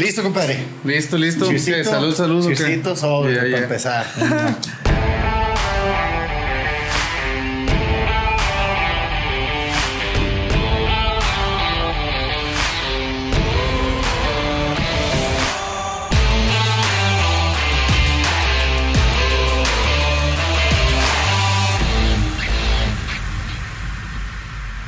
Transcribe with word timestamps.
Listo, 0.00 0.22
compadre. 0.22 0.64
Listo, 0.82 1.18
listo. 1.18 1.46
Cheersito. 1.46 1.90
Salud, 1.90 2.14
salud. 2.14 2.46
Cheersito, 2.46 2.96
sobre, 2.96 3.34
Ya, 3.34 3.40
para 3.40 3.50
ya. 3.50 3.58
empezar. 3.58 4.06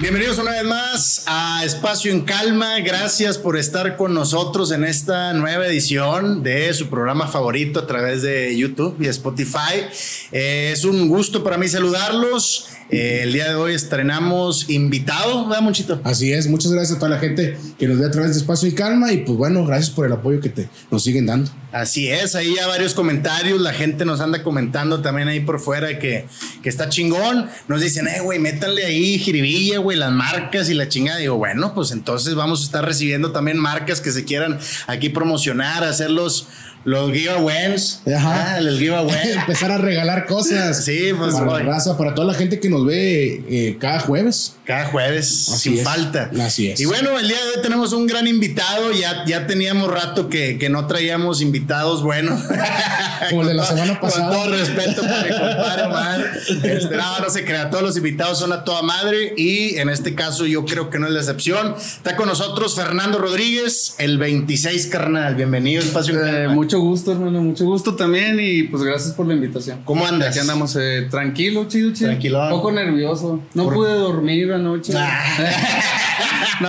Bienvenidos 0.03 0.37
una 0.39 0.50
vez 0.50 0.64
más 0.64 1.23
a 1.29 1.64
Espacio 1.64 2.11
en 2.11 2.23
Calma. 2.23 2.80
Gracias 2.80 3.39
por 3.39 3.57
estar 3.57 3.96
con 3.96 4.12
nosotros 4.12 4.73
en 4.73 4.82
esta 4.82 5.32
nueva 5.32 5.64
edición 5.69 6.43
de 6.43 6.75
su 6.75 6.89
programa 6.89 7.28
favorito 7.28 7.78
a 7.78 7.87
través 7.87 8.20
de 8.20 8.56
YouTube 8.56 8.97
y 8.98 9.06
Spotify. 9.06 9.87
Eh, 10.33 10.70
es 10.73 10.84
un 10.84 11.09
gusto 11.09 11.45
para 11.45 11.56
mí 11.56 11.69
saludarlos. 11.69 12.66
Eh, 12.91 13.20
el 13.23 13.33
día 13.33 13.51
de 13.51 13.55
hoy 13.55 13.75
estrenamos 13.75 14.69
invitado, 14.70 15.47
¿verdad, 15.47 15.62
Monchito? 15.62 16.01
Así 16.03 16.33
es, 16.33 16.48
muchas 16.48 16.73
gracias 16.73 16.97
a 16.97 16.98
toda 16.98 17.12
la 17.12 17.20
gente 17.20 17.56
que 17.78 17.87
nos 17.87 18.00
ve 18.00 18.06
a 18.06 18.11
través 18.11 18.33
de 18.33 18.39
Espacio 18.39 18.69
y 18.69 18.73
Calma 18.73 19.12
y 19.12 19.19
pues 19.19 19.39
bueno, 19.39 19.64
gracias 19.64 19.91
por 19.91 20.05
el 20.05 20.12
apoyo 20.12 20.41
que 20.41 20.48
te, 20.48 20.69
nos 20.91 21.05
siguen 21.05 21.27
dando. 21.27 21.48
Así 21.73 22.09
es, 22.11 22.35
ahí 22.35 22.55
ya 22.55 22.67
varios 22.67 22.93
comentarios, 22.93 23.59
la 23.61 23.73
gente 23.73 24.05
nos 24.05 24.21
anda 24.21 24.43
comentando 24.43 25.01
también 25.01 25.29
ahí 25.29 25.41
por 25.41 25.59
fuera 25.59 25.98
que, 25.98 26.27
que 26.62 26.69
está 26.69 26.91
chingón. 26.91 27.48
Nos 27.67 27.81
dicen, 27.81 28.07
eh, 28.09 28.21
güey, 28.21 28.39
métanle 28.39 28.85
ahí 28.85 29.19
jiribilla, 29.19 29.79
güey, 29.79 29.97
las 29.97 30.12
marcas 30.12 30.69
y 30.69 30.75
la 30.75 30.89
chingada. 30.89 31.19
Digo, 31.19 31.37
bueno, 31.39 31.75
pues 31.75 31.91
entonces 31.93 32.35
vamos 32.35 32.61
a 32.61 32.65
estar 32.65 32.85
recibiendo 32.85 33.33
también 33.33 33.57
marcas 33.57 34.03
que 34.03 34.12
se 34.12 34.25
quieran 34.25 34.59
aquí 34.87 35.09
promocionar, 35.09 35.83
hacer 35.83 36.11
los, 36.11 36.47
los 36.85 37.11
giveaways. 37.11 38.03
Ajá. 38.07 38.57
Ah, 38.57 38.61
los 38.61 38.79
giveaways. 38.79 39.36
Empezar 39.36 39.70
a 39.70 39.79
regalar 39.79 40.27
cosas. 40.27 40.84
Sí, 40.84 41.12
pues, 41.17 41.33
para 41.33 41.47
güey. 41.47 41.64
la 41.64 41.73
raza, 41.73 41.97
para 41.97 42.14
toda 42.14 42.27
la 42.27 42.34
gente 42.34 42.61
que 42.61 42.69
nos 42.69 42.84
ve 42.84 43.45
eh, 43.48 43.79
cada 43.81 44.01
jueves. 44.01 44.57
Cada 44.67 44.86
jueves, 44.86 45.48
Así 45.48 45.70
sin 45.70 45.79
es. 45.79 45.84
falta. 45.84 46.31
Así 46.41 46.69
es. 46.69 46.81
Y 46.81 46.84
bueno, 46.84 47.19
el 47.19 47.29
día 47.29 47.39
de 47.39 47.57
hoy 47.57 47.62
tenemos 47.62 47.92
un 47.95 48.07
gran 48.07 48.27
invitado. 48.27 48.92
Ya, 48.92 49.25
ya 49.27 49.47
teníamos 49.47 49.91
rato 49.91 50.29
que, 50.29 50.59
que 50.59 50.69
no 50.69 50.86
traíamos 50.86 51.41
invitados 51.41 51.61
buenos. 51.66 52.41
Como 53.30 53.42
el 53.42 53.48
de 53.48 53.55
la 53.55 53.62
Con 53.66 53.77
todo- 53.77 53.84
semana 53.84 54.00
pasada. 54.00 54.28
Con 54.28 54.36
todo 54.36 54.56
respeto 54.58 55.02
para 55.02 55.22
mi 55.22 55.28
compadre 55.30 55.82
Omar. 55.84 56.30
Este, 56.64 56.96
no, 56.96 57.20
no 57.20 57.30
se 57.30 57.44
crea. 57.44 57.70
Todos 57.70 57.82
los 57.84 57.96
invitados 57.96 58.38
son 58.38 58.52
a 58.52 58.64
toda 58.64 58.82
madre. 58.82 59.34
Y 59.36 59.77
en 59.78 59.88
este 59.88 60.14
caso, 60.14 60.44
yo 60.46 60.64
creo 60.64 60.90
que 60.90 60.98
no 60.98 61.06
es 61.06 61.12
la 61.12 61.20
excepción. 61.20 61.74
Está 61.77 62.16
con 62.16 62.27
nosotros 62.28 62.74
Fernando 62.74 63.18
Rodríguez, 63.18 63.94
el 63.98 64.18
26 64.18 64.86
carnal. 64.88 65.34
Bienvenido, 65.34 65.83
Espacio 65.83 66.14
Eh, 66.24 66.48
mucho 66.48 66.80
gusto, 66.80 67.12
hermano. 67.12 67.40
Mucho 67.42 67.64
gusto 67.64 67.94
también. 67.94 68.38
Y 68.40 68.64
pues 68.64 68.83
gracias 68.83 69.12
por 69.14 69.27
la 69.27 69.34
invitación. 69.34 69.80
¿Cómo 69.84 70.05
andas? 70.06 70.30
Aquí 70.30 70.38
andamos 70.40 70.77
eh, 70.77 71.06
tranquilo, 71.10 71.66
chido, 71.68 71.92
chido. 71.92 72.10
Tranquilón. 72.10 72.44
Un 72.52 72.58
poco 72.58 72.72
nervioso. 72.72 73.40
No 73.55 73.64
Por- 73.64 73.74
pude 73.74 73.94
dormir 73.94 74.52
anoche. 74.52 74.92
Ah. 74.96 75.22
no, 76.61 76.69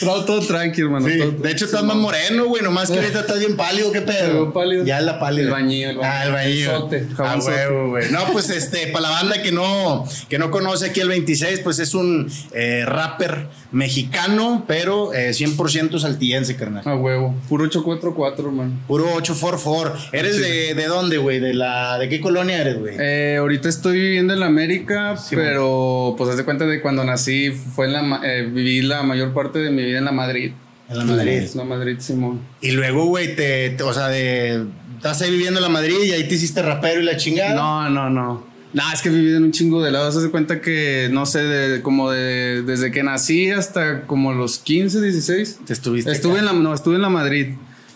todo, 0.00 0.24
todo 0.24 0.40
tranquilo, 0.46 0.86
hermano. 0.88 1.08
Sí, 1.08 1.18
todo- 1.18 1.30
de 1.32 1.50
hecho, 1.50 1.64
estás 1.64 1.82
más 1.84 1.96
moreno, 1.96 2.46
güey. 2.46 2.62
Nomás 2.62 2.90
que 2.90 2.98
ahorita 2.98 3.20
estás 3.20 3.38
bien 3.38 3.56
pálido. 3.56 3.92
¿Qué 3.92 4.00
pedo? 4.02 4.52
Pálido. 4.52 4.84
Ya 4.84 4.98
es 4.98 5.04
la 5.04 5.18
pálida. 5.18 5.44
El 5.44 5.50
bañillo, 5.50 5.90
el 5.90 5.96
bañillo. 5.96 6.12
Ah, 6.18 6.24
el 6.26 6.32
bañillo. 6.32 6.70
El 6.70 6.76
sote, 6.80 7.06
Ah, 7.18 7.38
huevo, 7.44 7.88
güey. 7.90 8.10
No, 8.10 8.24
pues 8.32 8.50
este, 8.50 8.88
para 8.88 9.08
la 9.08 9.10
banda 9.10 9.42
que 9.42 9.52
no, 9.52 10.06
que 10.28 10.38
no 10.38 10.50
conoce 10.50 10.86
aquí 10.86 11.00
el 11.00 11.08
26, 11.08 11.60
pues 11.60 11.78
es 11.78 11.94
un 11.94 12.30
eh, 12.52 12.84
rapper 12.86 13.48
mexicano, 13.72 14.64
pero 14.66 15.12
eh, 15.12 15.30
100% 15.32 15.98
saltillense, 15.98 16.56
carnal. 16.56 16.82
A 16.86 16.94
huevo. 16.94 17.34
Puro 17.48 17.64
844, 17.64 18.46
hermano. 18.48 18.72
Puro 18.86 19.04
844. 19.14 20.10
¿Eres 20.12 20.38
de, 20.38 20.74
de 20.74 20.86
dónde, 20.86 21.18
güey? 21.18 21.40
¿De 21.40 21.54
la 21.54 21.98
de 21.98 22.08
qué 22.08 22.20
colonia 22.20 22.58
eres, 22.60 22.78
güey? 22.78 22.94
Eh, 22.98 23.36
ahorita 23.38 23.68
estoy 23.68 23.98
viviendo 24.00 24.32
en 24.34 24.40
la 24.40 24.46
América, 24.46 25.16
Sí, 25.16 25.34
pero 25.36 26.14
pues 26.16 26.30
haz 26.30 26.36
de 26.36 26.44
cuenta 26.44 26.64
de 26.66 26.80
cuando 26.80 27.04
nací, 27.04 27.50
fue 27.50 27.86
en 27.86 27.92
la, 27.92 28.20
eh, 28.24 28.42
viví 28.50 28.82
la 28.96 29.02
mayor 29.02 29.32
parte 29.34 29.58
de 29.58 29.70
mi 29.70 29.82
vida 29.84 29.98
en 29.98 30.04
la 30.04 30.12
Madrid. 30.12 30.52
en 30.88 30.98
la 30.98 31.04
Madrid. 31.04 31.42
La 31.54 31.64
Madrid, 31.64 31.96
Simón. 31.98 32.40
Y 32.60 32.72
luego, 32.72 33.06
güey, 33.06 33.34
te, 33.36 33.70
te- 33.70 33.82
o 33.82 33.92
sea, 33.92 34.08
de 34.08 34.64
estás 34.96 35.20
ahí 35.22 35.30
viviendo 35.30 35.58
en 35.58 35.62
la 35.64 35.68
Madrid 35.70 35.96
y 36.04 36.12
ahí 36.12 36.28
te 36.28 36.34
hiciste 36.36 36.62
rapero 36.62 37.00
y 37.00 37.04
la 37.04 37.16
chingada. 37.16 37.54
No, 37.54 37.88
no, 37.90 38.08
no. 38.10 38.52
No, 38.72 38.82
es 38.92 39.02
que 39.02 39.10
he 39.10 39.12
vivido 39.12 39.36
en 39.36 39.44
un 39.44 39.52
chingo 39.52 39.82
de 39.82 39.90
lados. 39.90 40.16
Haz 40.16 40.22
de 40.22 40.30
cuenta 40.30 40.60
que, 40.62 41.08
no 41.12 41.26
sé, 41.26 41.40
de, 41.42 41.82
como 41.82 42.10
de, 42.10 42.62
desde 42.62 42.90
que 42.90 43.02
nací 43.02 43.50
hasta 43.50 44.02
como 44.06 44.32
los 44.32 44.58
15, 44.58 45.00
16. 45.02 45.60
Te 45.66 45.72
estuviste 45.74 46.10
Estuve 46.10 46.38
acá. 46.38 46.40
en 46.40 46.46
la, 46.46 46.52
no, 46.54 46.72
estuve 46.72 46.94
en 46.96 47.02
la 47.02 47.10
Madrid. 47.10 47.48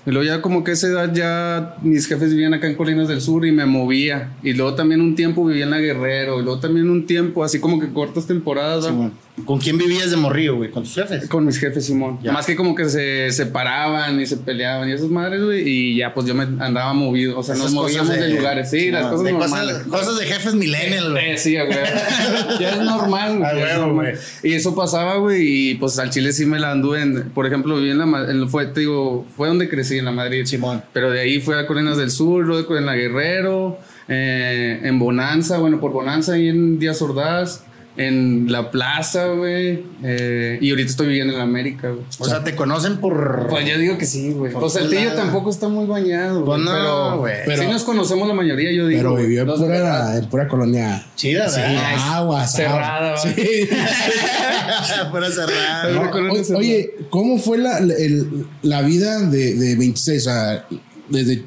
Y 0.04 0.10
luego 0.10 0.24
ya 0.24 0.42
como 0.42 0.62
que 0.64 0.72
a 0.72 0.74
esa 0.74 0.88
edad 0.88 1.12
ya 1.14 1.76
mis 1.82 2.06
jefes 2.06 2.30
vivían 2.30 2.52
acá 2.54 2.66
en 2.68 2.74
Colinas 2.76 3.08
del 3.08 3.20
Sur 3.22 3.46
y 3.46 3.52
me 3.52 3.64
movía. 3.66 4.36
Y 4.42 4.52
luego 4.52 4.74
también 4.74 5.00
un 5.00 5.14
tiempo 5.16 5.44
vivía 5.46 5.64
en 5.64 5.70
la 5.70 5.78
Guerrero. 5.78 6.40
Y 6.40 6.44
luego 6.44 6.60
también 6.60 6.90
un 6.90 7.06
tiempo, 7.06 7.42
así 7.42 7.58
como 7.58 7.80
que 7.80 7.88
cortas 7.92 8.26
temporadas. 8.26 8.84
Sí, 8.84 8.90
¿va? 8.92 9.10
Güey. 9.36 9.46
¿Con 9.46 9.58
quién 9.58 9.78
vivías 9.78 10.10
de 10.10 10.16
morrillo, 10.16 10.56
güey? 10.56 10.70
¿Con 10.70 10.82
tus 10.84 10.94
jefes? 10.94 11.28
Con 11.28 11.44
mis 11.44 11.58
jefes, 11.58 11.84
Simón. 11.86 12.18
Ya. 12.22 12.32
Más 12.32 12.46
que 12.46 12.56
como 12.56 12.74
que 12.74 12.88
se 12.88 13.30
separaban 13.30 14.20
y 14.20 14.26
se 14.26 14.36
peleaban 14.36 14.88
y 14.88 14.92
esas 14.92 15.08
madres, 15.08 15.42
güey. 15.42 15.68
Y 15.68 15.96
ya, 15.96 16.14
pues 16.14 16.26
yo 16.26 16.34
me 16.34 16.44
andaba 16.64 16.92
movido. 16.94 17.38
O 17.38 17.42
sea, 17.42 17.54
Esas 17.54 17.66
nos 17.66 17.74
movíamos 17.74 18.08
cosas 18.08 18.24
de, 18.24 18.34
lugares. 18.34 18.70
Sí, 18.70 18.90
las 18.90 19.06
cosas 19.06 19.24
de 19.24 19.32
normales. 19.32 19.76
Cosas, 19.78 20.00
cosas 20.00 20.18
de 20.18 20.26
jefes 20.26 20.54
millennials, 20.54 21.10
güey. 21.10 21.30
Eh, 21.30 21.38
sí, 21.38 21.56
huevo. 21.56 21.70
ya 22.60 22.70
es 22.70 22.78
normal, 22.78 23.38
güey. 23.38 23.62
Es 23.62 23.78
normal. 23.78 24.18
Y 24.42 24.52
eso 24.54 24.74
pasaba, 24.74 25.16
güey. 25.16 25.70
Y 25.70 25.74
pues 25.74 25.98
al 25.98 26.10
Chile 26.10 26.32
sí 26.32 26.46
me 26.46 26.58
la 26.58 26.72
anduve 26.72 27.02
en. 27.02 27.30
Por 27.30 27.46
ejemplo, 27.46 27.76
viví 27.76 27.90
en 27.90 27.98
la. 27.98 28.30
En- 28.30 28.48
fue, 28.48 28.66
te 28.66 28.80
digo, 28.80 29.26
fue 29.36 29.48
donde 29.48 29.68
crecí, 29.68 29.98
en 29.98 30.04
la 30.06 30.12
Madrid. 30.12 30.46
Simón. 30.46 30.82
Pero 30.92 31.10
de 31.10 31.20
ahí 31.20 31.40
fue 31.40 31.58
a 31.58 31.66
Colinas 31.66 31.98
del 31.98 32.10
Sur, 32.10 32.44
luego 32.44 32.76
en 32.76 32.86
la 32.86 32.94
Guerrero, 32.94 33.78
eh, 34.08 34.80
en 34.82 34.98
Bonanza, 34.98 35.58
bueno, 35.58 35.80
por 35.80 35.92
Bonanza, 35.92 36.34
ahí 36.34 36.48
en 36.48 36.78
Díaz 36.78 37.02
Ordaz, 37.02 37.64
en 37.96 38.52
la 38.52 38.70
plaza, 38.70 39.26
güey. 39.28 39.84
eh, 40.02 40.58
y 40.60 40.70
ahorita 40.70 40.90
estoy 40.90 41.06
viviendo 41.08 41.34
en 41.34 41.40
América, 41.40 41.88
güey. 41.88 42.04
O 42.18 42.24
sea, 42.26 42.44
te 42.44 42.54
conocen 42.54 42.98
por. 42.98 43.46
Pues 43.48 43.66
yo 43.68 43.78
digo 43.78 43.96
que 43.96 44.04
sí, 44.06 44.32
güey. 44.32 44.52
Pues 44.52 44.72
Saltillo 44.74 45.00
lados. 45.04 45.16
tampoco 45.16 45.50
está 45.50 45.68
muy 45.68 45.86
bañado, 45.86 46.44
Pues 46.44 46.62
güey. 46.62 46.64
no, 46.64 46.72
pero, 46.72 47.18
güey. 47.18 47.34
pero 47.46 47.62
sí 47.62 47.68
nos 47.68 47.84
conocemos 47.84 48.28
la 48.28 48.34
mayoría, 48.34 48.70
yo 48.72 48.86
digo. 48.86 48.98
Pero 49.00 49.16
vivió 49.16 49.42
en 49.42 49.48
pura, 49.48 50.16
en 50.16 50.26
pura 50.28 50.46
colonia. 50.48 51.06
Chida, 51.16 51.48
Sí, 51.48 51.60
¿verdad? 51.60 52.14
aguas. 52.16 52.52
Cerrada. 52.52 53.16
Sí. 53.16 53.34
Fuera 55.10 55.30
cerrada. 55.30 55.88
No, 55.90 56.32
o- 56.32 56.56
oye, 56.58 56.90
¿cómo 57.10 57.38
fue 57.38 57.58
la, 57.58 57.78
el- 57.78 58.46
la 58.62 58.82
vida 58.82 59.20
de, 59.20 59.54
de 59.54 59.76
26? 59.76 60.20
O 60.26 60.30
sea, 60.30 60.66
desde 61.08 61.44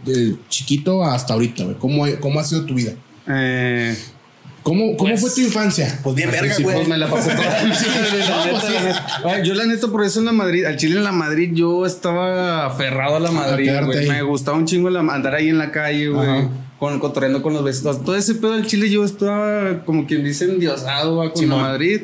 chiquito 0.49 1.03
hasta 1.03 1.33
ahorita, 1.33 1.63
güey. 1.63 1.75
¿Cómo, 1.77 2.05
¿Cómo 2.19 2.39
ha 2.39 2.43
sido 2.43 2.65
tu 2.65 2.73
vida? 2.73 2.93
Eh, 3.27 3.95
¿Cómo, 4.69 4.95
cómo 4.97 5.09
Pues- 5.09 5.21
fue 5.21 5.29
tu 5.31 5.41
infancia? 5.41 5.99
Pues 6.03 6.15
bien 6.15 6.29
Al 6.29 6.35
verga, 6.35 6.55
güey. 6.61 6.75
pues 6.75 6.87
me 6.87 6.97
la 6.97 7.09
pasé 7.09 7.31
toda. 7.31 7.63
La 7.63 9.21
pues 9.23 9.43
Yo 9.47 9.55
la 9.55 9.65
neta 9.65 9.87
por 9.87 10.03
eso 10.03 10.19
en 10.19 10.25
la 10.27 10.31
Madrid, 10.31 10.63
al 10.65 10.77
Chile 10.77 10.97
en 10.97 11.03
la 11.03 11.11
Madrid 11.11 11.49
yo 11.53 11.87
estaba 11.87 12.67
aferrado 12.67 13.15
a 13.15 13.19
la 13.19 13.31
Madrid, 13.31 13.71
güey. 13.83 14.07
Me 14.07 14.21
gustaba 14.21 14.57
un 14.57 14.65
chingo 14.67 14.91
la- 14.91 14.99
andar 14.99 15.33
ahí 15.33 15.49
en 15.49 15.57
la 15.57 15.71
calle, 15.71 16.09
güey. 16.09 16.47
Con, 16.77 16.99
cotorreando 16.99 17.41
con 17.41 17.53
los 17.53 17.63
vecinos. 17.63 18.03
Todo 18.05 18.15
ese 18.15 18.35
pedo 18.35 18.51
del 18.53 18.65
Chile 18.67 18.89
yo 18.91 19.03
estaba 19.03 19.83
como 19.85 20.05
quien 20.05 20.23
dice 20.23 20.45
endiosado 20.45 21.17
va, 21.17 21.29
con 21.31 21.41
Simón. 21.41 21.61
la 21.63 21.69
Madrid. 21.69 22.01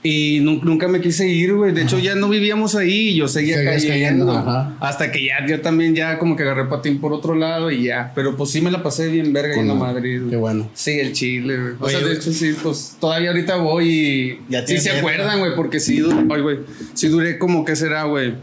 Y 0.00 0.38
nu- 0.42 0.60
nunca 0.62 0.86
me 0.86 1.00
quise 1.00 1.28
ir, 1.28 1.54
güey. 1.54 1.72
De 1.72 1.82
hecho, 1.82 1.98
ya 1.98 2.14
no 2.14 2.28
vivíamos 2.28 2.76
ahí 2.76 3.08
y 3.08 3.14
yo 3.16 3.26
seguía 3.26 3.56
Seguías 3.56 3.74
cayendo. 3.84 4.26
cayendo, 4.26 4.32
ajá. 4.32 4.76
Hasta 4.78 5.10
que 5.10 5.24
ya 5.24 5.44
yo 5.44 5.60
también 5.60 5.92
ya 5.96 6.18
como 6.20 6.36
que 6.36 6.44
agarré 6.44 6.66
patín 6.66 7.00
por 7.00 7.12
otro 7.12 7.34
lado 7.34 7.68
y 7.72 7.82
ya. 7.84 8.12
Pero 8.14 8.36
pues 8.36 8.50
sí 8.50 8.60
me 8.60 8.70
la 8.70 8.80
pasé 8.84 9.08
bien 9.08 9.32
verga 9.32 9.54
ahí 9.54 9.60
en 9.60 9.68
la 9.68 9.74
Madrid. 9.74 10.22
Qué 10.30 10.36
bueno. 10.36 10.70
Sí, 10.72 10.92
el 11.00 11.12
Chile, 11.14 11.56
güey. 11.58 11.72
O 11.80 11.88
sea, 11.88 11.98
de 11.98 12.14
hecho, 12.14 12.32
sí, 12.32 12.54
pues 12.62 12.96
todavía 13.00 13.30
ahorita 13.30 13.56
voy 13.56 13.88
y. 13.88 14.40
Ya 14.48 14.64
sí 14.64 14.78
se 14.78 14.92
acuerdan, 14.92 15.40
güey, 15.40 15.56
porque 15.56 15.80
sí, 15.80 15.98
du- 15.98 16.26
ay, 16.32 16.42
güey. 16.42 16.58
Sí 16.94 17.08
duré 17.08 17.36
como, 17.36 17.64
¿qué 17.64 17.74
será, 17.74 18.04
güey? 18.04 18.34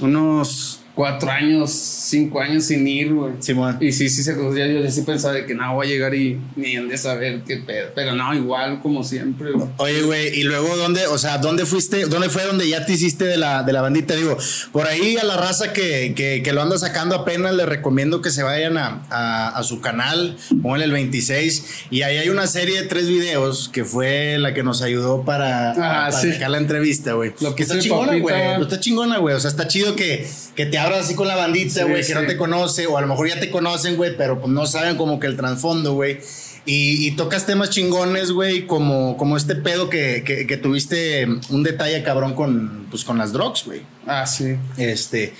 Unos 0.00 0.80
cuatro 0.94 1.30
años, 1.30 1.70
cinco 1.72 2.40
años 2.40 2.64
sin 2.64 2.86
ir, 2.86 3.12
güey. 3.12 3.32
Simón. 3.40 3.78
Y 3.80 3.92
sí, 3.92 4.08
sí, 4.08 4.22
se, 4.22 4.34
ya 4.56 4.66
yo 4.66 4.90
sí 4.90 5.02
pensaba 5.02 5.34
de 5.34 5.44
que 5.46 5.54
no 5.54 5.74
voy 5.74 5.86
a 5.86 5.90
llegar 5.90 6.14
y 6.14 6.40
ni 6.56 6.76
han 6.76 6.88
de 6.88 6.96
saber 6.96 7.42
qué 7.46 7.56
pedo. 7.58 7.88
Pero 7.94 8.14
no, 8.14 8.32
igual 8.34 8.80
como 8.80 9.02
siempre, 9.02 9.52
güey. 9.52 9.68
Oye, 9.78 10.02
güey, 10.02 10.38
y 10.38 10.44
luego, 10.44 10.76
¿dónde, 10.76 11.06
o 11.06 11.18
sea, 11.18 11.38
dónde 11.38 11.66
fuiste, 11.66 12.06
dónde 12.06 12.28
fue 12.30 12.44
donde 12.44 12.68
ya 12.68 12.86
te 12.86 12.92
hiciste 12.92 13.24
de 13.24 13.36
la, 13.36 13.62
de 13.62 13.72
la 13.72 13.80
bandita? 13.82 14.14
Digo, 14.14 14.36
por 14.72 14.86
ahí 14.86 15.16
a 15.16 15.24
la 15.24 15.36
raza 15.36 15.72
que, 15.72 16.14
que, 16.14 16.42
que 16.44 16.52
lo 16.52 16.62
anda 16.62 16.78
sacando 16.78 17.14
apenas, 17.16 17.54
les 17.54 17.66
recomiendo 17.66 18.22
que 18.22 18.30
se 18.30 18.42
vayan 18.42 18.76
a, 18.78 19.02
a, 19.10 19.48
a 19.48 19.62
su 19.62 19.80
canal, 19.80 20.36
pónganle 20.62 20.84
el 20.86 20.92
26, 20.92 21.64
y 21.90 22.02
ahí 22.02 22.18
hay 22.18 22.28
una 22.28 22.46
serie 22.46 22.80
de 22.82 22.86
tres 22.88 23.08
videos 23.08 23.68
que 23.68 23.84
fue 23.84 24.38
la 24.38 24.54
que 24.54 24.62
nos 24.62 24.82
ayudó 24.82 25.24
para, 25.24 25.72
Ah, 25.72 25.74
para 25.74 26.12
sí. 26.12 26.32
sacar 26.32 26.50
la 26.50 26.58
entrevista, 26.58 27.14
güey. 27.14 27.32
Lo 27.40 27.54
Que 27.54 27.62
está 27.64 27.78
chingona, 27.78 28.16
güey. 28.18 28.62
Está 28.62 28.78
chingona, 28.80 29.18
güey. 29.18 29.34
O 29.34 29.40
sea, 29.40 29.50
está 29.50 29.66
chido 29.66 29.96
que, 29.96 30.26
que 30.54 30.66
te 30.66 30.78
abras 30.78 31.04
así 31.06 31.14
con 31.14 31.26
la 31.28 31.36
bandita, 31.36 31.80
Sí, 31.80 31.82
güey, 31.82 31.96
que 31.96 32.02
sí. 32.04 32.14
no 32.14 32.26
te 32.26 32.36
conoce, 32.36 32.86
o 32.86 32.96
a 32.96 33.00
lo 33.00 33.06
mejor 33.06 33.28
ya 33.28 33.40
te 33.40 33.50
conocen, 33.50 33.96
güey, 33.96 34.16
pero 34.16 34.40
pues 34.40 34.52
no 34.52 34.66
saben 34.66 34.96
como 34.96 35.18
que 35.18 35.26
el 35.26 35.36
trasfondo, 35.36 35.94
güey. 35.94 36.18
Y, 36.66 37.06
y 37.06 37.10
tocas 37.10 37.44
temas 37.44 37.70
chingones, 37.70 38.30
güey, 38.30 38.66
como, 38.66 39.16
como 39.18 39.36
este 39.36 39.54
pedo 39.54 39.90
que, 39.90 40.22
que, 40.24 40.46
que 40.46 40.56
tuviste 40.56 41.26
un 41.50 41.62
detalle 41.62 42.02
cabrón 42.02 42.34
con, 42.34 42.86
pues, 42.90 43.04
con 43.04 43.18
las 43.18 43.32
drugs, 43.32 43.64
güey. 43.66 43.82
Ah, 44.06 44.26
sí. 44.26 44.56
Este. 44.78 45.34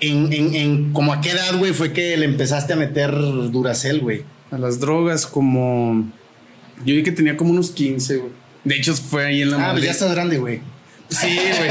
en, 0.00 0.32
en, 0.32 0.54
en 0.54 0.92
como 0.92 1.12
a 1.12 1.20
qué 1.20 1.30
edad, 1.30 1.56
güey, 1.58 1.72
fue 1.72 1.92
que 1.92 2.16
le 2.16 2.24
empezaste 2.26 2.74
a 2.74 2.76
meter 2.76 3.12
Duracel, 3.50 4.00
güey. 4.00 4.22
A 4.52 4.58
las 4.58 4.78
drogas 4.78 5.26
como... 5.26 6.08
Yo 6.84 6.94
vi 6.94 7.02
que 7.02 7.10
tenía 7.12 7.36
como 7.36 7.50
unos 7.50 7.70
15, 7.72 8.16
güey. 8.18 8.30
De 8.62 8.76
hecho, 8.76 8.94
fue 8.94 9.26
ahí 9.26 9.42
en 9.42 9.50
la 9.50 9.70
Ah, 9.70 9.72
pues 9.72 9.84
ya 9.84 9.90
estás 9.90 10.12
grande, 10.12 10.38
güey. 10.38 10.60
Sí, 11.10 11.38
güey. 11.58 11.70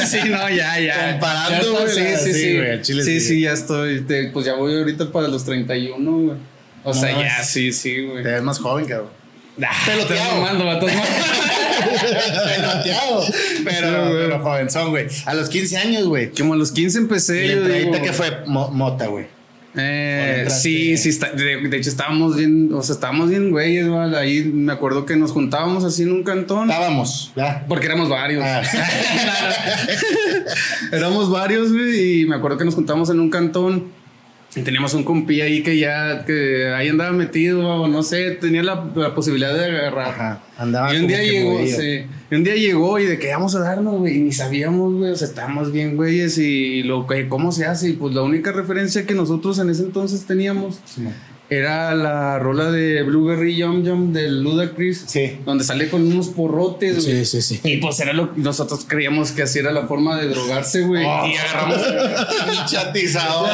sí, 0.06 0.18
no, 0.28 0.48
ya, 0.50 0.78
ya. 0.80 1.12
Comparando, 1.12 1.72
güey, 1.72 1.88
Sí, 1.88 2.00
sí, 2.16 2.32
sí, 2.32 2.40
sí. 2.40 2.56
güey, 2.56 2.82
chile 2.82 3.02
sí, 3.04 3.20
sí. 3.20 3.26
sí, 3.28 3.40
ya 3.42 3.52
estoy. 3.52 4.00
Te- 4.02 4.28
pues 4.28 4.44
ya 4.46 4.54
voy 4.54 4.76
ahorita 4.76 5.10
para 5.10 5.28
los 5.28 5.44
31, 5.44 6.10
güey. 6.18 6.36
O 6.82 6.92
sea, 6.92 7.12
No, 7.12 7.22
ya, 7.22 7.42
sí, 7.42 7.72
sí, 7.72 8.04
güey. 8.04 8.22
Te 8.22 8.30
ves 8.32 8.42
más 8.42 8.58
joven, 8.58 8.84
cabrón. 8.86 9.10
Ah, 9.62 9.70
Peloteado. 9.86 10.34
mamando, 10.40 10.66
vatos. 10.66 10.90
Peloteado. 12.00 13.24
Pero, 13.64 14.06
Sí, 14.06 14.12
pero 14.18 14.40
jovenzón, 14.40 14.90
güey. 14.90 15.06
A 15.26 15.34
los 15.34 15.48
15 15.48 15.76
años, 15.78 16.04
güey. 16.04 16.30
Como 16.30 16.54
a 16.54 16.56
los 16.56 16.72
15 16.72 16.98
¿Y 16.98 17.02
empecé. 17.02 17.56
la 17.56 17.68
digo, 17.68 17.92
que 18.02 18.12
fue 18.12 18.42
Mo- 18.46 18.68
mota, 18.70 19.06
güey? 19.06 19.26
Eh, 19.76 20.46
sí, 20.50 20.96
sí, 20.96 21.08
está, 21.08 21.32
de, 21.32 21.68
de 21.68 21.76
hecho 21.76 21.90
estábamos 21.90 22.36
bien, 22.36 22.72
o 22.72 22.82
sea, 22.82 22.94
estábamos 22.94 23.30
bien 23.30 23.50
güeyes, 23.50 23.88
¿vale? 23.88 24.16
Ahí 24.16 24.44
me 24.44 24.72
acuerdo 24.72 25.04
que 25.04 25.16
nos 25.16 25.32
juntábamos 25.32 25.84
así 25.84 26.04
en 26.04 26.12
un 26.12 26.22
cantón. 26.22 26.70
Estábamos, 26.70 27.32
ya. 27.34 27.64
Porque 27.68 27.86
éramos 27.86 28.08
varios. 28.08 28.44
Ah. 28.44 28.62
éramos 30.92 31.30
varios, 31.30 31.72
güey, 31.72 32.20
y 32.20 32.26
me 32.26 32.36
acuerdo 32.36 32.56
que 32.56 32.64
nos 32.64 32.74
juntamos 32.74 33.10
en 33.10 33.18
un 33.18 33.30
cantón. 33.30 34.03
Teníamos 34.62 34.94
un 34.94 35.02
compi 35.02 35.40
ahí 35.40 35.62
que 35.62 35.76
ya, 35.78 36.24
que 36.24 36.72
ahí 36.74 36.88
andaba 36.88 37.12
metido, 37.12 37.66
o 37.66 37.88
no 37.88 38.02
sé, 38.04 38.32
tenía 38.32 38.62
la, 38.62 38.88
la 38.94 39.14
posibilidad 39.14 39.52
de 39.52 39.64
agarrar. 39.64 40.08
Ajá. 40.08 40.42
Andaba 40.56 40.94
Y 40.94 40.98
un 40.98 41.08
día 41.08 41.22
llegó, 41.22 41.58
sí. 41.66 42.06
Y 42.30 42.34
un 42.34 42.44
día 42.44 42.54
llegó 42.54 42.98
y 43.00 43.06
de 43.06 43.18
que 43.18 43.32
vamos 43.32 43.56
a 43.56 43.60
darnos, 43.60 43.98
güey. 43.98 44.16
Y 44.16 44.20
ni 44.20 44.32
sabíamos, 44.32 44.94
güey. 44.94 45.10
O 45.10 45.16
sea, 45.16 45.26
estábamos 45.26 45.72
bien, 45.72 45.96
güeyes. 45.96 46.38
Y 46.38 46.84
lo 46.84 47.06
que, 47.06 47.28
¿cómo 47.28 47.50
se 47.50 47.66
hace? 47.66 47.90
Y 47.90 47.92
pues 47.94 48.14
la 48.14 48.22
única 48.22 48.52
referencia 48.52 49.06
que 49.06 49.14
nosotros 49.14 49.58
en 49.58 49.70
ese 49.70 49.82
entonces 49.82 50.24
teníamos 50.24 50.78
era 51.50 51.94
la 51.94 52.38
rola 52.38 52.70
de 52.70 53.02
Blueberry 53.02 53.56
Yum 53.56 53.84
Yum 53.84 54.12
del 54.12 54.42
Ludacris. 54.42 55.04
Sí. 55.06 55.38
Donde 55.44 55.62
sale 55.64 55.88
con 55.88 56.02
unos 56.06 56.28
porrotes, 56.28 57.04
güey. 57.04 57.24
Sí, 57.24 57.40
sí, 57.42 57.58
sí. 57.60 57.60
Y 57.64 57.76
pues 57.78 58.00
era 58.00 58.12
lo 58.12 58.34
que 58.34 58.40
nosotros 58.40 58.84
creíamos 58.88 59.32
que 59.32 59.42
así 59.42 59.58
era 59.58 59.70
la 59.72 59.86
forma 59.86 60.16
de 60.18 60.28
drogarse, 60.28 60.82
güey. 60.82 61.04
Oh. 61.04 61.26
Y 61.26 61.36
agarramos. 61.36 61.80
Chatizado. 62.70 63.46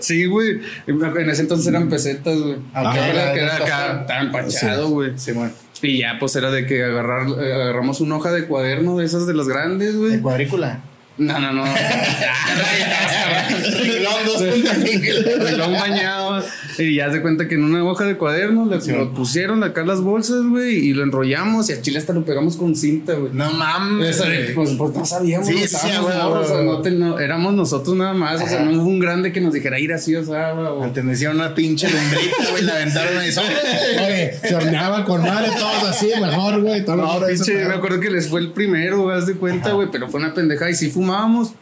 sí, 0.00 0.26
güey. 0.26 0.60
En 0.86 1.30
ese 1.30 1.42
entonces 1.42 1.66
eran 1.66 1.88
pesetas, 1.88 2.38
güey. 2.38 2.56
Ah, 2.72 2.88
ok. 2.88 2.94
Que 2.94 3.00
era, 3.10 3.32
que 3.34 3.40
Ah, 3.40 3.44
era 3.44 3.56
acá, 3.56 4.00
estaba 4.02 4.20
empachado, 4.20 4.88
güey. 4.90 5.12
Sí, 5.16 5.32
bueno. 5.32 5.52
Y 5.82 5.98
ya, 5.98 6.16
pues 6.18 6.34
era 6.36 6.50
de 6.50 6.66
que 6.66 6.82
agarrar, 6.84 7.26
eh, 7.42 7.52
agarramos 7.52 8.00
una 8.00 8.16
hoja 8.16 8.32
de 8.32 8.46
cuaderno 8.46 8.96
de 8.98 9.04
esas 9.04 9.26
de 9.26 9.34
las 9.34 9.48
grandes, 9.48 9.92
De 9.94 9.98
güey. 9.98 10.20
cuadrícula. 10.20 10.82
No, 11.16 11.38
no, 11.38 11.52
no. 11.52 11.64
Renglón 13.24 14.14
2.5. 14.26 15.38
Renglón 15.44 15.72
bañado. 15.74 16.42
Y 16.76 16.96
ya 16.96 17.12
se 17.12 17.22
cuenta 17.22 17.46
que 17.46 17.54
en 17.54 17.62
una 17.62 17.84
hoja 17.84 18.04
de 18.04 18.16
cuaderno 18.16 18.66
le, 18.66 18.84
lo 18.96 19.12
pusieron 19.14 19.62
acá 19.62 19.84
las 19.84 20.00
bolsas, 20.00 20.42
güey, 20.44 20.74
y 20.88 20.92
lo 20.92 21.04
enrollamos 21.04 21.70
y 21.70 21.72
a 21.72 21.80
Chile 21.80 21.98
hasta 22.00 22.12
lo 22.12 22.24
pegamos 22.24 22.56
con 22.56 22.74
cinta, 22.74 23.12
güey. 23.14 23.32
No 23.32 23.52
mames. 23.52 24.18
Güey. 24.18 24.54
pues, 24.54 24.70
pues, 24.76 24.92
no 24.96 25.06
sabíamos, 25.06 25.46
Sí, 25.46 25.68
sí, 25.68 25.76
güey, 26.02 26.16
morros, 26.18 26.48
güey, 26.50 26.60
o 26.60 26.64
no 26.64 26.70
güey. 26.78 26.82
te- 26.82 26.90
no- 26.98 27.20
éramos 27.20 27.54
nosotros 27.54 27.94
nada 27.96 28.12
más, 28.12 28.42
o 28.42 28.48
sea, 28.48 28.62
no 28.64 28.72
hubo 28.82 28.88
un 28.88 28.98
grande 28.98 29.30
que 29.32 29.40
nos 29.40 29.52
dijera 29.54 29.78
ir 29.78 29.92
así, 29.92 30.16
o 30.16 30.24
sea, 30.24 30.52
o- 30.54 30.80
Pertenecía 30.80 31.30
una 31.30 31.54
pinche 31.54 31.88
lumbrita, 31.88 32.50
güey. 32.50 32.64
La 32.64 32.74
aventaron 32.74 33.18
ahí. 33.18 33.30
Oye, 33.30 34.34
se 34.48 34.54
horneaba 34.56 35.04
con 35.04 35.22
madre, 35.22 35.50
todos 35.56 35.84
así, 35.90 36.08
mejor, 36.20 36.60
güey. 36.60 36.84
todo 36.84 36.96
No, 36.96 37.24
pinche, 37.24 37.66
me 37.66 37.74
acuerdo 37.74 38.00
que 38.00 38.10
les 38.10 38.28
fue 38.28 38.40
el 38.40 38.50
primero, 38.52 39.02
güey, 39.02 39.16
haz 39.16 39.26
de 39.28 39.34
cuenta, 39.34 39.70
güey, 39.74 39.88
pero 39.92 40.08
fue 40.08 40.18
una 40.18 40.34
pendejada 40.34 40.72
y 40.72 40.74
sí 40.74 40.90
fumábamos. 41.04 41.52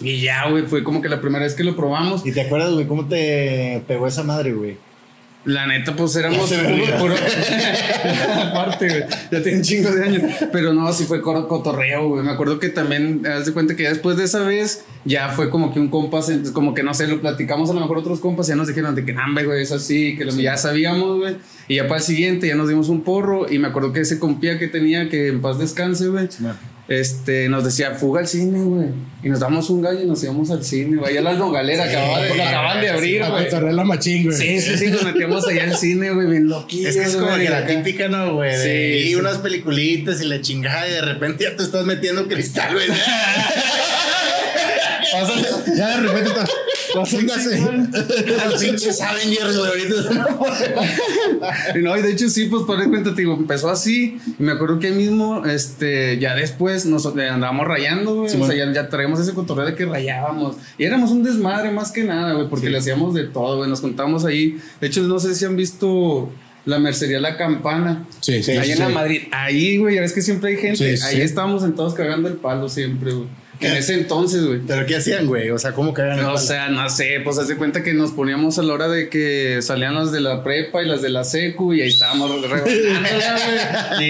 Y 0.00 0.20
ya, 0.20 0.48
güey, 0.50 0.64
fue 0.64 0.82
como 0.84 1.00
que 1.00 1.08
la 1.08 1.20
primera 1.20 1.44
vez 1.44 1.54
que 1.54 1.64
lo 1.64 1.74
probamos. 1.76 2.26
¿Y 2.26 2.32
te 2.32 2.42
acuerdas, 2.42 2.72
güey, 2.72 2.86
cómo 2.86 3.06
te 3.06 3.82
pegó 3.86 4.06
esa 4.06 4.22
madre, 4.24 4.52
güey? 4.52 4.76
La 5.44 5.66
neta, 5.66 5.96
pues 5.96 6.14
éramos 6.16 6.52
puro- 7.00 7.14
Aparte, 8.44 8.88
güey. 8.88 9.02
Ya 9.30 9.42
tiene 9.42 9.58
un 9.58 9.64
chingo 9.64 9.90
de 9.90 10.04
años. 10.04 10.22
Pero 10.52 10.72
no, 10.72 10.92
sí 10.92 11.04
fue 11.04 11.20
cotorreo, 11.22 12.08
güey. 12.08 12.24
Me 12.24 12.30
acuerdo 12.30 12.58
que 12.60 12.68
también, 12.68 13.24
haz 13.26 13.46
de 13.46 13.52
cuenta 13.52 13.74
que 13.74 13.84
ya 13.84 13.88
después 13.90 14.16
de 14.16 14.24
esa 14.24 14.40
vez, 14.40 14.84
ya 15.04 15.30
fue 15.30 15.50
como 15.50 15.72
que 15.72 15.80
un 15.80 15.88
compa, 15.88 16.22
se- 16.22 16.52
como 16.52 16.74
que 16.74 16.82
no 16.84 16.94
sé, 16.94 17.06
lo 17.08 17.20
platicamos 17.20 17.70
a 17.70 17.74
lo 17.74 17.80
mejor 17.80 17.98
otros 17.98 18.20
compas, 18.20 18.46
ya 18.48 18.54
nos 18.56 18.68
dijeron 18.68 18.94
de 18.94 19.04
que 19.04 19.12
nambe, 19.12 19.44
güey, 19.44 19.62
es 19.62 19.72
así, 19.72 20.16
que 20.16 20.24
lo, 20.24 20.32
ya 20.32 20.56
sabíamos, 20.56 21.18
güey. 21.18 21.36
Y 21.68 21.76
ya 21.76 21.84
para 21.88 21.96
el 21.98 22.02
siguiente 22.04 22.46
ya 22.48 22.54
nos 22.54 22.68
dimos 22.68 22.88
un 22.88 23.02
porro. 23.02 23.50
Y 23.52 23.58
me 23.58 23.68
acuerdo 23.68 23.92
que 23.92 24.00
ese 24.00 24.18
compía 24.20 24.58
que 24.60 24.68
tenía, 24.68 25.08
que 25.08 25.28
en 25.28 25.40
paz 25.40 25.58
descanse, 25.58 26.08
güey. 26.08 26.28
Este, 27.00 27.48
nos 27.48 27.64
decía, 27.64 27.92
fuga 27.92 28.20
al 28.20 28.28
cine, 28.28 28.60
güey. 28.62 28.88
Y 29.22 29.28
nos 29.28 29.40
damos 29.40 29.70
un 29.70 29.80
gallo 29.82 30.02
y 30.02 30.06
nos 30.06 30.22
íbamos 30.22 30.50
al 30.50 30.64
cine, 30.64 30.96
güey. 30.98 31.12
Allá 31.12 31.22
la 31.22 31.34
nogalera, 31.34 31.84
acababa 31.84 32.20
de, 32.20 32.34
lo 32.34 32.42
acaban 32.42 32.80
de 32.80 32.90
abrir, 32.90 33.24
güey. 33.24 33.44
cotorrear 33.44 33.74
la 33.74 33.84
machín, 33.84 34.24
güey. 34.24 34.36
Sí, 34.36 34.60
sí, 34.60 34.76
sí, 34.76 34.86
nos 34.88 35.02
metíamos 35.04 35.46
allá 35.48 35.64
al 35.64 35.76
cine, 35.76 36.10
güey, 36.10 36.26
bien 36.26 36.48
loquillos. 36.48 36.90
Es 36.90 36.96
que 36.96 37.02
es 37.08 37.16
como 37.16 37.34
que 37.36 37.48
la 37.48 37.58
acá. 37.58 37.68
típica, 37.68 38.08
¿no, 38.08 38.34
güey? 38.34 38.50
De 38.56 38.62
Sí, 38.62 38.98
y 39.04 39.08
sí. 39.08 39.14
unas 39.14 39.38
peliculitas 39.38 40.20
y 40.20 40.26
la 40.26 40.40
chingada 40.40 40.88
y 40.88 40.92
de 40.92 41.02
repente 41.02 41.44
ya 41.44 41.56
te 41.56 41.62
estás 41.62 41.86
metiendo 41.86 42.26
cristal, 42.28 42.72
güey. 42.74 42.86
Ya 45.76 45.88
de 45.88 45.96
repente 46.08 46.30
está. 46.30 46.46
Véngase. 46.94 47.60
Los 48.50 48.62
pinches 48.62 49.00
Avengers, 49.00 49.56
güey, 49.58 49.82
no, 51.82 51.96
y 51.96 52.02
de 52.02 52.12
hecho 52.12 52.28
sí, 52.28 52.46
pues 52.46 52.64
por 52.64 52.76
cuenta, 52.88 53.14
te 53.14 53.22
digo, 53.22 53.34
empezó 53.34 53.70
así. 53.70 54.18
Y 54.38 54.42
me 54.42 54.52
acuerdo 54.52 54.78
que 54.78 54.88
ahí 54.88 54.94
mismo, 54.94 55.44
este, 55.46 56.18
ya 56.18 56.34
después 56.34 56.86
nos 56.86 57.06
andábamos 57.06 57.66
rayando, 57.66 58.14
güey. 58.16 58.40
o 58.40 58.46
sea, 58.46 58.54
ya, 58.54 58.72
ya 58.72 58.88
traíamos 58.88 59.20
ese 59.20 59.32
cotorreo 59.32 59.66
de 59.66 59.74
que 59.74 59.86
rayábamos. 59.86 60.56
Y 60.78 60.84
éramos 60.84 61.10
un 61.10 61.22
desmadre 61.22 61.70
más 61.70 61.92
que 61.92 62.04
nada, 62.04 62.32
güey, 62.34 62.48
porque 62.48 62.70
le 62.70 62.78
hacíamos 62.78 63.14
de 63.14 63.24
todo, 63.24 63.58
güey. 63.58 63.68
Nos 63.68 63.80
contábamos 63.80 64.24
ahí. 64.24 64.58
De 64.80 64.86
hecho, 64.86 65.02
no 65.02 65.18
sé 65.18 65.34
si 65.34 65.44
han 65.44 65.56
visto 65.56 66.30
la 66.64 66.78
mercería 66.78 67.20
La 67.20 67.36
Campana. 67.36 68.06
Sí, 68.20 68.42
sí, 68.42 68.52
ahí 68.52 68.66
sí, 68.66 68.72
en 68.72 68.78
la 68.78 68.88
sí. 68.88 68.94
Madrid. 68.94 69.22
Ahí, 69.32 69.78
güey, 69.78 69.96
ya 69.96 70.00
ves 70.00 70.12
que 70.12 70.22
siempre 70.22 70.50
hay 70.50 70.56
gente. 70.56 70.96
Sí, 70.96 71.04
ahí 71.04 71.20
estábamos 71.20 71.62
sentados 71.62 71.94
cagando 71.94 72.28
el 72.28 72.34
palo 72.34 72.68
siempre, 72.68 73.12
güey. 73.12 73.41
¿Qué? 73.62 73.68
En 73.68 73.76
ese 73.76 73.94
entonces, 73.94 74.44
güey. 74.44 74.60
Pero 74.66 74.84
¿qué 74.86 74.96
hacían, 74.96 75.26
güey? 75.26 75.48
O 75.50 75.58
sea, 75.58 75.72
¿cómo 75.72 75.94
cagan 75.94 76.18
el 76.18 76.24
O 76.26 76.36
sea, 76.36 76.68
no 76.68 76.88
sé, 76.90 77.20
pues 77.24 77.38
haz 77.38 77.48
de 77.48 77.56
cuenta 77.56 77.82
que 77.82 77.94
nos 77.94 78.10
poníamos 78.12 78.58
a 78.58 78.62
la 78.62 78.72
hora 78.74 78.88
de 78.88 79.08
que 79.08 79.60
salían 79.62 79.94
las 79.94 80.12
de 80.12 80.20
la 80.20 80.42
prepa 80.44 80.82
y 80.82 80.86
las 80.86 81.00
de 81.02 81.08
la 81.10 81.24
secu 81.24 81.72
y 81.72 81.80
ahí 81.80 81.88
estábamos. 81.88 82.30
Y 84.00 84.04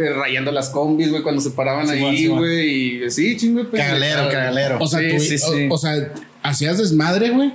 eh, 0.00 0.12
rayando 0.16 0.52
las 0.52 0.68
combis, 0.70 1.10
güey, 1.10 1.22
cuando 1.22 1.40
se 1.40 1.50
paraban 1.50 1.88
Simón, 1.88 2.10
ahí, 2.14 2.26
güey. 2.26 3.04
Y 3.06 3.10
sí, 3.10 3.36
chingo 3.36 3.64
de 3.64 3.70
Cagalero, 3.70 3.98
pendejada. 4.20 4.30
cagalero. 4.30 4.78
O 4.80 4.86
sea, 4.86 5.00
Sí, 5.00 5.08
tú- 5.16 5.20
sí, 5.20 5.38
sí. 5.38 5.68
O, 5.70 5.74
o 5.74 5.78
sea, 5.78 6.12
hacías 6.42 6.78
desmadre, 6.78 7.30
güey. 7.30 7.52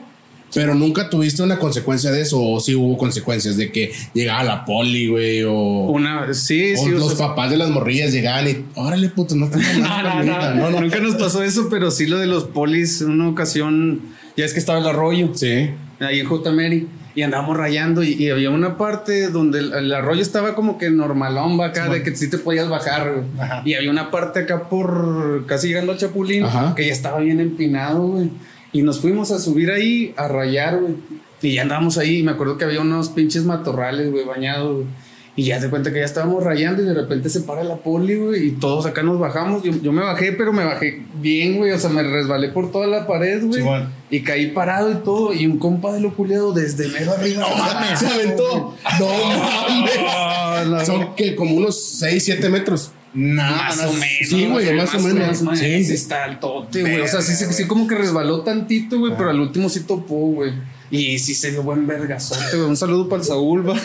Pero 0.53 0.75
nunca 0.75 1.09
tuviste 1.09 1.41
una 1.43 1.57
consecuencia 1.59 2.11
de 2.11 2.21
eso, 2.21 2.41
o 2.41 2.59
sí 2.59 2.75
hubo 2.75 2.97
consecuencias 2.97 3.57
de 3.57 3.71
que 3.71 3.91
llegaba 4.13 4.43
la 4.43 4.65
poli, 4.65 5.07
güey, 5.07 5.43
o, 5.43 5.53
Una, 5.53 6.33
sí, 6.33 6.73
o 6.73 6.77
sí. 6.77 6.89
o 6.91 6.99
los 6.99 7.15
sea, 7.15 7.29
papás 7.29 7.51
de 7.51 7.57
las 7.57 7.69
morrillas 7.69 8.11
llegaban 8.11 8.47
y, 8.47 8.65
órale, 8.75 9.09
puto, 9.09 9.35
no 9.35 9.45
estás 9.45 9.61
no, 9.77 10.03
no, 10.03 10.23
no, 10.23 10.55
no, 10.55 10.69
no. 10.71 10.81
Nunca 10.81 10.99
nos 10.99 11.15
pasó 11.15 11.43
eso, 11.43 11.67
pero 11.69 11.91
sí 11.91 12.05
lo 12.05 12.19
de 12.19 12.27
los 12.27 12.45
polis 12.45 13.01
en 13.01 13.11
una 13.11 13.29
ocasión, 13.29 14.01
ya 14.37 14.45
es 14.45 14.53
que 14.53 14.59
estaba 14.59 14.79
el 14.79 14.87
arroyo. 14.87 15.31
Sí. 15.33 15.69
ahí 15.99 16.19
en 16.19 16.27
J. 16.27 16.51
Mary. 16.51 16.87
Y 17.15 17.21
andábamos 17.21 17.55
rayando 17.57 18.01
y, 18.03 18.13
y 18.13 18.31
había 18.31 18.49
una 18.49 18.75
parte 18.75 19.29
donde 19.29 19.59
el, 19.59 19.71
el 19.71 19.93
arroyo 19.93 20.23
estaba 20.23 20.55
como 20.55 20.79
que 20.79 20.89
normalón, 20.89 21.59
va 21.59 21.67
acá, 21.67 21.87
de 21.87 22.01
que 22.01 22.15
sí 22.15 22.27
te 22.27 22.39
podías 22.39 22.67
bajar. 22.69 23.25
Ajá. 23.39 23.61
Y 23.65 23.75
había 23.75 23.91
una 23.91 24.09
parte 24.09 24.39
acá 24.39 24.67
por 24.67 25.45
casi 25.45 25.67
llegando 25.67 25.91
al 25.91 25.99
Chapulín 25.99 26.43
Ajá. 26.43 26.73
que 26.75 26.87
ya 26.87 26.91
estaba 26.91 27.19
bien 27.19 27.39
empinado, 27.39 28.01
güey. 28.07 28.31
Y 28.73 28.81
nos 28.81 28.99
fuimos 28.99 29.31
a 29.31 29.39
subir 29.39 29.71
ahí 29.71 30.13
a 30.17 30.27
rayar, 30.27 30.79
güey. 30.79 30.95
Y 31.41 31.53
ya 31.53 31.61
andábamos 31.61 31.97
ahí. 31.97 32.19
Y 32.19 32.23
me 32.23 32.31
acuerdo 32.31 32.57
que 32.57 32.65
había 32.65 32.81
unos 32.81 33.09
pinches 33.09 33.45
matorrales, 33.45 34.11
güey, 34.11 34.25
bañados, 34.25 34.75
güey. 34.77 34.87
Y 35.35 35.45
ya 35.45 35.59
te 35.59 35.67
cuenta 35.67 35.91
que 35.91 35.97
ya 35.97 36.05
estábamos 36.05 36.43
rayando 36.43 36.83
y 36.83 36.85
de 36.85 36.93
repente 36.93 37.27
se 37.27 37.41
para 37.41 37.63
la 37.63 37.77
poli, 37.77 38.15
güey. 38.15 38.47
Y 38.47 38.51
todos 38.51 38.85
acá 38.85 39.01
nos 39.01 39.17
bajamos. 39.19 39.63
Yo, 39.63 39.71
yo 39.81 39.91
me 39.91 40.03
bajé, 40.03 40.31
pero 40.31 40.53
me 40.53 40.63
bajé 40.63 41.01
bien, 41.15 41.57
güey. 41.57 41.71
O 41.71 41.79
sea, 41.79 41.89
me 41.89 42.03
resbalé 42.03 42.49
por 42.49 42.71
toda 42.71 42.85
la 42.85 43.07
pared, 43.07 43.43
güey. 43.43 43.63
Y 44.11 44.21
caí 44.21 44.51
parado 44.51 44.91
y 44.91 44.95
todo. 44.95 45.33
Y 45.33 45.47
un 45.47 45.57
compa 45.57 45.91
de 45.91 46.01
lo 46.01 46.13
culiado 46.13 46.53
desde 46.53 46.87
mero 46.89 47.13
arriba. 47.13 47.47
No 47.49 47.55
mames. 47.55 47.99
Se 47.99 48.07
aventó. 48.07 48.75
No 48.99 50.65
mames. 50.65 50.85
Son 50.85 51.15
que 51.15 51.35
como 51.35 51.55
unos 51.55 51.83
6, 51.97 52.23
7 52.23 52.49
metros. 52.49 52.91
No, 53.13 53.43
Más 53.43 53.77
no, 53.77 53.89
o 53.89 53.93
menos. 53.93 54.07
sí, 54.27 54.45
güey, 54.47 54.73
más 54.75 54.95
o 54.95 54.99
menos. 54.99 55.37
Sí, 55.59 55.83
Sí. 55.83 55.93
está 55.93 56.23
altote, 56.23 56.81
güey. 56.81 57.01
O 57.01 57.07
sea, 57.07 57.21
sí, 57.21 57.33
sí, 57.35 57.45
sí, 57.53 57.67
como 57.67 57.87
que 57.87 57.95
resbaló 57.95 58.41
tantito, 58.41 58.97
güey, 58.99 59.13
pero 59.15 59.29
al 59.29 59.39
último 59.39 59.69
sí 59.69 59.81
topó, 59.81 60.15
güey. 60.31 60.51
Y 60.95 61.17
sí 61.17 61.33
se 61.33 61.49
dio 61.49 61.63
buen 61.63 61.87
vergazote, 61.87 62.55
güey. 62.55 62.61
Un 62.69 62.77
saludo 62.77 63.09
para 63.09 63.23
el 63.23 63.27
Saúl, 63.27 63.67
va. 63.67 63.73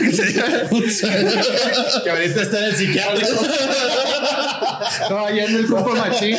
Que 2.04 2.10
ahorita 2.10 2.42
está 2.42 2.58
en 2.58 2.64
el 2.64 2.74
psiquiátrico. 2.76 3.40
No, 5.10 5.18
allá 5.26 5.44
en 5.46 5.56
el 5.56 5.66
compa 5.66 5.94
machín. 5.94 6.36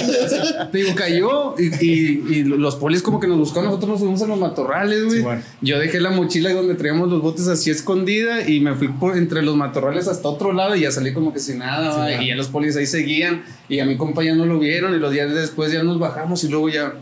Te 0.71 0.77
digo, 0.77 0.95
cayó 0.95 1.55
y, 1.59 1.65
y- 1.83 2.23
y 2.29 2.43
los 2.43 2.75
polis 2.75 3.01
como 3.01 3.19
que 3.19 3.27
nos 3.27 3.37
buscaron. 3.39 3.65
Nosotros 3.69 3.89
nos 3.91 3.99
fuimos 3.99 4.21
a 4.21 4.27
los 4.27 4.37
matorrales, 4.39 5.05
güey. 5.05 5.17
Sí, 5.17 5.23
bueno. 5.23 5.41
Yo 5.61 5.79
dejé 5.79 5.99
la 5.99 6.11
mochila 6.11 6.53
donde 6.53 6.75
traíamos 6.75 7.09
los 7.09 7.21
botes 7.21 7.47
así 7.47 7.71
escondida 7.71 8.47
y 8.47 8.59
me 8.59 8.75
fui 8.75 8.89
por 8.89 9.17
entre 9.17 9.41
los 9.41 9.55
matorrales 9.55 10.07
hasta 10.07 10.27
otro 10.29 10.53
lado 10.53 10.75
y 10.75 10.81
ya 10.81 10.91
salí 10.91 11.13
como 11.13 11.33
que 11.33 11.39
sin 11.39 11.59
nada. 11.59 11.91
Sí, 11.93 11.97
bueno. 11.99 12.21
y 12.23 12.27
ya 12.27 12.35
los 12.35 12.47
polis 12.47 12.75
ahí 12.77 12.85
seguían 12.85 13.43
y 13.67 13.79
a 13.79 13.85
mi 13.85 13.97
compa 13.97 14.23
ya 14.23 14.35
no 14.35 14.45
lo 14.45 14.59
vieron 14.59 14.93
y 14.95 14.99
los 14.99 15.11
días 15.11 15.33
después 15.33 15.71
ya 15.71 15.81
nos 15.83 15.99
bajamos 15.99 16.43
y 16.43 16.47
luego 16.49 16.69
ya 16.69 16.93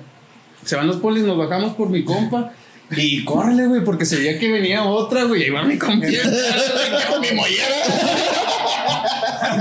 Se 0.63 0.75
van 0.75 0.87
los 0.87 0.97
polis, 0.97 1.23
nos 1.23 1.37
bajamos 1.37 1.73
por 1.75 1.89
mi 1.89 2.03
compa. 2.05 2.53
Y 2.95 3.23
córrele, 3.25 3.67
güey, 3.67 3.83
porque 3.83 4.05
se 4.05 4.15
veía 4.15 4.39
que 4.39 4.49
venía 4.51 4.83
otra, 4.85 5.23
güey. 5.23 5.43
Ahí 5.43 5.49
va 5.49 5.63
mi 5.63 5.77
compa. 5.77 6.07
Con 7.09 7.21
mi 7.21 7.31
mollera. 7.33 7.75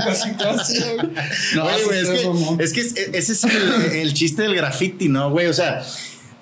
Casi, 0.05 0.31
casi, 0.33 0.79
güey. 0.79 0.97
No, 1.55 1.65
Oye, 1.65 1.83
güey, 1.83 1.99
es, 1.99 2.09
que, 2.09 2.63
es 2.63 2.73
que 2.73 2.81
es- 2.81 2.95
ese 3.13 3.33
es 3.33 3.43
el, 3.43 3.91
el 3.97 4.13
chiste 4.13 4.43
del 4.43 4.55
graffiti, 4.55 5.09
¿no, 5.09 5.29
güey? 5.31 5.47
O 5.47 5.53
sea, 5.53 5.83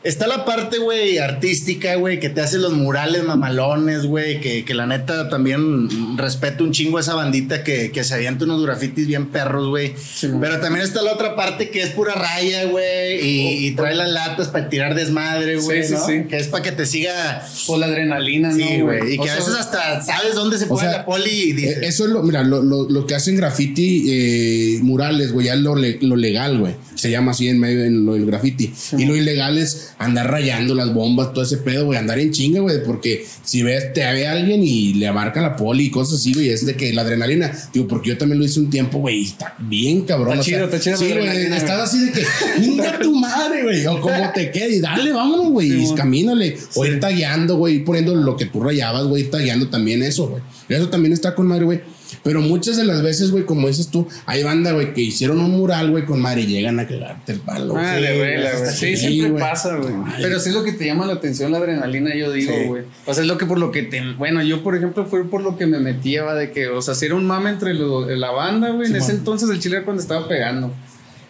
está 0.06 0.28
la 0.28 0.46
parte, 0.46 0.78
güey, 0.78 1.18
artística, 1.18 1.96
güey, 1.96 2.20
que 2.20 2.30
te 2.30 2.40
hace 2.42 2.58
los 2.58 2.74
murales 2.74 3.24
mamalones, 3.24 4.06
güey, 4.06 4.40
que, 4.40 4.64
que 4.64 4.74
la 4.74 4.86
neta 4.88 5.30
también 5.30 6.18
respeto 6.18 6.64
un 6.64 6.72
chingo 6.72 6.98
a 6.98 7.02
esa 7.02 7.16
bandita 7.16 7.64
que, 7.64 7.92
que 7.92 8.04
se 8.04 8.14
avienta 8.14 8.46
unos 8.46 8.64
grafitis 8.64 9.08
bien 9.08 9.28
perros, 9.28 9.68
güey. 9.70 9.94
Pero 10.40 10.60
también 10.60 10.86
está 10.86 11.02
la 11.02 11.12
otra 11.14 11.36
parte 11.36 11.70
que 11.70 11.82
es 11.82 11.90
pura 11.90 12.14
raya, 12.14 12.66
güey, 12.66 13.20
y, 13.26 13.68
y 13.68 13.72
trae 13.76 13.96
las 13.96 14.10
latas 14.12 14.48
para 14.50 14.70
tirar 14.70 14.96
desmadre, 14.96 15.58
güey, 15.58 15.82
Sí, 15.84 15.90
sí, 15.90 15.94
¿no? 15.96 16.06
sí. 16.06 16.24
Que 16.30 16.38
es 16.38 16.48
para 16.48 16.64
que 16.64 16.72
te 16.72 16.86
siga... 16.86 17.46
Por 17.68 17.80
la 17.80 17.88
adrenalina, 17.88 18.50
¿no? 18.52 18.56
Sí, 18.56 18.82
güey, 18.82 19.16
y 19.16 19.18
O 19.18 19.24
que 19.24 19.30
a 19.30 19.36
sea, 19.36 19.44
veces 19.44 19.60
hasta 19.60 20.02
sabes 20.02 20.36
dónde 20.36 20.58
se 20.58 20.66
O 20.66 20.70
pone 20.70 20.82
sea, 20.82 20.92
la 21.00 21.06
poli 21.06 21.30
y 21.30 21.52
dices... 21.54 21.78
Eh, 21.78 21.88
Eso 21.88 22.06
es 22.06 22.12
lo, 22.12 22.22
mira, 22.24 22.44
lo, 22.44 22.62
lo- 22.62 22.88
lo 22.90 23.06
que 23.08 23.16
hacen 23.16 23.36
graffiti 23.36 24.06
eh, 24.08 24.80
murales, 24.84 25.32
güey, 25.32 25.48
ya 25.48 25.54
es 25.56 25.60
lo 25.60 25.76
legal, 26.16 26.60
güey. 26.60 26.76
Se 26.96 27.10
llama 27.12 27.32
así 27.32 27.50
en 27.50 27.60
medio 27.60 27.84
en 27.84 28.06
lo 28.06 28.14
del 28.14 28.26
graffiti. 28.26 28.72
y 28.98 29.06
lo 29.06 29.16
ilegal 29.16 29.58
es 29.58 29.95
andar 29.98 30.30
rayando 30.30 30.76
las 30.76 30.94
bombas, 30.94 31.34
todo 31.34 31.44
ese 31.44 31.58
pedo, 31.58 31.86
güey, 31.86 31.98
andar 31.98 32.20
en 32.20 32.32
chinga, 32.32 32.60
güey, 32.60 32.84
porque 32.84 33.26
si 33.44 33.64
ves, 33.64 33.94
te 33.94 34.02
ve 34.02 34.28
alguien 34.28 34.62
y 34.64 34.94
le 34.94 35.08
abarca 35.08 35.42
la 35.42 35.56
poli 35.56 35.86
y 35.86 35.92
cosas 35.92 36.20
así, 36.20 36.34
güey, 36.34 36.50
es 36.50 36.66
de 36.66 36.76
que 36.76 36.92
la 36.94 37.04
adrenalina, 37.04 37.52
digo, 37.74 37.88
porque 37.88 38.10
yo 38.10 38.18
también 38.18 38.40
lo 38.40 38.46
hice 38.46 38.60
un 38.60 38.70
tiempo, 38.70 39.00
güey, 39.00 39.20
y 39.20 39.26
está 39.26 39.56
bien 39.60 40.02
cabrón. 40.02 40.40
Está 40.40 40.42
o 40.42 40.44
sea, 40.44 40.54
chido, 40.54 40.66
está 40.66 40.80
chido 40.80 40.98
Sí, 40.98 41.14
güey, 41.14 41.46
estás 41.46 41.82
así 41.82 42.06
de 42.06 42.12
que, 42.12 42.26
venga 42.60 43.00
tu 43.00 43.16
madre, 43.16 43.64
güey, 43.64 43.86
o 43.88 44.02
como 44.02 44.32
te 44.34 44.52
quede, 44.52 44.76
y 44.76 44.80
dale, 44.80 45.12
vámonos, 45.12 45.50
güey, 45.52 45.70
Sí, 45.70 45.88
y 45.92 45.96
camínale, 45.96 46.58
o 46.76 46.86
ir 46.86 47.00
tagueando, 47.00 47.58
güey, 47.58 47.76
ir 47.76 47.86
poniendo 47.86 48.16
lo 48.16 48.36
que 48.36 48.46
tú 48.46 48.62
rayabas, 48.62 49.06
güey, 49.06 49.24
ir 49.24 49.32
tagueando 49.32 49.70
también 49.70 50.04
eso, 50.04 50.28
güey. 50.28 50.42
Eso 50.68 50.90
también 50.90 51.14
está 51.14 51.36
con 51.36 51.48
madre, 51.48 51.66
güey. 51.66 51.95
Pero 52.26 52.42
muchas 52.42 52.76
de 52.76 52.86
las 52.86 53.04
veces, 53.04 53.30
güey, 53.30 53.46
como 53.46 53.68
dices 53.68 53.90
tú, 53.90 54.08
hay 54.26 54.42
banda, 54.44 54.72
güey, 54.72 54.94
que 54.96 55.02
hicieron 55.02 55.40
un 55.40 55.52
mural, 55.52 55.92
güey, 55.92 56.06
con 56.06 56.20
madre 56.20 56.42
y 56.42 56.48
llegan 56.48 56.80
a 56.80 56.88
cagarte 56.88 57.34
el 57.34 57.40
palo. 57.40 57.74
güey. 57.74 57.86
Ah, 57.86 57.98
Sí, 58.00 58.18
güey. 58.18 58.36
chido. 58.42 58.72
siempre 58.74 58.98
Sí, 58.98 59.22
güey. 59.30 59.40
pasa, 59.44 59.76
güey. 59.78 59.94
Ay. 60.08 60.24
Pero 60.24 60.40
sí 60.40 60.50
es 60.50 60.56
lo 60.56 60.64
que 60.64 60.72
te 60.74 60.86
llama 60.88 61.06
la 61.06 61.14
atención, 61.14 61.52
la 61.52 61.60
adrenalina, 61.60 62.16
yo 62.16 62.32
digo, 62.32 62.52
Sí. 62.52 62.66
güey. 62.68 62.84
O 63.06 63.14
sea, 63.14 63.22
es 63.22 63.28
lo 63.30 63.38
que 63.38 63.46
por 63.46 63.60
lo 63.60 63.72
que 63.72 63.84
te. 63.84 64.02
Bueno, 64.18 64.42
yo, 64.42 64.64
por 64.64 64.76
ejemplo, 64.76 65.06
fue 65.06 65.24
por 65.30 65.42
lo 65.44 65.56
que 65.56 65.68
me 65.68 65.80
metía, 65.80 66.24
va, 66.24 66.34
de 66.34 66.50
que, 66.52 66.68
o 66.68 66.82
sea, 66.82 66.96
si 66.96 67.06
era 67.06 67.14
un 67.14 67.28
mame 67.28 67.52
entre 67.52 67.76
lo- 67.76 68.08
la 68.10 68.32
banda, 68.32 68.72
güey. 68.72 68.90
en 68.90 68.96
ese 68.96 69.12
entonces 69.12 69.48
el 69.52 69.60
chile 69.60 69.76
era 69.78 69.86
cuando 69.86 70.02
estaba 70.02 70.28
pegando. 70.28 70.74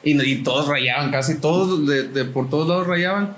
Y, 0.01 0.17
y 0.21 0.43
todos 0.43 0.65
rayaban, 0.69 1.11
casi 1.11 1.35
todos, 1.41 1.85
de, 1.87 2.03
de 2.03 2.23
por 2.23 2.49
todos 2.49 2.69
lados 2.69 2.87
rayaban. 2.87 3.35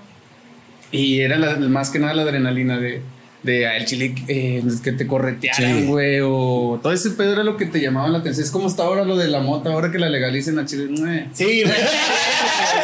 Y 0.92 1.22
era 1.22 1.38
la- 1.40 1.58
más 1.58 1.90
que 1.90 1.98
nada 1.98 2.14
la 2.14 2.22
adrenalina 2.22 2.78
de. 2.78 3.02
De 3.48 3.66
ah, 3.66 3.78
el 3.78 3.86
chile 3.86 4.14
eh, 4.28 4.62
que 4.84 4.92
te 4.92 5.08
corretearan, 5.08 5.80
Sí. 5.80 5.86
güey, 5.86 6.20
o 6.22 6.80
todo 6.84 6.92
ese 6.92 7.12
pedo 7.12 7.32
era 7.32 7.44
lo 7.44 7.56
que 7.56 7.66
te 7.66 7.80
llamaba 7.80 8.10
la 8.10 8.18
atención. 8.18 8.44
Es 8.44 8.52
como 8.52 8.68
está 8.68 8.84
ahora 8.84 9.06
lo 9.06 9.16
de 9.16 9.30
la 9.30 9.40
mota, 9.40 9.72
ahora 9.72 9.90
que 9.90 10.00
la 10.00 10.10
legalicen 10.10 10.60
al 10.60 10.66
chile. 10.66 10.88
"Mue". 10.90 11.28
Sí, 11.34 11.64
güey. 11.64 11.76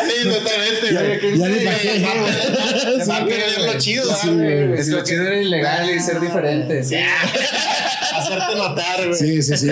Sí, 0.08 0.30
totalmente, 0.30 1.20
güey. 1.22 1.38
ya 1.38 1.48
les 1.50 1.66
bajé. 1.66 1.90
Sí, 1.98 2.04
va- 2.04 3.14
va 3.14 3.18
a 3.18 3.26
perder 3.26 3.62
lo 3.74 3.78
chido, 3.78 4.06
Sí, 4.16 4.30
¿verdad, 4.30 4.42
güey. 4.44 4.68
güey. 4.68 4.80
Es 4.80 4.88
lo 4.88 5.04
chido 5.04 5.24
era 5.28 5.38
ilegal 5.42 5.90
y 5.94 6.00
ser 6.00 6.20
diferente. 6.22 6.84
Sí. 6.84 6.96
Hacerte 8.24 8.56
notar, 8.58 9.08
güey. 9.08 9.14
Sí, 9.20 9.42
sí, 9.44 9.58
sí. 9.58 9.70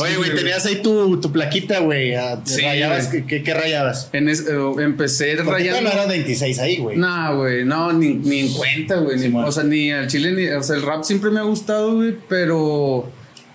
Oye, 0.00 0.16
güey, 0.16 0.34
tenías 0.34 0.64
ahí 0.66 0.76
tu, 0.76 1.20
tu 1.20 1.30
plaquita, 1.32 1.80
güey. 1.80 2.14
ah, 2.14 2.40
Sí, 2.44 2.62
¿Rayabas? 2.62 3.10
güey. 3.10 3.22
¿Qué, 3.22 3.26
qué, 3.38 3.42
qué 3.42 3.54
rayabas? 3.54 4.08
En 4.12 4.28
es- 4.28 4.46
eh, 4.48 4.54
empecé 4.80 5.36
rayando. 5.36 5.82
no 5.82 5.92
eran 5.92 6.08
26 6.08 6.58
ahí, 6.58 6.78
güey. 6.78 6.96
No, 6.96 7.36
güey, 7.38 7.64
no, 7.64 7.92
ni, 7.92 8.14
ni 8.14 8.40
en 8.40 8.52
cuenta, 8.52 8.96
güey. 8.96 9.16
ni- 9.16 9.22
Simón. 9.24 9.44
o 9.44 9.52
sea, 9.52 9.64
ni 9.64 9.90
al 9.92 10.06
chile, 10.08 10.32
ni. 10.32 10.48
O 10.48 10.62
sea, 10.62 10.76
el 10.76 10.82
rap 10.82 11.02
siempre 11.04 11.30
me 11.30 11.40
ha 11.40 11.44
gustado, 11.44 11.94
güey, 11.96 12.16
pero 12.28 13.10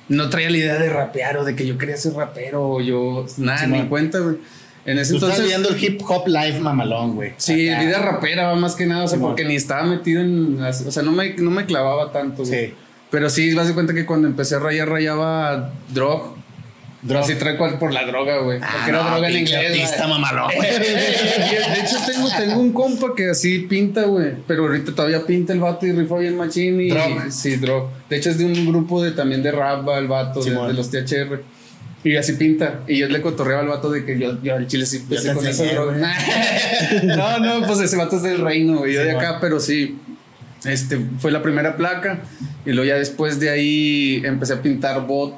no 0.10 0.30
traía 0.30 0.50
la 0.50 0.58
idea 0.58 0.76
de 0.78 0.90
rapear 0.90 1.38
o 1.38 1.44
de 1.44 1.56
que 1.56 1.66
yo 1.66 1.78
quería 1.78 1.98
ser 1.98 2.14
rapero 2.14 2.64
o 2.70 2.82
yo. 2.82 3.26
Nada, 3.38 3.60
Simón. 3.60 3.72
ni 3.74 3.80
en 3.80 3.88
cuenta, 3.90 4.20
güey. 4.20 4.36
En 4.88 5.00
ese 5.00 5.14
Tú 5.14 5.16
estás 5.18 5.40
entonces. 5.40 5.48
viendo 5.48 5.70
el 5.70 5.84
hip 5.84 6.00
hop 6.08 6.28
live 6.28 6.60
mamalón, 6.60 7.16
güey. 7.16 7.34
Sí, 7.38 7.68
Acá. 7.70 7.82
vida 7.84 7.98
rapera 7.98 8.54
más 8.54 8.76
que 8.76 8.86
nada, 8.86 9.06
o 9.06 9.08
sea, 9.08 9.18
porque 9.18 9.44
ni 9.44 9.56
estaba 9.56 9.84
metido 9.84 10.22
en. 10.22 10.62
las- 10.62 10.82
o 10.86 10.92
sea, 10.92 11.02
no 11.02 11.12
me, 11.12 11.34
no 11.38 11.50
me 11.50 11.66
clavaba 11.66 12.12
tanto, 12.12 12.44
güey. 12.44 12.68
Sí. 12.68 12.74
Pero 13.16 13.30
sí, 13.30 13.54
vas 13.54 13.66
de 13.66 13.74
cuenta 13.74 13.94
que 13.94 14.06
cuando 14.06 14.28
empecé 14.28 14.56
a 14.56 14.60
rayar, 14.60 14.90
rayaba 14.90 15.72
drog. 15.88 16.36
Drog. 17.02 17.24
Así 17.24 17.36
trae 17.36 17.56
cual 17.56 17.80
por 17.80 17.94
la 17.94 18.06
droga, 18.06 18.40
güey. 18.40 18.60
Ah, 18.62 18.68
porque 18.74 18.90
era 18.90 19.10
droga 19.10 19.30
en 19.30 19.38
inglés. 19.38 19.72
artista 19.72 20.06
mamalón. 20.06 20.50
de 20.60 21.80
hecho, 21.80 21.96
tengo, 22.06 22.28
tengo 22.38 22.60
un 22.60 22.74
compa 22.74 23.16
que 23.16 23.30
así 23.30 23.60
pinta, 23.60 24.04
güey. 24.04 24.34
Pero 24.46 24.64
ahorita 24.64 24.94
todavía 24.94 25.26
pinta 25.26 25.54
el 25.54 25.62
vato 25.62 25.86
y 25.86 25.94
rifa 25.94 26.18
bien 26.18 26.36
machín. 26.36 26.82
Y, 26.82 26.90
Drog. 26.90 27.32
Sí, 27.32 27.56
drog. 27.56 27.90
De 28.10 28.18
hecho, 28.18 28.32
es 28.32 28.38
de 28.38 28.48
un 28.48 28.66
grupo 28.66 29.02
de, 29.02 29.12
también 29.12 29.42
de 29.42 29.54
rap, 29.54 29.88
el 29.98 30.10
vato, 30.10 30.44
de, 30.44 30.74
los 30.74 30.92
THR. 30.92 31.42
Y 32.04 32.18
así 32.18 32.34
pinta. 32.34 32.82
Y 32.86 32.98
yo 32.98 33.08
le 33.08 33.22
cotorreaba 33.22 33.62
al 33.62 33.70
vato 33.70 33.90
de 33.90 34.04
que 34.04 34.20
yo, 34.20 34.44
yo 34.44 34.56
al 34.56 34.68
chile 34.68 34.86
sí 34.86 34.98
empecé 34.98 35.34
con 35.34 35.48
esa 35.48 35.64
droga. 35.64 35.94
no, 37.04 37.40
no, 37.40 37.66
pues 37.66 37.80
ese 37.80 37.96
vato 37.96 38.18
es 38.18 38.24
del 38.24 38.42
reino, 38.42 38.80
güey. 38.80 38.94
Yo 38.94 39.06
de 39.06 39.12
acá, 39.12 39.38
pero 39.40 39.62
sí. 39.62 40.00
Este 40.68 41.00
fue 41.20 41.32
la 41.32 41.42
primera 41.42 41.76
placa. 41.78 42.20
Y 42.66 42.72
luego 42.72 42.88
ya 42.88 42.96
después 42.96 43.40
de 43.40 43.50
ahí 43.50 44.22
empecé 44.26 44.54
a 44.54 44.62
pintar 44.62 45.06
bot, 45.06 45.34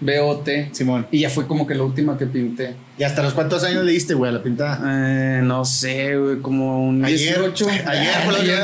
BOT. 0.00 0.48
Simón. 0.72 1.06
Y 1.10 1.20
ya 1.20 1.30
fue 1.30 1.46
como 1.46 1.66
que 1.66 1.74
la 1.74 1.82
última 1.82 2.16
que 2.16 2.24
pinté. 2.26 2.74
¿Y 2.96 3.02
hasta 3.04 3.22
los 3.22 3.32
cuántos 3.34 3.64
años 3.64 3.84
le 3.84 3.92
diste, 3.92 4.12
güey, 4.14 4.30
a 4.30 4.32
la 4.34 4.42
pintada? 4.42 4.80
Eh, 4.86 5.40
no 5.42 5.64
sé, 5.64 6.16
güey, 6.16 6.38
como 6.40 6.86
un 6.86 7.02
Ayer. 7.04 7.38
18. 7.38 7.66
Ayer 7.86 8.10
fue 8.24 8.32
la 8.32 8.38
última 8.40 8.56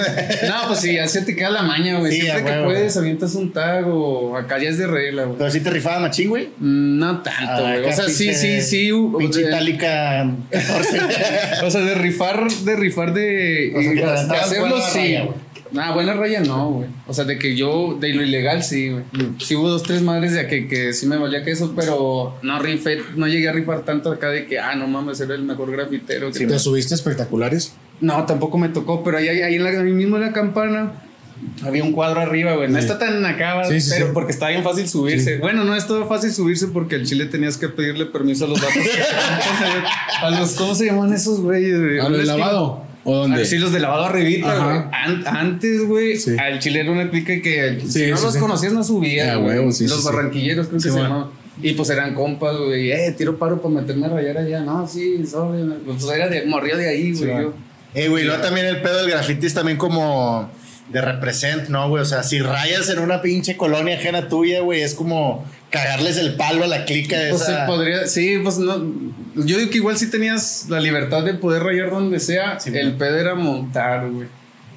No, 0.49 0.68
pues 0.68 0.80
sí, 0.80 0.94
ya 0.94 1.06
se 1.08 1.23
te 1.23 1.35
queda 1.37 1.50
la 1.50 1.62
maña, 1.62 1.99
güey. 1.99 2.12
Sí, 2.12 2.23
Siempre 2.23 2.44
que 2.54 2.62
puedes, 2.64 2.96
avientas 2.96 3.35
un 3.35 3.52
tag 3.52 3.87
o 3.88 4.35
acá 4.37 4.58
ya 4.58 4.68
es 4.70 4.78
de 4.78 4.87
regla, 4.87 5.25
güey. 5.25 5.37
Pero 5.38 5.50
sí 5.50 5.61
te 5.61 5.70
rifaba 5.70 6.00
machín, 6.00 6.28
güey. 6.30 6.46
Mm, 6.58 6.99
No 6.99 7.20
tanto, 7.23 7.66
Ah, 7.66 7.76
güey. 7.78 7.85
o 7.85 7.92
sea, 7.92 8.08
sí, 8.08 8.32
sí, 8.35 8.61
sí. 8.62 8.90
Pinche 9.18 9.40
de- 9.40 9.49
itálica 9.49 10.30
14. 10.50 11.00
o 11.66 11.70
sea, 11.70 11.80
de 11.82 11.94
rifar, 11.94 12.50
de 12.50 12.76
rifar 12.76 13.12
de, 13.14 13.73
O 13.76 13.80
sea, 13.82 13.90
que 13.90 13.96
te 14.00 14.04
de 14.06 14.11
aventabas 14.11 14.44
hacerlo, 14.46 14.76
sí. 14.92 14.99
raya, 14.99 15.25
güey. 15.25 15.46
Nah, 15.73 15.92
buena 15.92 16.14
raya 16.14 16.40
no, 16.40 16.70
güey. 16.70 16.88
O 17.06 17.12
sea, 17.14 17.25
de 17.25 17.38
que 17.38 17.56
yo, 17.56 17.96
de 18.00 18.12
lo 18.14 18.23
ilegal, 18.23 18.62
sí, 18.62 18.90
güey. 18.90 19.04
Mm. 19.12 19.38
Sí 19.40 19.54
hubo 19.56 19.68
dos, 19.68 19.82
tres 19.82 20.02
madres 20.02 20.32
de 20.32 20.46
que, 20.46 20.68
que 20.68 20.92
sí 20.92 21.06
me 21.06 21.16
valía 21.16 21.42
que 21.44 21.50
eso, 21.50 21.73
pero 21.76 22.37
no 22.42 22.58
rifé, 22.61 23.00
no 23.16 23.26
llegué 23.26 23.49
a 23.49 23.52
rifar 23.52 23.80
tanto 23.85 24.11
acá 24.11 24.28
de 24.28 24.46
que, 24.46 24.58
ah, 24.58 24.75
no 24.75 24.87
mames, 24.87 25.20
era 25.20 25.35
el 25.35 25.42
mejor 25.42 25.70
grafitero. 25.73 26.30
que 26.32 26.46
¿Te 26.46 26.58
subiste 26.58 26.94
espectaculares? 26.94 27.75
No, 28.00 28.25
tampoco 28.26 28.58
me 28.58 28.68
tocó, 28.68 29.02
pero 29.02 29.18
ahí, 29.18 29.28
ahí, 29.28 29.54
en 29.54 29.64
la, 29.64 29.70
ahí 29.70 29.92
mismo 29.92 30.16
en 30.16 30.23
la 30.23 30.32
campana 30.32 31.02
había 31.62 31.82
un 31.85 31.92
cuadro 31.92 32.20
arriba, 32.20 32.54
güey. 32.56 32.68
No 32.68 32.78
Sí. 32.78 32.85
está 32.87 32.99
tan 32.99 33.25
acá, 33.26 33.62
Sí, 33.68 33.80
sí, 33.80 33.90
pero 33.99 34.12
porque 34.14 34.32
está 34.32 34.49
bien 34.49 34.62
fácil 34.62 34.88
subirse. 34.88 35.38
Bueno, 35.38 35.64
no 35.64 35.75
es 35.75 35.87
todo 35.87 36.06
fácil 36.06 36.32
subirse 36.32 36.68
porque 36.68 36.94
al 36.94 37.04
chile 37.06 37.26
tenías 37.26 37.56
que 37.58 37.68
pedirle 37.68 38.06
permiso 38.06 38.44
a 38.46 38.49
los 38.49 38.61
datos. 38.61 38.75
a 40.23 40.30
los, 40.30 40.52
¿cómo 40.52 40.75
se 40.75 40.87
llaman 40.87 41.12
esos 41.12 41.40
güeyes, 41.40 41.78
güey? 41.78 41.99
¿A 41.99 42.02
lo 42.04 42.06
Un 42.08 42.12
del 42.12 42.20
estilo- 42.23 42.38
lavado? 42.38 42.86
¿O 43.06 43.16
dónde? 43.16 43.44
Sí, 43.46 43.58
los 43.58 43.72
de 43.72 43.80
lavado 43.80 44.04
arribita, 44.06 44.58
güey. 44.64 44.76
An- 44.92 45.25
antes, 45.26 45.86
güey, 45.86 46.16
Sí. 46.18 46.36
al 46.38 46.58
chile 46.58 46.80
era 46.80 46.90
una 46.90 47.08
clica 47.08 47.40
que 47.40 47.78
si 47.88 48.10
no 48.10 48.20
los 48.20 48.36
conocías 48.36 48.72
no 48.72 48.82
güey. 49.36 49.72
sí, 49.72 49.86
los 49.86 50.02
barranquilleros 50.04 50.66
creo 50.66 50.80
que 50.80 50.90
se 50.90 50.96
llamaban. 50.96 51.28
Y 51.62 51.72
pues 51.72 51.88
eran 51.88 52.14
compas, 52.14 52.54
güey. 52.56 52.90
Eh, 52.92 53.14
tiro 53.16 53.38
paro 53.38 53.62
para 53.62 53.75
meterme 53.75 54.06
a 54.06 54.10
rayar 54.10 54.36
allá. 54.38 54.60
No, 54.60 54.86
sí, 54.86 55.25
sobre. 55.26 55.62
Pues 55.86 56.04
era 56.14 56.28
de 56.28 56.44
morría 56.46 56.76
de 56.76 56.88
ahí, 56.88 57.12
güey. 57.14 57.46
Eh, 57.94 58.08
güey, 58.08 58.25
luego 58.25 58.42
también 58.42 58.66
el 58.66 58.82
pedo 58.82 58.98
del 58.98 59.10
graffiti 59.10 59.46
es 59.46 59.54
también 59.54 59.78
como 59.78 60.50
de 60.92 61.00
represent, 61.00 61.68
¿no, 61.68 61.88
güey? 61.88 62.02
O 62.02 62.04
sea, 62.04 62.22
si 62.22 62.40
rayas 62.40 62.90
en 62.90 62.98
una 62.98 63.22
pinche 63.22 63.56
colonia 63.56 63.96
ajena 63.96 64.28
tuya, 64.28 64.60
güey, 64.60 64.82
es 64.82 64.92
como 64.94 65.46
cagarles 65.76 66.16
el 66.16 66.35
palo 66.35 66.64
a 66.64 66.66
la 66.66 66.85
clica 66.85 67.18
de 67.18 67.30
Pues 67.30 67.42
se 67.45 67.52
esa... 67.52 67.66
podría, 67.66 68.06
sí, 68.06 68.38
pues 68.42 68.59
no. 68.59 68.76
Yo 69.37 69.59
digo 69.59 69.71
que 69.71 69.78
igual 69.78 69.97
sí 69.99 70.11
tenías 70.11 70.66
la 70.68 70.80
libertad 70.80 71.23
de 71.23 71.35
poder 71.35 71.62
rayar 71.62 71.90
donde 71.90 72.21
sea. 72.21 72.59
Sí, 72.59 72.71
el 72.75 72.92
pedo 72.95 73.16
era 73.18 73.35
montar, 73.35 74.09
güey. 74.11 74.28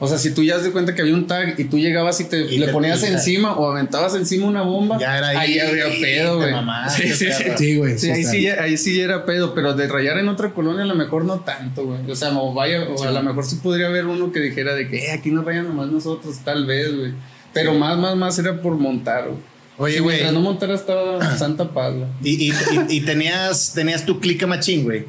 O 0.01 0.07
sea, 0.07 0.17
si 0.17 0.33
tú 0.33 0.43
ya 0.43 0.55
das 0.55 0.63
de 0.63 0.71
cuenta 0.71 0.95
que 0.95 1.01
había 1.01 1.13
un 1.13 1.27
tag 1.27 1.59
y 1.59 1.65
tú 1.65 1.77
llegabas 1.77 2.21
y 2.21 2.23
te 2.23 2.37
Y 2.39 2.57
le 2.57 2.67
te- 2.67 2.71
ponías 2.71 3.03
encima 3.03 3.51
o 3.57 3.69
aventabas 3.69 4.15
encima 4.15 4.47
una 4.47 4.61
bomba, 4.61 4.97
Ya 4.97 5.17
era 5.17 5.27
ahí, 5.29 5.59
había 5.59 5.85
pedo, 5.99 6.37
güey. 6.37 6.53
Sí, 6.89 7.09
sí, 7.09 7.27
sí. 7.57 7.75
güey. 7.75 7.97
Sí, 7.97 8.05
sí 8.05 8.11
ahí, 8.11 8.23
sí, 8.23 8.41
ya- 8.43 8.63
ahí 8.63 8.77
sí 8.77 8.95
ya 8.97 9.03
era 9.03 9.25
pedo, 9.25 9.53
pero 9.53 9.73
de 9.73 9.87
rayar 9.89 10.17
en 10.17 10.29
otra 10.29 10.51
colonia 10.53 10.83
a 10.83 10.87
lo 10.87 10.95
mejor 10.95 11.25
no 11.25 11.41
tanto, 11.41 11.83
güey. 11.85 12.09
O 12.09 12.15
sea, 12.15 12.29
o 12.37 12.53
vaya, 12.53 12.83
o 12.83 13.03
a 13.03 13.11
lo 13.11 13.21
mejor 13.23 13.45
sí 13.45 13.57
podría 13.61 13.87
haber 13.87 14.05
uno 14.05 14.31
que 14.31 14.39
dijera 14.39 14.73
de 14.73 14.87
que 14.87 15.07
eh, 15.07 15.11
aquí 15.11 15.31
no 15.31 15.41
rayan 15.41 15.67
nomás 15.67 15.87
nosotros, 15.89 16.37
tal 16.45 16.65
vez, 16.65 16.95
güey. 16.95 17.11
Pero 17.53 17.73
más, 17.73 17.97
más, 17.97 18.15
más 18.15 18.39
era 18.39 18.61
por 18.61 18.75
montar, 18.77 19.25
güey. 19.25 19.37
Oye, 19.79 19.99
güey. 20.01 20.17
Mientras 20.17 20.33
no 20.33 20.41
montara 20.41 20.75
estaba 20.75 21.35
Santa 21.37 21.63
güey. 21.63 22.05
Y, 22.23 22.49
y, 22.49 22.51
y- 22.51 22.97
y 22.97 23.01
tenías, 23.01 23.73
tenías 23.73 24.05
tu 24.05 24.19
clica 24.19 24.45
machín, 24.45 24.83
güey. 24.83 25.05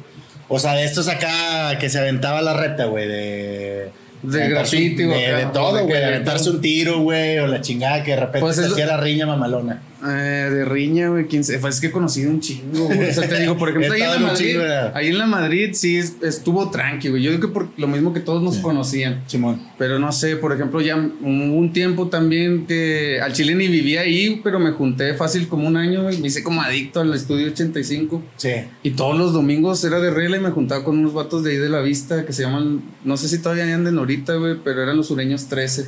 O 0.47 0.57
sea, 0.59 0.73
de 0.73 0.83
estos 0.83 1.07
acá 1.07 1.77
que 1.79 1.89
se 1.89 1.99
aventaba 1.99 2.41
la 2.41 2.53
reta, 2.53 2.85
güey, 2.85 3.07
de... 3.07 3.91
De 4.23 4.43
un- 4.43 4.49
graffiti, 4.49 4.95
de, 4.97 5.05
güey, 5.05 5.25
de 5.35 5.45
todo, 5.47 5.77
de 5.77 5.83
güey, 5.83 5.99
de 5.99 6.05
aventarse 6.05 6.49
un 6.49 6.61
tiro, 6.61 6.99
güey, 6.99 7.39
o 7.39 7.47
la 7.47 7.61
chingada 7.61 8.03
que 8.03 8.11
de 8.11 8.17
repente 8.17 8.39
Pues 8.41 8.55
se 8.57 8.61
es 8.63 8.67
lo- 8.69 8.73
hacía 8.73 8.85
la 8.87 8.97
riña 8.97 9.25
mamalona. 9.25 9.81
Eh, 10.07 10.49
de 10.51 10.65
riña, 10.65 11.09
güey, 11.09 11.27
15. 11.27 11.59
Pues 11.59 11.75
es 11.75 11.81
que 11.81 11.87
he 11.87 11.91
conocido 11.91 12.31
un 12.31 12.39
chingo, 12.39 12.85
güey. 12.85 13.09
O 13.09 13.13
sea, 13.13 13.27
te 13.29 13.39
digo, 13.39 13.57
por 13.57 13.69
ejemplo, 13.75 13.93
ahí 13.93 14.01
en, 14.01 14.09
la 14.09 14.17
un 14.17 14.23
Madrid, 14.23 14.57
ahí 14.93 15.07
en 15.07 15.17
la 15.17 15.25
Madrid 15.27 15.69
sí 15.73 15.97
es- 15.97 16.15
estuvo 16.23 16.69
tranqui, 16.71 17.09
güey. 17.09 17.21
Yo 17.21 17.31
digo 17.31 17.41
que 17.41 17.53
por 17.53 17.69
lo 17.77 17.87
mismo 17.87 18.13
que 18.13 18.19
todos 18.19 18.41
nos 18.41 18.57
conocían. 18.57 19.23
Simón. 19.27 19.61
Pero 19.77 19.99
no 19.99 20.11
sé, 20.11 20.35
por 20.37 20.53
ejemplo, 20.53 20.81
ya 20.81 20.95
hubo 20.97 21.55
un 21.55 21.71
tiempo 21.73 22.07
también 22.07 22.65
que 22.65 23.19
al 23.21 23.33
Chile 23.33 23.53
ni 23.55 23.67
vivía 23.67 24.01
ahí, 24.01 24.41
pero 24.43 24.59
me 24.59 24.71
junté 24.71 25.13
fácil 25.13 25.47
como 25.47 25.67
un 25.67 25.77
año, 25.77 26.03
güey. 26.03 26.17
Me 26.19 26.27
hice 26.27 26.43
como 26.43 26.61
adicto 26.61 26.99
al 27.01 27.13
estudio 27.13 27.47
85. 27.47 28.23
Sí. 28.37 28.49
Y 28.83 28.91
todos 28.91 29.17
los 29.17 29.33
domingos 29.33 29.83
era 29.83 29.99
de 29.99 30.09
regla 30.11 30.37
y 30.37 30.39
me 30.39 30.49
juntaba 30.49 30.83
con 30.83 30.97
unos 30.97 31.13
vatos 31.13 31.43
de 31.43 31.51
ahí 31.51 31.57
de 31.57 31.69
la 31.69 31.81
vista 31.81 32.25
que 32.25 32.33
se 32.33 32.43
llaman, 32.43 32.81
no 33.03 33.17
sé 33.17 33.27
si 33.29 33.39
todavía 33.39 33.73
andan 33.73 33.97
ahorita, 33.97 34.35
güey, 34.35 34.55
pero 34.63 34.81
eran 34.83 34.97
los 34.97 35.07
sureños 35.07 35.47
13. 35.47 35.87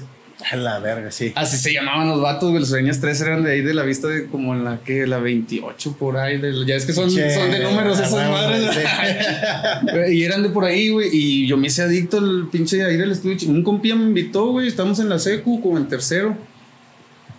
A 0.51 0.55
la 0.57 0.79
verga, 0.79 1.09
sí. 1.11 1.31
Así 1.35 1.57
se 1.57 1.71
llamaban 1.73 2.09
los 2.09 2.21
vatos, 2.21 2.49
güey. 2.49 2.59
Los 2.59 2.69
sureños 2.69 2.99
13 2.99 3.23
eran 3.25 3.43
de 3.43 3.51
ahí 3.53 3.61
de 3.61 3.73
la 3.73 3.83
vista 3.83 4.07
de 4.07 4.27
como 4.27 4.53
en 4.53 4.63
la 4.65 4.79
que, 4.83 5.07
la 5.07 5.19
28 5.19 5.95
por 5.97 6.17
ahí. 6.17 6.37
de- 6.37 6.65
ya 6.65 6.75
es 6.75 6.85
que 6.85 6.93
son, 6.93 7.09
Che, 7.09 7.33
son 7.33 7.49
de 7.51 7.59
números 7.59 7.99
esas 7.99 8.11
madres. 8.29 8.69
sí. 8.73 10.11
y 10.13 10.23
eran 10.23 10.43
de 10.43 10.49
por 10.49 10.65
ahí, 10.65 10.89
güey. 10.89 11.09
Y 11.11 11.47
yo 11.47 11.57
me 11.57 11.67
hice 11.67 11.81
adicto 11.83 12.17
al 12.17 12.49
pinche 12.51 12.83
ahí 12.83 12.97
del 12.97 13.11
estudio. 13.11 13.37
Un 13.49 13.63
compía 13.63 13.95
me 13.95 14.03
invitó, 14.03 14.47
güey. 14.51 14.67
Estamos 14.67 14.99
en 14.99 15.09
la 15.09 15.19
secu, 15.19 15.61
como 15.61 15.77
en 15.77 15.87
tercero. 15.87 16.35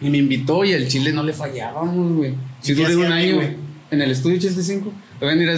Y 0.01 0.11
me 0.11 0.19
invitó 0.19 0.65
y 0.65 0.73
al 0.73 0.89
chile 0.89 1.13
no 1.13 1.23
le 1.23 1.33
fallábamos, 1.33 2.17
güey. 2.17 2.35
Si 2.61 2.73
¿Y 2.73 2.77
qué 2.77 2.83
duré 2.83 2.97
un 2.97 3.13
año, 3.13 3.35
güey? 3.37 3.47
güey. 3.49 3.57
En 3.91 4.03
el 4.03 4.11
estudio 4.11 4.37
85. 4.39 4.93
Oigan, 5.25 5.39
mira, 5.39 5.55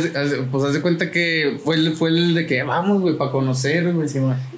pues 0.51 0.65
haz 0.65 0.73
de 0.73 0.81
cuenta 0.81 1.11
que 1.11 1.59
fue 1.65 1.77
el, 1.77 1.93
fue 1.95 2.11
el 2.11 2.35
de 2.35 2.47
que 2.47 2.63
vamos, 2.63 3.01
güey, 3.01 3.17
para 3.17 3.31
conocer, 3.31 3.93
güey. 3.93 4.09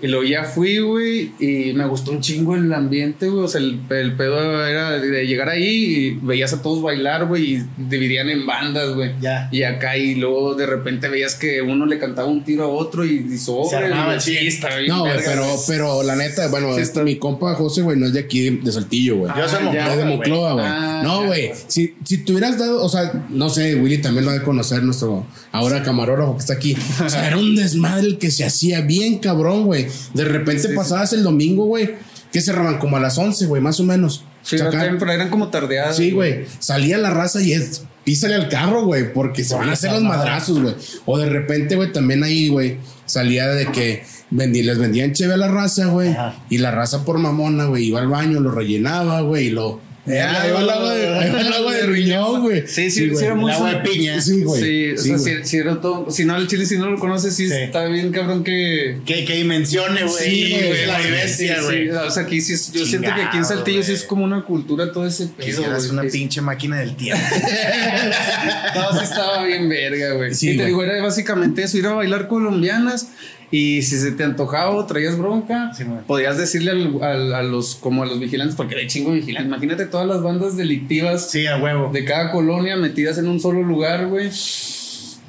Y 0.02 0.06
luego 0.06 0.24
ya 0.24 0.44
fui, 0.44 0.78
güey, 0.78 1.32
y 1.38 1.72
me 1.74 1.86
gustó 1.86 2.12
un 2.12 2.20
chingo 2.20 2.54
el 2.54 2.72
ambiente, 2.72 3.28
güey. 3.28 3.44
O 3.44 3.48
sea, 3.48 3.60
el, 3.60 3.80
el 3.90 4.12
pedo 4.16 4.66
era 4.66 4.92
de 4.98 5.26
llegar 5.26 5.48
ahí 5.48 5.64
y 5.66 6.10
veías 6.22 6.52
a 6.52 6.62
todos 6.62 6.82
bailar, 6.82 7.26
güey, 7.26 7.54
y 7.56 7.62
dividían 7.78 8.28
en 8.30 8.46
bandas, 8.46 8.94
güey. 8.94 9.12
Ya. 9.20 9.48
Y 9.50 9.62
acá, 9.62 9.96
y 9.96 10.14
luego 10.14 10.54
de 10.54 10.66
repente 10.66 11.08
veías 11.08 11.34
que 11.34 11.62
uno 11.62 11.86
le 11.86 11.98
cantaba 11.98 12.28
un 12.28 12.44
tiro 12.44 12.64
a 12.64 12.68
otro 12.68 13.04
y, 13.04 13.26
y 13.32 13.38
sobre, 13.38 13.70
Se 13.70 13.76
armaba 13.76 14.04
güey. 14.04 14.14
el 14.16 14.20
Sí, 14.20 14.60
No, 14.88 15.00
güey, 15.00 15.12
verga, 15.12 15.30
pero, 15.32 15.46
pero 15.66 16.02
la 16.02 16.16
neta, 16.16 16.48
bueno, 16.48 16.74
Sí, 16.74 16.80
está- 16.82 17.02
mi 17.02 17.16
compa 17.16 17.54
José, 17.54 17.82
güey, 17.82 17.96
no 17.98 18.06
es 18.06 18.12
de 18.12 18.20
aquí, 18.20 18.50
de 18.50 18.72
Saltillo, 18.72 19.16
güey. 19.16 19.32
Yo 19.36 19.48
soy 19.48 19.58
Ah, 19.60 19.64
Monclova, 19.64 19.96
de. 19.96 20.04
Monclova, 20.04 20.52
güey. 20.52 20.64
Ah, 20.66 21.00
no, 21.04 21.26
güey. 21.26 21.50
Si, 21.66 21.94
si 22.04 22.18
te 22.18 22.32
hubieras 22.32 22.58
dado, 22.58 22.82
o 22.84 22.88
sea, 22.88 23.26
no 23.30 23.48
sé, 23.48 23.74
Willy 23.76 23.98
también 23.98 24.24
lo 24.24 24.30
ha 24.30 24.34
de 24.34 24.42
conocer, 24.42 24.82
nuestro 25.06 25.26
ahora 25.52 25.82
camarógrafo 25.82 26.34
que 26.34 26.40
está 26.40 26.54
aquí. 26.54 26.76
O 27.04 27.08
sea, 27.08 27.26
era 27.26 27.36
un 27.36 27.54
desmadre 27.56 28.06
el 28.06 28.18
que 28.18 28.30
se 28.30 28.44
hacía 28.44 28.80
bien 28.80 29.18
cabrón, 29.18 29.64
güey. 29.66 29.86
De 30.14 30.24
repente 30.24 30.68
pasabas 30.70 31.12
el 31.12 31.22
domingo, 31.22 31.64
güey, 31.66 31.94
que 32.32 32.40
cerraban 32.40 32.78
como 32.78 32.96
a 32.96 33.00
las 33.00 33.16
11, 33.18 33.46
güey, 33.46 33.62
más 33.62 33.78
o 33.80 33.84
menos. 33.84 34.24
Sí, 34.42 34.56
O 34.56 34.58
sea, 34.60 34.68
acá 34.68 34.78
acá- 34.82 34.90
en- 34.90 34.98
pero 34.98 35.12
eran 35.12 35.30
como 35.30 35.48
tardeadas. 35.48 35.96
Sí, 35.96 36.10
güey. 36.12 36.46
Salía 36.58 36.98
la 36.98 37.10
raza 37.10 37.40
y 37.42 37.52
es 37.52 37.82
písale 38.04 38.34
al 38.34 38.48
carro, 38.48 38.84
güey, 38.86 39.12
porque 39.12 39.44
se 39.44 39.54
van 39.54 39.68
a 39.68 39.72
hacer 39.72 39.92
los 39.92 40.02
madrazos, 40.02 40.60
güey. 40.60 40.74
O 41.04 41.18
de 41.18 41.28
repente, 41.28 41.76
güey, 41.76 41.92
también 41.92 42.24
ahí, 42.24 42.48
güey, 42.48 42.78
salía 43.04 43.46
de 43.48 43.66
que 43.70 44.02
vendí, 44.30 44.62
les 44.62 44.78
vendían 44.78 45.12
cheve 45.12 45.34
a 45.34 45.36
la 45.36 45.48
raza, 45.48 45.86
güey. 45.86 46.16
Y 46.48 46.58
la 46.58 46.70
raza 46.70 47.04
por 47.04 47.18
mamona, 47.18 47.66
güey, 47.66 47.84
iba 47.84 48.00
al 48.00 48.08
baño, 48.08 48.40
lo 48.40 48.50
rellenaba, 48.50 49.20
güey, 49.20 49.48
y 49.48 49.50
lo. 49.50 49.80
Ya, 50.08 50.42
ahí 50.42 50.50
va 50.52 50.60
el 50.60 50.70
agua 50.70 50.94
de, 50.94 51.06
ahí 51.18 51.30
va 51.30 51.40
el 51.40 51.52
agua 51.52 51.74
de 51.74 51.86
riñón, 51.86 52.42
güey. 52.42 52.66
Sí, 52.66 52.90
sí, 52.90 53.10
sí, 53.14 53.24
muy- 53.34 53.50
El 53.52 53.56
agua 53.56 53.74
de 53.74 53.76
piña. 53.88 54.20
Sí, 54.20 54.42
güey. 54.42 54.62
Sí, 54.62 54.90
o 54.92 54.98
Sí, 54.98 55.08
sea, 55.08 55.18
si, 55.18 55.44
si 55.48 55.56
era 55.58 55.80
todo- 55.80 56.10
si 56.10 56.24
no, 56.24 56.36
el 56.36 56.46
chile, 56.48 56.66
si 56.66 56.76
no 56.78 56.90
lo 56.90 56.98
conoces, 56.98 57.34
sí, 57.34 57.48
Sí. 57.48 57.54
está 57.54 57.84
bien, 57.86 58.10
cabrón, 58.12 58.42
que. 58.44 58.98
Que, 59.06 59.24
que 59.24 59.34
dimensione, 59.34 60.02
güey. 60.04 60.24
Sí, 60.30 60.56
güey, 60.66 60.86
La 60.86 60.98
sí, 61.00 61.04
vivencia, 61.06 61.56
Sí, 61.58 61.64
güey. 61.64 61.84
sí, 61.84 61.90
o 61.90 62.10
sea, 62.10 62.22
aquí 62.22 62.40
sí, 62.40 62.52
es- 62.54 62.72
yo 62.72 62.84
siento 62.86 63.14
que 63.14 63.22
aquí 63.22 63.36
en 63.36 63.44
Saltillo 63.44 63.82
sí 63.82 63.88
güey. 63.88 63.96
es 64.00 64.04
como 64.04 64.24
una 64.24 64.44
cultura 64.44 64.92
todo 64.92 65.06
ese 65.06 65.26
pedo. 65.26 65.46
Quisieras 65.46 65.86
una 65.90 66.02
pinche 66.02 66.40
máquina 66.40 66.78
del 66.80 66.96
tiempo. 66.96 67.22
No, 68.74 68.98
sí 68.98 69.04
estaba 69.04 69.44
bien 69.44 69.68
verga, 69.68 70.12
güey. 70.14 70.34
Sí, 70.34 70.50
y 70.50 70.56
te 70.56 70.66
digo, 70.66 70.82
era 70.82 71.02
básicamente 71.02 71.62
eso, 71.62 71.78
ir 71.78 71.86
a 71.86 71.92
bailar 71.94 72.28
colombianas. 72.28 73.08
Y 73.50 73.80
si 73.82 73.98
se 73.98 74.12
te 74.12 74.24
antojaba 74.24 74.70
o 74.70 74.84
traías 74.84 75.16
bronca, 75.16 75.72
Sí, 75.74 75.84
podías 76.06 76.36
decirle 76.36 76.70
al- 76.72 77.02
al- 77.02 77.34
a 77.34 77.42
los 77.42 77.76
como 77.76 78.02
a 78.02 78.06
los 78.06 78.20
vigilantes, 78.20 78.54
porque 78.56 78.74
de 78.74 78.86
chingo 78.86 79.12
vigilantes. 79.12 79.48
Imagínate 79.48 79.86
todas 79.86 80.06
las 80.06 80.22
bandas 80.22 80.56
delictivas 80.56 81.30
Sí, 81.30 81.46
a 81.46 81.56
huevo. 81.56 81.90
de 81.92 82.04
cada 82.04 82.30
colonia 82.30 82.76
metidas 82.76 83.16
en 83.18 83.26
un 83.28 83.40
solo 83.40 83.62
lugar, 83.62 84.06
güey. 84.08 84.28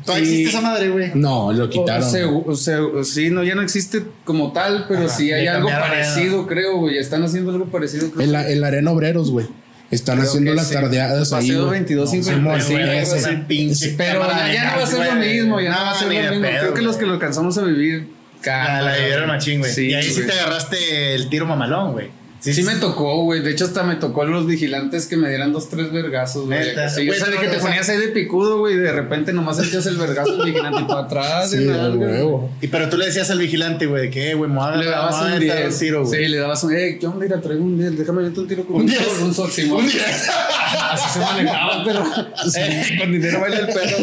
¿Todavía 0.05 0.25
Sí. 0.27 0.32
existe 0.41 0.49
esa 0.58 0.62
madre, 0.62 0.89
güey? 0.89 1.12
No, 1.13 1.53
lo 1.53 1.69
quitaron. 1.69 2.03
O 2.03 2.10
sea, 2.10 2.27
o 2.27 2.55
sea, 2.55 2.79
sí, 3.03 3.29
no, 3.29 3.43
ya 3.43 3.55
no 3.55 3.62
existe 3.62 4.03
como 4.25 4.51
tal, 4.53 4.86
pero 4.88 5.01
Ajá, 5.05 5.10
sí 5.10 5.32
hay 5.32 5.47
algo 5.47 5.69
parecido, 5.69 6.47
creo, 6.47 6.77
güey. 6.77 6.97
Están 6.97 7.23
haciendo 7.23 7.51
algo 7.51 7.65
parecido, 7.65 8.10
creo. 8.12 8.25
en, 8.25 8.32
la, 8.32 8.49
en 8.49 8.60
la 8.62 8.67
Arena 8.67 8.91
Obreros, 8.91 9.29
güey. 9.32 9.45
Están 9.91 10.17
Creo 10.17 10.30
haciendo 10.30 10.54
las 10.54 10.67
sí. 10.67 10.73
tardeadas 10.75 11.34
ahí. 11.34 11.47
Paseo 11.47 11.65
güey. 11.65 11.80
22, 11.80 12.06
No, 12.06 12.12
55, 12.12 12.62
Simón, 12.62 12.86
güey, 13.47 13.69
ese. 13.69 13.95
Pero 13.97 14.21
ya, 14.30 14.54
ya 14.54 14.71
no 14.71 14.78
va 14.78 14.84
a 14.84 14.88
ser 14.88 15.06
lo 15.06 15.15
mismo, 15.15 15.60
ya 15.62 15.69
no, 15.71 15.75
va 15.78 15.89
a 15.89 15.93
No, 15.93 15.99
ser 15.99 16.08
lo 16.08 16.32
mismo. 16.32 16.41
pedo, 16.47 16.60
Creo 16.60 16.73
que 16.75 16.82
los 16.84 16.97
que 16.97 17.06
lo 17.08 17.13
alcanzamos 17.13 17.58
a 17.58 17.63
vivir, 17.63 18.08
La, 18.38 18.41
cámara, 18.41 18.82
la 18.84 18.97
vivieron 18.97 19.28
machín, 19.28 19.60
güey. 19.60 19.71
Sí, 19.73 19.88
y 19.88 19.93
ahí 19.95 20.04
sí 20.04 20.25
te 20.25 20.32
agarraste 20.32 21.15
el 21.15 21.30
tiro 21.30 21.45
mamalón, 21.45 21.93
güey. 21.93 22.12
Sí, 22.41 22.63
me 22.63 22.75
tocó, 22.75 23.23
güey. 23.23 23.41
De 23.41 23.52
hecho, 23.52 23.65
hasta 23.65 23.84
me 23.84 23.95
tocó 23.95 24.21
a 24.21 24.25
los 24.25 24.45
vigilantes 24.47 25.08
que 25.08 25.17
me 25.17 25.28
dieran 25.30 25.52
dos, 25.52 25.69
tres 25.69 25.91
vergazos, 25.91 26.45
güey. 26.45 26.63
Sí, 26.63 27.06
Güey, 27.06 27.10
o 27.10 27.13
sea, 27.25 27.28
de 27.34 27.38
que 27.38 27.47
te 27.47 27.58
ponías 27.58 27.89
ahí 27.89 27.97
de 27.97 28.08
picudo, 28.10 28.60
güey, 28.60 28.75
de 28.78 28.91
repente 28.93 29.34
nomás 29.34 29.58
sentías 29.58 29.86
el 29.88 29.97
vergazo 29.97 30.38
del 30.38 30.45
vigilante 30.45 30.82
y 30.82 30.86
para 30.86 31.02
atrás, 31.02 31.52
Sí, 31.52 31.58
de 31.58 31.73
a 31.73 31.78
nalga, 31.78 31.95
güey. 31.97 32.10
huevo. 32.12 32.49
Y 32.62 32.67
pero 32.67 32.88
tú 32.89 32.97
le 32.97 33.08
decías 33.08 33.30
al 33.30 33.39
vigilante, 33.39 33.86
güey, 33.88 34.04
de 34.04 34.10
que, 34.10 34.32
eh, 34.32 34.34
güey, 34.36 34.49
me 34.49 34.78
Le 34.78 34.86
dabas 34.89 35.21
un 35.21 35.39
10. 35.39 35.80
tiro, 35.80 36.06
güey. 36.06 36.23
Sí, 36.23 36.28
le 36.30 36.38
dabas 36.38 36.63
un. 36.63 36.73
Eh, 36.75 36.97
¿qué 36.99 37.08
onda? 37.08 37.25
Mira, 37.25 37.41
traigo 37.41 37.63
un 37.63 37.78
10. 37.78 37.97
Déjame 37.97 38.23
meter 38.23 38.39
un 38.39 38.47
tiro 38.47 38.65
con 38.65 38.75
un, 38.78 38.86
diez. 38.88 38.99
sol, 39.02 39.17
un 39.23 39.34
sol, 39.34 39.52
Simón. 39.52 39.84
Un 39.84 39.88
diez. 39.89 40.30
Así 40.91 41.10
se 41.13 41.19
manejaba, 41.19 41.84
pero. 41.84 42.04
eh, 42.58 42.97
con 42.99 43.12
dinero 43.12 43.41
baila 43.41 43.60
el 43.60 43.65
perro. 43.67 43.97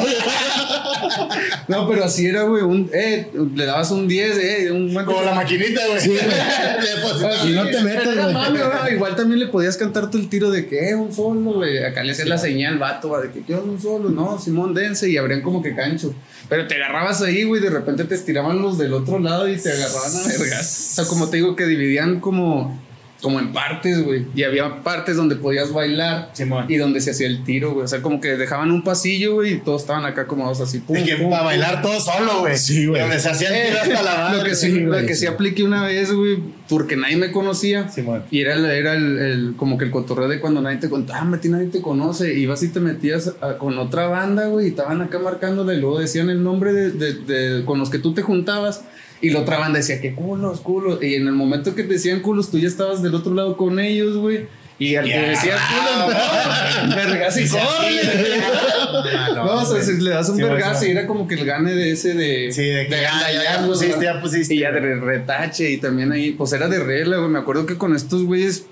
no, 1.69 1.89
pero 1.89 2.05
así 2.05 2.27
era, 2.27 2.43
güey. 2.43 2.63
Un, 2.63 2.91
eh, 2.93 3.31
le 3.55 3.65
dabas 3.67 3.91
un 3.91 4.07
10, 4.09 4.37
eh, 4.39 4.71
un 4.73 4.93
buen 4.93 5.07
Como 5.07 5.23
la 5.23 5.33
maquinita, 5.35 5.81
güey. 5.87 6.01
Sí, 6.01 6.09
güey. 6.11 6.21
Y 7.47 7.51
no 7.53 7.67
te 7.67 7.81
metas, 7.83 8.26
era 8.31 8.39
mami, 8.39 8.59
güey. 8.59 8.95
Igual 8.95 9.17
también 9.17 9.41
le 9.41 9.47
podías 9.47 9.77
cantar 9.77 10.11
tú 10.11 10.19
el 10.19 10.29
tiro 10.29 10.51
de 10.51 10.67
que, 10.67 10.91
eh, 10.91 10.95
un 10.95 11.13
solo, 11.13 11.55
güey. 11.55 11.85
Acá 11.85 12.03
le 12.03 12.13
hacías 12.13 12.29
la 12.29 12.39
señal, 12.39 12.79
vato, 12.79 13.11
va, 13.11 13.21
de 13.21 13.31
que 13.31 13.43
yo 13.47 13.63
un 13.63 13.81
solo, 13.81 14.11
no, 14.11 14.39
Simón, 14.39 14.75
dense, 14.75 15.09
y 15.09 15.17
abrían 15.17 15.43
como 15.43 15.63
que 15.63 15.75
cancho. 15.75 16.15
Pero 16.49 16.67
te 16.67 16.77
agarrabas 16.77 17.23
ahí, 17.23 17.45
güey, 17.45 17.61
de 17.61 17.71
repente 17.71 18.05
te 18.05 18.15
estiraban 18.15 18.63
los 18.63 18.79
del 18.79 18.95
otro 18.95 19.19
lado 19.19 19.49
y 19.49 19.57
te 19.57 19.71
agarraban 19.71 20.17
a 20.17 20.29
vergas. 20.29 20.91
O 20.93 20.95
sea, 20.95 21.05
como 21.07 21.29
te 21.29 21.39
digo, 21.39 21.57
que 21.57 21.67
dividían 21.67 22.21
como, 22.21 22.81
como 23.23 23.41
en 23.41 23.53
partes, 23.53 24.05
güey. 24.05 24.27
Y 24.35 24.43
había 24.43 24.83
partes 24.83 25.17
donde 25.17 25.37
podías 25.37 25.73
bailar 25.73 26.31
Simón. 26.35 26.67
y 26.69 26.77
donde 26.77 27.01
se 27.01 27.11
hacía 27.13 27.27
el 27.27 27.45
tiro, 27.45 27.73
güey. 27.73 27.85
O 27.85 27.89
sea, 27.89 28.03
como 28.03 28.21
que 28.21 28.37
dejaban 28.37 28.71
un 28.71 28.83
pasillo, 28.85 29.35
güey, 29.35 29.55
y 29.55 29.59
todos 29.59 29.83
estaban 29.83 30.05
acá 30.05 30.23
acomodados 30.23 30.61
así. 30.61 30.79
Pum, 30.81 30.97
que 31.05 31.17
pum, 31.17 31.31
para 31.31 31.43
pum. 31.43 31.47
bailar 31.47 31.83
todo 31.83 31.99
solo, 32.01 32.41
güey. 32.41 32.57
Sí, 32.59 32.87
güey. 32.87 33.01
Donde 33.01 33.19
se 33.19 33.31
hacía 33.31 33.49
el 33.57 33.69
tiro 33.69 33.81
hasta 33.83 34.03
la 34.03 34.15
madre. 34.23 34.39
Lo 34.39 34.45
que 34.45 34.55
sí, 34.55 34.71
sí, 34.71 34.81
lo 34.81 34.97
que 34.99 35.15
sí. 35.15 35.21
sí 35.23 35.27
apliqué 35.27 35.65
una 35.65 35.85
vez, 35.85 36.13
güey, 36.13 36.39
porque 36.69 36.97
nadie 36.97 37.17
me 37.17 37.33
conocía. 37.33 37.89
Simón. 37.89 38.25
Y 38.31 38.41
era, 38.41 38.55
el- 38.55 38.67
era 38.67 38.95
el, 38.95 39.19
el- 39.19 39.55
como 39.57 39.79
que 39.79 39.87
el 39.87 39.91
cotorreo 39.91 40.29
de 40.29 40.39
cuando 40.41 40.61
nadie 40.61 40.77
te 40.79 40.89
contaba, 40.91 41.21
ah, 41.21 41.25
Mati, 41.25 41.49
nadie 41.49 41.69
te 41.69 41.81
conoce. 41.81 42.35
Ibas 42.35 42.63
y 42.63 42.69
te 42.69 42.81
metías 42.81 43.33
a- 43.41 43.57
con 43.59 43.79
otra 43.79 44.07
banda, 44.09 44.47
güey, 44.49 44.67
y 44.67 44.69
estaban 44.71 45.01
acá 45.01 45.19
marcándole, 45.19 45.75
y 45.75 45.81
luego 45.81 45.99
decían 45.99 46.29
el 46.31 46.43
nombre 46.45 46.73
de, 46.73 46.91
de- 46.91 47.15
de- 47.15 47.65
con 47.65 47.79
los 47.79 47.89
que 47.91 47.99
tú 47.99 48.13
te 48.15 48.23
juntabas. 48.23 48.83
Y 49.21 49.31
la 49.31 49.41
otra 49.41 49.59
banda 49.59 49.79
decía, 49.79 50.01
que 50.01 50.15
culos, 50.15 50.61
culos. 50.61 51.03
Y 51.03 51.15
en 51.15 51.27
el 51.27 51.33
momento 51.35 51.75
que 51.75 51.83
te 51.85 51.95
decían 51.95 52.21
culos, 52.21 52.51
tú 52.51 52.59
ya 52.59 52.69
estabas 52.69 53.03
del 53.03 53.15
otro 53.15 53.33
lado 53.35 53.57
con 53.57 53.79
ellos, 53.81 54.17
güey. 54.17 54.47
Y 54.79 54.95
al 54.97 55.05
que 55.07 55.11
Ya. 55.11 55.23
decía 55.23 55.55
culos, 55.57 56.89
no, 56.91 56.97
vergas 56.97 57.39
y 57.41 57.49
corre. 57.49 57.65
No, 59.35 59.45
o 59.55 59.65
sea, 59.65 59.83
si 59.83 60.01
le 60.01 60.11
das 60.11 60.29
un 60.29 60.37
Sí, 60.37 60.43
vergazo 60.43 60.81
sí. 60.81 60.87
y 60.89 60.91
era 60.91 61.07
como 61.07 61.27
que 61.29 61.35
el 61.35 61.45
gane 61.45 61.73
de 61.75 61.93
ese 61.93 62.15
de. 62.15 62.51
Sí, 62.53 62.63
de 62.63 62.87
que 62.87 62.93
ya, 63.03 63.13
ya, 63.33 63.43
ya 63.61 63.67
pusiste, 63.67 63.97
¿no? 63.97 64.03
ya 64.03 64.21
pusiste. 64.21 64.55
Y 64.55 64.61
ya 64.61 64.71
de 64.73 64.81
retache 64.97 65.71
y 65.71 65.77
también 65.79 66.13
ahí, 66.13 66.33
pues 66.33 66.53
era 66.53 66.69
de 66.69 66.79
regla, 66.83 67.17
güey. 67.19 67.29
Me 67.31 67.39
acuerdo 67.39 67.67
que 67.67 67.77
con 67.77 67.95
estos 67.97 68.23
güeyes 68.25 68.67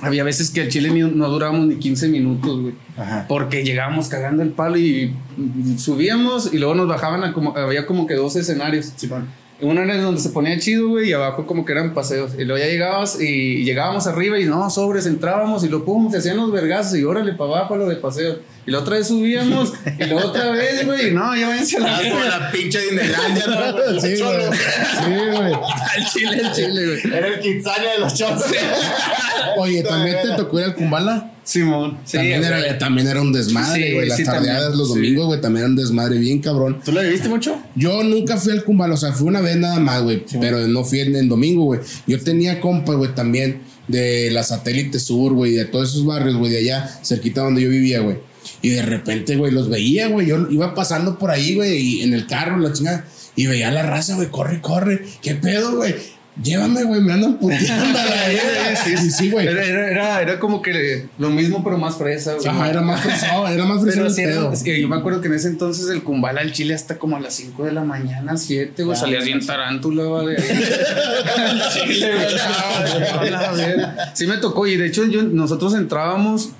había 0.00 0.24
veces 0.24 0.50
que 0.50 0.62
al 0.62 0.68
chile 0.68 0.90
ni- 0.90 1.00
no 1.02 1.28
durábamos 1.28 1.66
ni 1.66 1.76
15 1.76 2.08
minutos, 2.08 2.60
güey. 2.60 2.74
Ajá. 2.96 3.26
Porque 3.28 3.62
llegábamos 3.64 4.08
cagando 4.08 4.42
el 4.42 4.50
palo 4.50 4.76
y 4.78 5.14
subíamos 5.78 6.52
y 6.52 6.58
luego 6.58 6.74
nos 6.74 6.88
bajaban 6.88 7.24
a 7.24 7.32
como, 7.32 7.56
había 7.56 7.86
como 7.86 8.06
que 8.06 8.14
dos 8.14 8.36
escenarios. 8.36 8.92
Simón. 8.96 9.28
Uno 9.62 9.80
era 9.80 9.96
donde 9.96 10.20
se 10.20 10.30
ponía 10.30 10.58
chido, 10.58 10.88
güey, 10.88 11.10
y 11.10 11.12
abajo 11.12 11.46
como 11.46 11.64
que 11.64 11.70
eran 11.70 11.94
paseos. 11.94 12.32
Y 12.36 12.44
luego 12.44 12.58
ya 12.58 12.68
llegabas 12.68 13.20
y 13.20 13.62
llegábamos 13.64 14.08
arriba 14.08 14.36
y 14.40 14.44
no, 14.44 14.68
sobres, 14.70 15.06
entrábamos 15.06 15.62
y 15.62 15.68
lo 15.68 15.84
pum, 15.84 16.10
se 16.10 16.18
hacían 16.18 16.36
los 16.36 16.50
vergazos 16.50 16.98
y 16.98 17.04
órale 17.04 17.34
para 17.34 17.50
abajo 17.50 17.74
a 17.74 17.76
lo 17.76 17.88
de 17.88 17.94
paseos. 17.94 18.38
Y 18.66 18.72
la 18.72 18.80
otra 18.80 18.96
vez 18.96 19.06
subíamos 19.06 19.72
y 19.98 20.04
la 20.04 20.16
otra 20.16 20.50
vez, 20.50 20.84
güey, 20.84 21.08
y 21.08 21.10
no, 21.12 21.36
ya 21.36 21.48
váyanse 21.48 21.76
a 21.76 21.80
la 21.80 21.96
Ah, 21.96 22.38
la 22.40 22.50
pinche 22.50 22.80
Disneylandia, 22.80 23.44
¿no? 23.46 24.00
Sí, 24.00 24.16
güey. 24.20 24.52
Sí, 24.52 25.14
güey. 25.30 25.52
Al 25.52 26.06
chile, 26.12 26.42
al 26.44 26.52
chile, 26.52 26.86
güey. 26.86 27.16
Era 27.16 27.28
el 27.28 27.40
Kitsania 27.40 27.92
de 27.92 27.98
los 28.00 28.14
chotos. 28.14 28.46
Oye, 29.58 29.82
¿también 29.84 30.16
te 30.22 30.30
tocó 30.36 30.58
ir 30.58 30.66
al 30.66 30.74
Kumbala? 30.74 31.32
Simón. 31.44 31.98
Sí, 32.04 32.18
también, 32.18 32.40
o 32.40 32.44
sea, 32.44 32.58
era, 32.58 32.78
también 32.78 33.08
era 33.08 33.20
un 33.20 33.32
desmadre, 33.32 33.88
Sí, 33.88 33.94
güey. 33.94 34.08
Las 34.08 34.18
sí, 34.18 34.24
tardeadas 34.24 34.62
también, 34.62 34.78
los 34.78 34.88
domingos, 34.88 35.26
güey, 35.26 35.40
también 35.40 35.62
eran 35.64 35.70
un 35.72 35.76
desmadre 35.76 36.18
bien 36.18 36.40
cabrón. 36.40 36.80
¿Tú 36.84 36.92
lo 36.92 37.02
viviste 37.02 37.28
mucho? 37.28 37.60
Yo 37.74 38.02
nunca 38.04 38.36
fui 38.36 38.52
al 38.52 38.64
Cumbal, 38.64 38.92
o 38.92 38.96
sea, 38.96 39.12
fui 39.12 39.28
una 39.28 39.40
vez 39.40 39.56
nada 39.56 39.80
más, 39.80 40.02
güey. 40.02 40.24
pero 40.40 40.66
no 40.68 40.84
fui 40.84 41.00
en, 41.00 41.16
en 41.16 41.28
domingo, 41.28 41.64
güey. 41.64 41.80
Yo 42.06 42.20
tenía 42.20 42.60
compas, 42.60 42.96
güey, 42.96 43.14
también 43.14 43.62
de 43.88 44.30
la 44.30 44.42
satélite 44.42 45.00
sur, 45.00 45.32
güey, 45.32 45.52
de 45.52 45.64
todos 45.64 45.90
esos 45.90 46.06
barrios, 46.06 46.36
güey, 46.36 46.52
de 46.52 46.58
allá, 46.58 47.00
cerquita 47.02 47.42
donde 47.42 47.62
yo 47.62 47.68
vivía, 47.68 48.00
güey. 48.00 48.18
Y 48.60 48.70
de 48.70 48.82
repente, 48.82 49.36
güey, 49.36 49.52
los 49.52 49.68
veía, 49.68 50.08
güey. 50.08 50.28
Yo 50.28 50.48
iba 50.50 50.74
pasando 50.74 51.18
por 51.18 51.30
ahí, 51.30 51.54
güey, 51.56 51.76
y 51.78 52.02
en 52.02 52.14
el 52.14 52.26
carro, 52.26 52.58
la 52.58 52.72
chingada. 52.72 53.04
Y 53.34 53.46
veía 53.46 53.68
a 53.68 53.72
la 53.72 53.82
raza, 53.82 54.14
güey, 54.14 54.28
corre, 54.28 54.60
corre. 54.60 55.04
¿Qué 55.20 55.34
pedo, 55.34 55.76
güey? 55.76 55.94
Llévame, 56.42 56.82
güey, 56.84 57.00
me 57.02 57.12
andan 57.12 57.34
puteando 57.38 57.98
a 57.98 58.04
la 58.04 58.10
verga. 58.28 58.76
Sí, 58.84 58.96
Sí, 58.96 59.10
sí, 59.10 59.30
güey. 59.30 59.46
Era, 59.46 59.64
era, 59.64 59.90
era, 59.90 60.22
era 60.22 60.38
como 60.38 60.62
que 60.62 61.06
lo 61.18 61.28
mismo, 61.28 61.62
pero 61.62 61.76
más 61.76 61.96
fresa, 61.96 62.34
güey. 62.34 62.46
Ajá, 62.46 62.70
era 62.70 62.80
más 62.80 63.00
fresado, 63.02 63.46
era 63.48 63.64
más 63.66 63.82
fresado 63.82 64.04
Pero 64.04 64.06
el 64.08 64.14
sí, 64.14 64.22
era- 64.22 64.32
pedo. 64.36 64.52
es 64.52 64.62
que 64.62 64.80
yo 64.80 64.88
me 64.88 64.96
acuerdo 64.96 65.20
que 65.20 65.28
en 65.28 65.34
ese 65.34 65.48
entonces 65.48 65.90
el 65.90 66.02
Kumbala 66.02 66.40
al 66.40 66.52
Chile 66.52 66.72
hasta 66.74 66.98
como 66.98 67.16
a 67.16 67.20
las 67.20 67.34
5 67.34 67.64
de 67.64 67.72
la 67.72 67.84
mañana, 67.84 68.36
7, 68.38 68.82
güey, 68.82 68.96
salías 68.96 69.24
bien 69.24 69.44
tarántula, 69.44 70.04
Chile, 71.72 72.10
güey. 72.12 72.52
Sí 74.14 74.26
me 74.26 74.36
tocó 74.38 74.66
y 74.66 74.76
de 74.76 74.86
hecho 74.86 75.04
yo, 75.06 75.22
nosotros 75.22 75.74
entrábamos 75.74 76.50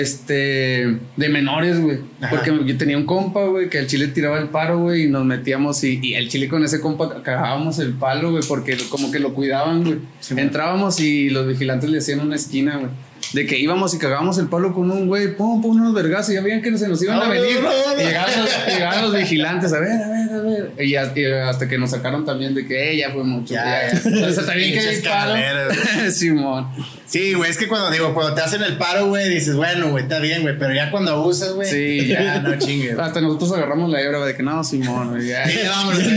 este 0.00 0.98
de 1.16 1.28
menores, 1.28 1.80
güey, 1.80 1.98
porque 2.30 2.50
yo 2.64 2.76
tenía 2.78 2.96
un 2.96 3.04
compa, 3.04 3.44
güey, 3.44 3.68
que 3.68 3.78
al 3.78 3.86
Chile 3.86 4.08
tiraba 4.08 4.38
el 4.38 4.48
paro, 4.48 4.78
güey, 4.78 5.04
y 5.04 5.08
nos 5.08 5.24
metíamos 5.24 5.84
y, 5.84 6.00
y 6.02 6.14
el 6.14 6.28
Chile 6.28 6.48
con 6.48 6.64
ese 6.64 6.80
compa 6.80 7.22
cagábamos 7.22 7.78
el 7.78 7.92
palo, 7.92 8.30
güey, 8.30 8.42
porque 8.48 8.76
como 8.88 9.10
que 9.10 9.18
lo 9.18 9.34
cuidaban, 9.34 9.84
güey. 9.84 9.98
Entrábamos 10.36 11.00
y 11.00 11.30
los 11.30 11.46
vigilantes 11.46 11.90
le 11.90 11.98
hacían 11.98 12.20
una 12.20 12.36
esquina, 12.36 12.76
güey. 12.76 12.90
De 13.32 13.46
que 13.46 13.58
íbamos 13.58 13.94
y 13.94 13.98
cagábamos 13.98 14.36
el 14.38 14.48
palo 14.48 14.74
con 14.74 14.90
un 14.90 15.06
güey, 15.06 15.34
pum, 15.36 15.62
pum, 15.62 15.76
unos 15.80 15.94
vergazos, 15.94 16.30
y 16.30 16.34
ya 16.34 16.42
veían 16.42 16.60
que 16.60 16.76
se 16.76 16.86
nos 16.88 17.02
iban 17.02 17.20
a 17.22 17.28
venir. 17.28 17.60
no, 17.62 17.62
no, 17.62 17.94
no. 17.94 18.02
Y 18.02 18.04
llegaban 18.04 18.30
los, 18.38 18.66
llegaban 18.66 19.02
los 19.02 19.14
vigilantes, 19.16 19.72
a 19.72 19.78
ver, 19.80 19.90
a 20.02 20.08
ver, 20.08 20.32
a 20.32 20.42
ver. 20.42 20.84
Y, 20.84 20.94
hasta 20.96 21.66
que 21.68 21.78
nos 21.78 21.90
sacaron 21.90 22.24
también 22.26 22.54
de 22.54 22.66
que, 22.66 22.92
eh, 22.92 22.96
ya 22.98 23.10
fue 23.10 23.24
mucho. 23.24 23.54
Ya, 23.54 23.90
Ya, 23.90 24.32
sea, 24.32 24.44
también 24.46 24.72
que 24.72 24.80
el. 24.90 26.12
Simón. 26.12 26.68
Sí, 27.06 27.34
güey, 27.34 27.50
es 27.50 27.58
que 27.58 27.68
cuando 27.68 27.90
digo, 27.90 28.14
cuando 28.14 28.34
te 28.34 28.40
hacen 28.40 28.62
el 28.62 28.76
paro, 28.78 29.08
güey, 29.08 29.28
dices, 29.28 29.54
bueno, 29.54 29.90
güey, 29.90 30.02
está 30.04 30.18
bien, 30.18 30.42
güey, 30.42 30.58
pero 30.58 30.74
ya 30.74 30.90
cuando 30.90 31.12
abusas, 31.12 31.52
güey, 31.52 31.68
Sí, 31.68 32.06
ya 32.08 32.40
no 32.40 32.58
chingues. 32.58 32.98
Hasta 32.98 33.20
nosotros 33.20 33.52
agarramos 33.52 33.90
la 33.90 34.00
hebra 34.00 34.24
de 34.24 34.34
que 34.34 34.42
no, 34.42 34.62
Simón, 34.64 35.10
güey, 35.10 35.28
ya. 35.28 35.46
Sí, 35.48 35.58
vámonos. 35.66 36.02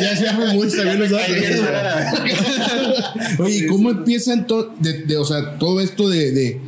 Ya, 0.00 0.14
ya 0.14 0.34
fue 0.34 0.46
mucho 0.54 0.76
también 0.76 0.98
nosotros. 1.00 1.26
Oye, 3.38 3.56
¿y 3.58 3.66
¿cómo 3.66 3.90
empieza 3.90 4.32
ento- 4.34 4.70
de, 4.78 5.04
de- 5.04 5.16
o 5.16 5.24
sea, 5.24 5.58
todo 5.58 5.80
esto 5.80 6.08
de, 6.08 6.17
de 6.18 6.60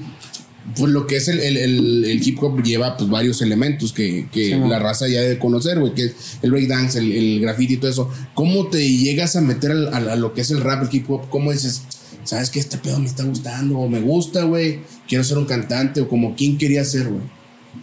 pues 0.77 0.93
lo 0.93 1.07
que 1.07 1.17
es 1.17 1.27
el, 1.29 1.41
el- 1.41 1.57
el- 1.57 2.05
el 2.05 2.27
hip 2.29 2.41
hop 2.43 2.63
lleva 2.63 2.97
pues 2.97 3.11
varios 3.11 3.43
elementos 3.43 3.93
que, 3.93 4.29
que 4.31 4.55
la 4.69 4.79
raza 4.79 5.09
ya 5.09 5.21
debe 5.21 5.39
conocer, 5.39 5.81
güey, 5.81 5.95
que 5.95 6.05
es 6.05 6.15
el 6.43 6.51
breakdance, 6.53 6.99
el, 6.99 7.11
el 7.13 7.41
graffiti 7.41 7.75
y 7.75 7.77
todo 7.79 7.91
eso. 7.91 8.11
¿Cómo 8.35 8.69
te 8.69 8.89
llegas 8.89 9.35
a 9.37 9.41
meter 9.41 9.73
al- 9.73 9.93
al- 9.93 10.09
a, 10.11 10.17
lo 10.17 10.33
que 10.33 10.43
es 10.43 10.51
el 10.51 10.61
rap, 10.61 10.83
el 10.83 10.95
hip 10.95 11.11
hop? 11.11 11.29
¿Cómo 11.29 11.51
dices, 11.51 11.83
sabes 12.25 12.51
que 12.51 12.61
este 12.61 12.79
pedo 12.79 12.99
me 13.01 13.07
está 13.07 13.25
gustando 13.25 13.79
o 13.79 13.89
me 13.89 14.01
gusta, 14.01 14.45
güey? 14.45 14.81
Quiero 15.09 15.25
ser 15.25 15.39
un 15.39 15.47
cantante 15.47 16.03
o 16.03 16.09
como 16.09 16.37
quién 16.37 16.57
quería 16.57 16.85
ser, 16.85 17.09
güey. 17.09 17.23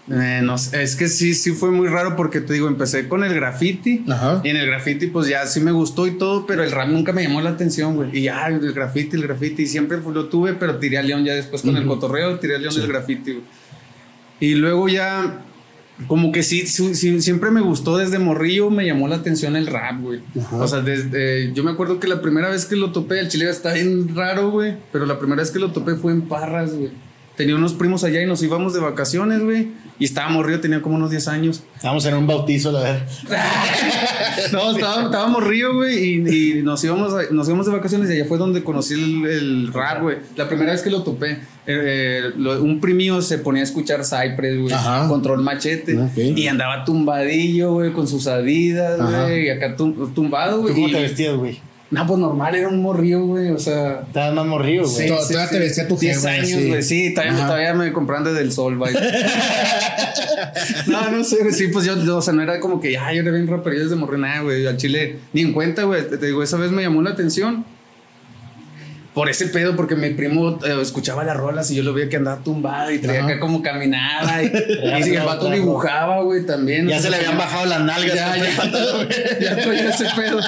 Eh, 0.10 0.42
no 0.44 0.58
sé, 0.58 0.84
es 0.84 0.96
que 0.96 1.08
sí, 1.08 1.34
sí 1.34 1.52
fue 1.52 1.72
muy 1.72 1.88
raro 1.88 2.16
porque 2.16 2.40
te 2.40 2.54
digo, 2.54 2.68
empecé 2.68 3.08
con 3.08 3.24
el 3.24 3.34
graffiti. 3.34 4.06
Ajá. 4.10 4.42
Y 4.44 4.50
en 4.50 4.58
el 4.58 4.68
graffiti, 4.68 5.08
pues 5.08 5.28
ya 5.28 5.46
sí 5.46 5.60
me 5.60 5.72
gustó 5.72 6.08
y 6.08 6.12
todo, 6.12 6.46
pero 6.46 6.64
el 6.64 6.72
rap 6.72 6.88
nunca 6.90 7.14
me 7.14 7.24
llamó 7.24 7.42
la 7.42 7.52
atención, 7.52 7.96
güey. 7.96 8.18
Y 8.18 8.24
ya, 8.24 8.48
el 8.48 8.74
graffiti, 8.74 9.16
el 9.16 9.24
graffiti, 9.24 9.64
y 9.64 9.68
siempre 9.68 9.98
lo 10.00 10.26
tuve, 10.26 10.54
pero 10.54 10.78
tiré 10.78 10.98
a 10.98 11.04
León 11.04 11.26
ya 11.26 11.34
después 11.34 11.62
con 11.62 11.76
el 11.76 11.86
cotorreo, 11.86 12.40
tiré 12.40 12.56
a 12.56 12.60
León 12.60 12.76
del 12.76 12.88
graffiti, 12.88 13.34
güey. 13.34 13.44
Y 14.40 14.56
luego 14.56 14.88
ya, 14.88 15.42
como 16.06 16.32
que 16.32 16.44
sí, 16.44 16.68
sí, 16.68 16.94
sí, 16.96 17.22
siempre 17.22 17.50
me 17.50 17.62
gustó 17.62 17.98
desde 17.98 18.20
morrillo, 18.20 18.70
me 18.70 18.86
llamó 18.86 19.08
la 19.08 19.16
atención 19.16 19.56
el 19.56 19.68
rap, 19.68 20.00
güey. 20.02 20.22
O 20.52 20.68
sea, 20.68 20.82
desde, 20.82 21.52
yo 21.54 21.64
me 21.64 21.72
acuerdo 21.72 22.00
que 22.00 22.08
la 22.08 22.22
primera 22.22 22.50
vez 22.50 22.66
que 22.66 22.76
lo 22.76 22.92
topé, 22.92 23.20
el 23.20 23.30
chile 23.30 23.50
está 23.50 23.74
bien 23.74 24.16
raro, 24.16 24.52
güey, 24.52 24.76
pero 24.92 25.06
la 25.06 25.18
primera 25.18 25.42
vez 25.42 25.52
que 25.52 25.60
lo 25.60 25.72
topé 25.72 25.96
fue 25.96 26.12
en 26.12 26.22
Parras, 26.22 26.76
güey. 26.76 26.92
Tenía 27.38 27.56
unos 27.56 27.74
primos 27.74 28.04
allá 28.04 28.22
y 28.22 28.26
nos 28.26 28.42
íbamos 28.44 28.74
de 28.74 28.80
vacaciones, 28.82 29.42
güey. 29.44 29.68
Y 30.00 30.06
estaba 30.06 30.30
morrido, 30.30 30.60
tenía 30.60 30.82
como 30.82 30.96
unos 30.96 31.12
10 31.12 31.28
años. 31.28 31.64
Estamos 31.76 32.06
en 32.06 32.16
un 32.16 32.28
bautizo, 32.28 32.72
la 32.72 32.82
verdad. 32.82 33.08
No, 34.52 34.72
estaba- 34.72 35.04
estábamos 35.06 35.44
río, 35.46 35.74
güey, 35.74 35.98
y, 35.98 36.58
y 36.60 36.62
nos, 36.64 36.84
íbamos 36.84 37.14
a- 37.14 37.32
nos 37.32 37.48
íbamos 37.48 37.66
de 37.66 37.72
vacaciones 37.72 38.10
y 38.10 38.14
allá 38.14 38.26
fue 38.26 38.38
donde 38.38 38.64
conocí 38.64 38.94
el, 38.94 39.26
el 39.26 39.74
rap, 39.74 40.02
güey. 40.04 40.18
La 40.36 40.48
primera 40.48 40.72
vez 40.72 40.82
que 40.84 40.90
lo 40.92 41.02
topé, 41.04 41.32
eh, 41.32 41.40
eh, 41.68 42.22
lo- 42.38 42.62
un 42.64 42.80
primío 42.80 43.22
se 43.22 43.40
ponía 43.40 43.62
a 43.62 43.66
escuchar 43.66 44.04
Cypress, 44.06 44.60
güey, 44.60 44.76
control 45.10 45.42
machete, 45.42 45.98
Ok. 46.00 46.18
y 46.18 46.48
andaba 46.48 46.86
tumbadillo, 46.86 47.74
güey, 47.74 47.92
con 47.94 48.08
sus 48.08 48.28
adidas, 48.28 49.00
güey, 49.02 49.48
y 49.48 49.50
acá 49.50 49.76
tum- 49.76 50.14
tumbado, 50.14 50.58
¿Tú 50.58 50.62
güey. 50.64 50.74
cómo 50.76 50.88
te 50.90 51.00
vestías, 51.02 51.36
güey? 51.36 51.60
No, 51.90 52.06
pues 52.06 52.20
normal, 52.20 52.54
era 52.54 52.68
un 52.68 52.82
morrío, 52.82 53.26
güey, 53.26 53.50
o 53.50 53.60
sea... 53.60 54.02
Estabas 54.08 54.34
más 54.34 54.46
morrido, 54.46 54.84
güey. 54.84 54.94
Sí, 54.94 55.04
sí, 55.04 55.08
todavía 55.08 55.48
sí. 55.48 55.54
te 55.54 55.60
vestía 55.60 55.88
tu 55.88 55.98
10 55.98 56.16
jefa, 56.16 56.30
años, 56.30 56.48
sí. 56.48 56.68
güey. 56.68 56.84
Sí, 56.84 57.14
todavía, 57.14 57.46
todavía 57.46 57.74
me 57.74 57.94
compran 57.94 58.26
desde 58.26 58.42
el 58.42 58.52
sol, 58.52 58.78
güey. 58.78 58.94
no, 60.88 61.12
no 61.12 61.24
sé, 61.24 61.38
güey. 61.38 61.54
Sí, 61.54 61.70
pues 61.70 61.86
yo, 61.86 61.96
yo, 62.04 62.18
o 62.18 62.22
sea, 62.22 62.34
no 62.34 62.42
era 62.42 62.60
como 62.60 62.82
que, 62.82 62.98
ay, 62.98 63.16
yo 63.16 63.22
era 63.22 63.32
bien 63.32 63.48
raperillo 63.48 63.84
desde 63.84 63.96
morrer, 63.96 64.20
nada, 64.20 64.42
güey. 64.42 64.68
Al 64.68 64.76
chile, 64.76 65.20
ni 65.32 65.42
en 65.42 65.54
cuenta, 65.54 65.84
güey. 65.84 66.08
Te 66.10 66.18
digo, 66.18 66.44
esa 66.44 66.58
vez 66.58 66.72
me 66.72 66.82
llamó 66.82 67.02
la 67.02 67.12
atención. 67.12 67.66
Por 69.18 69.32
ese 69.32 69.48
pedo, 69.48 69.76
porque 69.76 69.96
mi 69.96 70.12
primo 70.12 70.60
eh, 70.64 70.78
escuchaba 70.80 71.24
las 71.24 71.36
rolas 71.36 71.72
y 71.72 71.76
yo 71.76 71.82
lo 71.82 71.92
veía 71.92 72.08
que 72.08 72.18
andaba 72.18 72.44
tumbado 72.44 72.92
y 72.92 73.00
traía 73.00 73.22
Ajá. 73.22 73.30
acá 73.30 73.40
como 73.40 73.64
caminaba. 73.64 74.44
Y, 74.44 74.46
el 75.16 75.24
vato 75.24 75.50
dibujaba, 75.50 76.22
güey, 76.22 76.46
también. 76.46 76.88
Ya 76.88 77.00
se 77.00 77.10
le 77.10 77.16
habían 77.16 77.36
bajado 77.36 77.66
las 77.66 77.82
nalgas. 77.82 78.14
ya, 78.14 78.38
ya, 78.38 79.40
ya 79.42 79.56
traía 79.56 79.90
ese 79.90 80.06
pedo. 80.16 80.40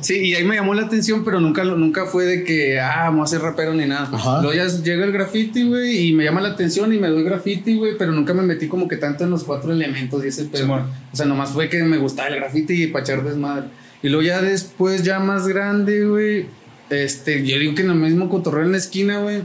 Sí, 0.00 0.18
y 0.30 0.34
ahí 0.34 0.42
me 0.42 0.56
llamó 0.56 0.74
la 0.74 0.82
atención, 0.82 1.24
pero 1.24 1.38
nunca, 1.38 1.62
lo- 1.62 1.76
nunca 1.76 2.06
fue 2.06 2.24
de 2.24 2.42
que, 2.42 2.80
ah, 2.80 3.04
vamos 3.04 3.30
a 3.30 3.36
ser 3.36 3.42
rapero 3.42 3.74
ni 3.74 3.86
nada. 3.86 4.10
Ajá. 4.12 4.42
Luego 4.42 4.54
ya 4.56 4.66
llega 4.66 5.04
el 5.04 5.12
graffiti, 5.12 5.62
güey, 5.62 6.08
y 6.08 6.12
me 6.12 6.24
llama 6.24 6.40
la 6.40 6.48
atención 6.48 6.92
y 6.92 6.98
me 6.98 7.06
doy 7.06 7.22
graffiti, 7.22 7.76
güey, 7.76 7.96
pero 7.96 8.10
nunca 8.10 8.34
me 8.34 8.42
metí 8.42 8.66
como 8.66 8.88
que 8.88 8.96
tanto 8.96 9.22
en 9.22 9.30
los 9.30 9.44
cuatro 9.44 9.70
elementos 9.72 10.24
y 10.24 10.26
ese 10.26 10.46
pedo. 10.46 10.84
O 11.12 11.16
sea, 11.16 11.26
nomás 11.26 11.50
fue 11.50 11.68
que 11.68 11.80
me 11.84 11.98
gustaba 11.98 12.26
el 12.30 12.34
graffiti 12.34 12.82
y 12.82 12.86
para 12.88 13.04
echar 13.04 13.22
desmadre. 13.22 13.66
Y 14.02 14.08
luego 14.08 14.22
ya 14.26 14.42
después, 14.42 15.04
ya 15.04 15.20
más 15.20 15.46
grande, 15.46 16.04
güey, 16.06 16.46
este, 16.90 17.46
yo 17.46 17.58
digo 17.58 17.74
que 17.74 17.82
en 17.82 17.90
el 17.90 17.96
mismo 17.96 18.28
cotorreo 18.28 18.64
en 18.64 18.72
la 18.72 18.78
esquina, 18.78 19.20
güey. 19.20 19.42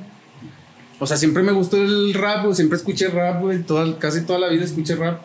O 0.99 1.07
sea, 1.07 1.17
siempre 1.17 1.41
me 1.43 1.51
gustó 1.51 1.77
el 1.77 2.13
rap, 2.13 2.43
güey, 2.43 2.55
siempre 2.55 2.77
escuché 2.77 3.07
rap, 3.07 3.41
güey, 3.41 3.63
toda, 3.63 3.97
casi 3.97 4.21
toda 4.21 4.37
la 4.39 4.49
vida 4.49 4.63
escuché 4.63 4.95
rap. 4.95 5.21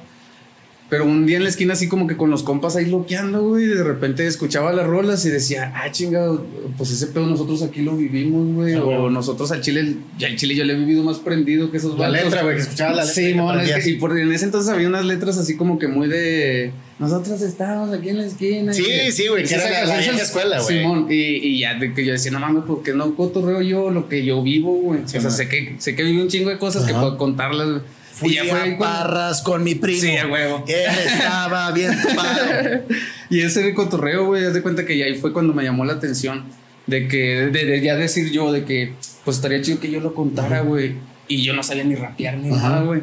Pero 0.88 1.04
un 1.04 1.26
día 1.26 1.36
en 1.36 1.42
la 1.42 1.48
esquina, 1.48 1.72
así 1.72 1.88
como 1.88 2.06
que 2.06 2.16
con 2.16 2.30
los 2.30 2.44
compas 2.44 2.76
ahí 2.76 2.86
loqueando, 2.86 3.42
güey, 3.42 3.66
de 3.66 3.82
repente 3.82 4.24
escuchaba 4.24 4.72
las 4.72 4.86
rolas 4.86 5.24
y 5.26 5.30
decía, 5.30 5.72
ah, 5.74 5.90
chingado, 5.90 6.46
pues 6.78 6.92
ese 6.92 7.08
pedo 7.08 7.26
nosotros 7.26 7.60
aquí 7.62 7.82
lo 7.82 7.96
vivimos, 7.96 8.54
güey. 8.54 8.74
Ah, 8.74 8.84
o 8.84 9.10
nosotros 9.10 9.50
al 9.50 9.62
Chile, 9.62 9.96
ya 10.16 10.28
al 10.28 10.36
Chile 10.36 10.54
yo 10.54 10.64
le 10.64 10.74
he 10.74 10.78
vivido 10.78 11.02
más 11.02 11.18
prendido 11.18 11.72
que 11.72 11.78
esos 11.78 11.98
La 11.98 12.08
letra, 12.08 12.42
güey, 12.44 12.54
que 12.54 12.62
escuchaba 12.62 12.92
la 12.94 13.04
letra. 13.04 13.14
Sí, 13.14 13.34
mon, 13.34 13.58
es 13.60 13.84
que- 13.84 13.90
y 13.90 13.94
por, 13.96 14.16
en 14.16 14.32
ese 14.32 14.44
entonces 14.44 14.72
había 14.72 14.86
unas 14.86 15.04
letras 15.04 15.36
así 15.38 15.56
como 15.56 15.78
que 15.80 15.88
muy 15.88 16.06
de. 16.08 16.70
Nosotros 16.98 17.42
estamos 17.42 17.92
aquí 17.92 18.08
en 18.08 18.18
la 18.18 18.26
esquina. 18.26 18.72
Sí, 18.72 18.84
y 19.08 19.12
sí, 19.12 19.28
güey, 19.28 19.44
que 19.44 19.54
era 19.54 19.84
la- 19.84 20.00
escuela, 20.00 20.60
güey. 20.62 20.78
Simón, 20.78 21.06
y, 21.10 21.14
y 21.14 21.58
ya 21.60 21.74
de 21.74 21.92
que 21.92 22.04
yo 22.06 22.12
decía, 22.12 22.30
no 22.30 22.40
mames, 22.40 22.64
porque 22.66 22.94
no 22.94 23.14
cotorreo 23.14 23.60
yo 23.60 23.90
lo 23.90 24.08
que 24.08 24.24
yo 24.24 24.42
vivo, 24.42 24.72
güey. 24.80 25.00
o 25.02 25.08
sea, 25.08 25.20
sé 25.30 25.48
que, 25.48 25.76
sé 25.78 25.94
que 25.94 26.02
viví 26.02 26.18
un 26.20 26.28
chingo 26.28 26.48
de 26.48 26.58
cosas 26.58 26.84
que 26.86 26.92
puedo 26.92 27.18
contarlas. 27.18 27.68
güey. 27.68 27.80
Fui 28.12 28.30
y 28.32 28.34
ya 28.36 28.44
fue 28.46 28.58
a 28.74 28.78
Parras 28.78 29.42
con 29.42 29.62
mi 29.62 29.74
primo. 29.74 30.00
Sí, 30.00 30.16
a 30.16 30.26
huevo. 30.26 30.64
Él 30.66 30.86
estaba 31.06 31.70
bien 31.72 31.92
topado. 32.02 32.80
Y 33.28 33.40
ese 33.42 33.74
cotorreo, 33.74 34.24
güey, 34.24 34.46
haz 34.46 34.54
de 34.54 34.62
cuenta 34.62 34.86
que 34.86 34.96
ya 34.96 35.04
ahí 35.04 35.16
fue 35.16 35.34
cuando 35.34 35.52
me 35.52 35.62
llamó 35.64 35.84
la 35.84 35.92
atención. 35.94 36.44
De 36.86 37.08
que, 37.08 37.50
de, 37.52 37.64
de 37.66 37.80
ya 37.82 37.94
decir 37.96 38.30
yo, 38.30 38.52
de 38.52 38.64
que, 38.64 38.94
pues 39.24 39.36
estaría 39.36 39.60
chido 39.60 39.80
que 39.80 39.90
yo 39.90 40.00
lo 40.00 40.14
contara, 40.14 40.60
güey. 40.62 40.94
Y 41.28 41.42
yo 41.42 41.52
no 41.52 41.62
sabía 41.62 41.84
ni 41.84 41.94
rapear 41.94 42.38
ni 42.38 42.48
Ajá. 42.54 42.68
nada, 42.70 42.82
güey. 42.84 43.02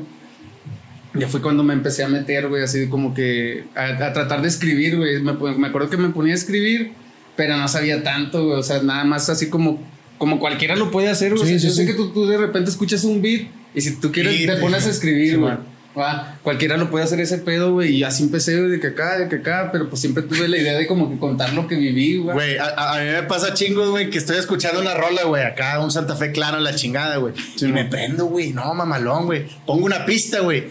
Ya 1.16 1.28
fue 1.28 1.42
cuando 1.42 1.64
me 1.64 1.74
empecé 1.74 2.04
a 2.04 2.08
meter, 2.08 2.48
güey, 2.48 2.64
así 2.64 2.88
como 2.88 3.14
que 3.14 3.66
a, 3.76 4.06
a 4.06 4.14
tratar 4.14 4.42
de 4.42 4.48
escribir, 4.48 4.98
güey. 4.98 5.22
Me, 5.22 5.34
me 5.34 5.68
acuerdo 5.68 5.90
que 5.90 5.98
me 5.98 6.10
ponía 6.10 6.34
a 6.34 6.36
escribir, 6.36 6.94
pero 7.36 7.56
no 7.58 7.68
sabía 7.68 8.02
tanto, 8.04 8.46
güey. 8.48 8.60
O 8.60 8.64
sea, 8.64 8.82
nada 8.82 9.04
más 9.04 9.30
así 9.30 9.50
como, 9.50 9.80
como 10.18 10.40
cualquiera 10.40 10.76
lo 10.76 10.90
puede 10.92 11.10
hacer, 11.10 11.36
güey. 11.36 11.46
Sí, 11.48 11.56
O 11.56 11.60
sea, 11.60 11.60
sí, 11.60 11.68
yo 11.68 11.74
sé 11.74 11.82
sí. 11.82 11.88
que 11.88 11.94
tú, 11.94 12.12
tú 12.14 12.26
de 12.26 12.38
repente 12.38 12.70
escuchas 12.72 13.04
un 13.04 13.22
beat 13.22 13.48
y 13.76 13.82
si 13.82 13.96
tú 14.00 14.12
quieres 14.12 14.40
Y 14.40 14.46
te 14.48 14.56
pones 14.58 14.88
a 14.88 14.90
escribir, 14.90 15.32
Sí, 15.32 15.36
güey. 15.36 15.54
Va, 15.96 16.40
cualquiera 16.42 16.76
lo 16.76 16.90
puede 16.90 17.06
hacer 17.06 17.20
ese 17.20 17.38
pedo, 17.38 17.74
güey. 17.74 17.98
Y 17.98 18.04
así 18.04 18.24
empecé 18.24 18.58
güey, 18.58 18.72
de 18.72 18.80
que 18.80 18.88
acá, 18.88 19.20
de 19.20 19.30
que 19.30 19.36
acá, 19.36 19.70
pero 19.72 19.90
pues 19.90 20.02
siempre 20.02 20.24
tuve 20.24 20.48
la 20.48 20.58
idea 20.58 20.74
de 20.76 20.88
como 20.88 21.12
que 21.12 21.20
contar 21.20 21.54
lo 21.54 21.68
que 21.68 21.76
viví, 21.76 22.18
güey. 22.18 22.34
Güey, 22.34 22.58
a, 22.58 22.96
a- 22.96 23.00
mí 23.00 23.12
me 23.12 23.22
pasa 23.24 23.54
chingos, 23.54 23.92
güey, 23.92 24.10
que 24.10 24.18
estoy 24.18 24.38
escuchando 24.38 24.82
una 24.82 24.96
rola, 24.96 25.26
güey, 25.26 25.44
acá 25.44 25.80
un 25.80 25.92
Santa 25.92 26.16
Fe 26.16 26.32
claro, 26.32 26.60
la 26.60 26.74
chingada, 26.74 27.18
güey. 27.18 27.36
y 27.62 27.66
me 27.66 27.86
prendo, 27.86 28.26
güey, 28.26 28.54
no, 28.54 28.74
mamalón, 28.74 29.26
güey. 29.28 29.46
Pongo 29.68 29.86
una 29.86 30.04
pista, 30.08 30.40
güey. 30.40 30.64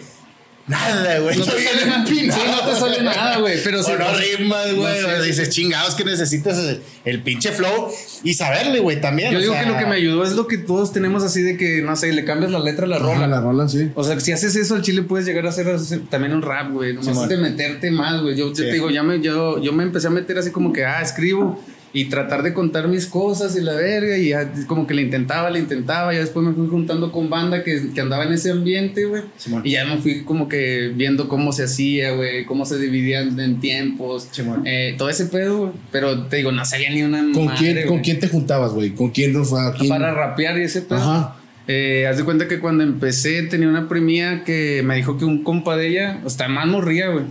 Nada, 0.68 1.18
güey. 1.18 1.36
No 1.38 1.44
te 1.44 1.50
sale 1.50 1.86
nada. 1.86 2.06
Sí, 2.06 2.30
no 2.30 2.70
te 2.70 2.78
sale 2.80 3.02
nada, 3.02 3.38
güey. 3.38 3.58
Pero 3.64 3.80
O 3.80 3.82
sí, 3.82 3.92
no 3.98 4.14
rimas, 4.14 4.74
güey. 4.74 5.02
no 5.02 5.08
sé. 5.08 5.22
dices, 5.24 5.48
chingados 5.50 5.94
que 5.96 6.04
necesitas 6.04 6.56
el, 6.58 6.80
el 7.04 7.22
pinche 7.22 7.50
flow 7.50 7.88
y 8.22 8.34
saberle, 8.34 8.78
güey, 8.78 9.00
también. 9.00 9.32
Yo 9.32 9.40
digo 9.40 9.52
sea, 9.54 9.64
que 9.64 9.70
lo 9.70 9.76
que 9.78 9.86
me 9.86 9.96
ayudó 9.96 10.22
es 10.24 10.32
lo 10.32 10.46
que 10.46 10.58
todos 10.58 10.92
tenemos 10.92 11.24
así 11.24 11.42
de 11.42 11.56
que, 11.56 11.82
no 11.82 11.96
sé, 11.96 12.12
le 12.12 12.24
cambias 12.24 12.52
la 12.52 12.60
letra 12.60 12.86
a 12.86 12.88
la 12.88 12.98
rola. 12.98 13.26
La 13.26 13.40
rola, 13.40 13.68
sí. 13.68 13.90
O 13.96 14.04
sea, 14.04 14.18
si 14.20 14.30
haces 14.30 14.54
eso 14.54 14.76
al 14.76 14.82
chile 14.82 15.02
puedes 15.02 15.26
llegar 15.26 15.46
a 15.46 15.48
hacer, 15.48 15.68
hacer 15.68 16.02
también 16.08 16.32
un 16.32 16.42
rap, 16.42 16.70
güey. 16.70 16.92
Nomás 16.92 17.06
Simón. 17.06 17.24
es 17.24 17.28
de 17.30 17.36
meterte 17.38 17.90
más, 17.90 18.22
güey. 18.22 18.36
Yo, 18.36 18.48
yo 18.50 18.54
Sí. 18.54 18.62
te 18.62 18.72
digo, 18.72 18.88
ya 18.90 19.02
me, 19.02 19.20
yo, 19.20 19.60
yo 19.60 19.72
me 19.72 19.82
empecé 19.82 20.06
a 20.06 20.10
meter 20.10 20.38
así 20.38 20.50
como 20.52 20.72
que, 20.72 20.84
ah, 20.84 21.02
escribo 21.02 21.60
y 21.94 22.06
tratar 22.06 22.42
de 22.42 22.54
contar 22.54 22.88
mis 22.88 23.06
cosas 23.06 23.56
y 23.56 23.60
la 23.60 23.74
verga. 23.74 24.16
Y 24.16 24.30
ya 24.30 24.50
como 24.66 24.86
que 24.86 24.94
le 24.94 25.02
intentaba, 25.02 25.50
le 25.50 25.58
intentaba. 25.58 26.12
Ya 26.12 26.20
después 26.20 26.44
me 26.46 26.52
fui 26.52 26.68
juntando 26.68 27.12
con 27.12 27.28
banda 27.28 27.62
que, 27.62 27.90
que 27.94 28.00
andaba 28.00 28.24
en 28.24 28.32
ese 28.32 28.50
ambiente, 28.50 29.04
güey. 29.04 29.22
Simón. 29.36 29.62
Y 29.64 29.72
ya 29.72 29.84
me 29.84 29.98
fui 29.98 30.22
como 30.24 30.48
que 30.48 30.92
viendo 30.94 31.28
cómo 31.28 31.52
se 31.52 31.64
hacía, 31.64 32.12
güey. 32.12 32.44
Cómo 32.44 32.64
se 32.64 32.78
dividían 32.78 33.38
en 33.38 33.60
tiempos. 33.60 34.28
Eh, 34.64 34.94
todo 34.96 35.10
ese 35.10 35.26
pedo, 35.26 35.58
güey. 35.58 35.72
Pero 35.90 36.26
te 36.26 36.36
digo, 36.36 36.52
no 36.52 36.64
sabía 36.64 36.90
ni 36.90 37.02
una 37.02 37.20
¿Con, 37.32 37.46
madre, 37.46 37.58
quién, 37.58 37.86
¿Con 37.86 38.00
quién 38.00 38.20
te 38.20 38.28
juntabas, 38.28 38.72
güey? 38.72 38.90
¿Con 38.90 39.10
quién 39.10 39.32
nos 39.32 39.50
fue? 39.50 39.60
¿A 39.60 39.72
quién? 39.72 39.88
Para 39.88 40.14
rapear 40.14 40.58
y 40.58 40.62
ese 40.62 40.82
pedo. 40.82 40.98
Ajá. 40.98 41.36
Eh, 41.68 42.06
haz 42.08 42.16
de 42.16 42.24
cuenta 42.24 42.48
que 42.48 42.58
cuando 42.58 42.82
empecé 42.82 43.42
tenía 43.44 43.68
una 43.68 43.88
primía 43.88 44.42
que 44.44 44.82
me 44.84 44.96
dijo 44.96 45.16
que 45.16 45.24
un 45.24 45.44
compa 45.44 45.76
de 45.76 45.88
ella, 45.88 46.20
o 46.24 46.30
sea, 46.30 46.48
más 46.48 46.66
morría, 46.66 47.08
güey. 47.08 47.24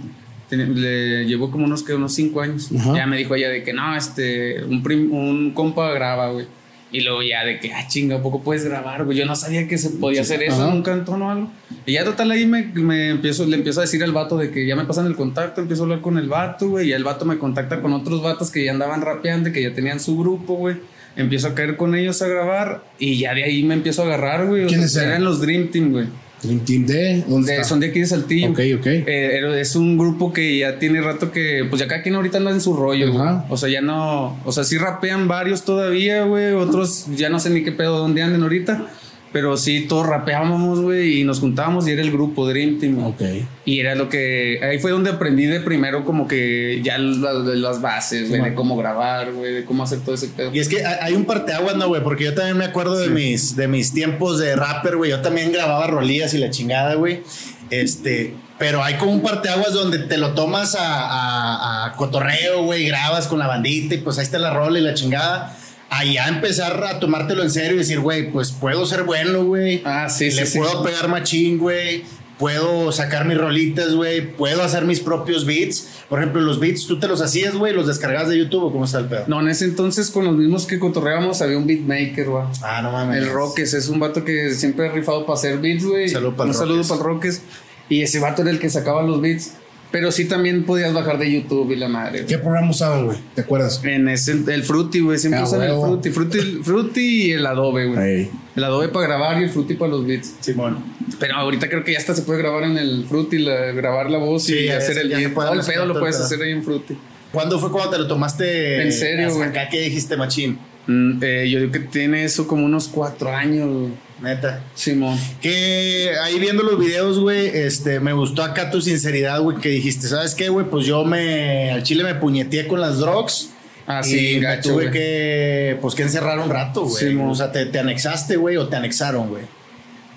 Le 0.57 1.25
llevó 1.25 1.49
como 1.51 1.65
unos, 1.65 1.83
que 1.83 1.93
unos 1.93 2.13
cinco 2.13 2.41
años. 2.41 2.69
Ajá. 2.77 2.95
Ya 2.95 3.07
me 3.07 3.17
dijo 3.17 3.35
ella 3.35 3.49
de 3.49 3.63
que 3.63 3.73
no, 3.73 3.95
este, 3.95 4.63
un, 4.63 4.83
prim- 4.83 5.11
un 5.11 5.51
compa 5.53 5.91
graba, 5.91 6.31
güey. 6.31 6.45
Y 6.93 7.01
luego 7.01 7.23
ya 7.23 7.45
de 7.45 7.57
que, 7.61 7.71
ah, 7.73 7.87
chinga, 7.87 8.17
¿a 8.17 8.21
poco 8.21 8.43
puedes 8.43 8.65
grabar, 8.65 9.05
güey? 9.05 9.17
Yo 9.17 9.25
no 9.25 9.33
sabía 9.37 9.65
que 9.65 9.77
se 9.77 9.91
podía 9.91 10.21
hacer 10.21 10.43
eso 10.43 10.57
Ajá. 10.61 10.67
en 10.71 10.73
un 10.77 10.83
cantón 10.83 11.21
o 11.21 11.31
algo. 11.31 11.49
Y 11.85 11.93
ya 11.93 12.03
total 12.03 12.31
ahí 12.31 12.45
me, 12.45 12.63
me 12.73 13.11
empiezo, 13.11 13.45
le 13.45 13.55
empiezo 13.55 13.79
a 13.79 13.83
decir 13.83 14.03
al 14.03 14.11
vato 14.11 14.35
de 14.37 14.51
que 14.51 14.65
ya 14.67 14.75
me 14.75 14.83
pasan 14.83 15.05
el 15.05 15.15
contacto, 15.15 15.61
empiezo 15.61 15.83
a 15.83 15.85
hablar 15.85 16.01
con 16.01 16.17
el 16.17 16.27
vato, 16.27 16.67
güey. 16.67 16.89
Y 16.89 16.91
el 16.91 17.05
vato 17.05 17.23
me 17.23 17.37
contacta 17.37 17.81
con 17.81 17.93
otros 17.93 18.21
vatos 18.21 18.51
que 18.51 18.65
ya 18.65 18.71
andaban 18.71 19.01
rapeando, 19.01 19.53
que 19.53 19.61
ya 19.61 19.73
tenían 19.73 20.01
su 20.01 20.17
grupo, 20.17 20.55
güey. 20.55 20.75
Empiezo 21.15 21.47
a 21.47 21.55
caer 21.55 21.77
con 21.77 21.95
ellos 21.95 22.21
a 22.21 22.27
grabar 22.27 22.83
y 22.99 23.17
ya 23.19 23.33
de 23.35 23.43
ahí 23.45 23.63
me 23.63 23.73
empiezo 23.73 24.01
a 24.01 24.05
agarrar, 24.07 24.47
güey. 24.47 24.65
O 24.65 24.67
¿Quiénes 24.67 24.91
sea, 24.91 25.03
eran? 25.03 25.11
eran 25.13 25.23
los 25.23 25.39
Dream 25.39 25.69
Team, 25.71 25.91
güey. 25.93 26.07
Dream 26.43 26.59
Team 26.65 26.85
de. 26.85 27.23
¿Dónde 27.27 27.53
De- 27.57 27.63
son 27.63 27.79
de 27.79 27.87
aquí 27.87 27.99
de 27.99 28.05
Saltillo. 28.07 28.49
Ok, 28.49 28.59
ok. 28.79 28.85
Eh, 28.87 29.59
es 29.59 29.75
un 29.75 29.97
grupo 29.97 30.33
que 30.33 30.57
ya 30.57 30.79
tiene 30.79 31.01
rato 31.01 31.31
que, 31.31 31.65
pues 31.69 31.79
ya 31.79 31.87
cada 31.87 32.01
quien 32.01 32.15
ahorita 32.15 32.37
anda 32.39 32.51
en 32.51 32.61
su 32.61 32.75
rollo. 32.75 33.11
Ajá. 33.13 33.45
O 33.49 33.57
sea, 33.57 33.69
ya 33.69 33.81
no, 33.81 34.39
o 34.43 34.51
sea, 34.51 34.63
sí 34.63 34.77
rapean 34.77 35.27
varios 35.27 35.63
todavía, 35.63 36.23
güey. 36.23 36.53
Otros 36.53 37.05
ya 37.15 37.29
no 37.29 37.39
sé 37.39 37.49
ni 37.51 37.63
qué 37.63 37.71
pedo 37.71 37.97
dónde 37.99 38.21
anden 38.23 38.41
ahorita. 38.43 38.87
Pero 39.33 39.55
sí, 39.55 39.85
todos 39.87 40.05
rapeábamos, 40.07 40.81
güey, 40.81 41.21
y 41.21 41.23
nos 41.23 41.39
juntábamos 41.39 41.87
y 41.87 41.91
era 41.91 42.01
el 42.01 42.11
grupo 42.11 42.45
Dream 42.49 42.79
Team. 42.79 43.01
Ok. 43.05 43.21
Y 43.63 43.79
era 43.79 43.95
lo 43.95 44.09
que, 44.09 44.59
ahí 44.61 44.77
fue 44.79 44.91
donde 44.91 45.09
aprendí 45.09 45.45
de 45.45 45.61
primero 45.61 46.03
como 46.03 46.27
que 46.27 46.81
ya 46.83 46.97
la- 46.97 47.35
de 47.35 47.55
las 47.55 47.81
bases, 47.81 48.27
güey, 48.27 48.41
de 48.41 48.53
cómo 48.53 48.75
grabar, 48.75 49.31
güey, 49.31 49.53
de 49.53 49.63
cómo 49.65 49.83
hacer 49.83 49.99
todo 49.99 50.15
ese 50.15 50.27
pedo. 50.27 50.51
Y 50.53 50.59
es 50.59 50.67
que 50.67 50.83
hay 50.85 51.13
un 51.13 51.23
parteaguas, 51.23 51.77
¿no, 51.77 51.87
güey? 51.87 52.03
Porque 52.03 52.25
yo 52.25 52.33
también 52.33 52.57
me 52.57 52.65
acuerdo 52.65 52.97
de, 52.97 53.07
mis, 53.07 53.55
de 53.55 53.69
mis 53.69 53.93
tiempos 53.93 54.37
de 54.37 54.53
rapper, 54.55 54.97
güey. 54.97 55.11
Yo 55.11 55.21
también 55.21 55.53
grababa 55.53 55.87
rolillas 55.87 56.33
y 56.33 56.37
la 56.37 56.49
chingada, 56.49 56.95
güey. 56.95 57.21
Este, 57.69 58.33
pero 58.59 58.83
hay 58.83 58.95
como 58.95 59.13
un 59.13 59.21
parteaguas 59.21 59.73
donde 59.73 59.99
te 59.99 60.17
lo 60.17 60.31
tomas 60.33 60.75
a, 60.75 60.81
a- 61.05 61.85
a 61.85 61.93
cotorreo, 61.93 62.63
güey, 62.65 62.85
grabas 62.85 63.27
con 63.27 63.39
la 63.39 63.47
bandita 63.47 63.95
y 63.95 63.99
pues 63.99 64.17
ahí 64.17 64.25
está 64.25 64.39
la 64.39 64.49
rola 64.49 64.77
y 64.77 64.81
la 64.81 64.93
chingada. 64.93 65.57
Allá 65.93 66.29
empezar 66.29 66.81
a 66.85 66.99
tomártelo 66.99 67.43
en 67.43 67.51
serio 67.51 67.73
y 67.73 67.79
decir, 67.79 67.99
güey, 67.99 68.31
pues 68.31 68.53
puedo 68.53 68.85
ser 68.85 69.03
bueno, 69.03 69.43
güey. 69.43 69.81
Ah, 69.83 70.07
sí, 70.07 70.31
sí, 70.31 70.37
Le 70.37 70.45
sí. 70.45 70.57
puedo 70.57 70.83
pegar 70.83 71.09
machín, 71.09 71.57
güey. 71.57 72.03
Puedo 72.39 72.91
sacar 72.93 73.25
mis 73.25 73.37
rolitas, 73.37 73.93
güey. 73.93 74.35
Puedo 74.35 74.63
hacer 74.63 74.85
mis 74.85 75.01
propios 75.01 75.45
beats. 75.45 75.89
Por 76.09 76.19
ejemplo, 76.19 76.39
los 76.41 76.59
beats 76.61 76.87
tú 76.87 76.97
te 76.97 77.07
los 77.09 77.21
hacías, 77.21 77.55
güey, 77.55 77.73
los 77.73 77.87
descargabas 77.87 78.29
de 78.29 78.37
YouTube 78.39 78.63
o 78.63 78.71
cómo 78.71 78.85
está 78.85 78.99
el 78.99 79.05
pedo. 79.05 79.25
No, 79.27 79.41
en 79.41 79.49
ese 79.49 79.65
entonces 79.65 80.09
con 80.09 80.23
los 80.25 80.35
mismos 80.35 80.65
que 80.65 80.79
cotorreábamos 80.79 81.41
había 81.41 81.57
un 81.57 81.67
beatmaker, 81.67 82.29
güey. 82.29 82.45
Ah, 82.63 82.81
no 82.81 82.91
mames. 82.93 83.17
El 83.17 83.29
Roques 83.29 83.73
es 83.73 83.89
un 83.89 83.99
vato 83.99 84.23
que 84.23 84.51
siempre 84.55 84.87
ha 84.87 84.91
rifado 84.93 85.25
para 85.25 85.37
hacer 85.37 85.59
beats, 85.59 85.83
güey. 85.85 86.07
Saludo 86.07 86.35
pa'l 86.37 86.47
Un 86.47 86.53
saludo 86.53 86.75
Roques. 86.77 86.87
para 86.87 86.99
el 87.01 87.05
Roques. 87.05 87.41
Y 87.89 88.01
ese 88.01 88.19
vato 88.19 88.41
era 88.43 88.51
el 88.51 88.59
que 88.59 88.69
sacaba 88.69 89.03
los 89.03 89.19
beats. 89.21 89.51
Pero 89.91 90.09
sí 90.11 90.25
también 90.25 90.63
podías 90.63 90.93
bajar 90.93 91.17
de 91.17 91.29
YouTube 91.31 91.71
y 91.71 91.75
la 91.75 91.89
madre. 91.89 92.19
güey. 92.19 92.25
¿Qué 92.27 92.37
programa 92.37 92.69
usaban, 92.71 93.05
güey? 93.07 93.17
¿Te 93.35 93.41
acuerdas? 93.41 93.81
En 93.83 94.07
ese, 94.07 94.31
el 94.31 94.63
Fruity, 94.63 95.01
güey. 95.01 95.17
Siempre 95.17 95.41
Ah, 95.41 95.43
usan 95.43 95.61
el 95.63 95.71
huevo. 95.71 95.85
Fruity. 96.01 96.09
Fruity. 96.11 96.39
Fruity 96.63 97.01
y 97.27 97.31
el 97.33 97.45
Adobe, 97.45 97.87
güey. 97.87 97.99
Ahí. 97.99 98.31
El 98.55 98.63
Adobe 98.63 98.87
para 98.87 99.07
grabar 99.07 99.41
y 99.41 99.43
el 99.45 99.49
Fruity 99.49 99.73
para 99.73 99.91
los 99.91 100.07
beats. 100.07 100.35
Simón. 100.39 100.77
Pero 101.19 101.35
ahorita 101.35 101.67
creo 101.67 101.83
que 101.83 101.91
ya 101.91 101.97
hasta 101.97 102.15
se 102.15 102.21
puede 102.21 102.39
grabar 102.39 102.63
en 102.63 102.77
el 102.77 103.05
Fruity, 103.07 103.39
la- 103.39 103.71
grabar 103.73 104.09
la 104.09 104.17
voz 104.17 104.43
Sí, 104.43 104.55
y 104.59 104.65
ya 104.67 104.77
hacer 104.77 104.93
se- 104.95 105.01
el 105.01 105.09
beat. 105.09 105.33
Todo 105.33 105.53
el 105.53 105.59
pedo 105.65 105.85
lo 105.85 105.93
el 105.95 105.99
puedes 105.99 106.15
hacer 106.19 106.41
ahí 106.41 106.51
en 106.51 106.63
Fruity. 106.63 106.97
¿Cuándo 107.33 107.59
fue 107.59 107.69
cuando 107.71 107.91
te 107.91 107.97
lo 107.97 108.07
tomaste? 108.07 108.81
En 108.81 108.91
serio, 108.93 109.33
güey. 109.33 109.49
Acá 109.49 109.67
que 109.69 109.81
dijiste 109.81 110.15
machín, 110.17 110.57
Mm, 110.87 111.19
eh, 111.21 111.49
yo 111.49 111.59
digo 111.59 111.71
que 111.71 111.79
tiene 111.79 112.23
eso 112.23 112.47
como 112.47 112.65
unos 112.65 112.87
cuatro 112.87 113.29
años, 113.29 113.89
neta. 114.21 114.63
Simón. 114.75 115.17
Que 115.41 116.11
ahí 116.23 116.39
viendo 116.39 116.63
los 116.63 116.79
videos, 116.79 117.19
güey, 117.19 117.47
este, 117.47 117.99
me 117.99 118.13
gustó 118.13 118.43
acá 118.43 118.71
tu 118.71 118.81
sinceridad, 118.81 119.41
güey, 119.41 119.57
que 119.57 119.69
dijiste, 119.69 120.07
¿sabes 120.07 120.35
qué, 120.35 120.49
güey? 120.49 120.65
Pues 120.69 120.85
yo 120.85 121.03
me, 121.03 121.71
al 121.71 121.83
chile 121.83 122.03
me 122.03 122.15
puñeteé 122.15 122.67
con 122.67 122.81
las 122.81 122.99
drugs. 122.99 123.49
Ah, 123.87 124.01
y 124.07 124.39
me 124.39 124.57
tuve 124.57 124.91
que, 124.91 125.77
pues, 125.81 125.95
que 125.95 126.03
encerrar 126.03 126.39
un 126.39 126.49
rato, 126.49 126.85
güey. 126.85 127.15
O 127.17 127.35
sea, 127.35 127.51
te, 127.51 127.65
te 127.65 127.79
anexaste, 127.79 128.37
güey, 128.37 128.55
o 128.57 128.67
te 128.67 128.75
anexaron, 128.75 129.29
güey. 129.29 129.43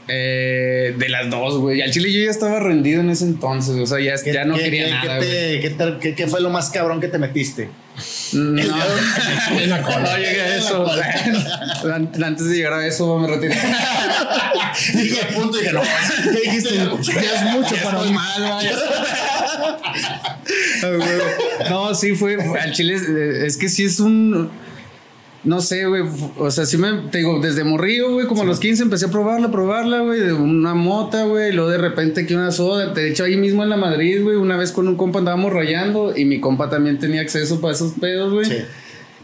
Eh, 0.07 0.95
de 0.99 1.09
las 1.09 1.31
dos, 1.31 1.59
güey. 1.59 1.81
Al 1.81 1.91
chile 1.91 2.13
yo 2.13 2.23
ya 2.25 2.31
estaba 2.31 2.61
rendido 2.61 3.01
en 3.01 3.09
ese 3.11 3.25
entonces. 3.25 3.77
O 3.77 3.87
sea, 3.87 4.01
ya, 4.01 4.23
¿Qué- 4.23 4.33
ya 4.35 4.45
no 4.45 4.55
qué- 4.57 4.65
quería 4.65 4.85
qué- 4.87 4.91
nada, 5.09 5.21
qué 5.21 5.27
te- 5.27 5.61
qué 5.61 5.71
te- 5.71 5.99
qué- 6.01 6.15
qué 6.15 6.27
fue 6.27 6.41
lo 6.43 6.51
más 6.51 6.69
cabrón 6.71 7.01
que 7.01 7.09
te 7.09 7.19
metiste? 7.19 7.71
No, 8.33 8.61
En 9.61 9.71
la 9.71 9.81
cola. 9.83 10.01
no 10.01 10.17
llegué 10.19 10.41
a 10.43 10.57
eso. 10.57 10.87
An- 11.95 12.11
Antes 12.23 12.49
de 12.49 12.57
llegar 12.57 12.73
a 12.75 12.87
eso, 12.87 13.19
me 13.19 13.29
retiré. 13.29 13.55
Dije, 14.95 15.21
a 15.23 15.29
punto, 15.35 15.57
dije, 15.59 15.73
no, 15.73 15.81
¿qué 15.83 16.41
dijiste? 16.51 16.75
Ya 16.75 17.35
es 17.35 17.43
mucho 17.53 17.77
para 17.83 18.01
mí. 18.03 18.13
mal, 18.13 18.63
güey. 20.83 21.71
No, 21.71 21.95
sí 21.95 22.15
fue. 22.15 22.37
Al 22.61 22.73
chile 22.73 22.95
es, 22.95 23.03
es 23.03 23.57
que 23.57 23.69
sí 23.69 23.85
es 23.85 24.01
un. 24.01 24.51
No 25.45 25.61
sé, 25.61 25.87
güey. 25.87 26.03
O 26.39 26.51
sea, 26.51 26.65
sí 26.65 26.79
me. 26.79 27.09
Te 27.11 27.19
digo, 27.19 27.39
desde 27.41 27.65
morrillo, 27.65 28.13
güey, 28.13 28.27
como 28.27 28.43
a 28.43 28.45
los 28.47 28.59
15 28.61 28.85
empecé 28.85 29.07
a 29.07 29.11
probarla, 29.11 29.51
probarla, 29.51 30.01
güey. 30.01 30.21
De 30.21 30.33
una 30.33 30.75
mota, 30.75 31.25
güey. 31.25 31.51
y 31.51 31.53
Luego 31.53 31.71
de 31.71 31.79
repente 31.79 32.27
que 32.27 32.35
una 32.35 32.51
soda. 32.51 32.95
De 32.95 33.11
hecho, 33.11 33.25
ahí 33.25 33.37
mismo 33.37 33.63
en 33.63 33.69
la 33.69 33.77
Madrid, 33.77 34.23
güey, 34.23 34.37
una 34.37 34.57
vez 34.57 34.73
con 34.73 34.89
un 34.89 34.97
compa 34.97 35.19
andábamos 35.19 35.53
rayando 35.53 36.17
y 36.17 36.25
mi 36.25 36.41
compa 36.41 36.71
también 36.71 36.99
tenía 36.99 37.21
acceso 37.21 37.61
para 37.61 37.75
esos 37.75 37.93
pedos, 37.93 38.33
güey. 38.33 38.47
Sí. 38.47 38.57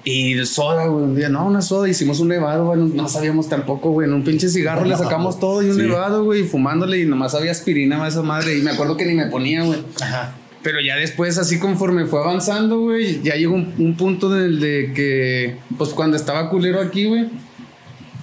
Y 0.03 0.45
soda, 0.47 0.87
güey, 0.87 1.05
un 1.05 1.15
día, 1.15 1.29
no, 1.29 1.47
una 1.47 1.61
soda, 1.61 1.87
hicimos 1.89 2.21
un 2.21 2.29
nevado, 2.29 2.65
güey, 2.67 2.81
no, 2.81 3.07
sabíamos 3.09 3.51
tampoco, 3.51 3.91
güey, 3.91 4.09
en 4.09 4.15
un 4.15 4.25
pinche 4.25 4.49
cigarro 4.49 4.87
le 4.87 4.97
sacamos 4.97 5.39
todo 5.39 5.63
y 5.63 5.69
un 5.69 5.77
Sí. 5.77 5.83
nevado, 5.83 6.25
güey, 6.25 6.45
fumándole 6.45 7.01
y 7.01 7.05
nomás 7.05 7.35
había 7.35 7.51
aspirina 7.51 7.99
más 7.99 8.15
esa 8.15 8.23
madre 8.23 8.57
y 8.57 8.63
me 8.63 8.71
acuerdo 8.71 8.97
que 8.97 9.05
ni 9.05 9.15
me 9.15 9.27
ponía, 9.27 9.63
güey. 9.63 9.79
Ajá. 10.01 10.37
Pero 10.63 10.81
ya 10.81 10.97
después, 10.97 11.39
así 11.39 11.59
conforme 11.59 12.05
fue 12.07 12.21
avanzando, 12.21 12.81
güey, 12.81 13.23
ya 13.23 13.35
llegó 13.35 13.55
un, 13.55 13.75
un 13.79 13.97
punto 13.97 14.37
en 14.37 14.45
el 14.45 14.61
de 14.61 14.93
que, 14.95 15.57
pues 15.79 15.91
cuando 15.91 16.17
estaba 16.17 16.51
culero 16.51 16.81
aquí, 16.81 17.07
güey, 17.07 17.29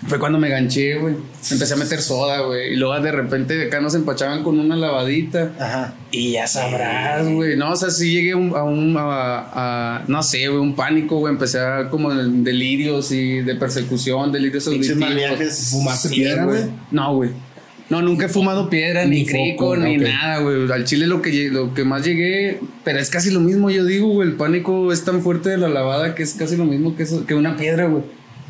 fue 0.08 0.20
cuando 0.20 0.40
me 0.40 0.50
ganché, 0.50 0.98
güey. 0.98 1.16
Empecé 1.52 1.74
a 1.74 1.78
meter 1.78 2.02
soda, 2.02 2.42
güey. 2.42 2.74
Y 2.74 2.76
luego 2.78 3.00
de 3.02 3.12
repente 3.12 3.68
acá 3.68 3.82
nos 3.82 3.94
empachaban 3.96 4.44
con 4.44 4.58
una 4.58 4.76
lavadita. 4.76 5.52
Ajá. 5.60 5.96
Y 6.12 6.32
ya 6.34 6.48
sabrás, 6.48 7.28
güey. 7.28 7.58
No, 7.58 7.72
o 7.72 7.76
sea, 7.76 7.90
sí 7.90 8.12
llegué 8.12 8.32
a 8.32 8.38
un, 8.38 8.96
a, 8.98 10.04
no 10.08 10.24
sé, 10.24 10.48
güey, 10.48 10.62
un 10.62 10.76
pánico, 10.76 11.18
güey. 11.18 11.34
Empecé 11.34 11.60
a 11.60 11.90
como 11.90 12.12
en 12.12 12.44
delirios 12.44 13.12
y 13.12 13.42
de 13.42 13.56
persecución, 13.56 14.32
delirios 14.32 14.68
auditivos. 14.68 15.70
¿Fumaste 15.72 16.10
piedra, 16.10 16.46
güey? 16.46 16.62
No, 16.92 17.16
güey. 17.16 17.32
No, 17.90 18.02
nunca 18.02 18.26
he 18.26 18.30
fumado 18.30 18.70
piedra, 18.70 19.06
ni, 19.06 19.22
Ni 19.22 19.26
crico, 19.26 19.76
foco, 19.76 19.78
ni 19.78 19.98
nada, 19.98 20.40
güey. 20.40 20.70
Al 20.72 20.84
chile 20.84 21.08
lo 21.08 21.22
que, 21.22 21.50
lo 21.50 21.74
que 21.74 21.86
más 21.86 22.04
llegué, 22.04 22.60
pero 22.84 23.00
es 23.00 23.10
casi 23.10 23.32
lo 23.32 23.40
mismo, 23.40 23.70
yo 23.70 23.86
digo, 23.86 24.08
güey. 24.08 24.30
El 24.30 24.36
pánico 24.36 24.92
es 24.92 25.06
tan 25.06 25.22
fuerte 25.22 25.50
de 25.50 25.58
la 25.58 25.70
lavada 25.70 26.14
que 26.14 26.24
es 26.24 26.34
casi 26.34 26.58
lo 26.58 26.66
mismo 26.66 26.96
que, 26.96 27.04
eso, 27.04 27.26
que 27.26 27.36
una 27.36 27.56
piedra, 27.56 27.86
güey. 27.88 28.04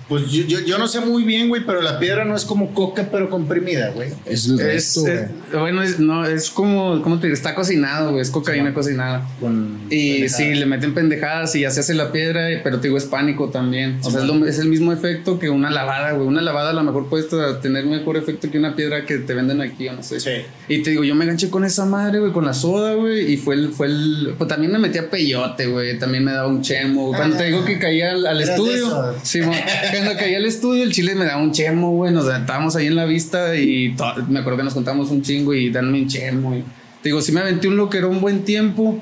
Pues 0.10 0.32
yo, 0.32 0.43
yo, 0.46 0.60
yo 0.62 0.78
no 0.78 0.88
sé 0.88 1.02
muy 1.02 1.24
bien, 1.24 1.50
güey, 1.50 1.65
pero 1.65 1.82
la 1.82 2.00
piedra 2.00 2.24
no 2.24 2.36
es 2.36 2.46
como 2.46 2.74
coca, 2.74 3.10
pero 3.12 3.30
comprimida, 3.30 3.89
güey. 3.89 4.10
Es 4.26 4.46
el 4.48 4.60
Es, 4.60 4.65
resto, 4.65 5.08
es- 5.08 5.28
bueno, 5.54 5.84
es, 5.84 6.00
no, 6.00 6.26
es 6.26 6.50
como, 6.50 7.02
¿cómo 7.02 7.20
te 7.20 7.28
digo? 7.28 7.34
Está 7.36 7.54
cocinado, 7.56 8.12
güey. 8.12 8.22
Es 8.22 8.30
cocaína 8.30 8.74
cocinada. 8.74 9.28
Con 9.41 9.82
Y 9.89 10.30
sí, 10.30 10.56
le 10.56 10.65
meten 10.65 10.93
pendejadas 10.93 11.54
y 11.56 11.62
ya 11.62 11.72
se 11.72 11.82
hace 11.82 11.93
la 11.93 12.12
piedra, 12.12 12.48
pero 12.63 12.80
te 12.80 12.88
digo, 12.88 12.98
es 12.98 13.06
pánico 13.06 13.50
también. 13.50 14.00
O 14.04 14.10
sea, 14.10 14.22
es, 14.22 14.28
lo- 14.28 14.46
es 14.48 14.60
el 14.60 14.70
mismo 14.70 14.93
efecto 14.93 15.39
que 15.39 15.50
una 15.50 15.70
lavada, 15.70 16.12
güey. 16.13 16.26
Una 16.28 16.41
lavada 16.41 16.70
a 16.70 16.74
lo 16.74 16.84
mejor 16.84 17.10
puede 17.10 17.26
tener 17.62 17.86
mejor 17.86 18.15
efecto 18.17 18.50
que 18.50 18.58
una 18.60 18.76
piedra 18.76 19.06
que 19.06 19.17
te 19.17 19.34
venden 19.34 19.62
aquí, 19.62 19.88
o 19.89 19.93
no 19.93 20.04
sé. 20.04 20.20
Sí. 20.22 20.32
Y 20.70 20.84
te 20.84 20.91
digo, 20.91 21.04
yo 21.04 21.15
me 21.15 21.26
enganché 21.26 21.50
con 21.50 21.65
esa 21.65 21.86
madre, 21.86 22.20
güey, 22.20 22.32
con 22.32 22.46
la 22.46 22.54
soda, 22.54 22.93
güey. 22.93 23.34
Y 23.34 23.38
fue 23.38 23.56
el, 23.56 23.70
fue 23.70 23.88
el. 23.88 24.36
Pues 24.38 24.48
también 24.48 24.72
me 24.72 24.80
metí 24.80 24.98
a 25.00 25.10
peyote, 25.10 25.67
güey. 25.67 26.00
También 26.00 26.24
me 26.24 26.32
daba 26.32 26.48
un 26.48 26.62
chemo. 26.62 27.12
Cuando 27.13 27.36
te 27.38 27.46
digo 27.46 27.65
que 27.65 27.78
caía 27.78 28.12
al, 28.12 28.26
al 28.26 28.41
estudio. 28.41 29.13
Sí, 29.24 29.41
cuando 29.97 30.19
caía 30.19 30.38
al 30.38 30.45
estudio, 30.45 30.83
el 30.83 30.91
chile 30.91 31.15
me 31.15 31.25
daba 31.25 31.41
un 31.41 31.51
chemo, 31.51 31.91
güey. 31.91 32.13
Nos 32.13 32.27
estábamos 32.27 32.75
ahí 32.75 32.88
en 32.88 32.95
la 32.95 33.05
vista 33.05 33.55
y 33.55 33.95
me 34.27 34.39
acuerdo 34.39 34.57
que 34.57 34.63
nos 34.63 34.73
contamos 34.73 35.10
un 35.12 35.21
chingo 35.21 35.53
y 35.53 35.69
danme 35.69 36.01
un 36.01 36.07
chemo. 36.07 36.55
Y 36.55 36.62
te 37.01 37.10
digo, 37.10 37.21
sí 37.21 37.31
me 37.31 37.41
aventé 37.41 37.67
un 37.67 37.77
loquero 37.77 38.10
un 38.10 38.21
buen 38.21 38.43
tiempo 38.43 38.99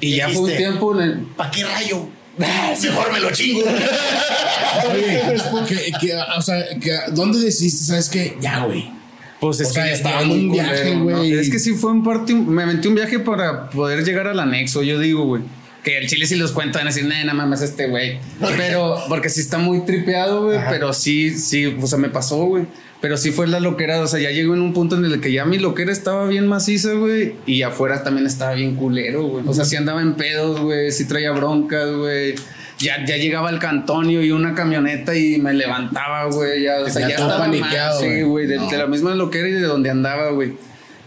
y 0.00 0.16
ya 0.16 0.28
fue 0.28 0.50
un 0.50 0.56
tiempo 0.56 0.94
en 1.00 1.02
el... 1.02 1.18
¿Para 1.36 1.50
qué 1.50 1.64
rayo? 1.64 2.08
Mejor 2.38 3.12
me 3.12 3.20
lo 3.20 3.30
chingo. 3.32 3.60
Oye, 4.92 5.22
que, 5.68 5.92
que, 6.00 6.14
o 6.36 6.42
sea, 6.42 6.64
que, 6.80 6.92
¿dónde 7.12 7.38
decidiste? 7.38 7.84
¿Sabes 7.84 8.08
qué? 8.08 8.36
Ya, 8.40 8.64
güey. 8.64 8.90
Pues 9.40 9.60
es 9.60 9.68
O 9.68 9.70
que 9.70 9.74
sea, 9.74 9.92
estaba 9.92 10.22
en 10.22 10.30
un 10.30 10.52
viaje, 10.52 10.94
culero, 10.94 10.98
¿no? 10.98 11.04
güey. 11.18 11.32
Es 11.34 11.50
que 11.50 11.58
sí 11.58 11.74
fue 11.74 11.92
en 11.92 12.02
parte, 12.02 12.34
me 12.34 12.62
aventé 12.62 12.88
un 12.88 12.94
viaje 12.94 13.18
para 13.18 13.70
poder 13.70 14.04
llegar 14.04 14.26
al 14.26 14.40
anexo, 14.40 14.82
yo 14.82 14.98
digo, 14.98 15.24
güey. 15.24 15.42
Que 15.84 15.98
el 15.98 16.08
chile 16.08 16.26
sí 16.26 16.34
los 16.36 16.52
cuento, 16.52 16.78
van 16.78 16.88
a 16.88 16.90
decir, 16.90 17.04
nada 17.06 17.34
mames 17.34 17.60
este 17.60 17.86
güey. 17.88 18.18
Pero, 18.56 18.96
porque 19.08 19.28
sí 19.28 19.40
está 19.40 19.58
muy 19.58 19.84
tripeado, 19.84 20.44
güey. 20.46 20.58
Pero 20.70 20.92
sí, 20.94 21.30
sí, 21.38 21.66
o 21.80 21.86
sea, 21.86 21.98
me 21.98 22.08
pasó, 22.08 22.36
güey. 22.46 22.64
Pero 23.02 23.18
sí 23.18 23.32
fue 23.32 23.46
la 23.46 23.60
loquera, 23.60 24.00
o 24.00 24.06
sea, 24.06 24.18
ya 24.18 24.30
llegó 24.30 24.54
en 24.54 24.62
un 24.62 24.72
punto 24.72 24.96
en 24.96 25.04
el 25.04 25.20
que 25.20 25.30
ya 25.30 25.44
mi 25.44 25.58
loquera 25.58 25.92
estaba 25.92 26.26
bien 26.26 26.46
maciza, 26.46 26.92
güey. 26.94 27.34
Y 27.44 27.60
afuera 27.60 28.02
también 28.02 28.26
estaba 28.26 28.54
bien 28.54 28.76
culero, 28.76 29.24
güey. 29.24 29.44
O 29.46 29.52
sea, 29.52 29.66
sí 29.66 29.76
andaba 29.76 30.00
en 30.00 30.14
pedos, 30.14 30.58
güey. 30.60 30.90
Sí 30.90 31.04
traía 31.06 31.32
broncas, 31.32 31.90
güey. 31.92 32.34
Ya, 32.78 33.04
ya 33.04 33.18
llegaba 33.18 33.50
el 33.50 33.58
cantonio 33.58 34.22
y 34.22 34.30
una 34.32 34.54
camioneta 34.54 35.14
y 35.14 35.36
me 35.36 35.52
levantaba, 35.52 36.24
güey. 36.24 36.62
Ya, 36.62 36.80
o 36.80 36.88
sea, 36.88 37.06
ya 37.06 37.16
todo 37.16 37.26
estaba 37.26 37.44
paniqueado, 37.44 38.00
mal, 38.00 38.08
Sí, 38.08 38.08
güey. 38.08 38.22
güey. 38.22 38.46
De, 38.46 38.56
No. 38.56 38.70
de 38.70 38.78
la 38.78 38.86
misma 38.86 39.14
loquera 39.14 39.48
y 39.48 39.52
de 39.52 39.60
donde 39.60 39.90
andaba, 39.90 40.30
güey. 40.30 40.52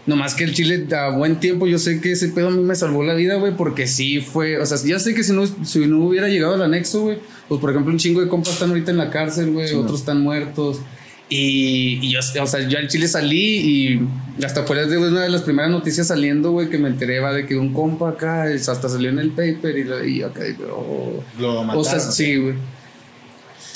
Nomás 0.08 0.34
que 0.34 0.44
el 0.44 0.54
chile 0.54 0.86
a 0.96 1.10
buen 1.10 1.38
tiempo, 1.38 1.66
yo 1.66 1.78
sé 1.78 2.00
que 2.00 2.12
ese 2.12 2.28
pedo 2.28 2.48
a 2.48 2.50
mí 2.50 2.62
me 2.62 2.74
salvó 2.74 3.04
la 3.04 3.12
vida, 3.12 3.34
güey, 3.34 3.54
porque 3.54 3.86
sí 3.86 4.22
fue, 4.22 4.58
o 4.58 4.64
sea, 4.64 4.78
ya 4.82 4.98
sé 4.98 5.14
que 5.14 5.22
si 5.22 5.34
no, 5.34 5.46
si 5.66 5.80
no 5.80 6.02
hubiera 6.02 6.28
llegado 6.28 6.54
al 6.54 6.62
anexo, 6.62 7.02
güey, 7.02 7.18
pues 7.46 7.60
por 7.60 7.68
ejemplo 7.68 7.92
un 7.92 7.98
chingo 7.98 8.22
de 8.22 8.28
compas 8.28 8.54
están 8.54 8.70
ahorita 8.70 8.90
en 8.90 8.96
la 8.96 9.10
cárcel, 9.10 9.52
güey, 9.52 9.74
otros 9.74 10.00
están 10.00 10.22
muertos. 10.22 10.80
Y, 11.28 11.98
y 12.00 12.10
yo, 12.10 12.20
o 12.42 12.46
sea, 12.46 12.66
yo 12.66 12.78
al 12.78 12.88
chile 12.88 13.06
salí 13.06 13.36
y 13.36 14.00
hasta 14.42 14.62
fue 14.62 14.86
de 14.86 14.96
una 14.96 15.20
de 15.20 15.28
las 15.28 15.42
primeras 15.42 15.70
noticias 15.70 16.06
saliendo, 16.06 16.52
güey, 16.52 16.70
que 16.70 16.78
me 16.78 16.88
enteré, 16.88 17.20
va, 17.20 17.34
de 17.34 17.44
que 17.44 17.58
un 17.58 17.74
compa 17.74 18.08
acá, 18.08 18.44
hasta 18.44 18.88
salió 18.88 19.10
en 19.10 19.18
el 19.18 19.32
paper 19.32 20.06
y, 20.06 20.10
y 20.10 20.22
acá, 20.22 20.40
oh. 20.72 21.22
Lo 21.38 21.60
O 21.60 21.84
sea, 21.84 22.00
sí, 22.00 22.36
güey. 22.36 22.54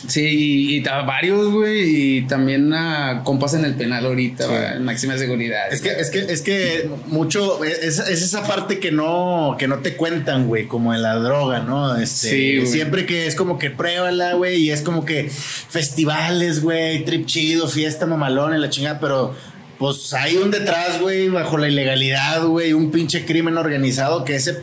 Sí, 0.09 0.77
y, 0.77 0.81
varios, 0.81 1.53
güey, 1.53 2.17
y 2.19 2.23
también 2.23 2.73
a 2.75 3.23
compas 3.25 3.55
en 3.55 3.65
el 3.65 3.75
penal 3.75 4.05
ahorita, 4.05 4.75
en 4.75 4.85
máxima 4.85 5.17
seguridad. 5.17 5.73
Es 5.73 5.81
que, 5.81 5.91
es 5.91 6.11
que, 6.11 6.19
es 6.21 6.43
que 6.43 6.91
mucho, 7.07 7.63
es, 7.65 7.99
es 7.99 8.23
esa 8.23 8.47
parte 8.47 8.81
que 8.81 8.91
no, 8.91 9.57
que 9.59 9.69
no 9.69 9.79
te 9.79 9.97
cuentan, 9.97 10.49
güey, 10.49 10.67
como 10.67 10.93
en 10.93 11.03
la 11.03 11.15
droga, 11.15 11.61
¿no? 11.61 11.97
Este, 11.97 12.31
Sí, 12.31 12.67
siempre 12.67 13.07
que 13.07 13.27
es 13.27 13.37
como 13.37 13.59
que 13.59 13.71
pruébala, 13.71 14.35
güey, 14.35 14.63
y 14.63 14.71
es 14.71 14.83
como 14.83 15.05
que 15.05 15.31
festivales, 15.31 16.63
güey, 16.63 17.05
trip 17.05 17.27
chido, 17.27 17.69
fiesta 17.69 18.07
mamalón 18.07 18.55
y 18.55 18.59
la 18.59 18.71
chingada, 18.71 18.99
pero 18.99 19.35
pues 19.79 20.13
hay 20.15 20.37
un 20.37 20.51
detrás, 20.51 21.01
güey, 21.01 21.29
bajo 21.29 21.59
la 21.59 21.69
ilegalidad, 21.69 22.45
güey, 22.45 22.73
un 22.73 22.91
pinche 22.91 23.25
crimen 23.25 23.57
organizado 23.57 24.25
que 24.25 24.37
ese 24.37 24.63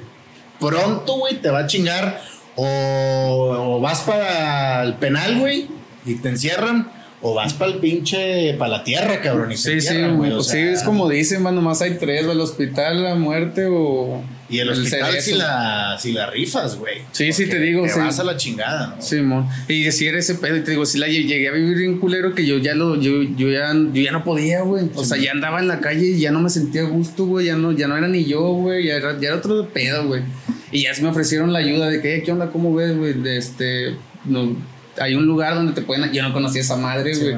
pronto, 0.60 1.17
güey, 1.17 1.41
te 1.41 1.49
va 1.49 1.60
a 1.60 1.67
chingar 1.67 2.21
o, 2.62 3.76
o 3.78 3.80
vas 3.82 4.02
para 4.02 4.84
el 4.84 4.95
penal, 4.95 5.39
güey, 5.39 5.67
y 6.06 6.15
te 6.15 6.30
encierran. 6.30 6.91
O 7.22 7.34
vas 7.34 7.52
para 7.54 7.74
el 7.74 7.80
pinche, 7.80 8.54
para 8.54 8.78
la 8.78 8.84
tierra, 8.86 9.19
cabrón. 9.19 9.52
Y 9.52 9.56
te 9.56 9.82
Sí, 9.82 9.82
sí, 9.82 10.02
güey, 10.15 10.32
o 10.32 10.36
pues 10.36 10.48
sí, 10.48 10.58
es 10.58 10.84
como 10.84 11.10
dicen, 11.10 11.41
man, 11.43 11.54
nomás 11.54 11.82
hay 11.82 11.95
tres, 11.95 12.26
el 12.26 12.39
hospital, 12.39 13.04
la 13.04 13.15
muerte 13.15 13.65
o... 13.69 14.24
Y 14.50 14.60
el 14.60 14.69
hospital 14.69 15.19
si 15.19 15.34
la, 15.34 15.98
si 16.00 16.13
la 16.13 16.28
rifas, 16.28 16.78
güey. 16.78 17.00
Sí, 17.12 17.34
sí, 17.34 17.48
te 17.50 17.60
digo, 17.60 17.84
Te 17.84 17.89
sí. 17.89 18.00
vas 18.00 18.19
a 18.19 18.24
la 18.24 18.38
chingada, 18.38 18.95
¿no? 18.95 19.02
Simón. 19.02 19.50
Y 19.67 19.91
si 19.91 20.08
era 20.08 20.17
ese 20.17 20.36
pedo, 20.36 20.56
y 20.56 20.62
te 20.63 20.72
digo, 20.72 20.86
si 20.86 20.98
la 20.98 21.08
lle- 21.08 21.26
llegué 21.26 21.50
a 21.50 21.52
vivir 21.52 21.78
bien 21.78 22.00
culero 22.00 22.34
que 22.34 22.45
yo 22.45 22.58
ya 22.58 22.74
lo, 22.74 22.95
yo, 22.95 23.22
yo 23.22 23.50
ya, 23.50 23.74
yo 23.74 24.02
ya 24.02 24.12
no 24.13 24.24
podía, 24.24 24.62
güey. 24.62 24.86
O 24.95 25.04
sea, 25.04 25.17
ya 25.17 25.32
andaba 25.32 25.60
en 25.60 25.67
la 25.67 25.82
calle 25.82 26.06
y 26.06 26.19
ya 26.22 26.32
no 26.32 26.39
me 26.39 26.50
sentía 26.50 26.84
a 26.84 26.86
gusto, 26.86 27.26
güey. 27.26 27.48
Ya 27.48 27.58
no, 27.58 27.74
ya 27.74 27.89
no 27.89 27.98
era 27.98 28.08
ni 28.08 28.24
yo, 28.24 28.41
güey. 28.54 28.86
Ya 28.88 28.95
era, 28.95 29.19
ya 29.19 29.28
era 29.28 29.38
otro 29.38 29.67
pedo, 29.67 30.08
güey. 30.08 30.22
Y 30.71 30.84
ya 30.84 30.93
se 30.93 31.01
me 31.01 31.10
ofrecieron 31.10 31.51
la 31.53 31.60
ayuda 31.60 31.89
de 31.89 32.01
que, 32.01 32.15
"Eh, 32.17 32.23
¿qué 32.23 32.32
onda? 32.32 32.51
¿Cómo 32.51 32.73
ves, 32.73 32.95
güey? 32.97 33.15
Este, 33.38 33.95
no, 34.25 34.55
hay 34.99 35.15
un 35.15 35.25
lugar 35.25 35.55
donde 35.55 35.73
te 35.73 35.82
pueden, 35.82 36.12
yo 36.12 36.21
no 36.23 36.34
conocía 36.34 36.62
esa 36.62 36.75
madre, 36.75 37.13
güey. 37.15 37.36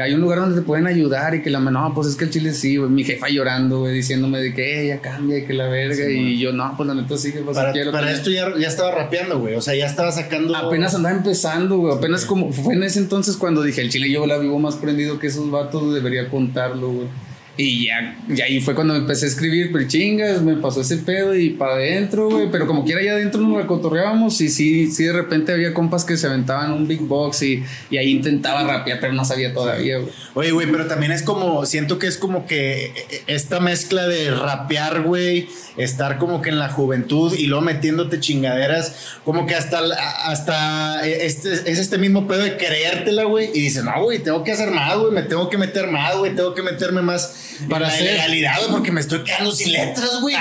hay 0.00 0.14
un 0.14 0.22
lugar 0.22 0.38
donde 0.38 0.56
te 0.58 0.62
pueden 0.62 0.86
ayudar 0.86 1.34
y 1.34 1.42
que 1.42 1.50
la, 1.50 1.60
no, 1.60 1.92
pues 1.94 2.08
es 2.08 2.16
que 2.16 2.24
el 2.24 2.30
chile 2.30 2.54
sí, 2.54 2.78
güey. 2.78 2.88
Mi 2.90 3.04
jefa 3.04 3.28
llorando, 3.28 3.80
güey, 3.80 3.92
diciéndome 3.92 4.38
de 4.40 4.54
que, 4.54 4.84
eh, 4.84 4.88
ya 4.88 5.00
cambia 5.02 5.36
y 5.38 5.44
que 5.44 5.52
la 5.52 5.68
verga. 5.68 5.94
Sí, 5.94 6.12
y 6.14 6.38
yo, 6.38 6.50
no, 6.52 6.74
pues 6.78 6.86
la 6.86 6.94
neta 6.94 7.14
sí, 7.18 7.30
que 7.30 7.40
pues 7.40 7.54
Para, 7.58 7.72
quiero 7.72 7.92
para 7.92 8.06
tener- 8.06 8.18
esto 8.18 8.30
ya, 8.30 8.58
ya 8.58 8.68
estaba 8.68 8.90
rapeando, 8.92 9.38
güey. 9.38 9.54
O 9.54 9.60
sea, 9.60 9.74
ya 9.74 9.84
estaba 9.84 10.10
sacando. 10.10 10.56
Apenas 10.56 10.94
andaba 10.94 11.14
empezando, 11.14 11.76
güey. 11.76 11.94
Apenas 11.94 12.24
como. 12.24 12.50
Fue 12.52 12.72
en 12.74 12.84
ese 12.84 13.00
entonces 13.00 13.36
cuando 13.36 13.62
dije, 13.62 13.82
el 13.82 13.90
chile 13.90 14.10
yo 14.10 14.24
la 14.26 14.38
vivo 14.38 14.58
más 14.58 14.76
prendido 14.76 15.18
que 15.18 15.26
esos 15.26 15.50
vatos, 15.50 15.92
debería 15.92 16.30
contarlo, 16.30 16.88
güey. 16.88 17.08
Y 17.54 17.86
ya, 17.86 18.16
ya 18.28 18.46
ahí 18.46 18.62
fue 18.62 18.74
cuando 18.74 18.96
empecé 18.96 19.26
a 19.26 19.28
escribir, 19.28 19.72
pero 19.72 19.86
chingas, 19.86 20.40
me 20.40 20.56
pasó 20.56 20.80
ese 20.80 20.96
pedo 20.96 21.36
y 21.36 21.50
para 21.50 21.74
adentro, 21.74 22.30
güey. 22.30 22.50
Pero 22.50 22.66
como 22.66 22.82
quiera, 22.82 23.02
ya 23.02 23.12
adentro 23.12 23.42
nos 23.42 23.58
recotorreábamos 23.58 24.40
y 24.40 24.48
sí, 24.48 24.90
sí, 24.90 25.04
de 25.04 25.12
repente 25.12 25.52
había 25.52 25.74
compas 25.74 26.06
que 26.06 26.16
se 26.16 26.26
aventaban 26.26 26.72
un 26.72 26.88
big 26.88 27.02
box 27.02 27.42
y, 27.42 27.62
y 27.90 27.98
ahí 27.98 28.10
intentaba 28.10 28.64
rapear, 28.64 29.00
pero 29.00 29.12
no 29.12 29.26
sabía 29.26 29.52
todavía, 29.52 29.98
güey. 29.98 30.10
Oye, 30.32 30.50
güey, 30.52 30.72
pero 30.72 30.86
también 30.86 31.12
es 31.12 31.22
como, 31.22 31.66
siento 31.66 31.98
que 31.98 32.06
es 32.06 32.16
como 32.16 32.46
que 32.46 32.86
eh, 32.86 33.22
esta 33.26 33.60
mezcla 33.60 34.08
de 34.08 34.30
rapear, 34.30 35.02
güey, 35.02 35.46
estar 35.76 36.16
como 36.16 36.40
que 36.40 36.48
en 36.48 36.58
la 36.58 36.70
juventud 36.70 37.34
y 37.34 37.48
luego 37.48 37.62
metiéndote 37.62 38.18
chingaderas, 38.18 39.18
como 39.26 39.44
que 39.46 39.54
hasta, 39.54 39.80
hasta 40.24 41.06
este, 41.06 41.52
es 41.52 41.78
este 41.78 41.98
mismo 41.98 42.26
pedo 42.26 42.44
de 42.44 42.56
creértela, 42.56 43.24
güey, 43.24 43.50
y 43.52 43.60
dices, 43.60 43.84
no, 43.84 44.02
güey, 44.02 44.20
tengo 44.20 44.42
que 44.42 44.52
hacer 44.52 44.70
más, 44.70 44.96
güey, 44.96 45.12
me 45.12 45.22
tengo 45.22 45.50
que 45.50 45.58
meter 45.58 45.88
más, 45.88 46.16
güey, 46.16 46.34
tengo 46.34 46.54
que 46.54 46.62
meterme 46.62 47.02
más 47.02 47.41
Para 47.68 47.86
la 47.86 47.92
hacer- 47.92 48.02
ilegalidad, 48.04 48.56
güey, 48.60 48.70
porque 48.72 48.92
me 48.92 49.00
estoy 49.00 49.20
quedando 49.24 49.52
sin 49.52 49.72
letras, 49.72 50.10
güey. 50.20 50.34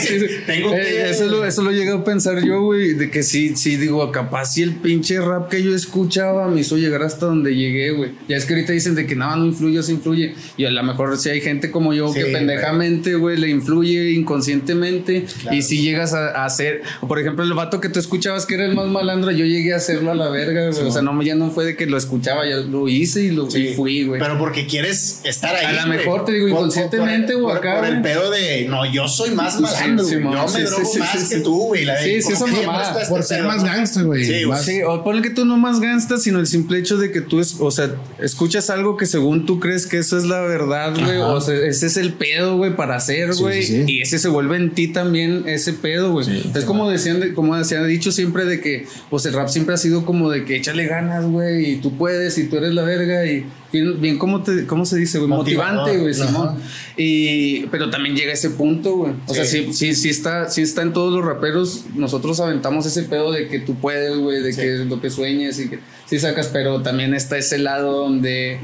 Sí, 0.00 0.18
sí. 0.20 0.26
tengo 0.46 0.72
Eh, 0.74 0.80
que... 0.82 1.10
Eso 1.10 1.26
lo, 1.26 1.44
eso 1.44 1.62
lo 1.62 1.70
llegué 1.72 1.92
a 1.92 2.04
pensar 2.04 2.44
yo, 2.44 2.60
güey, 2.62 2.94
de 2.94 3.10
que 3.10 3.22
sí, 3.22 3.56
sí, 3.56 3.76
digo, 3.76 4.10
capaz 4.12 4.52
si 4.54 4.62
el 4.62 4.74
pinche 4.74 5.20
rap 5.20 5.48
que 5.48 5.62
yo 5.62 5.74
escuchaba 5.74 6.48
me 6.48 6.60
hizo 6.60 6.76
llegar 6.76 7.02
hasta 7.02 7.26
donde 7.26 7.54
llegué, 7.54 7.90
güey. 7.92 8.12
Ya 8.28 8.36
es 8.36 8.44
que 8.44 8.54
ahorita 8.54 8.72
dicen 8.72 8.94
de 8.94 9.06
que 9.06 9.16
nada, 9.16 9.36
no 9.36 9.46
influye, 9.46 9.82
sí 9.82 9.92
influye. 9.92 10.34
Y 10.56 10.64
a 10.64 10.70
lo 10.70 10.82
mejor 10.82 11.16
si 11.18 11.30
hay 11.30 11.40
gente 11.40 11.70
como 11.70 11.94
yo 11.94 12.12
Sí, 12.12 12.20
que 12.20 12.26
pendejamente, 12.26 13.14
güey, 13.14 13.36
le 13.38 13.48
influye 13.48 14.10
inconscientemente. 14.12 15.24
Claro. 15.42 15.56
Y 15.56 15.62
si 15.62 15.82
llegas 15.82 16.12
a, 16.14 16.28
a 16.42 16.44
hacer, 16.44 16.82
por 17.06 17.18
ejemplo, 17.18 17.44
el 17.44 17.52
vato 17.54 17.80
que 17.80 17.88
tú 17.88 17.98
escuchabas 17.98 18.46
que 18.46 18.54
era 18.54 18.64
el 18.66 18.74
más 18.74 18.86
malandro, 18.88 19.30
yo 19.30 19.44
llegué 19.44 19.72
a 19.72 19.76
hacerlo 19.76 20.10
a 20.10 20.14
la 20.14 20.28
verga, 20.28 20.70
güey. 20.70 20.82
o 20.86 20.90
sea, 20.90 21.02
no, 21.02 21.20
ya 21.22 21.34
no 21.34 21.50
fue 21.50 21.64
de 21.64 21.76
que 21.76 21.86
lo 21.86 21.96
escuchaba, 21.96 22.46
ya 22.48 22.56
lo 22.56 22.88
hice 22.88 23.22
y 23.24 23.30
lo 23.30 23.48
y 23.56 23.74
fui, 23.74 24.04
güey. 24.04 24.20
Pero 24.20 24.38
porque 24.38 24.66
quieres 24.66 25.20
estar 25.24 25.54
ahí. 25.54 25.64
A 25.66 25.72
lo 25.84 25.92
mejor 25.92 26.24
te 26.24 26.32
digo, 26.32 26.45
Inconscientemente 26.52 27.32
por, 27.34 27.42
o 27.42 27.50
acá, 27.52 27.76
Por 27.76 27.84
el 27.86 28.00
güey. 28.00 28.02
pedo 28.02 28.30
de, 28.30 28.66
no, 28.68 28.84
yo 28.90 29.08
soy 29.08 29.30
más 29.30 29.60
malandro, 29.60 30.04
sí, 30.04 30.16
güey. 30.16 30.34
yo 30.34 30.48
sí, 30.48 30.58
me 30.58 30.66
sí, 30.66 30.70
drogo 30.74 30.90
sí, 30.92 30.98
más 30.98 31.10
sí, 31.12 31.18
que 31.28 31.36
sí. 31.36 31.42
tú, 31.42 31.58
güey. 31.66 31.84
La 31.84 31.94
de, 32.00 32.04
Sí, 32.04 32.22
sí, 32.22 32.34
¿por 32.38 32.48
esa 32.50 32.62
mamada. 32.66 33.00
este 33.02 33.08
Por 33.10 33.22
ser 33.22 33.42
más 33.44 33.64
gangsta, 33.64 34.02
güey. 34.02 34.24
Sí, 34.24 34.44
güey. 34.44 34.62
Sí, 34.62 34.82
o 34.82 35.02
ponle 35.04 35.22
que 35.22 35.30
tú 35.30 35.44
no 35.44 35.56
más 35.56 35.80
ganstas, 35.80 36.22
sino 36.22 36.38
el 36.40 36.46
simple 36.46 36.78
hecho 36.78 36.96
de 36.98 37.10
que 37.10 37.20
tú, 37.20 37.40
es, 37.40 37.56
o 37.60 37.70
sea, 37.70 37.90
escuchas 38.20 38.70
algo 38.70 38.96
que 38.96 39.06
según 39.06 39.46
tú 39.46 39.60
crees 39.60 39.86
que 39.86 39.98
eso 39.98 40.16
es 40.18 40.24
la 40.24 40.40
verdad, 40.40 40.94
güey, 40.98 41.18
o 41.18 41.40
sea, 41.40 41.54
ese 41.54 41.86
es 41.86 41.96
el 41.96 42.12
pedo, 42.12 42.56
güey, 42.56 42.74
para 42.76 42.96
hacer, 42.96 43.34
güey, 43.34 43.62
sí, 43.62 43.84
sí. 43.86 43.92
y 43.92 44.02
ese 44.02 44.18
se 44.18 44.28
vuelve 44.28 44.56
en 44.56 44.70
ti 44.74 44.88
también 44.88 45.44
ese 45.46 45.72
pedo, 45.72 46.12
güey. 46.12 46.24
Sí, 46.26 46.50
es 46.54 46.64
como 46.64 46.90
decían, 46.90 47.20
de- 47.20 47.34
como 47.34 47.62
se 47.64 47.76
ha 47.76 47.82
dicho 47.84 48.12
siempre 48.12 48.44
de 48.44 48.60
que, 48.60 48.86
pues 49.10 49.26
el 49.26 49.32
rap 49.34 49.48
siempre 49.48 49.74
ha 49.74 49.78
sido 49.78 50.04
como 50.04 50.30
de 50.30 50.44
que 50.44 50.56
échale 50.56 50.86
ganas, 50.86 51.24
güey, 51.26 51.72
y 51.72 51.76
tú 51.76 51.96
puedes, 51.96 52.38
y 52.38 52.44
tú 52.44 52.56
eres 52.56 52.72
la 52.74 52.82
verga, 52.82 53.24
y 53.26 53.46
bien, 53.72 54.00
bien 54.00 54.18
¿cómo, 54.18 54.42
te, 54.42 54.66
cómo 54.66 54.84
se 54.86 54.96
dice, 54.96 55.18
güey? 55.18 55.28
Motivante, 55.28 55.98
güey. 55.98 56.14
Simón. 56.14 56.58
Y, 56.96 57.66
pero 57.66 57.90
también 57.90 58.16
llega 58.16 58.32
ese 58.32 58.50
punto, 58.50 58.96
güey. 58.96 59.12
O 59.26 59.34
sea, 59.34 59.44
Sí. 59.44 59.72
sí, 59.72 59.94
sí, 59.94 60.08
está, 60.08 60.48
sí 60.48 60.62
está 60.62 60.82
en 60.82 60.92
todos 60.92 61.12
los 61.12 61.24
raperos. 61.24 61.84
Nosotros 61.94 62.40
aventamos 62.40 62.86
ese 62.86 63.02
pedo 63.04 63.32
de 63.32 63.48
que 63.48 63.58
tú 63.60 63.74
puedes, 63.74 64.16
güey, 64.16 64.42
de 64.42 64.52
Sí. 64.52 64.60
que 64.60 64.66
lo 64.84 65.00
que 65.00 65.10
sueñes 65.10 65.58
y 65.60 65.68
que 65.68 65.78
sí 66.06 66.18
sacas, 66.18 66.48
pero 66.52 66.82
también 66.82 67.14
está 67.14 67.36
ese 67.38 67.58
lado 67.58 67.92
donde 68.02 68.58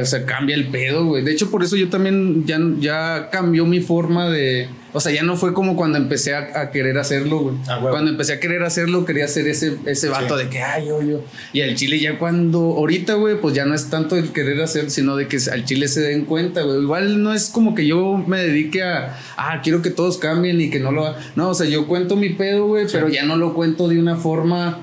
o 0.00 0.04
sea, 0.04 0.24
cambia 0.26 0.54
el 0.56 0.68
pedo, 0.68 1.04
güey. 1.06 1.22
De 1.24 1.32
hecho, 1.32 1.50
por 1.50 1.62
eso 1.62 1.76
yo 1.76 1.88
también 1.88 2.44
ya, 2.46 2.58
ya 2.78 3.28
cambió 3.30 3.64
mi 3.66 3.80
forma 3.80 4.28
de. 4.30 4.68
O 4.92 4.98
sea, 4.98 5.12
ya 5.12 5.22
no 5.22 5.36
fue 5.36 5.52
como 5.54 5.76
cuando 5.76 5.98
empecé 5.98 6.34
a, 6.34 6.62
a 6.62 6.70
querer 6.72 6.98
hacerlo, 6.98 7.38
güey. 7.38 7.54
Ah, 7.68 7.76
huevo. 7.78 7.90
cuando 7.90 8.10
empecé 8.10 8.32
a 8.32 8.40
querer 8.40 8.64
hacerlo, 8.64 9.04
quería 9.04 9.28
ser 9.28 9.46
ese, 9.46 9.76
ese 9.86 10.08
vato 10.08 10.36
Sí. 10.36 10.44
de 10.44 10.50
que, 10.50 10.62
ay, 10.62 10.88
yo, 10.88 11.00
yo. 11.00 11.20
Y 11.52 11.60
al 11.60 11.76
chile 11.76 12.00
ya 12.00 12.18
cuando. 12.18 12.58
Ahorita, 12.58 13.14
güey, 13.14 13.40
pues 13.40 13.54
ya 13.54 13.64
no 13.66 13.74
es 13.74 13.88
tanto 13.88 14.16
el 14.16 14.32
querer 14.32 14.60
hacer, 14.60 14.90
sino 14.90 15.14
de 15.16 15.28
que 15.28 15.38
al 15.52 15.64
chile 15.64 15.86
se 15.86 16.00
den 16.00 16.24
cuenta, 16.24 16.62
güey. 16.62 16.80
Igual 16.82 17.22
no 17.22 17.32
es 17.32 17.50
como 17.50 17.74
que 17.76 17.86
yo 17.86 18.16
me 18.26 18.38
dedique 18.42 18.82
a. 18.82 19.16
Ah, 19.36 19.60
quiero 19.62 19.80
que 19.80 19.90
todos 19.90 20.18
cambien 20.18 20.60
y 20.60 20.70
que 20.70 20.80
no 20.80 20.90
lo. 20.90 21.06
ha-". 21.06 21.16
No, 21.36 21.50
o 21.50 21.54
sea, 21.54 21.66
yo 21.68 21.86
cuento 21.86 22.16
mi 22.16 22.30
pedo, 22.30 22.66
güey, 22.66 22.86
pero 22.90 23.08
ya 23.08 23.24
no 23.24 23.36
lo 23.36 23.54
cuento 23.54 23.86
de 23.88 23.98
una 24.00 24.16
forma. 24.16 24.80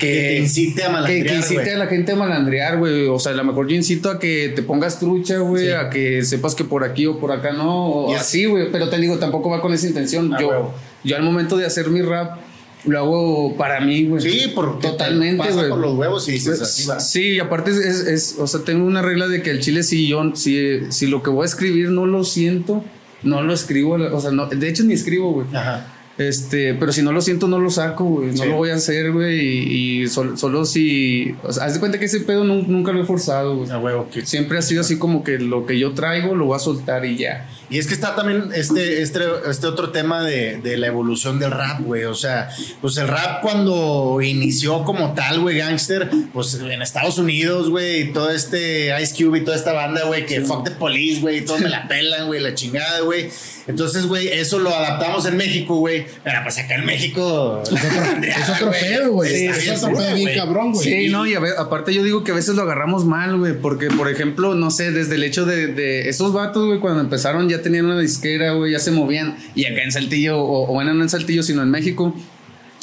Que, 0.00 0.06
Que 0.06 0.20
te 0.22 0.36
incite 0.38 0.82
a 0.82 0.86
que, 0.86 0.92
malandrear, 0.92 1.26
que 1.26 1.34
incite 1.36 1.54
güey. 1.62 1.70
a 1.74 1.78
la 1.78 1.86
gente 1.86 2.12
a 2.12 2.16
malandrear, 2.16 2.78
güey. 2.78 3.06
O 3.06 3.18
sea, 3.18 3.32
a 3.32 3.34
lo 3.36 3.44
mejor 3.44 3.68
yo 3.68 3.76
incito 3.76 4.10
a 4.10 4.18
que 4.18 4.50
te 4.56 4.62
pongas 4.62 4.98
trucha, 4.98 5.38
güey, 5.38 5.66
Sí. 5.66 5.72
a 5.72 5.90
que 5.90 6.24
sepas 6.24 6.54
que 6.54 6.64
por 6.64 6.82
aquí 6.84 7.04
o 7.06 7.18
por 7.20 7.30
acá 7.32 7.52
no, 7.52 7.88
o 7.90 8.10
Y 8.10 8.14
es- 8.14 8.22
así, 8.22 8.46
güey. 8.46 8.72
Pero 8.72 8.88
te 8.88 8.98
digo, 8.98 9.18
tampoco 9.18 9.50
va 9.50 9.60
con 9.60 9.72
esa 9.74 9.86
intención. 9.86 10.32
Ah, 10.34 10.38
yo, 10.40 10.72
yo 11.04 11.16
al 11.16 11.22
momento 11.22 11.56
de 11.58 11.66
hacer 11.66 11.88
mi 11.90 12.00
rap, 12.02 12.38
lo 12.86 12.98
hago 12.98 13.56
para 13.58 13.78
mí, 13.80 14.06
güey. 14.06 14.22
Sí, 14.22 14.52
porque 14.54 14.88
totalmente, 14.88 15.44
pasa 15.46 15.68
por 15.68 15.78
los 15.78 15.94
huevos 15.98 16.26
y 16.30 16.32
dices 16.32 16.62
así 16.62 16.86
va. 16.86 16.98
Sí, 16.98 17.32
y 17.32 17.38
aparte 17.38 17.72
es, 17.72 17.76
es- 17.76 18.06
es- 18.06 18.36
o 18.38 18.46
sea, 18.46 18.60
tengo 18.64 18.86
una 18.86 19.02
regla 19.02 19.28
de 19.28 19.42
que 19.42 19.50
el 19.50 19.60
chile 19.60 19.82
si 19.82 20.08
yo, 20.08 20.34
si, 20.34 20.80
si 20.88 21.06
lo 21.08 21.22
que 21.22 21.28
voy 21.28 21.42
a 21.42 21.46
escribir 21.46 21.90
no 21.90 22.06
lo 22.06 22.24
siento, 22.24 22.82
no 23.22 23.42
lo 23.42 23.52
escribo, 23.52 23.96
o 23.96 24.20
sea, 24.22 24.30
no, 24.30 24.46
de 24.46 24.66
hecho 24.66 24.82
ni 24.84 24.94
escribo, 24.94 25.30
güey. 25.34 25.46
Ajá. 25.52 25.94
Este, 26.20 26.74
pero 26.74 26.92
si 26.92 27.02
no 27.02 27.12
lo 27.12 27.22
siento, 27.22 27.48
no 27.48 27.58
lo 27.58 27.70
saco, 27.70 28.04
güey. 28.04 28.28
No 28.32 28.42
Sí. 28.42 28.48
lo 28.48 28.56
voy 28.56 28.70
a 28.70 28.74
hacer, 28.74 29.10
güey. 29.10 29.40
Y, 29.40 30.02
y 30.02 30.06
sol- 30.08 30.36
solo 30.36 30.66
si. 30.66 31.34
O 31.42 31.50
sea, 31.52 31.64
haz 31.64 31.74
de 31.74 31.80
cuenta 31.80 31.98
que 31.98 32.04
ese 32.04 32.20
pedo 32.20 32.44
nun- 32.44 32.66
nunca 32.66 32.92
lo 32.92 33.00
he 33.02 33.04
forzado, 33.06 33.56
güey. 33.56 33.70
Siempre 34.24 34.58
ha 34.58 34.62
sido 34.62 34.82
así 34.82 34.98
como 34.98 35.24
que 35.24 35.38
lo 35.38 35.64
que 35.64 35.78
yo 35.78 35.92
traigo 35.92 36.34
lo 36.34 36.44
voy 36.44 36.56
a 36.56 36.58
soltar 36.58 37.06
y 37.06 37.16
ya. 37.16 37.48
Y 37.70 37.78
es 37.78 37.86
que 37.86 37.94
está 37.94 38.16
también 38.16 38.50
este, 38.54 39.00
este, 39.00 39.20
este 39.48 39.66
otro 39.68 39.90
tema 39.90 40.22
de, 40.24 40.58
de 40.60 40.76
la 40.76 40.88
evolución 40.88 41.38
del 41.38 41.52
rap, 41.52 41.80
güey. 41.82 42.04
O 42.04 42.14
sea, 42.16 42.48
pues 42.80 42.96
el 42.96 43.06
rap 43.06 43.40
cuando 43.42 44.18
inició 44.22 44.82
como 44.84 45.14
tal, 45.14 45.40
güey, 45.40 45.58
gangster, 45.58 46.10
pues 46.32 46.54
en 46.54 46.82
Estados 46.82 47.18
Unidos, 47.18 47.70
güey, 47.70 48.00
y 48.00 48.12
todo 48.12 48.30
este 48.30 48.90
Ice 49.00 49.14
Cube 49.24 49.38
y 49.38 49.44
toda 49.44 49.56
esta 49.56 49.72
banda, 49.72 50.02
güey, 50.04 50.26
que 50.26 50.40
fuck 50.40 50.64
the 50.64 50.72
police, 50.72 51.20
güey, 51.20 51.44
todos 51.44 51.60
me 51.60 51.68
la 51.68 51.86
pelan, 51.86 52.26
güey, 52.26 52.40
la 52.40 52.54
chingada, 52.54 53.00
güey. 53.00 53.30
Entonces, 53.68 54.06
güey, 54.06 54.26
eso 54.26 54.58
lo 54.58 54.74
adaptamos 54.74 55.24
en 55.26 55.36
México, 55.36 55.76
güey. 55.76 56.04
Pero 56.24 56.40
pues 56.42 56.58
acá 56.58 56.74
en 56.74 56.86
México. 56.86 57.62
Es 57.64 58.48
otro, 58.50 58.70
pedo, 58.80 59.12
güey. 59.12 59.30
Sí, 59.30 59.46
es 59.46 59.56
sí, 59.58 59.70
otro 59.70 59.90
sí, 59.90 59.94
pedo 59.96 60.14
bien 60.14 60.22
güey. 60.22 60.36
cabrón, 60.36 60.72
güey. 60.72 60.84
Sí, 60.84 61.08
no, 61.08 61.24
y 61.24 61.34
a 61.34 61.40
ve- 61.40 61.52
aparte 61.56 61.94
yo 61.94 62.02
digo 62.02 62.24
que 62.24 62.32
a 62.32 62.34
veces 62.34 62.56
lo 62.56 62.62
agarramos 62.62 63.04
mal, 63.04 63.36
güey, 63.38 63.52
porque 63.52 63.86
por 63.88 64.10
ejemplo, 64.10 64.54
no 64.56 64.72
sé, 64.72 64.90
desde 64.90 65.14
el 65.14 65.22
hecho 65.22 65.44
de, 65.44 65.68
de 65.68 66.08
esos 66.08 66.32
vatos, 66.32 66.66
güey, 66.66 66.80
cuando 66.80 67.00
empezaron 67.00 67.48
ya 67.48 67.59
tenían 67.62 67.86
una 67.86 67.98
disquera, 68.00 68.52
güey, 68.52 68.72
ya 68.72 68.78
se 68.78 68.90
movían, 68.90 69.36
y 69.54 69.64
acá 69.66 69.82
en 69.82 69.92
Saltillo, 69.92 70.38
o, 70.38 70.70
o 70.70 70.74
bueno, 70.74 70.92
no 70.94 71.02
en 71.02 71.08
Saltillo, 71.08 71.42
sino 71.42 71.62
en 71.62 71.70
México, 71.70 72.14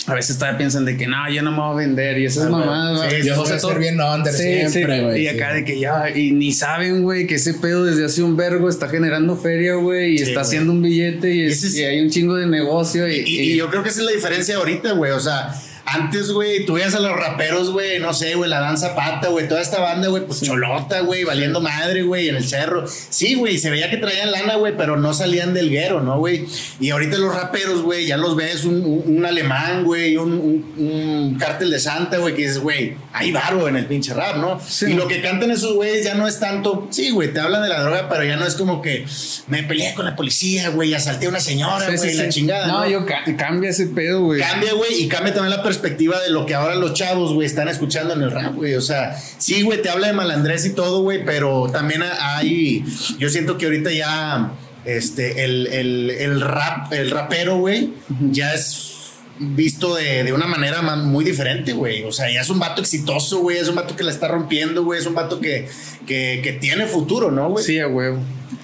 a 0.05 0.13
veces 0.13 0.37
todavía 0.37 0.57
piensan 0.57 0.85
de 0.85 0.95
que 0.95 1.05
no, 1.05 1.17
ya 1.29 1.41
no 1.41 1.51
me 1.51 1.57
voy 1.57 1.71
a 1.73 1.85
vender, 1.85 2.17
y 2.17 2.25
esas 2.25 2.45
Ah, 2.45 2.49
güey. 2.49 2.61
mamadas, 2.61 3.11
Sí, 3.11 3.21
sí, 3.23 3.27
Yo 3.27 3.35
voy 3.35 3.45
a 3.45 3.47
ser 3.49 3.59
todo- 3.61 3.75
bien 3.77 3.99
under 3.99 4.31
siempre, 4.33 5.01
güey. 5.03 5.25
Y 5.25 5.29
sí. 5.29 5.35
acá 5.35 5.53
de 5.53 5.65
que 5.65 5.79
ya, 5.79 6.09
y 6.15 6.31
ni 6.31 6.53
saben, 6.53 7.03
güey, 7.03 7.27
que 7.27 7.35
ese 7.35 7.55
pedo 7.55 7.83
desde 7.83 8.05
hace 8.05 8.23
un 8.23 8.37
vergo 8.37 8.69
está 8.69 8.87
generando 8.87 9.35
feria, 9.35 9.73
güey, 9.75 10.13
y 10.13 10.17
Sí, 10.19 10.23
está 10.23 10.35
güey. 10.35 10.45
haciendo 10.47 10.71
un 10.71 10.81
billete, 10.81 11.33
y, 11.35 11.41
es- 11.41 11.61
es- 11.63 11.75
y 11.75 11.83
hay 11.83 11.99
un 11.99 12.09
chingo 12.09 12.35
de 12.35 12.45
negocio, 12.47 13.05
y, 13.09 13.15
Y, 13.17 13.39
y 13.51 13.55
yo 13.57 13.69
creo 13.69 13.83
que 13.83 13.89
esa 13.89 13.99
es 13.99 14.05
la 14.05 14.11
diferencia 14.13 14.55
ahorita, 14.55 14.93
güey. 14.93 15.11
O 15.11 15.19
sea, 15.19 15.53
antes, 15.89 16.31
güey, 16.31 16.65
tú 16.65 16.73
veías 16.73 16.93
a 16.95 16.99
los 16.99 17.13
raperos, 17.15 17.71
güey, 17.71 17.99
no 17.99 18.13
sé, 18.13 18.35
güey, 18.35 18.49
la 18.49 18.59
danza 18.59 18.93
pata, 18.93 19.29
güey, 19.29 19.47
toda 19.47 19.61
esta 19.61 19.79
banda, 19.79 20.09
güey, 20.09 20.25
pues 20.25 20.41
cholota, 20.41 20.99
güey, 20.99 21.23
valiendo 21.23 21.61
madre, 21.61 22.03
güey, 22.03 22.27
en 22.27 22.35
el 22.35 22.45
cerro. 22.47 22.85
Sí, 22.87 23.35
güey, 23.35 23.57
se 23.57 23.69
veía 23.69 23.89
que 23.89 23.95
traían 23.95 24.31
lana, 24.31 24.55
güey, 24.55 24.75
pero 24.75 24.97
no 24.97 25.13
salían 25.13 25.53
del 25.53 25.69
guero, 25.69 26.01
¿no, 26.01 26.19
güey? 26.19 26.45
Y 26.81 26.89
ahorita 26.89 27.17
los 27.17 27.33
raperos, 27.33 27.83
güey, 27.83 28.05
ya 28.05 28.17
los 28.17 28.35
ves 28.35 28.65
un, 28.65 28.83
un- 28.85 29.03
un 29.17 29.25
alemán, 29.25 29.85
güey, 29.85 30.17
un, 30.17 30.33
un, 30.77 31.37
cártel 31.39 31.71
de 31.71 31.79
Santa, 31.79 32.17
güey, 32.17 32.35
que 32.35 32.41
dices, 32.41 32.59
güey, 32.59 32.95
hay 33.13 33.31
varo 33.31 33.69
en 33.69 33.77
el 33.77 33.85
pinche 33.85 34.13
rap, 34.13 34.35
¿no? 34.35 34.59
Sí. 34.67 34.87
Y 34.87 34.93
lo 34.93 35.07
que 35.07 35.21
cantan 35.21 35.51
esos 35.51 35.73
güeyes 35.73 36.03
ya 36.03 36.15
no 36.15 36.27
es 36.27 36.37
tanto, 36.39 36.89
sí, 36.91 37.11
güey, 37.11 37.31
te 37.33 37.39
hablan 37.39 37.63
de 37.63 37.69
la 37.69 37.81
droga, 37.81 38.09
pero 38.09 38.25
ya 38.25 38.35
no 38.35 38.45
es 38.45 38.55
como 38.55 38.81
que 38.81 39.05
me 39.47 39.63
peleé 39.63 39.93
con 39.93 40.03
la 40.03 40.17
policía, 40.17 40.67
güey, 40.69 40.93
asalté 40.93 41.27
a 41.27 41.29
una 41.29 41.39
señora, 41.39 41.85
güey, 41.85 41.97
sí, 41.97 42.13
la 42.17 42.27
chingada. 42.27 42.67
No, 42.67 42.79
¿no? 42.81 42.89
yo 42.89 43.05
ca- 43.05 43.23
cambia 43.37 43.69
ese 43.69 43.85
pedo, 43.87 44.21
güey. 44.23 44.41
Cambia, 44.41 44.73
güey, 44.73 45.03
y 45.03 45.07
cambia 45.07 45.33
también 45.33 45.51
la 45.51 45.63
perspectiva 45.63 45.76
de 45.81 46.29
lo 46.29 46.45
que 46.45 46.55
ahora 46.55 46.75
los 46.75 46.93
chavos, 46.93 47.33
güey, 47.33 47.45
están 47.47 47.67
escuchando 47.67 48.13
en 48.13 48.21
el 48.21 48.31
rap, 48.31 48.55
güey. 48.55 48.75
O 48.75 48.81
sea, 48.81 49.15
sí, 49.37 49.61
güey, 49.63 49.81
te 49.81 49.89
habla 49.89 50.07
de 50.07 50.13
malandrés 50.13 50.65
y 50.65 50.71
todo, 50.71 51.01
güey, 51.01 51.23
pero 51.25 51.69
también 51.71 52.03
hay. 52.19 52.83
Yo 53.19 53.29
siento 53.29 53.57
que 53.57 53.65
ahorita 53.65 53.91
ya. 53.91 54.51
Este, 54.85 55.43
el, 55.43 55.67
el, 55.67 56.09
el 56.11 56.39
rap, 56.39 56.93
el 56.93 57.11
rapero, 57.11 57.57
güey, 57.57 57.89
ya 58.31 58.53
es 58.53 58.93
visto 59.37 59.93
de, 59.95 60.23
de 60.23 60.31
una 60.31 60.47
manera 60.47 60.81
ma- 60.81 60.95
muy 60.95 61.25
diferente, 61.25 61.73
güey. 61.73 62.03
O 62.05 62.11
sea, 62.13 62.31
ya 62.31 62.39
es 62.39 62.49
un 62.49 62.57
vato 62.59 62.81
exitoso, 62.81 63.39
güey. 63.39 63.57
Es 63.57 63.67
un 63.67 63.75
vato 63.75 63.97
que 63.97 64.03
la 64.05 64.11
está 64.11 64.29
rompiendo, 64.29 64.85
güey. 64.85 64.99
Es 65.01 65.05
un 65.05 65.13
vato 65.13 65.41
que, 65.41 65.67
que, 66.05 66.39
que 66.41 66.53
tiene 66.53 66.85
futuro, 66.85 67.31
¿no, 67.31 67.49
güey? 67.49 67.65
Sí, 67.65 67.79
a 67.79 67.87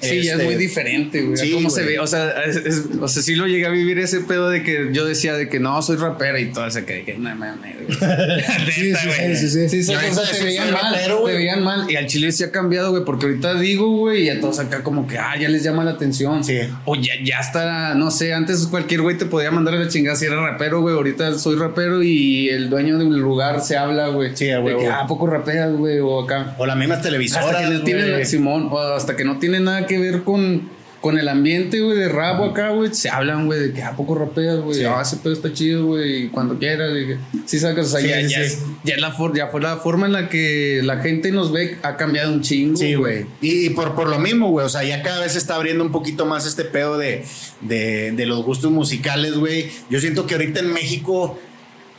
Sí, 0.03 0.15
ya 0.23 0.33
es 0.33 0.39
Este- 0.39 0.43
muy 0.45 0.55
diferente, 0.55 1.21
güey. 1.21 1.37
Sí, 1.37 1.51
¿Cómo 1.51 1.69
se 1.69 1.83
güey. 1.83 1.93
ve? 1.95 1.99
O 1.99 2.07
sea, 2.07 2.29
es- 2.45 2.55
es- 2.57 2.83
o 2.99 3.07
sea, 3.07 3.23
sí 3.23 3.35
lo 3.35 3.47
llegué 3.47 3.65
a 3.65 3.69
vivir 3.69 3.99
ese 3.99 4.21
pedo 4.21 4.49
de 4.49 4.63
que 4.63 4.89
yo 4.91 5.05
decía 5.05 5.33
de 5.33 5.49
que 5.49 5.59
no, 5.59 5.81
soy 5.81 5.97
rapera 5.97 6.39
y 6.39 6.51
todo 6.51 6.67
ese 6.67 6.85
que, 6.85 7.03
que 7.03 7.13
no 7.17 7.33
mames, 7.35 7.75
güey. 7.85 7.87
Sí, 8.73 8.93
sí, 8.95 9.07
güey. 9.07 9.35
sí, 9.35 9.49
sí, 9.49 9.69
sí. 9.69 9.83
Sí, 9.83 9.93
o 9.93 9.99
sea, 10.13 10.23
te 10.31 10.43
veían 10.43 10.71
mal, 10.71 10.93
rapero, 10.93 11.15
te 11.17 11.21
güey. 11.21 11.35
veían 11.37 11.63
mal. 11.63 11.89
Y 11.89 11.95
al 11.95 12.07
chile 12.07 12.31
sí 12.31 12.43
ha 12.43 12.51
cambiado, 12.51 12.91
güey, 12.91 13.03
porque 13.05 13.25
ahorita 13.27 13.55
digo, 13.59 13.89
güey, 13.97 14.23
y 14.23 14.29
a 14.29 14.39
todos 14.39 14.59
acá 14.59 14.83
como 14.83 15.07
que, 15.07 15.17
ah, 15.17 15.35
ya 15.39 15.49
les 15.49 15.63
llama 15.63 15.83
la 15.83 15.91
atención. 15.91 16.43
Sí. 16.43 16.59
O 16.85 16.95
ya, 16.95 17.13
ya 17.23 17.39
está, 17.39 17.93
no 17.95 18.11
sé, 18.11 18.33
antes 18.33 18.67
cualquier 18.67 19.01
güey 19.01 19.17
te 19.17 19.25
podía 19.25 19.51
mandar 19.51 19.73
a 19.75 19.77
la 19.77 19.87
chingada 19.87 20.15
si 20.15 20.25
era 20.25 20.35
rapero, 20.41 20.81
güey. 20.81 20.95
Ahorita 20.95 21.37
soy 21.37 21.55
rapero 21.57 22.01
y 22.03 22.49
el 22.49 22.69
dueño 22.69 22.97
del 22.97 23.09
lugar 23.09 23.61
se 23.61 23.77
habla, 23.77 24.07
güey. 24.09 24.35
Sí, 24.35 24.49
a 24.49 24.59
de 24.59 24.77
que, 24.77 24.87
ah, 24.87 25.01
¿a 25.01 25.07
poco 25.07 25.27
rapeas, 25.27 25.71
güey, 25.73 25.99
o 25.99 26.21
acá. 26.23 26.55
O 26.57 26.65
las 26.65 26.77
mismas 26.77 26.97
Hasta 26.97 27.09
televisoras. 27.09 27.61
que 27.67 27.73
no 27.73 27.83
tiene, 27.83 28.09
güey. 28.11 28.25
Simón, 28.25 28.67
o 28.71 28.79
hasta 28.79 29.15
que 29.15 29.23
no 29.25 29.39
tiene 29.39 29.59
nada 29.59 29.85
que 29.85 29.92
ver 29.97 30.23
con, 30.23 30.69
con 31.01 31.17
el 31.19 31.27
ambiente, 31.27 31.81
güey, 31.81 31.97
de 31.97 32.07
rap 32.07 32.39
o 32.39 32.45
acá, 32.45 32.69
güey. 32.69 32.93
Se 32.93 33.09
hablan, 33.09 33.45
güey, 33.45 33.59
de 33.59 33.73
que 33.73 33.83
a 33.83 33.91
poco 33.95 34.15
rapeas, 34.15 34.59
güey. 34.61 34.79
Sí. 34.79 34.85
Ah, 34.85 35.01
ese 35.01 35.17
pedo 35.17 35.33
está 35.33 35.51
chido, 35.51 35.85
güey. 35.87 36.25
y 36.25 36.27
Cuando 36.29 36.57
quieras, 36.57 36.91
y 36.95 37.07
que- 37.07 37.17
sí 37.45 37.59
sacas, 37.59 37.87
o 37.87 37.89
sea, 37.89 37.99
Sí, 38.01 38.07
ya, 38.07 38.21
ya, 38.21 38.41
es- 38.41 38.59
ya, 38.85 38.95
es 38.95 39.01
la 39.01 39.11
for- 39.11 39.35
ya 39.35 39.47
fue 39.47 39.59
la 39.61 39.77
forma 39.77 40.05
en 40.05 40.13
la 40.13 40.29
que 40.29 40.79
la 40.83 40.97
gente 40.99 41.31
nos 41.31 41.51
ve, 41.51 41.77
ha 41.83 41.97
cambiado 41.97 42.31
un 42.33 42.41
chingo. 42.41 42.77
Sí, 42.77 42.93
güey. 42.95 43.25
Y, 43.41 43.65
y 43.65 43.69
por, 43.71 43.95
por 43.95 44.07
lo 44.07 44.17
mismo, 44.19 44.49
güey. 44.49 44.65
O 44.65 44.69
sea, 44.69 44.83
ya 44.83 45.01
cada 45.03 45.19
vez 45.19 45.33
se 45.33 45.39
está 45.39 45.55
abriendo 45.55 45.83
un 45.83 45.91
poquito 45.91 46.25
más 46.25 46.45
este 46.47 46.63
pedo 46.63 46.97
de, 46.97 47.25
de, 47.61 48.11
de 48.13 48.25
los 48.25 48.43
gustos 48.45 48.71
musicales, 48.71 49.33
güey. 49.35 49.69
Yo 49.89 49.99
siento 49.99 50.25
que 50.25 50.35
ahorita 50.35 50.61
en 50.61 50.71
México 50.73 51.37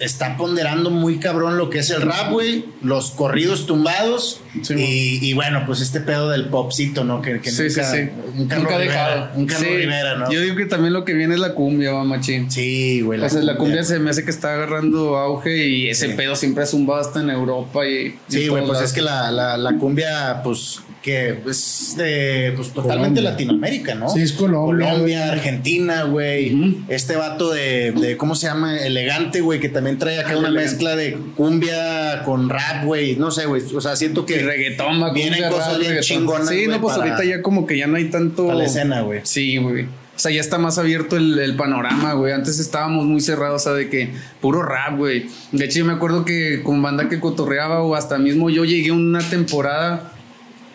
está 0.01 0.37
ponderando 0.37 0.91
muy 0.91 1.19
cabrón 1.19 1.57
lo 1.57 1.71
que 1.71 1.79
es 1.79 1.91
el 1.91 2.03
rap, 2.03 2.31
güey. 2.33 2.65
Los 2.83 3.11
corridos 3.13 3.67
tumbados. 3.67 4.41
Sí, 4.63 4.75
y, 4.77 5.25
y 5.29 5.33
bueno, 5.35 5.65
pues 5.67 5.81
este 5.81 6.01
pedo 6.01 6.31
del 6.31 6.47
popcito, 6.49 7.05
¿no? 7.05 7.23
Que, 7.23 7.41
que 7.41 7.51
Sí, 7.51 7.63
nunca, 7.65 7.85
sí. 7.93 7.99
Un 8.37 8.47
Carlos 8.49 8.65
Nunca 8.71 8.79
Rivera. 8.79 8.79
dejado. 8.79 9.31
Un 9.37 9.47
Carlos 9.47 9.69
Sí. 9.69 9.77
Rivera, 9.77 10.17
¿no? 10.17 10.31
Yo 10.31 10.41
digo 10.41 10.57
que 10.57 10.67
también 10.67 10.93
lo 10.93 11.05
que 11.05 11.15
viene 11.15 11.35
es 11.35 11.41
la 11.41 11.55
cumbia, 11.55 11.93
va, 11.93 12.05
machín. 12.05 12.51
sí, 12.51 13.01
güey. 13.03 13.21
o 13.21 13.29
sea, 13.29 13.43
la 13.43 13.57
cumbia 13.57 13.85
se 13.85 13.99
me 13.99 14.11
hace 14.11 14.25
que 14.25 14.31
está 14.31 14.55
agarrando 14.55 15.17
auge 15.17 15.67
y 15.69 15.89
ese 15.89 16.09
pedo 16.11 16.37
siempre 16.37 16.65
ha 16.65 16.67
zumbado 16.67 17.01
hasta 17.01 17.21
en 17.21 17.31
Europa 17.31 17.87
y. 17.87 18.17
Sí, 18.29 18.49
güey, 18.49 18.63
pues 18.63 18.75
lados. 18.75 18.91
es 18.91 18.93
que 18.93 19.03
la, 19.03 19.31
la, 19.31 19.57
la 19.57 19.77
cumbia, 19.79 20.41
pues, 20.43 20.81
que 21.05 21.39
es 21.47 21.95
de, 21.99 22.55
pues, 22.57 22.69
totalmente 22.71 23.21
Colombia. 23.21 23.31
Latinoamérica, 23.31 23.95
¿no? 23.95 24.09
Sí, 24.09 24.23
es 24.23 24.33
Colombia, 24.33 24.89
Colombia, 24.91 25.31
Argentina, 25.33 26.05
güey. 26.05 26.79
Este 26.89 27.15
vato 27.15 27.51
de, 27.53 27.93
de, 27.93 28.17
¿cómo 28.17 28.35
se 28.35 28.47
llama? 28.47 28.79
Elegante, 28.79 29.43
güey, 29.43 29.61
que 29.61 29.69
también 29.69 29.99
trae 29.99 30.19
acá 30.19 30.31
Ah, 30.33 30.39
una 30.39 30.49
elegante. 30.49 30.71
mezcla 30.73 30.97
de 30.97 31.19
cumbia 31.37 32.23
con 32.25 32.49
rap, 32.49 32.87
güey. 32.87 33.17
No 33.17 33.31
sé, 33.31 33.45
güey. 33.45 33.63
O 33.77 33.83
sea, 33.83 33.97
siento 33.97 34.23
Y 34.23 34.33
que 34.33 34.39
reggaetón, 34.39 35.03
va, 35.03 35.13
vienen 35.13 35.35
cumbia, 35.35 35.51
cosas 35.51 35.73
rap, 35.73 35.81
bien 35.81 35.91
reggaetón. 35.93 36.17
chingonas, 36.19 36.49
Sí, 36.49 36.67
no, 36.69 36.81
pues 36.81 36.97
para- 36.97 37.13
ahorita 37.13 37.29
ya 37.29 37.43
como 37.43 37.67
que 37.67 37.77
ya 37.77 37.87
no 37.87 37.97
hay 37.97 38.07
tanto. 38.07 38.47
para 38.47 38.59
la 38.61 38.65
escena, 38.65 39.03
güey. 39.03 39.21
Sí, 39.25 39.59
güey. 39.59 39.85
O 39.85 40.19
sea, 40.19 40.31
ya 40.31 40.41
está 40.41 40.57
más 40.57 40.79
abierto 40.79 41.17
el, 41.19 41.39
el 41.39 41.55
panorama, 41.57 42.15
güey. 42.15 42.33
Antes 42.33 42.59
estábamos 42.61 43.05
muy 43.05 43.21
cerrados, 43.21 43.61
o 43.61 43.65
sea, 43.65 43.73
de 43.75 43.91
que 43.91 44.11
puro 44.41 44.63
rap, 44.63 44.97
güey. 44.97 45.27
De 45.53 45.67
hecho, 45.67 45.81
yo 45.81 45.85
me 45.85 45.93
acuerdo 45.93 46.25
que 46.25 46.63
con 46.63 46.81
banda 46.81 47.11
que 47.11 47.21
cotorreaba 47.21 47.83
o 47.83 47.95
hasta 47.95 48.17
mismo 48.17 48.49
yo 48.49 48.65
llegué 48.65 48.91
una 48.91 49.19
temporada 49.29 50.13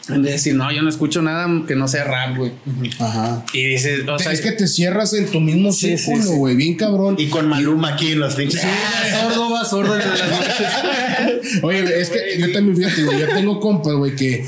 de 0.10 0.32
decir, 0.32 0.55
no, 0.55 0.72
yo 0.72 0.82
no 0.82 0.89
escucho 0.89 1.22
nada 1.22 1.47
que 1.68 1.76
no 1.76 1.88
sea 1.88 2.03
rap, 2.03 2.36
güey. 2.38 2.51
Ajá. 2.99 3.45
Y 3.53 3.64
dices, 3.64 4.01
o 4.07 4.18
sea, 4.20 4.32
es 4.32 4.41
que 4.41 4.51
te 4.51 4.68
cierras 4.68 5.14
en 5.14 5.28
tu 5.28 5.39
mismo 5.39 5.72
Sí, 5.72 5.97
círculo, 5.97 6.24
sí. 6.24 6.36
güey, 6.36 6.55
bien 6.55 6.76
cabrón. 6.76 7.16
Y 7.18 7.28
con 7.28 7.47
Maluma 7.47 7.93
aquí 7.93 8.12
en 8.14 8.20
los 8.20 8.36
pinches. 8.36 8.62
sordo 9.22 9.51
va, 9.51 9.64
sordo 9.66 9.93
en 9.99 10.07
las 10.07 10.20
noches. 10.30 11.64
Oye, 11.64 12.01
es 12.01 12.10
que 12.10 12.39
yo 12.39 12.51
también, 12.51 12.76
fíjate, 12.78 13.03
güey, 13.03 13.20
yo 13.20 13.28
tengo 13.28 13.60
compas, 13.60 13.93
güey, 13.93 14.16
que, 14.16 14.45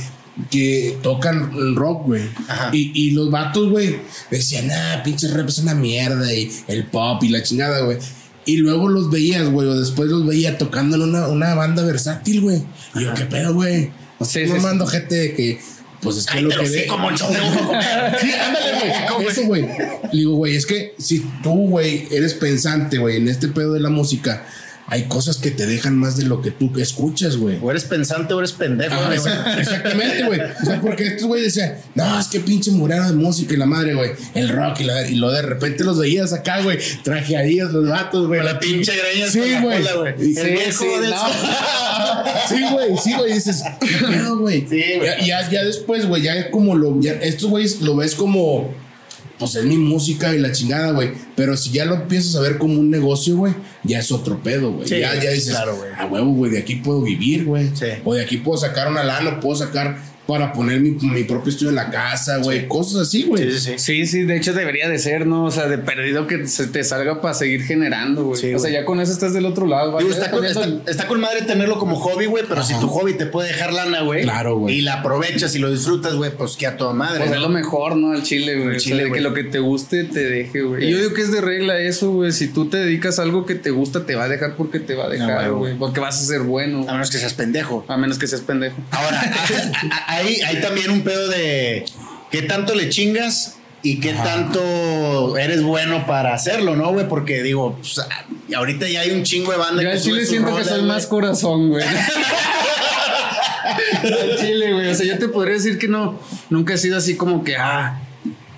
que 0.49 0.97
tocan 1.03 1.51
el 1.55 1.75
rock, 1.75 2.05
güey. 2.07 2.23
Ajá. 2.47 2.69
Y, 2.73 2.91
y 2.93 3.11
los 3.11 3.29
vatos, 3.31 3.69
güey, 3.69 3.97
decían, 4.29 4.69
ah, 4.71 5.01
pinche 5.03 5.27
rap 5.27 5.47
es 5.47 5.59
una 5.59 5.75
mierda, 5.75 6.33
y 6.33 6.51
el 6.67 6.85
pop 6.85 7.23
y 7.23 7.29
la 7.29 7.43
chingada, 7.43 7.81
güey. 7.81 7.97
Y 8.43 8.57
luego 8.57 8.89
los 8.89 9.11
veías, 9.11 9.47
güey, 9.49 9.67
o 9.67 9.79
después 9.79 10.09
los 10.09 10.25
veía 10.25 10.57
tocando 10.57 10.95
en 10.95 11.03
una, 11.03 11.27
una 11.27 11.53
banda 11.53 11.83
versátil, 11.83 12.41
güey. 12.41 12.63
Y 12.95 13.03
yo, 13.03 13.13
¿qué 13.13 13.25
pedo, 13.25 13.53
güey? 13.53 13.91
Sí, 14.25 14.45
no 14.45 14.55
sí, 14.55 14.61
mando 14.61 14.85
gente 14.87 15.15
de 15.15 15.33
que, 15.33 15.59
pues 16.01 16.17
es 16.17 16.25
que 16.25 16.37
Ay, 16.37 16.43
lo 16.43 16.49
que 16.49 16.67
sí, 16.67 16.75
ve. 16.75 16.87
como 16.87 17.11
yo 17.11 17.27
tengo 17.27 17.67
comer. 17.67 18.17
Sí, 18.19 18.31
ándale, 18.33 18.71
güey. 19.17 19.27
Eso, 19.27 19.43
güey. 19.43 19.61
Le 19.61 20.19
digo, 20.19 20.35
güey, 20.35 20.55
es 20.55 20.65
que 20.65 20.93
si 20.97 21.19
tú, 21.43 21.67
güey, 21.69 22.07
eres 22.11 22.33
pensante, 22.33 22.97
güey, 22.97 23.17
en 23.17 23.27
este 23.27 23.47
pedo 23.47 23.73
de 23.73 23.79
la 23.79 23.89
música, 23.89 24.45
hay 24.93 25.03
cosas 25.03 25.37
que 25.37 25.51
te 25.51 25.65
dejan 25.65 25.97
más 25.97 26.17
de 26.17 26.25
lo 26.25 26.41
que 26.41 26.51
tú 26.51 26.69
escuchas, 26.77 27.37
güey. 27.37 27.57
O 27.61 27.71
eres 27.71 27.85
pensante 27.85 28.33
o 28.33 28.39
eres 28.39 28.51
pendejo, 28.51 28.93
Ajá, 28.93 29.05
güey. 29.05 29.17
exa- 29.19 29.57
exactamente, 29.57 30.23
güey. 30.25 30.41
O 30.41 30.65
sea, 30.65 30.81
porque 30.81 31.07
estos 31.07 31.27
güey 31.27 31.43
decían, 31.43 31.77
no, 31.95 32.19
es 32.19 32.27
que 32.27 32.41
pinche 32.41 32.71
murero 32.71 33.07
de 33.07 33.13
música 33.13 33.53
y 33.53 33.57
la 33.57 33.65
madre, 33.65 33.93
güey. 33.93 34.11
El 34.33 34.49
rock 34.49 34.81
y 34.81 34.83
la 34.83 35.07
y 35.07 35.15
lo 35.15 35.31
de 35.31 35.43
repente 35.43 35.85
los 35.85 35.97
veías 35.97 36.33
acá, 36.33 36.61
güey. 36.61 36.77
Trajeadillos 37.03 37.71
los 37.71 37.87
vatos, 37.87 38.27
güey. 38.27 38.41
Con 38.41 38.51
la 38.51 38.59
pinche 38.59 38.91
greña 38.95 39.27
Sí, 39.31 39.39
güey. 39.61 39.81
Sí, 40.19 40.37
El 40.37 40.51
viejo 40.51 40.83
sí, 40.83 40.89
no. 41.09 41.15
Sí, 42.49 42.61
güey, 42.71 42.97
sí, 43.01 43.13
güey. 43.13 43.33
Dices, 43.33 43.63
¿qué 43.79 44.05
pedo, 44.05 44.39
güey? 44.39 44.67
Sí, 44.69 44.83
güey. 44.97 45.05
Ya, 45.05 45.25
ya, 45.25 45.49
ya 45.49 45.63
después, 45.63 46.05
güey, 46.05 46.21
ya 46.23 46.51
como 46.51 46.75
lo. 46.75 46.99
Ya, 46.99 47.13
estos 47.13 47.49
güeyes 47.49 47.79
lo 47.81 47.95
ves 47.95 48.13
como. 48.15 48.73
Pues 49.41 49.55
es 49.55 49.65
mi 49.65 49.75
música 49.75 50.35
y 50.35 50.37
la 50.37 50.51
chingada, 50.51 50.91
güey. 50.91 51.13
Pero 51.35 51.57
si 51.57 51.71
ya 51.71 51.85
lo 51.85 51.95
empiezas 51.95 52.35
a 52.35 52.41
ver 52.41 52.59
como 52.59 52.79
un 52.79 52.91
negocio, 52.91 53.37
güey, 53.37 53.55
ya 53.83 53.97
es 53.97 54.11
otro 54.11 54.43
pedo, 54.43 54.71
güey. 54.71 54.87
Sí, 54.87 54.99
ya, 54.99 55.15
ya 55.15 55.31
dices, 55.31 55.49
claro, 55.49 55.75
güey. 55.77 55.89
a 55.97 56.05
huevo, 56.05 56.31
güey, 56.33 56.51
de 56.51 56.59
aquí 56.59 56.75
puedo 56.75 57.01
vivir, 57.01 57.45
güey. 57.45 57.71
Sí. 57.73 57.87
O 58.05 58.13
de 58.13 58.21
aquí 58.21 58.37
puedo 58.37 58.59
sacar 58.59 58.91
una 58.91 59.03
lana, 59.03 59.39
puedo 59.39 59.55
sacar 59.55 59.97
para 60.31 60.53
poner 60.53 60.79
mi, 60.79 60.91
mi 60.91 61.25
propio 61.25 61.49
estudio 61.51 61.71
en 61.71 61.75
la 61.75 61.89
casa, 61.89 62.37
güey. 62.37 62.65
Cosas 62.69 63.01
así, 63.01 63.23
güey. 63.23 63.51
Sí, 63.51 63.59
sí, 63.59 63.59
sí. 63.59 63.73
Sí, 63.77 64.05
sí, 64.05 64.21
de 64.23 64.37
hecho 64.37 64.53
debería 64.53 64.87
de 64.87 64.97
ser, 64.97 65.27
¿no? 65.27 65.43
O 65.43 65.51
sea, 65.51 65.67
de 65.67 65.77
perdido 65.77 66.25
que 66.25 66.47
se 66.47 66.67
te 66.67 66.85
salga 66.85 67.19
para 67.19 67.33
seguir 67.33 67.63
generando, 67.63 68.23
güey. 68.23 68.39
Sí, 68.39 68.53
o 68.53 68.59
sea, 68.59 68.71
ya 68.71 68.85
con 68.85 69.01
eso 69.01 69.11
estás 69.11 69.33
del 69.33 69.45
otro 69.45 69.67
lado, 69.67 69.91
güey. 69.91 70.07
Está, 70.09 70.27
está- 70.27 70.89
está 70.89 71.07
con 71.07 71.19
madre 71.19 71.41
tenerlo 71.41 71.77
como 71.77 71.97
hobby, 71.97 72.27
güey, 72.27 72.45
pero 72.47 72.63
si 72.63 72.79
tu 72.79 72.87
hobby 72.87 73.15
te 73.15 73.25
puede 73.25 73.49
dejar 73.49 73.73
lana, 73.73 74.03
güey. 74.03 74.23
Claro, 74.23 74.57
güey. 74.57 74.77
Y 74.77 74.81
la 74.81 75.01
aprovechas 75.01 75.53
y 75.55 75.59
lo 75.59 75.69
disfrutas, 75.69 76.13
güey, 76.15 76.31
pues 76.31 76.55
que 76.55 76.65
a 76.65 76.77
toda 76.77 76.93
madre. 76.93 77.17
Pues 77.19 77.29
¿no? 77.31 77.35
es 77.35 77.41
lo 77.41 77.49
mejor, 77.49 77.97
¿no? 77.97 78.13
Al 78.13 78.23
chile, 78.23 78.55
güey. 78.55 78.69
Al 78.69 78.75
O 78.77 78.79
sea, 78.79 78.89
chile, 78.89 79.03
de 79.03 79.11
que 79.11 79.19
lo 79.19 79.33
que 79.33 79.43
te 79.43 79.59
guste 79.59 80.05
te 80.05 80.23
deje, 80.29 80.61
güey. 80.61 80.85
Y 80.85 80.91
yo 80.91 80.97
digo 80.99 81.13
que 81.13 81.23
es 81.23 81.31
de 81.33 81.41
regla 81.41 81.77
eso, 81.77 82.09
güey. 82.11 82.31
Si 82.31 82.47
tú 82.47 82.69
te 82.69 82.77
dedicas 82.77 83.19
a 83.19 83.23
algo 83.23 83.45
que 83.45 83.55
te 83.55 83.71
gusta, 83.71 84.05
te 84.05 84.15
va 84.15 84.23
a 84.23 84.29
dejar 84.29 84.55
porque 84.55 84.79
te 84.79 84.95
va 84.95 85.07
a 85.07 85.09
dejar, 85.09 85.51
güey. 85.51 85.75
Porque 85.77 85.99
vas 85.99 86.21
a 86.21 86.23
ser 86.25 86.39
bueno. 86.43 86.85
A 86.87 86.93
menos 86.93 87.11
que 87.11 87.17
seas 87.17 87.33
pendejo. 87.33 87.83
A 87.89 87.97
menos 87.97 88.17
que 88.17 88.27
seas 88.27 88.39
pendejo. 88.41 88.77
Ahora, 88.91 89.21
hay, 90.21 90.41
hay 90.41 90.61
también 90.61 90.91
un 90.91 91.01
pedo 91.01 91.27
de 91.27 91.85
qué 92.29 92.43
tanto 92.43 92.75
le 92.75 92.89
chingas 92.89 93.57
y 93.83 93.99
qué 93.99 94.13
tanto 94.13 95.37
eres 95.37 95.63
bueno 95.63 96.05
para 96.05 96.33
hacerlo, 96.33 96.75
¿no, 96.75 96.91
güey? 96.91 97.07
Porque 97.07 97.41
digo, 97.41 97.77
pues, 97.77 97.99
ah, 97.99 98.25
ahorita 98.55 98.87
ya 98.87 99.01
hay 99.01 99.11
un 99.11 99.23
chingo 99.23 99.51
de 99.51 99.57
banda 99.57 99.83
Yo 99.83 99.91
al 99.91 100.01
chile 100.01 100.25
siento 100.25 100.55
que 100.55 100.63
soy 100.63 100.83
más 100.83 101.07
corazón, 101.07 101.69
güey. 101.69 101.83
al 104.03 104.37
chile, 104.37 104.73
güey. 104.73 104.87
O 104.87 104.95
sea, 104.95 105.05
yo 105.05 105.17
te 105.17 105.29
podría 105.29 105.55
decir 105.55 105.79
que 105.79 105.87
no, 105.87 106.19
nunca 106.49 106.75
he 106.75 106.77
sido 106.77 106.97
así 106.97 107.15
como 107.15 107.43
que, 107.43 107.57
ah, 107.57 107.99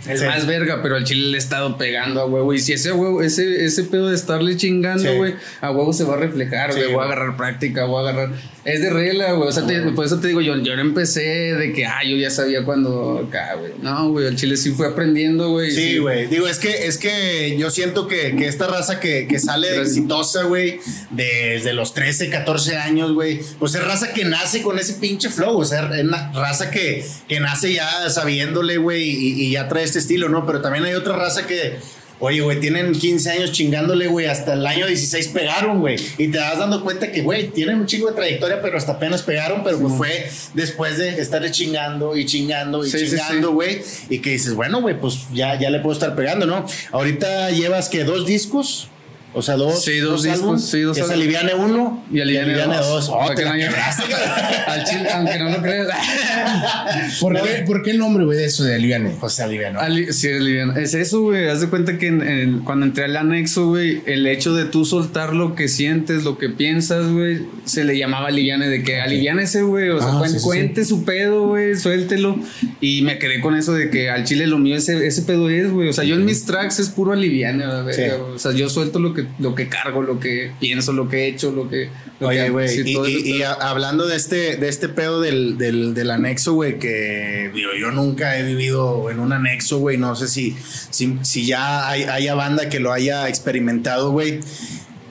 el 0.07 0.17
Sí. 0.19 0.25
más 0.25 0.45
verga, 0.45 0.81
pero 0.81 0.95
al 0.95 1.03
chile 1.03 1.27
le 1.27 1.37
he 1.37 1.39
estado 1.39 1.77
pegando 1.77 2.21
a 2.21 2.25
huevo. 2.25 2.53
Y 2.53 2.59
si 2.59 2.73
ese 2.73 2.91
huevo, 2.91 3.21
ese, 3.21 3.65
ese 3.65 3.83
pedo 3.83 4.09
de 4.09 4.15
estarle 4.15 4.57
chingando, 4.57 5.09
Sí. 5.09 5.15
güey, 5.17 5.33
a 5.61 5.71
huevo 5.71 5.93
se 5.93 6.03
va 6.03 6.15
a 6.15 6.17
reflejar, 6.17 6.73
Sí, 6.73 6.79
güey. 6.79 6.91
voy 6.93 7.01
a 7.01 7.05
agarrar 7.05 7.37
práctica, 7.37 7.85
voy 7.85 8.05
a 8.05 8.09
agarrar. 8.09 8.31
Es 8.65 8.81
de 8.81 8.89
regla, 8.91 9.33
güey. 9.33 9.49
O 9.49 9.51
sea, 9.51 9.65
te- 9.67 9.81
por 9.91 10.05
eso 10.05 10.19
te 10.19 10.29
digo, 10.29 10.39
yo, 10.39 10.55
yo 10.57 10.75
no 10.77 10.81
empecé 10.81 11.21
de 11.53 11.73
que, 11.73 11.85
ah, 11.85 12.01
yo 12.07 12.15
ya 12.15 12.29
sabía 12.29 12.63
cuando 12.63 13.25
acá, 13.27 13.55
güey. 13.55 13.73
No, 13.81 14.09
güey, 14.11 14.27
al 14.27 14.37
chile 14.37 14.55
sí 14.55 14.71
fue 14.71 14.87
aprendiendo, 14.87 15.49
güey. 15.49 15.71
Sí, 15.71 15.97
güey. 15.97 16.27
Digo, 16.27 16.47
es 16.47 16.59
que, 16.59 16.87
es 16.87 16.97
que 16.97 17.57
yo 17.59 17.69
siento 17.69 18.07
que, 18.07 18.35
que 18.37 18.47
esta 18.47 18.67
raza 18.67 19.01
que, 19.01 19.27
que 19.27 19.37
sale 19.39 19.67
Gracias. 19.67 19.87
exitosa, 19.89 20.43
güey, 20.43 20.79
desde 21.11 21.73
los 21.73 21.93
13, 21.93 22.29
14 22.29 22.77
años, 22.77 23.11
güey, 23.13 23.41
pues 23.59 23.75
es 23.75 23.83
raza 23.83 24.13
que 24.13 24.23
nace 24.25 24.61
con 24.61 24.79
ese 24.79 24.93
pinche 24.93 25.29
flow. 25.29 25.57
O 25.57 25.65
sea, 25.65 25.89
es 25.93 26.03
una 26.03 26.31
raza 26.33 26.71
que, 26.71 27.05
que 27.27 27.39
nace 27.41 27.73
ya 27.73 28.09
sabiéndole, 28.09 28.77
güey, 28.77 29.03
y, 29.09 29.43
y 29.47 29.51
ya 29.51 29.67
trae 29.67 29.83
este 29.93 29.99
estilo, 29.99 30.27
¿no? 30.29 30.45
Pero 30.45 30.59
también 30.61 30.85
hay 30.85 30.93
otra 30.95 31.15
raza 31.15 31.45
que. 31.45 31.77
Oye, 32.19 32.39
güey, 32.41 32.59
tienen 32.61 32.93
15 32.93 33.29
años 33.31 33.51
chingándole, 33.51 34.07
güey, 34.07 34.27
hasta 34.27 34.53
el 34.53 34.65
año 34.65 34.87
16 34.87 35.27
pegaron, 35.29 35.81
güey. 35.81 35.97
Y 36.17 36.29
te 36.29 36.37
vas 36.37 36.57
dando 36.57 36.81
cuenta 36.81 37.11
que, 37.11 37.21
güey, 37.21 37.49
tienen 37.49 37.79
un 37.79 37.85
chingo 37.85 38.07
de 38.07 38.13
trayectoria, 38.15 38.61
pero 38.61 38.77
hasta 38.77 38.93
apenas 38.93 39.23
pegaron, 39.23 39.61
pero 39.63 39.77
pues 39.79 39.93
fue 39.95 40.29
después 40.53 40.97
de 40.97 41.19
estarle 41.19 41.51
chingando 41.51 42.15
y 42.15 42.25
chingando 42.25 42.85
y 42.85 42.89
Sí, 42.89 42.99
sí, 42.99 43.07
sí. 43.07 43.17
chingando, 43.17 43.51
güey. 43.51 43.81
Y 44.09 44.19
que 44.19 44.29
dices, 44.29 44.53
bueno, 44.53 44.79
güey, 44.79 44.97
pues 44.99 45.25
ya, 45.33 45.59
ya 45.59 45.69
le 45.69 45.79
puedo 45.79 45.93
estar 45.93 46.15
pegando, 46.15 46.45
¿no? 46.45 46.65
Ahorita 46.91 47.49
llevas 47.51 47.89
que 47.89 48.03
dos 48.05 48.25
discos. 48.25 48.87
O 49.35 49.41
sea, 49.41 49.55
dos. 49.55 49.83
Sí, 49.83 49.97
dos 49.99 50.23
discos, 50.23 50.63
sí, 50.69 50.81
dos 50.81 50.95
que 50.95 51.03
es 51.03 51.09
álbumes. 51.09 51.35
Aliviane 51.35 51.55
uno 51.55 52.03
Y 52.11 52.19
aliviane 52.21 52.77
dos. 52.77 53.09
Oh, 53.11 53.27
te 53.29 53.35
que 53.35 53.41
la 53.43 53.49
no 53.49 53.55
haya- 53.55 53.67
quebraste, 53.69 54.03
Al 54.67 54.83
chile, 54.85 55.09
aunque 55.13 55.39
no 55.39 55.49
lo 55.49 55.61
creas. 55.61 55.87
¿Por, 57.19 57.33
qué, 57.41 57.63
¿Por 57.65 57.83
qué 57.83 57.91
el 57.91 57.97
nombre, 57.97 58.25
güey, 58.25 58.37
de 58.37 58.45
eso 58.45 58.63
de 58.63 58.75
Aliviane? 58.75 59.11
Pues 59.19 59.39
aliviano. 59.39 59.79
Ali- 59.79 60.11
sí, 60.13 60.29
aliviano. 60.31 60.75
Es 60.77 60.93
eso, 60.93 61.21
güey. 61.21 61.47
Haz 61.49 61.61
de 61.61 61.67
cuenta 61.69 61.97
que 61.97 62.07
en- 62.07 62.59
cuando 62.63 62.85
entré 62.85 63.05
al 63.05 63.15
anexo, 63.17 63.67
güey, 63.67 64.01
el 64.05 64.25
hecho 64.27 64.53
de 64.53 64.65
tú 64.65 64.85
soltar 64.85 65.33
lo 65.33 65.55
que 65.55 65.67
sientes, 65.67 66.23
lo 66.23 66.37
que 66.37 66.49
piensas, 66.49 67.07
güey, 67.11 67.41
se 67.65 67.83
le 67.83 67.97
llamaba 67.97 68.27
aliviane, 68.27 68.67
de 68.67 68.83
que 68.83 69.01
aliviánese, 69.01 69.61
güey. 69.63 69.89
O 69.89 69.99
sea, 69.99 70.09
Ah, 70.13 70.19
cuen- 70.19 70.29
sí, 70.29 70.39
sí, 70.39 70.43
cuente 70.45 70.85
su 70.85 71.03
pedo, 71.05 71.47
güey, 71.47 71.75
suéltelo. 71.75 72.37
Y 72.81 73.01
me 73.01 73.17
quedé 73.19 73.41
con 73.41 73.55
eso 73.55 73.73
de 73.73 73.89
que 73.89 74.09
al 74.09 74.23
chile 74.25 74.47
lo 74.47 74.57
mío 74.59 74.75
ese, 74.75 75.05
ese 75.07 75.21
pedo 75.23 75.49
es, 75.49 75.71
güey. 75.71 75.89
O 75.89 75.93
sea, 75.93 76.03
yo 76.03 76.15
en 76.15 76.25
mis 76.25 76.45
tracks 76.45 76.79
es 76.79 76.89
puro 76.89 77.13
aliviane, 77.13 77.65
güey. 77.83 78.09
O 78.11 78.39
sea, 78.39 78.51
yo 78.51 78.69
suelto 78.69 78.99
lo 78.99 79.13
que, 79.13 79.22
lo 79.39 79.55
que 79.55 79.69
cargo, 79.69 80.01
lo 80.01 80.19
que 80.19 80.51
pienso, 80.59 80.93
lo 80.93 81.09
que 81.09 81.23
he 81.23 81.27
hecho, 81.27 81.51
lo 81.51 81.69
que. 81.69 81.89
Lo 82.19 82.27
Oye, 82.29 82.49
güey, 82.49 82.69
sí, 82.69 82.95
y, 83.25 83.41
hablando 83.41 84.07
de 84.07 84.15
este, 84.15 84.55
de 84.57 84.69
este 84.69 84.87
pedo 84.87 85.19
del, 85.19 85.57
del, 85.57 85.93
del 85.93 86.11
anexo, 86.11 86.53
güey, 86.53 86.79
que 86.79 87.51
digo, 87.53 87.71
yo 87.79 87.91
nunca 87.91 88.37
he 88.37 88.43
vivido 88.43 89.09
en 89.09 89.19
un 89.19 89.33
anexo, 89.33 89.79
güey, 89.79 89.97
no 89.97 90.15
sé 90.15 90.27
si, 90.27 90.55
si, 90.89 91.17
si 91.23 91.45
ya 91.45 91.89
hay, 91.89 92.03
haya 92.03 92.35
banda 92.35 92.69
que 92.69 92.79
lo 92.79 92.93
haya 92.93 93.27
experimentado, 93.27 94.11
güey. 94.11 94.39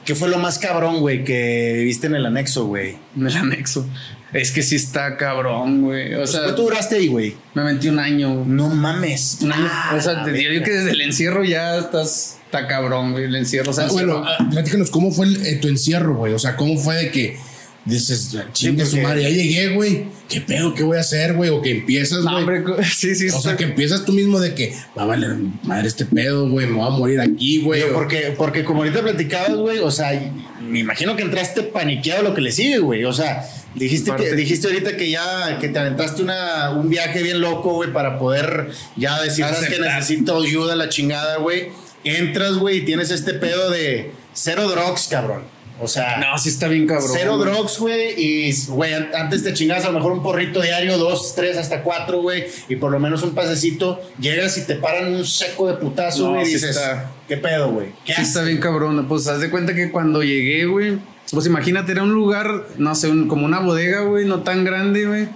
¿Qué 0.04 0.14
fue 0.14 0.28
lo 0.28 0.38
más 0.38 0.58
cabrón, 0.58 1.00
güey, 1.00 1.24
que 1.24 1.74
viviste 1.76 2.06
en 2.06 2.16
el 2.16 2.26
anexo, 2.26 2.66
güey? 2.66 2.96
En 3.16 3.26
el 3.26 3.36
anexo. 3.36 3.86
Es 4.32 4.50
que 4.50 4.62
sí 4.62 4.76
está 4.76 5.16
cabrón, 5.16 5.82
güey. 5.82 6.14
O 6.14 6.26
sea, 6.26 6.44
¿Cuánto 6.44 6.62
duraste 6.62 6.96
ahí, 6.96 7.08
güey? 7.08 7.36
me 7.54 7.64
metí 7.64 7.88
un 7.88 7.98
año. 7.98 8.44
No 8.46 8.68
mames. 8.68 9.38
Un 9.42 9.52
año. 9.52 9.68
Ah, 9.70 9.94
o 9.96 10.00
sea, 10.00 10.24
te 10.24 10.30
la 10.30 10.36
digo 10.36 10.64
que 10.64 10.70
desde 10.70 10.90
el 10.90 11.00
encierro 11.02 11.44
ya 11.44 11.78
estás. 11.78 12.38
Está 12.52 12.66
cabrón, 12.68 13.12
güey. 13.12 13.24
El 13.24 13.34
encierro. 13.36 13.70
O 13.70 13.74
sea, 13.74 13.84
Ah, 13.86 13.88
bueno, 13.92 14.22
ah, 14.26 14.46
platícanos, 14.50 14.90
¿cómo 14.90 15.10
fue 15.10 15.24
el- 15.26 15.46
eh, 15.46 15.56
tu 15.56 15.68
encierro, 15.68 16.16
güey? 16.16 16.34
O 16.34 16.38
sea, 16.38 16.54
¿cómo 16.56 16.76
fue 16.78 16.96
de 16.96 17.10
que 17.10 17.38
dices, 17.86 18.36
chingue 18.52 18.84
su 18.86 18.98
madre, 18.98 19.22
ya 19.22 19.28
llegué, 19.30 19.68
güey? 19.74 20.04
¿Qué 20.28 20.40
pedo? 20.42 20.74
¿Qué 20.74 20.82
voy 20.82 20.98
a 20.98 21.00
hacer, 21.00 21.32
güey? 21.34 21.48
O 21.50 21.62
que 21.62 21.70
empiezas, 21.70 22.22
güey. 22.22 22.44
sí, 22.94 23.14
sí. 23.14 23.28
o 23.30 23.40
sea, 23.40 23.56
que 23.56 23.64
empiezas 23.64 24.04
tú 24.04 24.12
mismo 24.12 24.38
de 24.38 24.54
que 24.54 24.74
va 24.96 25.02
a 25.02 25.06
valer 25.06 25.34
madre 25.62 25.88
este 25.88 26.04
pedo, 26.04 26.48
güey, 26.48 26.66
me 26.66 26.74
voy 26.76 26.86
a 26.86 26.90
morir 26.90 27.20
aquí, 27.20 27.62
güey. 27.62 27.82
O- 27.84 27.92
porque, 27.94 28.34
porque 28.36 28.64
como 28.64 28.82
ahorita 28.82 29.00
platicabas, 29.02 29.56
güey, 29.56 29.78
o 29.78 29.90
sea, 29.90 30.12
me 30.60 30.80
imagino 30.80 31.16
que 31.16 31.22
entraste 31.22 31.62
paniqueado 31.62 32.22
lo 32.22 32.34
que 32.34 32.42
le 32.42 32.52
sigue, 32.52 32.78
güey. 32.78 33.04
O 33.04 33.12
sea, 33.14 33.44
dijiste, 33.74 34.14
que, 34.14 34.34
dijiste 34.36 34.66
ahorita 34.68 34.96
que 34.98 35.10
ya 35.10 35.58
que 35.58 35.68
te 35.68 35.78
aventaste 35.78 36.22
una, 36.22 36.70
un 36.70 36.88
viaje 36.90 37.22
bien 37.22 37.40
loco, 37.40 37.72
güey, 37.74 37.92
para 37.92 38.18
poder 38.18 38.70
ya 38.96 39.20
decir, 39.22 39.44
que 39.68 39.78
necesito 39.80 40.40
ayuda, 40.40 40.76
la 40.76 40.88
chingada, 40.90 41.38
güey. 41.38 41.70
Entras, 42.04 42.54
güey, 42.58 42.78
y 42.78 42.84
tienes 42.84 43.10
este 43.10 43.34
pedo 43.34 43.70
de 43.70 44.12
cero 44.32 44.68
drugs, 44.68 45.08
cabrón. 45.08 45.42
O 45.80 45.88
sea, 45.88 46.18
No, 46.18 46.38
sí 46.38 46.48
está 46.48 46.68
bien 46.68 46.86
cabrón. 46.86 47.10
Cero 47.12 47.38
güey. 47.38 47.50
drugs, 47.50 47.78
güey. 47.78 48.14
Y, 48.16 48.54
güey, 48.68 48.92
an- 48.94 49.10
antes 49.16 49.42
te 49.42 49.52
chingas 49.52 49.84
a 49.84 49.88
lo 49.90 49.94
mejor 49.98 50.12
un 50.12 50.22
porrito 50.22 50.60
diario, 50.60 50.96
dos, 50.96 51.34
tres, 51.34 51.56
hasta 51.56 51.82
cuatro, 51.82 52.20
güey. 52.22 52.44
Y 52.68 52.76
por 52.76 52.92
lo 52.92 53.00
menos 53.00 53.22
un 53.24 53.34
pasecito. 53.34 54.00
Llegas 54.20 54.56
y 54.58 54.66
te 54.66 54.76
paran 54.76 55.12
un 55.12 55.24
seco 55.26 55.66
de 55.66 55.74
putazo, 55.74 56.24
No, 56.24 56.30
güey. 56.34 56.42
y 56.42 56.46
sí 56.46 56.52
dices, 56.54 56.76
está- 56.76 57.10
¿qué 57.26 57.36
pedo, 57.36 57.72
güey? 57.72 57.88
¿Qué 58.04 58.12
Sí 58.14 58.20
haces? 58.20 58.28
está 58.28 58.42
bien 58.44 58.58
cabrón. 58.58 59.06
Pues 59.08 59.26
haz 59.26 59.40
de 59.40 59.50
cuenta 59.50 59.74
que 59.74 59.90
cuando 59.90 60.22
llegué, 60.22 60.66
güey. 60.66 60.98
Pues 61.32 61.46
imagínate, 61.46 61.90
era 61.92 62.02
un 62.04 62.12
lugar, 62.12 62.66
no 62.78 62.94
sé, 62.94 63.08
un- 63.08 63.26
como 63.26 63.44
una 63.46 63.58
bodega, 63.60 64.02
güey, 64.02 64.24
no 64.26 64.42
tan 64.42 64.64
grande, 64.64 65.06
güey. 65.06 65.28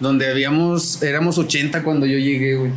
Donde 0.00 0.28
habíamos, 0.28 1.02
éramos 1.02 1.38
80 1.38 1.82
cuando 1.84 2.06
yo 2.06 2.18
llegué, 2.18 2.56
güey. 2.56 2.72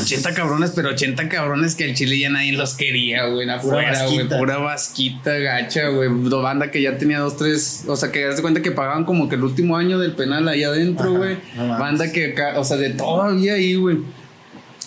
80 0.00 0.34
cabrones, 0.34 0.72
pero 0.74 0.90
80 0.90 1.28
cabrones 1.28 1.74
que 1.74 1.84
al 1.84 1.94
chile 1.94 2.18
ya 2.18 2.30
nadie 2.30 2.52
los 2.52 2.74
quería, 2.74 3.26
güey, 3.26 3.48
afuera, 3.48 4.06
güey. 4.06 4.28
Pura 4.28 4.58
vasquita, 4.58 5.38
gacha, 5.38 5.88
güey. 5.88 6.08
Banda 6.08 6.70
que 6.70 6.82
ya 6.82 6.96
tenía 6.98 7.18
dos, 7.20 7.36
tres. 7.36 7.84
O 7.86 7.96
sea, 7.96 8.10
que 8.12 8.26
de 8.26 8.42
cuenta 8.42 8.62
que 8.62 8.70
pagaban 8.70 9.04
como 9.04 9.28
que 9.28 9.36
el 9.36 9.44
último 9.44 9.76
año 9.76 9.98
del 9.98 10.12
penal 10.12 10.48
ahí 10.48 10.64
adentro, 10.64 11.12
güey. 11.14 11.36
no. 11.56 11.78
Banda 11.78 12.12
que 12.12 12.32
acá, 12.32 12.58
o 12.58 12.64
sea, 12.64 12.76
de 12.76 12.90
todavía 12.90 13.54
ahí, 13.54 13.74
güey. 13.74 13.98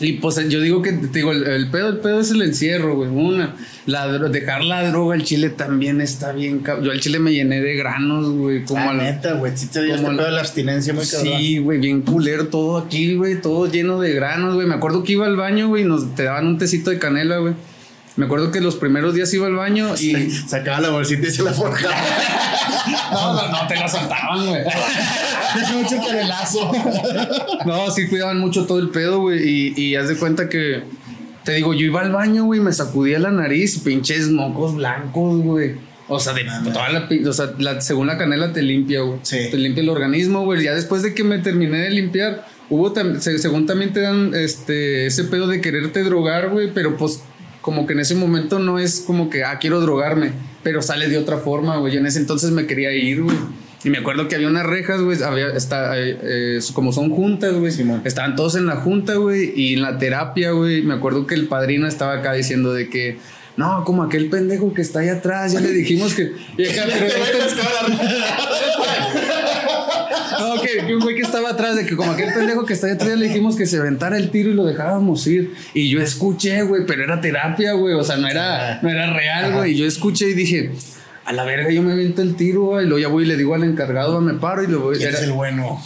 Y 0.02 0.14
pues 0.14 0.36
yo 0.50 0.60
digo 0.60 0.82
que, 0.82 0.92
te 0.94 1.08
digo, 1.20 1.32
el, 1.32 1.44
el 1.48 1.70
pedo, 1.70 1.90
el 1.90 1.98
pedo 1.98 2.20
es 2.20 2.32
el 2.32 2.42
encierro, 2.42 2.96
güey. 2.96 3.10
Una, 3.10 3.56
la, 3.86 4.08
dejar 4.08 4.64
la 4.64 4.88
droga 4.90 5.16
al 5.16 5.24
chile 5.24 5.50
también 5.50 6.02
está 6.02 6.32
bien. 6.32 6.64
Yo 6.82 6.92
al 6.92 7.00
chile 7.00 7.20
me 7.20 7.32
llené 7.34 7.62
de 7.62 7.76
granos, 7.76 8.30
güey. 8.32 8.64
Como 8.66 8.80
Ah, 8.82 8.90
a 8.90 8.94
la- 8.94 9.04
neta, 9.04 9.34
güey. 9.34 9.52
Sí 9.56 9.68
te 9.68 9.84
dio 9.84 9.96
este 9.96 10.08
la- 10.10 10.16
pedo 10.18 10.26
de 10.26 10.32
la 10.32 10.40
abstinencia 10.42 10.94
muy 10.94 11.06
cabrón. 11.06 11.34
Sí, 11.38 11.58
güey, 11.60 11.80
bien 11.80 12.02
culero 12.02 12.48
todo 12.48 12.78
aquí, 12.78 13.16
güey, 13.16 13.40
todo 13.42 13.70
lleno 13.72 14.00
de 14.02 14.14
granos, 14.14 14.56
güey. 14.56 14.66
Me 14.68 14.76
acuerdo 14.76 15.04
que 15.04 15.14
iba 15.14 15.26
al 15.28 15.36
baño, 15.36 15.68
güey, 15.68 15.84
y 15.84 15.86
nos 15.86 16.16
te 16.16 16.24
daban 16.24 16.48
un 16.48 16.58
tecito 16.58 16.90
de 16.90 16.98
canela, 17.00 17.38
güey. 17.38 17.54
Me 18.18 18.26
acuerdo 18.26 18.52
que 18.52 18.60
los 18.60 18.76
primeros 18.76 19.14
días 19.14 19.34
iba 19.34 19.48
al 19.48 19.56
baño 19.56 19.96
y 20.00 20.30
Sacaba 20.48 20.82
la 20.82 20.90
bolsita 20.90 21.28
y 21.28 21.32
se 21.32 21.44
la 21.44 21.54
forjaba. 21.54 21.96
no, 23.14 23.34
no, 23.36 23.52
no 23.52 23.68
te 23.68 23.76
la 23.76 23.88
soltaban, 23.88 24.48
güey. 24.48 24.62
Canelazo. 26.06 26.72
No, 27.66 27.92
sí 27.92 28.08
cuidaban 28.08 28.40
mucho 28.40 28.66
todo 28.66 28.80
el 28.80 28.90
pedo, 28.90 29.20
güey. 29.20 29.40
Y, 29.48 29.74
y 29.82 29.96
haz 29.96 30.08
de 30.10 30.16
cuenta 30.18 30.50
que. 30.50 30.84
Te 31.44 31.54
digo, 31.54 31.74
yo 31.74 31.88
iba 31.88 32.02
al 32.02 32.12
baño, 32.12 32.46
güey, 32.46 32.60
me 32.60 32.72
sacudía 32.72 33.18
la 33.18 33.32
nariz, 33.32 33.80
pinches 33.80 34.30
mocos 34.30 34.76
blancos, 34.76 35.42
güey. 35.42 35.72
O 36.08 36.20
sea, 36.20 36.34
de 36.34 36.44
toda 36.72 36.90
la, 36.90 37.10
o 37.28 37.34
sea, 37.34 37.54
la- 37.58 37.82
según 37.82 38.06
la 38.08 38.18
canela 38.20 38.54
te 38.54 38.62
limpia, 38.62 39.02
güey. 39.02 39.20
Sí. 39.24 39.38
Te 39.50 39.58
limpia 39.58 39.82
el 39.82 39.90
organismo, 39.90 40.44
güey. 40.46 40.64
Ya 40.64 40.76
después 40.76 41.02
de 41.02 41.16
que 41.16 41.24
me 41.24 41.40
terminé 41.40 41.80
de 41.80 41.90
limpiar, 41.90 42.46
hubo 42.70 42.94
tam- 42.94 43.18
se- 43.20 43.40
según 43.40 43.66
también 43.66 43.92
te 43.92 44.02
dan 44.02 44.36
este 44.36 45.08
ese 45.08 45.24
pedo 45.24 45.48
de 45.48 45.62
quererte 45.62 46.04
drogar, 46.04 46.50
güey, 46.50 46.72
pero 46.74 46.96
pues 46.98 47.24
como 47.62 47.88
que 47.88 47.94
en 47.94 48.02
ese 48.02 48.14
momento 48.14 48.60
no 48.60 48.78
es 48.78 49.00
como 49.00 49.30
que 49.32 49.44
ah, 49.44 49.58
quiero 49.60 49.80
drogarme, 49.82 50.34
pero 50.62 50.82
sale 50.84 51.08
de 51.10 51.18
otra 51.18 51.38
forma, 51.38 51.78
güey. 51.78 51.98
En 51.98 52.06
ese 52.06 52.20
entonces 52.20 52.52
me 52.52 52.68
quería 52.68 52.92
ir, 52.92 53.24
güey. 53.24 53.38
Y 53.84 53.90
me 53.90 53.98
acuerdo 53.98 54.28
que 54.28 54.36
había 54.36 54.48
unas 54.48 54.66
rejas, 54.66 55.02
güey, 55.02 55.22
había, 55.24 55.48
está, 55.50 55.98
eh, 56.00 56.18
eh, 56.22 56.60
como 56.74 56.92
son 56.94 57.10
juntas, 57.10 57.54
güey. 57.54 57.72
Simón. 57.72 58.02
Estaban 58.06 58.36
todos 58.36 58.56
en 58.56 58.68
la 58.68 58.76
junta, 58.76 59.16
güey, 59.16 59.54
y 59.56 59.74
en 59.74 59.82
la 59.82 59.98
terapia, 59.98 60.52
güey. 60.52 60.84
Me 60.84 60.94
acuerdo 60.94 61.26
que 61.26 61.34
el 61.34 61.48
padrino 61.48 61.88
estaba 61.88 62.14
acá 62.14 62.34
diciendo 62.34 62.74
de 62.74 62.90
que, 62.90 63.18
no, 63.58 63.84
como 63.84 64.04
aquel 64.04 64.30
pendejo 64.30 64.74
que 64.74 64.84
está 64.84 65.00
ahí 65.00 65.10
atrás, 65.10 65.54
ya 65.54 65.62
le 65.62 65.72
dijimos 65.72 66.14
que. 66.14 66.32
Y 66.58 66.68
acá, 66.68 66.84
pero 66.88 67.08
No, 70.40 70.62
que, 70.62 70.86
que 70.86 70.96
un 70.96 71.02
güey 71.02 71.16
que 71.16 71.24
estaba 71.24 71.50
atrás, 71.50 71.76
de 71.76 71.86
que 71.86 71.96
como 71.96 72.12
aquel 72.12 72.34
pendejo 72.34 72.66
que 72.66 72.74
está 72.74 72.86
ahí 72.86 72.94
atrás 72.94 73.18
le 73.18 73.28
dijimos 73.28 73.56
que 73.56 73.66
se 73.66 73.78
aventara 73.78 74.18
el 74.18 74.30
tiro 74.30 74.52
y 74.52 74.54
lo 74.54 74.64
dejábamos 74.64 75.26
ir. 75.26 75.56
Y 75.74 75.90
yo 75.90 76.02
escuché, 76.02 76.62
güey, 76.62 76.86
pero 76.86 77.04
era 77.04 77.20
terapia, 77.20 77.74
güey. 77.74 77.96
O 77.96 78.04
sea, 78.04 78.18
no 78.18 78.28
era, 78.28 78.80
no 78.84 78.90
era 78.90 79.12
real, 79.12 79.54
güey. 79.54 79.72
Y 79.72 79.78
yo 79.78 79.88
escuché 79.88 80.30
y 80.30 80.34
dije, 80.34 80.72
a 81.26 81.34
la 81.34 81.44
verga, 81.46 81.70
yo 81.72 81.82
me 81.84 81.94
aviento 81.94 82.22
el 82.22 82.36
tiro, 82.36 82.64
güey. 82.64 82.86
Y 82.86 82.88
luego 82.88 83.00
ya 83.02 83.08
voy 83.08 83.24
y 83.24 83.28
le 83.28 83.38
digo 83.38 83.54
al 83.56 83.64
encargado, 83.64 84.20
me 84.22 84.34
paro 84.34 84.64
y 84.64 84.68
lo 84.68 84.80
voy. 84.82 84.98
¿Quién 84.98 85.10
era- 85.10 85.18
es 85.20 85.24
el 85.26 85.32
bueno? 85.34 85.80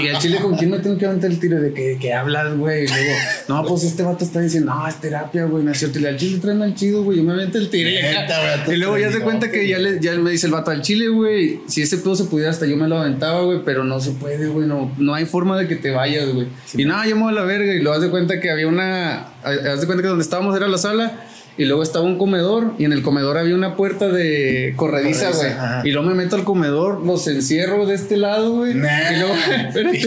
y 0.00 0.06
al 0.08 0.18
chile, 0.20 0.38
¿con 0.40 0.56
quién 0.56 0.70
me 0.70 0.78
tengo 0.78 0.96
que 0.96 1.04
aventar 1.04 1.28
el 1.28 1.40
tiro? 1.40 1.60
De 1.60 1.72
que, 1.74 1.98
que 2.00 2.14
hablas, 2.14 2.56
güey. 2.56 2.84
Y 2.84 2.86
luego, 2.86 3.12
no, 3.48 3.64
pues 3.64 3.82
este 3.82 4.04
vato 4.04 4.24
está 4.24 4.38
diciendo, 4.38 4.72
no, 4.72 4.86
es 4.86 5.00
terapia, 5.00 5.46
güey. 5.46 5.64
No 5.64 5.72
es 5.72 5.78
cierto. 5.78 5.98
Y 5.98 6.02
le 6.02 6.10
al 6.10 6.16
chile 6.16 6.38
traen 6.38 6.62
al 6.62 6.76
chido, 6.76 7.02
güey. 7.02 7.18
Yo 7.18 7.24
me 7.24 7.32
aventé 7.32 7.58
el 7.58 7.70
tiro. 7.70 7.90
Y, 7.90 7.94
Neta, 7.94 8.64
luego 8.76 8.98
ya 8.98 9.10
se 9.10 9.18
cuenta 9.20 9.50
que 9.50 9.66
ya, 9.66 9.78
le, 9.80 9.98
ya 10.00 10.12
me 10.14 10.30
dice 10.30 10.46
el 10.46 10.52
vato 10.52 10.70
al 10.70 10.80
chile, 10.82 11.08
güey. 11.08 11.58
Si 11.66 11.82
ese 11.82 11.98
pedo 11.98 12.14
se 12.14 12.22
pudiera, 12.24 12.52
hasta 12.52 12.66
yo 12.66 12.76
me 12.76 12.86
lo 12.86 12.98
aventaba, 12.98 13.42
güey. 13.42 13.62
Pero 13.64 13.82
no 13.82 13.98
se 13.98 14.12
puede, 14.12 14.46
güey. 14.46 14.68
No, 14.68 14.94
no 14.96 15.12
hay 15.12 15.24
forma 15.24 15.58
de 15.58 15.66
que 15.66 15.74
te 15.74 15.90
vayas, 15.90 16.28
güey. 16.32 16.46
y 16.74 16.84
nada, 16.84 17.06
yo 17.08 17.16
me 17.16 17.22
voy 17.22 17.32
a 17.32 17.34
la 17.34 17.42
verga. 17.44 17.74
Y 17.74 17.80
luego 17.80 17.96
haz 17.96 18.02
de 18.02 18.10
cuenta 18.10 18.38
que 18.38 18.50
había 18.52 18.68
una. 18.68 19.26
Haz 19.42 19.80
de 19.80 19.86
cuenta 19.86 20.02
que 20.02 20.08
donde 20.08 20.22
estábamos 20.22 20.56
era 20.56 20.68
la 20.68 20.78
sala. 20.78 21.20
Y 21.56 21.66
luego 21.66 21.82
estaba 21.84 22.04
un 22.04 22.18
comedor 22.18 22.72
y 22.78 22.84
en 22.84 22.92
el 22.92 23.02
comedor 23.02 23.38
había 23.38 23.54
una 23.54 23.76
puerta 23.76 24.08
de 24.08 24.72
corrediza, 24.76 25.30
güey. 25.30 25.50
Y 25.88 25.92
luego 25.92 26.08
me 26.08 26.14
meto 26.14 26.34
al 26.34 26.42
comedor, 26.44 27.04
los 27.06 27.28
encierro 27.28 27.86
de 27.86 27.94
este 27.94 28.16
lado, 28.16 28.50
güey. 28.56 28.74
Nah, 28.74 29.12
y 29.12 29.18
luego, 29.20 29.34
espérate. 29.68 29.98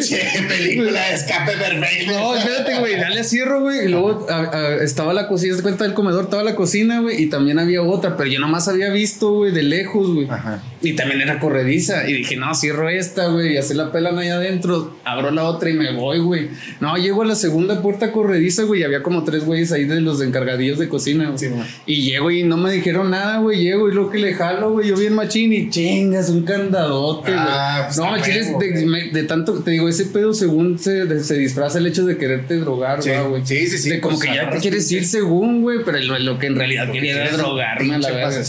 película 0.47 1.07
de 1.07 1.13
escape 1.15 1.53
perfecto. 1.53 2.11
No, 2.13 2.35
espérate, 2.35 2.79
güey, 2.79 2.95
dale 2.95 3.23
cierro, 3.23 3.61
güey. 3.61 3.85
Y 3.85 3.87
luego 3.87 4.27
a- 4.29 4.41
a- 4.57 4.75
estaba 4.83 5.13
la 5.13 5.27
cocina, 5.27 5.51
¿te 5.51 5.55
das 5.55 5.61
cuenta 5.61 5.83
del 5.85 5.93
comedor? 5.93 6.25
Estaba 6.25 6.43
la 6.43 6.55
cocina, 6.55 6.99
güey. 6.99 7.21
Y 7.23 7.27
también 7.29 7.59
había 7.59 7.81
otra, 7.81 8.17
pero 8.17 8.29
yo 8.29 8.39
nomás 8.39 8.67
había 8.67 8.89
visto, 8.89 9.31
güey, 9.31 9.51
de 9.53 9.63
lejos, 9.63 10.13
güey. 10.13 10.27
Ajá. 10.29 10.61
Y 10.81 10.93
también 10.97 11.21
era 11.21 11.39
corrediza. 11.39 12.09
Y 12.09 12.13
dije, 12.13 12.35
no, 12.35 12.53
cierro 12.55 12.89
esta, 12.89 13.27
güey. 13.27 13.53
Y 13.53 13.57
así 13.57 13.73
la 13.73 13.91
pelan 13.93 14.17
ahí 14.19 14.29
adentro. 14.29 14.97
Abro 15.05 15.31
la 15.31 15.43
otra 15.45 15.69
y 15.69 15.73
me 15.73 15.93
voy, 15.93 16.19
güey. 16.19 16.49
No, 16.81 16.97
llego 16.97 17.21
a 17.21 17.25
la 17.25 17.35
segunda 17.35 17.81
puerta 17.81 18.11
corrediza, 18.11 18.63
güey. 18.63 18.81
Y 18.81 18.83
había 18.83 19.01
como 19.01 19.23
tres 19.23 19.45
güeyes 19.45 19.71
ahí 19.71 19.85
de 19.85 20.01
los 20.01 20.21
encargadillos 20.21 20.77
de 20.77 20.89
cocina, 20.89 21.25
güey. 21.29 21.36
Sí, 21.37 21.49
y 21.85 22.01
llego 22.09 22.31
y 22.31 22.43
no 22.43 22.57
me 22.57 22.71
dijeron 22.71 23.11
nada, 23.11 23.39
güey. 23.39 23.61
Llego 23.63 23.89
y 23.89 23.93
lo 23.93 24.09
que 24.09 24.17
le 24.17 24.33
jalo, 24.33 24.71
güey. 24.71 24.89
Yo 24.89 24.95
bien 24.95 25.13
machín 25.13 25.53
y 25.53 25.69
chingas, 25.69 26.29
un 26.29 26.43
candadote, 26.43 27.31
güey. 27.31 27.43
Ah, 27.47 27.83
pues, 27.87 27.97
no, 27.97 28.13
a 28.13 28.21
chile, 28.21 28.43
huevo, 28.43 28.59
de, 28.59 28.85
me- 28.85 29.09
de 29.09 29.23
tanto, 29.23 29.61
te 29.63 29.71
digo, 29.71 29.87
ese 29.89 30.05
pedo 30.05 30.33
según 30.33 30.77
se, 30.79 31.05
de- 31.05 31.23
se 31.23 31.35
disfraza 31.37 31.77
el 31.79 31.87
hecho 31.87 32.05
de 32.05 32.17
quererte 32.17 32.55
drogar, 32.57 33.01
Sí, 33.01 33.09
¿verdad, 33.09 33.29
güey. 33.29 33.45
sí, 33.45 33.67
sí, 33.67 33.77
sí, 33.77 33.89
De 33.89 34.01
como 34.01 34.17
pues, 34.17 34.29
que 34.29 34.35
ya 34.35 34.49
te 34.49 34.57
quieres 34.59 34.91
ir 34.91 35.05
según, 35.05 35.61
güey, 35.61 35.79
pero 35.85 35.99
lo, 35.99 36.17
lo 36.19 36.39
que 36.39 36.47
en 36.47 36.55
realidad 36.55 36.91
quería 36.91 37.23
era 37.25 37.37
drogarme 37.37 37.95
a 37.95 37.99
la 37.99 38.11
verga. 38.11 38.41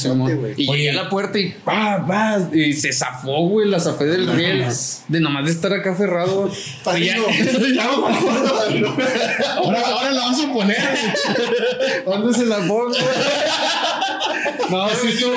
Y 0.57 0.69
Oye. 0.69 0.79
llegué 0.79 0.91
a 0.91 0.95
la 0.95 1.09
puerta 1.09 1.39
y 1.39 1.51
pa, 1.65 2.05
pa, 2.07 2.49
y 2.53 2.73
se 2.73 2.93
zafó, 2.93 3.47
güey, 3.49 3.69
la 3.69 3.81
zafé 3.81 4.05
del 4.07 4.27
riel. 4.33 4.65
De 5.09 5.21
nomás 5.21 5.45
de 5.47 5.51
estar 5.53 5.73
acá 5.73 5.95
ferrado. 5.95 6.43
güey. 6.43 6.53
Padrino, 6.85 7.23
Y 7.31 7.45
ya- 7.45 7.53
ya 7.75 7.91
me 7.97 8.17
acuerdo, 8.17 8.59
padrino. 8.59 8.97
Ahora, 9.57 9.81
ahora 9.87 10.11
la 10.13 10.21
vamos 10.21 10.45
a 10.45 10.53
poner. 10.53 10.77
¿Dónde 12.07 12.39
se 12.39 12.47
la 12.47 12.59
No, 14.71 14.89
sí 14.91 15.09
estuvo, 15.09 15.33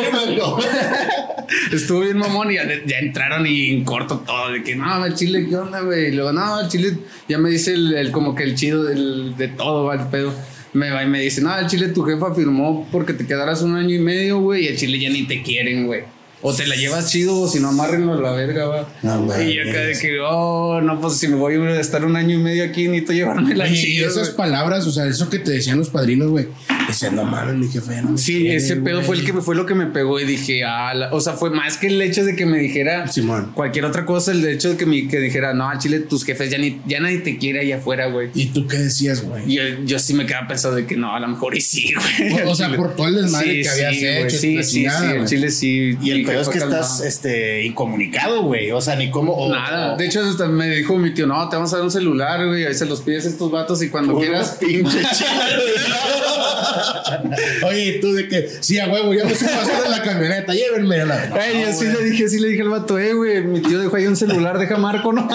estuvo 1.72 2.00
bien 2.02 2.18
mamón 2.18 2.52
y 2.52 2.56
ya, 2.56 2.64
ya 2.86 2.98
entraron 3.00 3.46
y 3.48 3.72
en 3.72 3.84
corto 3.86 4.20
todo. 4.20 4.52
De 4.52 4.62
que 4.64 4.76
no, 4.76 5.06
el 5.06 5.14
chile, 5.16 5.46
¿qué 5.50 5.56
onda, 5.56 5.80
güey? 5.82 6.08
Y 6.08 6.12
luego, 6.12 6.34
no, 6.34 6.60
el 6.60 6.68
chile, 6.68 6.98
ya 7.30 7.38
me 7.38 7.50
dice 7.50 7.74
el, 7.74 7.94
el- 7.96 8.12
como 8.12 8.36
que 8.36 8.44
el 8.44 8.56
chido 8.56 8.84
del- 8.84 9.36
de 9.38 9.48
todo, 9.48 9.86
va 9.86 9.96
el 9.96 10.08
pedo. 10.08 10.34
Me 10.74 10.90
va 10.90 11.04
y 11.04 11.08
me 11.08 11.20
dice, 11.22 11.42
no, 11.42 11.58
el 11.58 11.68
chile, 11.68 11.90
tu 11.90 12.04
jefa 12.04 12.34
firmó 12.34 12.88
porque 12.92 13.14
te 13.14 13.26
quedaras 13.26 13.62
un 13.62 13.76
año 13.76 13.96
y 13.96 14.00
medio, 14.00 14.40
güey, 14.40 14.66
y 14.66 14.68
el 14.68 14.78
chile 14.78 15.00
ya 15.00 15.10
ni 15.10 15.24
te 15.28 15.42
quieren, 15.44 15.86
güey. 15.88 16.02
O 16.44 16.54
te 16.54 16.66
la 16.66 16.76
llevas 16.76 17.12
chido 17.12 17.40
o 17.42 17.48
si 17.48 17.60
no, 17.60 17.70
amárrenlo 17.70 18.14
a 18.14 18.22
la 18.22 18.32
verga, 18.32 18.66
va. 18.66 18.88
No, 19.04 19.24
güey. 19.26 19.52
y 19.52 19.56
yo 19.58 19.70
acá 19.70 19.80
de 19.82 19.98
que, 20.00 20.20
oh, 20.22 20.82
no, 20.82 21.00
pues 21.00 21.18
si 21.18 21.28
me 21.28 21.36
voy 21.36 21.54
a 21.56 21.80
estar 21.80 22.04
un 22.04 22.16
año 22.16 22.36
y 22.36 22.40
medio 22.42 22.64
aquí, 22.64 22.88
necesito 22.88 23.14
llevarme 23.14 23.54
la 23.54 23.68
y 23.68 23.98
esas 23.98 24.30
palabras, 24.32 24.88
o 24.88 24.92
sea, 24.92 25.06
eso 25.06 25.30
que 25.30 25.38
te 25.40 25.52
decían 25.52 25.78
los 25.78 25.90
padrinos, 25.90 26.30
güey. 26.30 26.48
Decían, 26.88 27.16
no 27.16 27.24
mames, 27.24 27.56
mi 27.56 27.68
jefe 27.70 27.94
ya 27.94 28.02
no 28.02 28.12
me 28.12 28.18
Sí, 28.18 28.40
quiere, 28.42 28.56
ese 28.58 28.76
pedo 28.78 28.96
güey". 28.98 29.06
fue 29.08 29.16
el 29.18 29.26
que 29.26 29.34
me 29.34 29.42
fue 29.42 29.56
lo 29.56 29.66
que 29.66 29.76
me 29.76 29.86
pegó 29.88 30.20
y 30.20 30.26
dije, 30.26 30.64
ah, 30.64 30.94
la- 30.94 31.14
o 31.14 31.20
sea, 31.22 31.34
fue 31.34 31.50
más 31.50 31.78
que 31.78 31.88
el 31.88 32.02
hecho 32.02 32.24
de 32.26 32.36
que 32.36 32.46
me 32.46 32.58
dijera 32.60 33.08
Simón. 33.08 33.52
cualquier 33.54 33.86
otra 33.86 34.06
cosa, 34.06 34.32
el 34.32 34.46
hecho 34.46 34.70
de 34.72 34.78
que 34.78 34.86
me 34.86 35.08
que 35.08 35.20
dijera, 35.20 35.54
no, 35.54 35.68
al 35.70 35.78
Chile, 35.80 36.00
tus 36.00 36.24
jefes 36.26 36.50
ya 36.50 36.58
ni 36.58 36.80
ya 36.88 37.00
nadie 37.00 37.20
te 37.20 37.38
quiere 37.38 37.62
allá 37.62 37.78
afuera, 37.78 38.08
güey. 38.08 38.30
¿Y 38.34 38.48
tú 38.48 38.68
qué 38.68 38.78
decías, 38.78 39.22
güey? 39.24 39.54
Yo, 39.54 39.62
yo 39.86 40.00
sí 40.00 40.14
me 40.14 40.26
quedaba 40.26 40.48
pensando 40.48 40.76
de 40.78 40.86
que 40.86 40.96
no, 40.98 41.16
a 41.16 41.20
lo 41.20 41.28
mejor 41.28 41.56
y 41.56 41.62
sí, 41.62 41.94
güey. 42.20 42.44
O- 42.44 42.52
o 42.52 42.56
sea, 42.56 42.66
Chile. 42.68 42.78
por 42.78 42.96
todo 42.96 43.08
el 43.08 43.16
desmadre 43.16 43.62
que 43.62 43.70
habías 43.70 43.94
hecho, 43.96 44.38
Sí, 44.38 44.64
sí, 44.64 44.74
chingada, 44.74 45.00
sí, 45.12 45.18
el. 45.18 45.26
Chile 45.28 45.52
sí. 45.52 45.98
Y 46.02 46.12
el 46.12 46.26
peor 46.26 46.42
es 46.42 46.50
que 46.50 46.58
estás 46.58 47.02
este, 47.02 47.64
incomunicado, 47.66 48.44
güey. 48.44 48.72
O 48.72 48.82
sea, 48.82 48.96
ni 48.96 49.10
cómo. 49.12 49.34
o- 49.34 49.52
Nada, 49.52 49.94
o- 49.94 49.98
de 49.98 50.06
hecho 50.06 50.22
hasta 50.22 50.48
me 50.48 50.70
dijo 50.76 50.98
mi 50.98 51.14
tío, 51.14 51.28
no, 51.28 51.48
te 51.50 51.56
vamos 51.56 51.72
a 51.74 51.78
dar 51.78 51.86
un 51.86 51.92
celular, 51.92 52.46
güey, 52.48 52.66
ahí 52.66 52.74
se 52.74 52.86
los 52.86 53.02
pides 53.02 53.26
a 53.26 53.30
estos 53.30 53.52
vatos 53.52 53.82
y 53.84 53.90
cuando 53.90 54.18
quieras... 54.20 54.58
pinches 54.60 55.02
Oye, 57.66 57.86
¿y 57.86 58.00
tú 58.00 58.14
de 58.14 58.28
que, 58.28 58.50
sí, 58.60 58.80
a 58.80 58.88
huevo, 58.88 59.14
ya 59.14 59.26
me 59.26 59.36
supo 59.36 59.52
hacer 59.52 59.86
en 59.86 59.92
la 59.92 60.02
camioneta, 60.02 60.54
llévenme 60.54 61.02
a 61.02 61.06
la. 61.06 61.30
Ay, 61.34 61.64
yo 61.66 61.74
sí 61.74 61.86
le 61.86 62.04
dije, 62.04 62.30
sí 62.30 62.40
le 62.40 62.50
dije 62.50 62.62
al 62.62 62.70
vato, 62.70 62.98
eh, 63.00 63.14
güey, 63.14 63.44
mi 63.44 63.62
tío 63.62 63.80
dejó 63.80 63.96
ahí 63.96 64.08
un 64.08 64.16
celular, 64.16 64.58
deja 64.58 64.78
Marco, 64.78 65.14
¿no? 65.14 65.28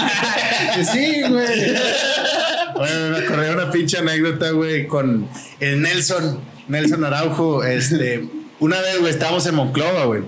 sí, 0.92 1.22
güey. 1.28 1.76
Me 2.78 3.18
acordé 3.18 3.48
de 3.48 3.54
una 3.54 3.70
pinche 3.70 3.98
anécdota, 3.98 4.50
güey, 4.50 4.86
con 4.86 5.28
el 5.60 5.82
Nelson, 5.82 6.40
Nelson 6.68 7.04
Araujo. 7.04 7.64
Este, 7.64 8.28
una 8.60 8.80
vez, 8.80 8.98
güey, 9.00 9.10
estábamos 9.10 9.46
en 9.46 9.54
Monclova, 9.54 10.04
güey. 10.04 10.22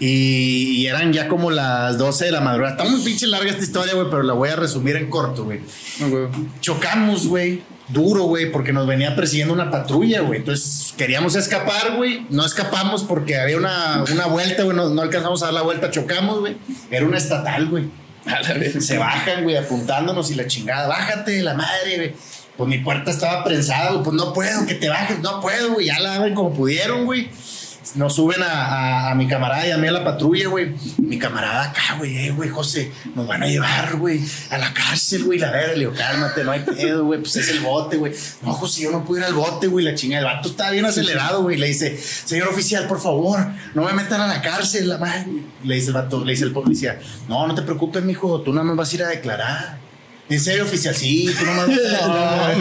Y, 0.00 0.76
y 0.76 0.86
eran 0.86 1.12
ya 1.12 1.26
como 1.26 1.50
las 1.50 1.98
12 1.98 2.26
de 2.26 2.30
la 2.30 2.40
madrugada. 2.40 2.76
Está 2.76 2.88
muy 2.88 3.02
pinche 3.02 3.26
larga 3.26 3.50
esta 3.50 3.64
historia, 3.64 3.94
güey, 3.94 4.06
pero 4.08 4.22
la 4.22 4.32
voy 4.32 4.48
a 4.48 4.56
resumir 4.56 4.94
en 4.96 5.10
corto, 5.10 5.44
güey. 5.44 5.60
Güey. 5.98 6.28
Chocamos, 6.60 7.26
güey. 7.26 7.62
Duro, 7.88 8.24
güey, 8.24 8.52
porque 8.52 8.72
nos 8.72 8.86
venía 8.86 9.16
persiguiendo 9.16 9.54
una 9.54 9.70
patrulla, 9.70 10.20
güey. 10.20 10.40
Entonces 10.40 10.92
queríamos 10.96 11.34
escapar, 11.36 11.96
güey. 11.96 12.26
No 12.28 12.44
escapamos 12.44 13.02
porque 13.04 13.38
había 13.38 13.56
una, 13.56 14.04
una 14.12 14.26
vuelta, 14.26 14.62
güey. 14.64 14.76
No, 14.76 14.90
no 14.90 15.00
alcanzamos 15.02 15.42
a 15.42 15.46
dar 15.46 15.54
la 15.54 15.62
vuelta, 15.62 15.90
chocamos, 15.90 16.40
güey. 16.40 16.56
Era 16.90 17.06
una 17.06 17.16
estatal, 17.16 17.68
güey. 17.68 17.84
Se 18.80 18.98
bajan, 18.98 19.42
güey, 19.42 19.56
apuntándonos 19.56 20.30
y 20.30 20.34
la 20.34 20.46
chingada. 20.46 20.86
Bájate, 20.86 21.42
la 21.42 21.54
madre, 21.54 21.96
güey. 21.96 22.14
Pues 22.58 22.68
mi 22.68 22.78
puerta 22.78 23.10
estaba 23.10 23.42
prensada, 23.42 23.92
güey. 23.92 24.02
Pues 24.02 24.16
no 24.16 24.32
puedo, 24.32 24.66
que 24.66 24.74
te 24.74 24.88
bajes. 24.88 25.20
No 25.20 25.40
puedo, 25.40 25.74
güey. 25.74 25.86
Ya 25.86 25.98
la 25.98 26.16
abren 26.16 26.34
como 26.34 26.52
pudieron, 26.52 27.06
güey. 27.06 27.30
Nos 27.94 28.14
suben 28.16 28.42
a, 28.42 28.46
a- 29.06 29.10
a 29.10 29.14
mi 29.14 29.26
camarada 29.26 29.66
y 29.66 29.70
a 29.70 29.78
mí 29.78 29.86
a 29.88 29.92
la 29.92 30.04
patrulla, 30.04 30.48
güey. 30.48 30.74
Mi 30.98 31.18
camarada 31.18 31.64
acá, 31.70 31.94
güey, 31.98 32.16
eh, 32.26 32.30
güey, 32.30 32.48
José, 32.50 32.92
nos 33.14 33.26
van 33.26 33.42
a 33.42 33.46
llevar, 33.46 33.96
güey, 33.96 34.20
a 34.50 34.58
la 34.58 34.72
cárcel, 34.74 35.24
güey. 35.24 35.38
La 35.38 35.50
verga, 35.50 35.72
le 35.72 35.78
digo, 35.80 35.92
cálmate, 35.96 36.44
no 36.44 36.50
hay 36.52 36.60
pedo, 36.60 37.04
güey, 37.04 37.20
pues 37.20 37.36
es 37.36 37.48
el 37.48 37.60
bote, 37.60 37.96
güey. 37.96 38.12
No, 38.42 38.52
José, 38.52 38.82
yo 38.82 38.90
no 38.90 39.04
puedo 39.04 39.20
ir 39.20 39.26
al 39.26 39.34
bote, 39.34 39.66
güey, 39.68 39.84
la 39.84 39.94
chingada. 39.94 40.20
El 40.28 40.36
vato 40.36 40.48
estaba 40.50 40.70
bien 40.70 40.84
acelerado, 40.84 41.42
güey. 41.42 41.56
Le 41.56 41.66
dice, 41.68 41.96
señor 41.98 42.48
oficial, 42.48 42.86
por 42.86 43.00
favor, 43.00 43.38
no 43.74 43.82
me 43.84 43.92
metan 43.92 44.20
a 44.20 44.26
la 44.26 44.42
cárcel, 44.42 44.88
la 44.88 44.98
madre. 44.98 45.26
Le 45.64 45.74
dice 45.74 45.88
el 45.88 45.94
vato, 45.94 46.24
le 46.24 46.32
dice 46.32 46.44
el 46.44 46.52
policía, 46.52 47.00
no, 47.28 47.46
no 47.46 47.54
te 47.54 47.62
preocupes, 47.62 48.02
mijo, 48.04 48.40
tú 48.42 48.52
nada 48.52 48.64
más 48.64 48.76
vas 48.76 48.92
a 48.92 48.94
ir 48.96 49.02
a 49.04 49.08
declarar. 49.08 49.78
¿En 50.30 50.38
serio, 50.38 50.64
oficial? 50.64 50.94
Sí, 50.94 51.34
tú 51.38 51.44
nomás. 51.46 51.68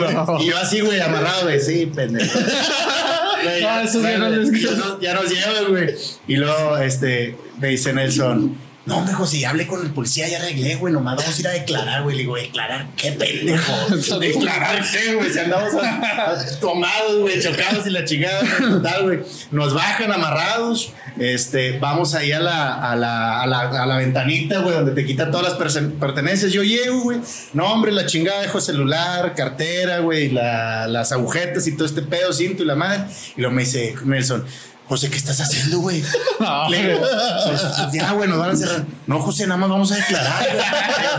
No, 0.07 0.25
no. 0.37 0.41
Y 0.41 0.45
yo 0.47 0.57
así, 0.57 0.79
güey, 0.79 1.01
amarrado, 1.01 1.43
güey, 1.43 1.59
sí, 1.59 1.85
pendejo. 1.93 2.39
Ya 3.47 4.19
ya 4.61 4.71
nos- 4.77 5.01
ya 5.01 5.13
nos 5.13 5.29
llevan, 5.29 5.65
güey. 5.71 5.95
Y 6.27 6.35
luego, 6.37 6.77
este, 6.77 7.35
me 7.59 7.69
dice 7.69 7.93
Nelson, 7.93 8.55
no, 8.87 8.97
hombre, 8.97 9.13
José, 9.13 9.39
ya 9.39 9.49
hablé 9.51 9.67
con 9.67 9.81
el 9.85 9.91
policía, 9.91 10.27
ya 10.27 10.37
arreglé, 10.37 10.75
güey, 10.75 10.91
nomás 10.93 11.17
vamos 11.17 11.37
a 11.37 11.39
ir 11.41 11.47
a 11.47 11.51
declarar, 11.51 12.03
güey. 12.03 12.15
Le 12.15 12.21
digo, 12.23 12.35
¿declarar 12.37 12.87
qué 12.95 13.11
pendejo? 13.11 13.73
¿Declarar 14.19 14.83
qué, 14.91 15.13
güey? 15.15 15.29
Si 15.31 15.39
andamos 15.39 15.73
a- 15.75 16.59
tomados, 16.59 17.19
güey, 17.19 17.39
chocados 17.41 17.85
y 17.85 17.89
la 17.89 18.05
chingada, 18.05 18.41
total, 18.57 19.03
güey. 19.03 19.19
Nos 19.51 19.73
bajan 19.73 20.11
amarrados, 20.11 20.93
este, 21.19 21.77
vamos 21.79 22.13
ahí 22.15 22.31
a 22.31 22.39
la, 22.39 22.73
a 22.91 22.95
la, 22.95 23.41
a 23.41 23.47
la, 23.47 23.59
a 23.83 23.85
la 23.85 23.97
ventanita, 23.97 24.59
güey, 24.59 24.73
donde 24.75 24.93
te 24.93 25.05
quitan 25.05 25.31
todas 25.31 25.45
las 25.59 25.69
pertenencias. 25.99 26.51
Yo 26.51 26.63
llego, 26.63 27.01
güey. 27.01 27.19
No, 27.53 27.65
hombre, 27.73 27.91
la 27.91 28.05
chingada, 28.05 28.41
dejo 28.41 28.61
celular, 28.61 29.35
cartera, 29.35 29.99
güey, 29.99 30.29
la- 30.31 30.87
las 30.87 31.11
agujetas 31.11 31.67
y 31.67 31.75
todo 31.75 31.85
este 31.85 32.01
pedo, 32.03 32.31
cinto 32.31 32.63
y 32.63 32.65
la 32.65 32.75
madre. 32.75 33.03
Y 33.35 33.41
luego 33.41 33.53
me 33.55 33.63
dice 33.63 33.95
Nelson, 34.05 34.45
José, 34.87 35.09
¿qué 35.09 35.17
estás 35.17 35.39
haciendo, 35.41 35.79
güey? 35.79 36.01
No, 36.39 36.69
Le 36.69 36.87
digo, 36.93 36.99
pues, 36.99 37.61
ya, 37.93 38.11
güey, 38.13 38.29
nos 38.29 38.37
van 38.39 38.51
a 38.51 38.55
cerrar. 38.55 38.85
No, 39.07 39.19
José, 39.19 39.47
nada 39.47 39.57
más 39.59 39.69
vamos 39.69 39.91
a 39.91 39.95
declarar. 39.95 40.47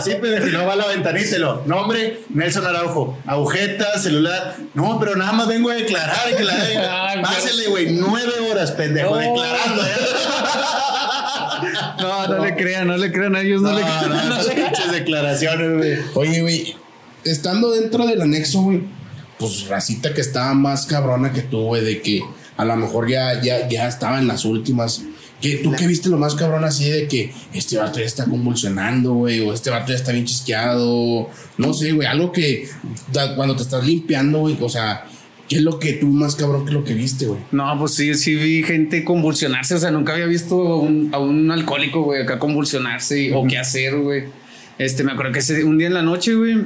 Sí, 0.03 0.13
pero 0.21 0.47
si 0.47 0.53
no 0.53 0.65
va 0.65 0.73
a 0.75 0.77
la 0.77 0.87
ventanita 0.87 1.37
y 1.37 1.39
lo. 1.39 1.63
Nombre, 1.67 2.21
Nelson 2.31 2.67
Araujo. 2.67 3.19
Agujeta, 3.27 3.99
celular. 3.99 4.57
No, 4.75 4.99
pero 5.01 5.17
nada 5.17 5.33
más 5.33 5.49
vengo 5.49 5.71
a 5.71 5.75
declarar. 5.75 6.17
Que 6.37 6.45
la 6.45 6.55
Ay, 7.11 7.21
Pásele, 7.23 7.67
güey, 7.69 7.91
nueve 7.93 8.33
horas, 8.51 8.71
pendejo, 8.73 9.11
No. 9.11 9.17
declarando. 9.17 9.83
¿eh? 9.83 9.89
No, 12.01 12.27
no 12.29 12.45
le 12.45 12.55
crean, 12.57 12.87
no 12.87 12.97
le 12.97 13.11
crean 13.13 13.35
a 13.37 13.41
ellos, 13.41 13.61
no, 13.63 13.71
No, 13.73 13.79
le 13.79 13.85
no, 13.85 13.99
crean. 14.01 14.29
no, 14.29 14.37
esas 14.41 14.55
pinches 14.55 14.93
declaraciones, 14.93 15.77
güey. 15.77 15.99
Oye, 16.15 16.41
güey, 16.43 16.77
estando 17.25 17.71
dentro 17.73 18.07
del 18.07 18.23
anexo, 18.23 18.61
güey, 18.63 18.83
pues 19.39 19.67
racita 19.69 20.15
que 20.15 20.21
estaba 20.21 20.55
más 20.55 20.87
cabrona 20.87 21.33
que 21.33 21.43
tú, 21.43 21.63
güey, 21.63 21.85
de 21.85 22.01
que 22.03 22.23
a 22.59 22.65
lo 22.67 22.77
mejor 22.77 23.09
ya, 23.09 23.41
ya, 23.43 23.67
ya 23.69 23.89
estaba 23.89 24.19
en 24.19 24.27
las 24.27 24.45
últimas. 24.45 25.03
que 25.41 25.59
tú 25.59 25.71
que 25.73 25.87
viste 25.87 26.09
lo 26.09 26.19
más 26.19 26.35
cabrón 26.35 26.65
así 26.65 26.91
de 26.91 27.07
que 27.07 27.33
este 27.55 27.79
vato 27.79 28.01
ya 28.01 28.05
está 28.07 28.25
convulsionando, 28.25 29.15
güey, 29.15 29.39
o 29.41 29.55
este 29.55 29.71
vato 29.71 29.93
ya 29.93 29.95
está 29.97 30.11
bien 30.13 30.25
chisqueado, 30.25 31.31
no 31.57 31.73
sé, 31.75 31.93
güey, 31.93 32.09
algo 32.09 32.33
que 32.33 32.69
da- 33.13 33.37
cuando 33.37 33.55
te 33.55 33.63
estás 33.63 33.87
limpiando, 33.87 34.41
güey, 34.41 34.57
o 34.61 34.69
sea, 34.69 35.05
¿qué 35.49 35.57
es 35.57 35.63
lo 35.63 35.79
que 35.79 35.93
tú 35.93 36.09
más 36.09 36.35
cabrón 36.35 36.67
que 36.67 36.73
lo 36.73 36.83
que 36.83 36.95
viste, 36.95 37.27
güey? 37.27 37.41
No, 37.53 37.79
pues 37.79 37.95
sí, 37.95 38.13
sí 38.15 38.35
vi 38.35 38.65
gente 38.65 39.05
convulsionarse. 39.05 39.77
O 39.77 39.79
sea, 39.79 39.93
nunca 39.93 40.13
había 40.15 40.27
visto 40.27 40.57
a 40.61 40.81
un, 40.81 41.11
a 41.13 41.19
un 41.21 41.51
alcohólico, 41.53 42.03
güey, 42.03 42.23
acá 42.23 42.41
convulsionarse 42.41 43.23
y- 43.23 43.31
o 43.31 43.47
qué 43.47 43.59
hacer, 43.59 43.97
güey. 43.97 44.25
Este, 44.79 45.05
me 45.05 45.13
acuerdo 45.13 45.33
que 45.33 45.39
ese, 45.39 45.63
un 45.63 45.79
día 45.79 45.87
en 45.87 45.95
la 45.95 46.03
noche, 46.03 46.35
güey, 46.35 46.57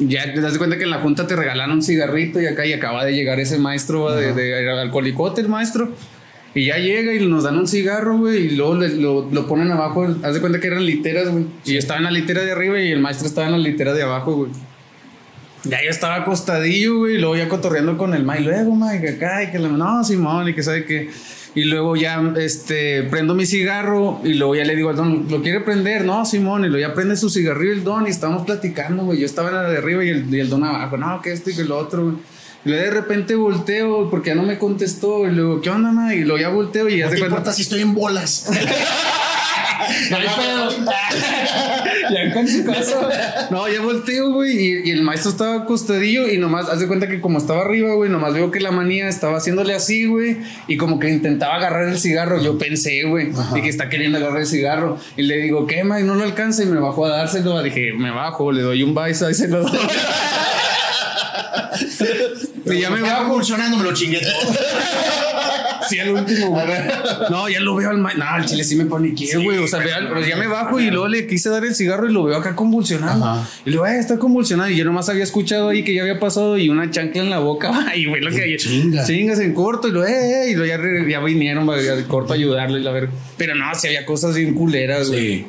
ya 0.00 0.32
te 0.32 0.40
das 0.40 0.58
cuenta 0.58 0.76
que 0.78 0.84
en 0.84 0.90
la 0.90 0.98
junta 1.00 1.26
te 1.26 1.36
regalaron 1.36 1.76
un 1.76 1.82
cigarrito 1.82 2.40
y 2.40 2.46
acá 2.46 2.66
y 2.66 2.72
acaba 2.72 3.04
de 3.04 3.12
llegar 3.14 3.38
ese 3.40 3.58
maestro 3.58 4.02
va, 4.04 4.16
de, 4.16 4.32
de 4.32 4.70
alcoholicote, 4.80 5.40
el 5.40 5.48
maestro. 5.48 5.90
Y 6.52 6.66
ya 6.66 6.78
llega 6.78 7.14
y 7.14 7.24
nos 7.28 7.44
dan 7.44 7.56
un 7.58 7.68
cigarro, 7.68 8.18
güey, 8.18 8.46
y 8.46 8.50
luego 8.56 8.74
le- 8.74 8.96
lo, 8.96 9.28
lo 9.30 9.46
ponen 9.46 9.70
abajo. 9.70 10.04
Haz 10.24 10.34
de 10.34 10.40
cuenta 10.40 10.58
que 10.58 10.66
eran 10.66 10.84
literas, 10.84 11.28
güey. 11.30 11.44
Y 11.64 11.74
yo 11.74 11.78
estaba 11.78 11.98
en 11.98 12.04
la 12.04 12.10
litera 12.10 12.42
de 12.42 12.50
arriba 12.50 12.80
y 12.80 12.90
el 12.90 12.98
maestro 12.98 13.28
estaba 13.28 13.46
en 13.46 13.52
la 13.52 13.58
litera 13.58 13.92
de 13.94 14.02
abajo, 14.02 14.34
güey. 14.34 14.50
Ya 15.64 15.82
yo 15.84 15.90
estaba 15.90 16.16
acostadillo, 16.16 16.98
güey, 16.98 17.14
y 17.16 17.18
luego 17.18 17.36
ya 17.36 17.48
cotorreando 17.48 17.96
con 17.98 18.14
el 18.14 18.24
Mike. 18.24 18.40
Luego, 18.42 18.74
Mike, 18.74 19.10
acá, 19.10 19.44
y 19.44 19.50
que 19.52 19.58
la, 19.58 19.68
no, 19.68 20.02
Simón, 20.02 20.48
y 20.48 20.54
que 20.54 20.62
sabe 20.62 20.84
que. 20.84 21.10
Y 21.54 21.64
luego 21.64 21.96
ya, 21.96 22.22
este, 22.38 23.02
prendo 23.04 23.34
mi 23.34 23.44
cigarro 23.44 24.20
y 24.22 24.34
luego 24.34 24.54
ya 24.54 24.64
le 24.64 24.76
digo 24.76 24.90
al 24.90 24.96
don, 24.96 25.26
¿lo 25.28 25.42
quiere 25.42 25.60
prender? 25.60 26.04
No, 26.04 26.24
Simón, 26.24 26.64
y 26.64 26.68
luego 26.68 26.86
ya 26.88 26.94
prende 26.94 27.16
su 27.16 27.28
cigarrillo 27.28 27.72
el 27.72 27.82
don 27.82 28.06
y 28.06 28.10
estábamos 28.10 28.46
platicando, 28.46 29.04
güey. 29.04 29.18
Yo 29.18 29.26
estaba 29.26 29.48
en 29.48 29.54
la 29.56 29.68
de 29.68 29.78
arriba 29.78 30.04
y 30.04 30.10
el, 30.10 30.32
y 30.32 30.38
el 30.38 30.48
don 30.48 30.62
abajo, 30.62 30.96
no, 30.96 31.20
que 31.20 31.32
esto 31.32 31.50
y 31.50 31.56
que 31.56 31.64
lo 31.64 31.76
otro, 31.78 32.04
güey. 32.04 32.16
Y 32.64 32.68
luego 32.68 32.84
de 32.84 32.90
repente 32.90 33.34
volteo 33.34 34.10
porque 34.10 34.30
ya 34.30 34.34
no 34.36 34.42
me 34.42 34.58
contestó. 34.58 35.26
Y 35.26 35.30
luego, 35.30 35.60
¿qué 35.60 35.70
onda, 35.70 35.90
Mike? 35.92 36.20
Y 36.20 36.24
luego 36.24 36.38
ya 36.38 36.50
volteo 36.50 36.88
y 36.88 36.98
ya 36.98 37.06
No 37.06 37.12
te 37.12 37.28
cuenta. 37.28 37.52
si 37.52 37.62
estoy 37.62 37.80
en 37.80 37.94
bolas. 37.94 38.48
No 40.10 40.16
hay 40.16 40.26
pedo. 40.26 40.70
ya 42.14 42.34
con 42.34 42.48
su 42.48 42.64
casa. 42.64 43.48
No, 43.50 43.68
ya 43.68 43.80
volteo, 43.80 44.32
güey. 44.32 44.56
Y, 44.56 44.88
y 44.88 44.90
el 44.90 45.02
maestro 45.02 45.30
estaba 45.30 45.54
acostadillo 45.62 46.28
y 46.28 46.38
nomás, 46.38 46.68
haz 46.68 46.80
de 46.80 46.86
cuenta 46.86 47.08
que 47.08 47.20
como 47.20 47.38
estaba 47.38 47.62
arriba, 47.62 47.94
güey, 47.94 48.10
nomás 48.10 48.34
veo 48.34 48.50
que 48.50 48.60
la 48.60 48.70
manía 48.70 49.08
estaba 49.08 49.38
haciéndole 49.38 49.74
así, 49.74 50.06
güey. 50.06 50.38
Y 50.66 50.76
como 50.76 50.98
que 50.98 51.08
intentaba 51.08 51.56
agarrar 51.56 51.88
el 51.88 51.98
cigarro. 51.98 52.40
Yo 52.42 52.58
pensé, 52.58 53.04
güey, 53.04 53.30
y 53.54 53.62
que 53.62 53.68
está 53.68 53.88
queriendo 53.88 54.18
agarrar 54.18 54.40
el 54.40 54.46
cigarro. 54.46 54.98
Y 55.16 55.22
le 55.22 55.38
digo, 55.38 55.66
¿qué, 55.66 55.84
Mike? 55.84 56.04
No 56.04 56.14
lo 56.14 56.24
alcanza. 56.24 56.62
Y 56.62 56.66
me 56.66 56.80
bajó 56.80 57.06
a 57.06 57.10
dárselo. 57.10 57.62
Dije, 57.62 57.92
me 57.92 58.10
bajo, 58.10 58.52
le 58.52 58.62
doy 58.62 58.82
un 58.82 58.94
baizo 58.94 59.30
y 59.30 59.34
se 59.34 59.48
lo 59.48 59.62
doy. 59.62 59.78
y 62.66 62.80
ya 62.80 62.90
me 62.90 63.02
bajo. 63.02 63.38
me 63.38 63.84
lo 63.84 63.94
chingué 63.94 64.20
todo. 64.20 64.54
Sí, 65.88 65.98
al 65.98 66.10
último, 66.10 66.48
güey. 66.50 66.66
No, 67.30 67.48
ya 67.48 67.60
lo 67.60 67.74
veo 67.76 67.90
al 67.90 67.98
ma- 67.98 68.12
No, 68.14 68.24
al 68.24 68.44
chile 68.44 68.64
sí 68.64 68.76
me 68.76 68.84
paniqué, 68.86 69.36
güey. 69.38 69.58
o 69.58 69.66
sea, 69.66 69.78
vea, 69.80 70.08
pues 70.12 70.26
ya 70.26 70.36
me 70.36 70.46
bajo 70.46 70.78
y 70.80 70.90
luego 70.90 71.08
le 71.08 71.26
quise 71.26 71.48
dar 71.50 71.64
el 71.64 71.74
cigarro 71.74 72.08
y 72.08 72.12
lo 72.12 72.24
veo 72.24 72.36
acá 72.36 72.54
convulsionando. 72.54 73.24
Ajá. 73.24 73.48
Y 73.64 73.70
le 73.70 73.72
digo, 73.72 73.86
eh, 73.86 73.98
está 73.98 74.18
convulsionado. 74.18 74.68
Y 74.70 74.76
yo 74.76 74.84
nomás 74.84 75.08
había 75.08 75.24
escuchado 75.24 75.68
ahí 75.68 75.82
que 75.84 75.94
ya 75.94 76.02
había 76.02 76.18
pasado 76.20 76.58
y 76.58 76.68
una 76.68 76.90
chancla 76.90 77.22
en 77.22 77.30
la 77.30 77.38
boca. 77.38 77.70
Y 77.96 78.06
güey, 78.06 78.20
lo 78.22 78.30
que 78.30 78.56
Chinga. 78.56 79.04
Chingas 79.04 79.38
en 79.40 79.54
corto. 79.54 79.88
Y 79.88 79.92
lo, 79.92 80.06
eh, 80.06 80.46
eh, 80.46 80.50
y 80.50 80.54
lo 80.54 80.64
ya, 80.64 81.20
vinieron 81.20 81.68
corto 82.08 82.32
a 82.32 82.36
ayudarle. 82.36 82.80
La 82.80 82.92
ver. 82.92 83.08
Pero 83.36 83.54
no, 83.54 83.74
si 83.74 83.86
había 83.88 84.04
cosas 84.06 84.34
bien 84.36 84.54
culeras, 84.54 85.08
güey. 85.08 85.20
Sí. 85.38 85.46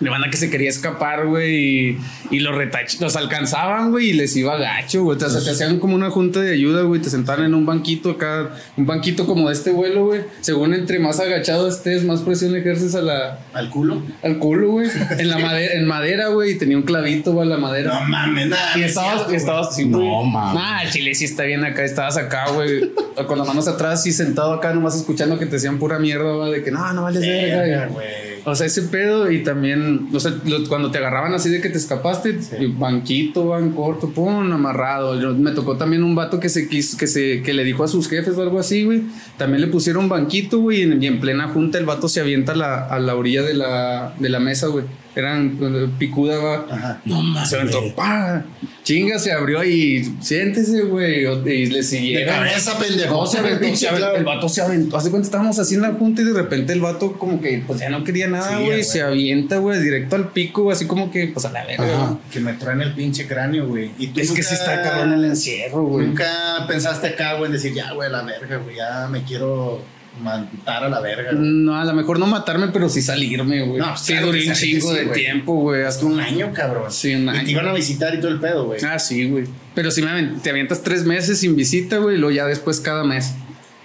De 0.00 0.08
banda 0.10 0.30
que 0.30 0.36
se 0.36 0.48
quería 0.48 0.68
escapar, 0.68 1.26
güey, 1.26 1.56
y, 1.90 1.98
y 2.30 2.40
los 2.40 2.54
retach 2.54 3.00
los 3.00 3.16
alcanzaban, 3.16 3.90
güey, 3.90 4.10
y 4.10 4.12
les 4.12 4.36
iba 4.36 4.56
gacho, 4.56 5.02
güey. 5.02 5.16
O 5.16 5.20
sea, 5.28 5.42
te 5.42 5.50
hacían 5.50 5.80
como 5.80 5.94
una 5.96 6.10
junta 6.10 6.40
de 6.40 6.52
ayuda, 6.52 6.82
güey. 6.82 7.00
Te 7.00 7.10
sentaban 7.10 7.44
en 7.44 7.54
un 7.54 7.66
banquito 7.66 8.10
acá, 8.10 8.50
un 8.76 8.86
banquito 8.86 9.26
como 9.26 9.48
de 9.48 9.54
este 9.54 9.70
vuelo, 9.72 10.06
güey. 10.06 10.20
Según 10.40 10.72
entre 10.74 10.98
más 11.00 11.18
agachado 11.18 11.68
estés, 11.68 12.04
más 12.04 12.20
presión 12.20 12.54
ejerces 12.54 12.94
a 12.94 13.02
la, 13.02 13.40
¿Al 13.54 13.70
culo? 13.70 14.02
al 14.22 14.38
culo, 14.38 14.70
güey. 14.70 14.88
En 15.18 15.28
la 15.28 15.38
madera, 15.38 15.74
en 15.74 15.86
madera, 15.86 16.28
güey, 16.28 16.52
y 16.52 16.58
tenía 16.58 16.76
un 16.76 16.84
clavito, 16.84 17.32
güey, 17.32 17.46
a 17.48 17.50
la 17.50 17.58
madera. 17.58 17.94
No 18.00 18.08
mames, 18.08 18.48
nada. 18.48 18.78
Y 18.78 18.82
estabas, 18.82 19.14
cierto, 19.16 19.34
estabas 19.34 19.68
así, 19.68 19.84
No, 19.84 19.98
güey. 19.98 20.30
mames. 20.30 20.54
Nah, 20.62 20.82
el 20.82 20.90
chile 20.90 21.14
sí 21.14 21.24
está 21.24 21.42
bien 21.42 21.64
acá. 21.64 21.82
Estabas 21.84 22.16
acá, 22.16 22.50
güey. 22.50 22.92
Con 23.26 23.36
las 23.38 23.46
manos 23.48 23.66
atrás 23.66 24.06
y 24.06 24.12
sentado 24.12 24.52
acá, 24.52 24.72
nomás 24.72 24.96
escuchando 24.96 25.38
que 25.38 25.46
te 25.46 25.52
decían 25.52 25.78
pura 25.78 25.98
mierda, 25.98 26.32
güey. 26.36 26.52
De 26.52 26.62
que 26.62 26.70
no, 26.70 26.92
no 26.92 27.02
vales 27.02 27.24
güey. 27.24 27.50
verga. 27.50 27.86
Verga, 27.86 27.88
y- 28.24 28.27
güey. 28.44 28.52
o 28.52 28.54
sea, 28.56 28.66
ese 28.66 28.82
pedo 28.82 29.30
y 29.30 29.42
también, 29.42 30.08
o 30.12 30.20
sea, 30.20 30.34
lo- 30.44 30.66
cuando 30.68 30.90
te 30.90 30.98
agarraban 30.98 31.34
así 31.34 31.48
de 31.50 31.60
que 31.60 31.68
te 31.70 31.78
escapaste, 31.78 32.38
banquito, 32.76 33.46
van 33.48 33.70
corto, 33.72 34.10
pum, 34.10 34.52
amarrado. 34.52 35.20
Yo- 35.20 35.34
me 35.34 35.52
tocó 35.52 35.76
también 35.76 36.02
un 36.02 36.14
vato 36.14 36.40
que 36.40 36.48
se 36.48 36.68
quiso, 36.68 36.96
que 36.96 37.06
se, 37.06 37.42
que 37.42 37.52
le 37.52 37.64
dijo 37.64 37.84
a 37.84 37.88
sus 37.88 38.08
jefes 38.08 38.36
o 38.36 38.42
algo 38.42 38.58
así, 38.58 38.84
güey. 38.84 39.02
También 39.36 39.60
le 39.60 39.66
pusieron 39.68 40.08
banquito, 40.08 40.58
güey, 40.58 40.80
y 40.80 40.82
en, 40.82 41.02
y 41.02 41.06
en 41.06 41.20
plena 41.20 41.48
junta 41.48 41.78
el 41.78 41.84
vato 41.86 42.08
se 42.08 42.20
avienta 42.20 42.52
a 42.52 42.56
la, 42.56 42.86
a 42.86 42.98
la 42.98 43.14
orilla 43.14 43.42
de 43.42 43.54
la, 43.54 44.14
de 44.18 44.28
la 44.28 44.40
mesa, 44.40 44.68
güey. 44.68 44.84
Eran 45.18 45.58
picuda, 45.98 46.38
va. 46.38 46.66
Ajá. 46.70 47.00
No 47.04 47.20
mames. 47.22 47.48
Se 47.50 47.56
aventó, 47.56 47.94
pa, 47.94 48.44
chinga, 48.84 49.18
se 49.18 49.32
abrió 49.32 49.64
y 49.64 50.14
siéntese, 50.20 50.82
güey. 50.82 51.24
Y 51.26 51.66
le 51.66 51.78
De 51.78 51.82
siguieron. 51.82 52.34
cabeza, 52.34 52.78
pendejo. 52.78 53.14
No, 53.14 53.26
se 53.26 53.38
aventó, 53.38 53.60
Pinche 53.60 53.76
se 53.78 53.88
aventó, 53.88 54.14
el 54.14 54.24
vato 54.24 54.48
se 54.48 54.62
aventó. 54.62 54.96
Hace 54.96 55.10
cuenta 55.10 55.26
estábamos 55.26 55.58
así 55.58 55.74
en 55.74 55.82
la 55.82 55.92
junta 55.92 56.22
y 56.22 56.24
de 56.24 56.32
repente 56.34 56.72
el 56.72 56.80
vato 56.80 57.14
como 57.18 57.40
que 57.40 57.62
pues 57.66 57.80
ya 57.80 57.88
no 57.90 58.04
quería 58.04 58.28
nada, 58.28 58.48
Sí, 58.48 58.54
güey. 58.54 58.66
güey. 58.66 58.84
se 58.84 59.02
avienta, 59.02 59.58
güey, 59.58 59.80
directo 59.82 60.16
al 60.16 60.28
pico, 60.32 60.70
así 60.70 60.86
como 60.86 61.10
que 61.10 61.26
pues 61.28 61.44
a 61.46 61.50
la 61.50 61.64
verga. 61.64 62.18
Que 62.32 62.40
me 62.40 62.52
traen 62.54 62.80
el 62.82 62.94
pinche 62.94 63.26
cráneo, 63.26 63.66
güey. 63.66 63.90
Y 63.98 64.08
tú 64.08 64.20
Es 64.20 64.30
que 64.32 64.42
sí 64.42 64.54
está 64.54 64.82
cabrón 64.82 65.12
el 65.14 65.24
encierro, 65.24 65.82
güey. 65.84 66.06
Nunca 66.06 66.64
pensaste 66.68 67.08
acá, 67.08 67.34
güey, 67.34 67.46
en 67.46 67.52
decir, 67.52 67.74
ya, 67.74 67.92
güey, 67.92 68.08
a 68.08 68.12
la 68.12 68.22
verga, 68.22 68.56
güey, 68.58 68.76
ya 68.76 69.08
me 69.10 69.24
quiero 69.24 69.82
matar 70.22 70.84
a 70.84 70.88
la 70.88 71.00
verga. 71.00 71.32
güey. 71.32 71.44
No, 71.44 71.76
a 71.80 71.84
lo 71.84 71.94
mejor 71.94 72.18
no 72.18 72.26
matarme, 72.26 72.68
pero 72.68 72.88
sí 72.88 73.02
salirme, 73.02 73.62
güey. 73.64 73.78
No, 73.78 73.96
sí, 73.96 74.12
claro 74.12 74.26
duré 74.28 74.48
un 74.48 74.54
chingo 74.54 74.88
sí, 74.90 74.96
de 74.96 75.04
güey. 75.04 75.20
tiempo, 75.20 75.54
güey. 75.54 75.82
Hasta 75.84 76.06
un 76.06 76.18
año, 76.20 76.52
cabrón. 76.52 76.90
Sí, 76.90 77.14
un 77.14 77.26
Y 77.26 77.28
año. 77.28 77.44
te 77.44 77.50
iban 77.52 77.68
a 77.68 77.72
visitar 77.72 78.14
y 78.14 78.18
todo 78.20 78.30
el 78.30 78.40
pedo, 78.40 78.66
güey. 78.66 78.80
Ah, 78.84 78.98
sí, 78.98 79.28
güey. 79.28 79.44
Pero 79.74 79.90
si 79.90 80.02
me 80.02 80.22
te 80.42 80.50
avientas 80.50 80.82
tres 80.82 81.04
meses 81.04 81.38
sin 81.40 81.54
visita, 81.56 81.98
güey, 81.98 82.16
y 82.16 82.18
luego 82.18 82.34
ya 82.34 82.46
después 82.46 82.80
cada 82.80 83.04
mes. 83.04 83.34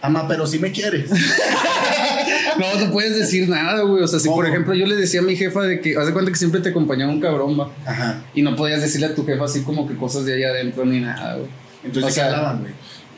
Ama, 0.02 0.28
pero 0.28 0.46
si 0.48 0.60
me 0.60 0.72
quieres. 0.72 1.10
No, 2.58 2.86
no 2.86 2.92
puedes 2.92 3.18
decir 3.18 3.50
nada, 3.50 3.82
güey. 3.82 4.04
O 4.04 4.08
sea, 4.08 4.20
si 4.20 4.26
¿Cómo? 4.28 4.38
por 4.38 4.48
ejemplo 4.48 4.76
yo 4.76 4.86
le 4.86 4.96
decía 4.96 5.22
a 5.22 5.24
mi 5.24 5.36
jefa 5.36 5.64
de 5.64 5.82
que, 5.82 5.98
haz 5.98 6.06
de 6.06 6.14
cuenta 6.14 6.32
que 6.32 6.38
siempre 6.38 6.62
te 6.62 6.70
acompañaba 6.70 7.12
un 7.12 7.20
cabrón, 7.20 7.60
va. 7.60 7.72
Ajá. 7.86 8.22
Y 8.36 8.44
no 8.44 8.56
podías 8.56 8.80
decirle 8.82 9.08
a 9.08 9.16
tu 9.16 9.26
jefa 9.26 9.46
así 9.46 9.62
como 9.64 9.88
que 9.88 9.96
cosas 9.96 10.26
de 10.26 10.36
allá 10.36 10.50
adentro 10.50 10.86
ni 10.86 11.00
nada, 11.00 11.36
güey. 11.38 11.48
Entonces, 11.84 12.12
O 12.12 12.14
sea, 12.14 12.24
¿qué 12.30 12.36
hablaban, 12.36 12.60
güey? 12.62 12.74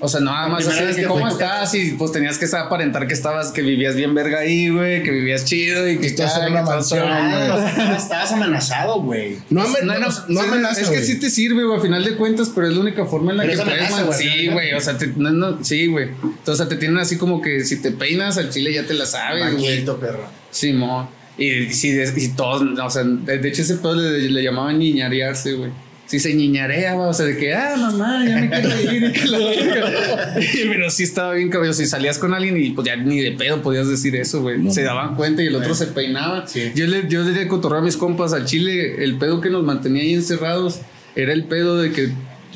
O 0.06 0.08
sea, 0.08 0.22
nada 0.22 0.48
más 0.48 0.66
así 0.68 1.02
que 1.02 1.08
cómo 1.08 1.28
estás 1.28 1.74
y 1.76 1.92
pues 1.92 2.12
tenías 2.12 2.38
que 2.38 2.46
aparentar 2.56 3.08
que 3.08 3.14
estabas, 3.14 3.52
que 3.52 3.62
vivías 3.62 3.96
bien 3.96 4.14
verga 4.14 4.40
ahí, 4.40 4.70
güey, 4.70 5.04
que 5.04 5.12
vivías 5.12 5.46
chido 5.46 5.88
y 5.90 5.98
que 5.98 6.08
estás 6.08 6.38
en 6.38 6.52
una 6.52 6.62
mansión, 6.62 7.06
Ah, 7.08 7.96
estabas- 7.98 8.32
amenazado, 8.32 9.02
güey. 9.02 9.38
No, 9.50 9.62
amen- 9.62 9.86
No, 9.86 9.94
no, 10.00 10.08
no 10.08 10.12
sí, 10.42 10.48
amenaza, 10.48 10.82
es 10.82 10.90
que 10.90 11.02
sí 11.04 11.20
te 11.20 11.30
sirve, 11.30 11.64
güey, 11.64 11.78
a 11.78 11.82
final 11.82 12.04
de 12.04 12.16
cuentas, 12.16 12.52
pero 12.54 12.68
es 12.68 12.74
la 12.74 12.82
única 12.82 13.06
forma 13.06 13.32
en 13.32 13.38
la 13.38 13.46
que 13.46 13.54
es 13.54 13.62
puedes 13.62 14.18
Sí, 14.18 14.48
güey, 14.48 14.74
o 14.74 14.80
sea, 14.80 14.98
te- 14.98 15.08
no, 15.16 15.32
no, 15.32 15.64
sí, 15.64 15.88
güey. 15.88 16.10
Entonces, 16.10 16.50
o 16.50 16.56
sea, 16.56 16.68
te 16.68 16.76
tienen 16.78 16.98
así 16.98 17.18
como 17.18 17.42
que 17.42 17.64
si 17.66 17.82
te 17.82 17.92
peinas 17.92 18.38
al 18.38 18.50
chile 18.50 18.74
ya 18.74 18.86
te 18.86 18.94
la 18.94 19.06
sabes, 19.06 19.54
güey. 19.56 19.72
Maquito, 19.76 19.98
perro. 20.00 20.28
Simón. 20.52 21.08
Y, 21.38 21.50
y 21.68 22.28
todos, 22.30 22.62
o 22.80 22.90
sea, 22.90 23.04
de 23.04 23.40
de 23.40 23.50
hecho 23.50 23.62
ese 23.62 23.76
pedo 23.76 23.96
le, 23.96 24.30
le 24.30 24.44
llamaban 24.44 24.80
niñarearse, 24.80 25.54
güey. 25.54 25.72
Si 26.08 26.20
se 26.20 26.34
niñarea, 26.36 26.94
güey, 26.94 27.10
o 27.10 27.14
sea, 27.14 27.26
de 27.26 27.36
que, 27.38 27.54
ah, 27.54 27.76
mamá, 27.78 28.24
ya 28.28 28.38
me 28.38 28.50
quiero 28.50 28.94
ir. 28.94 29.14
Pero 30.70 30.90
sí 30.92 31.04
estaba 31.04 31.34
bien 31.34 31.50
cabrón. 31.50 31.74
Si 31.74 31.86
salías 31.88 32.20
con 32.20 32.34
alguien 32.34 32.58
y 32.58 32.70
pues 32.72 32.86
ya 32.86 32.96
ni 32.96 33.20
de 33.20 33.32
pedo 33.32 33.62
podías 33.62 33.90
decir 33.90 34.16
eso, 34.16 34.42
güey. 34.42 34.72
Se 34.72 34.84
daban 34.84 35.16
cuenta 35.16 35.42
y 35.42 35.48
el 35.48 35.56
otro 35.56 35.74
se 35.74 35.88
peinaba. 35.88 36.46
Sí. 36.48 36.72
Yo 36.76 36.86
le, 36.86 37.08
yo 37.08 37.24
le 37.24 37.48
cotorreo 37.48 37.80
a 37.80 37.84
mis 37.84 37.98
compas 37.98 38.34
al 38.34 38.46
chile, 38.46 39.04
el 39.04 39.18
pedo 39.18 39.42
que 39.42 39.50
nos 39.50 39.64
mantenía 39.64 40.04
ahí 40.04 40.14
encerrados 40.14 40.82
era 41.16 41.32
el 41.34 41.46
pedo 41.46 41.82
de 41.82 41.92
que 41.92 42.10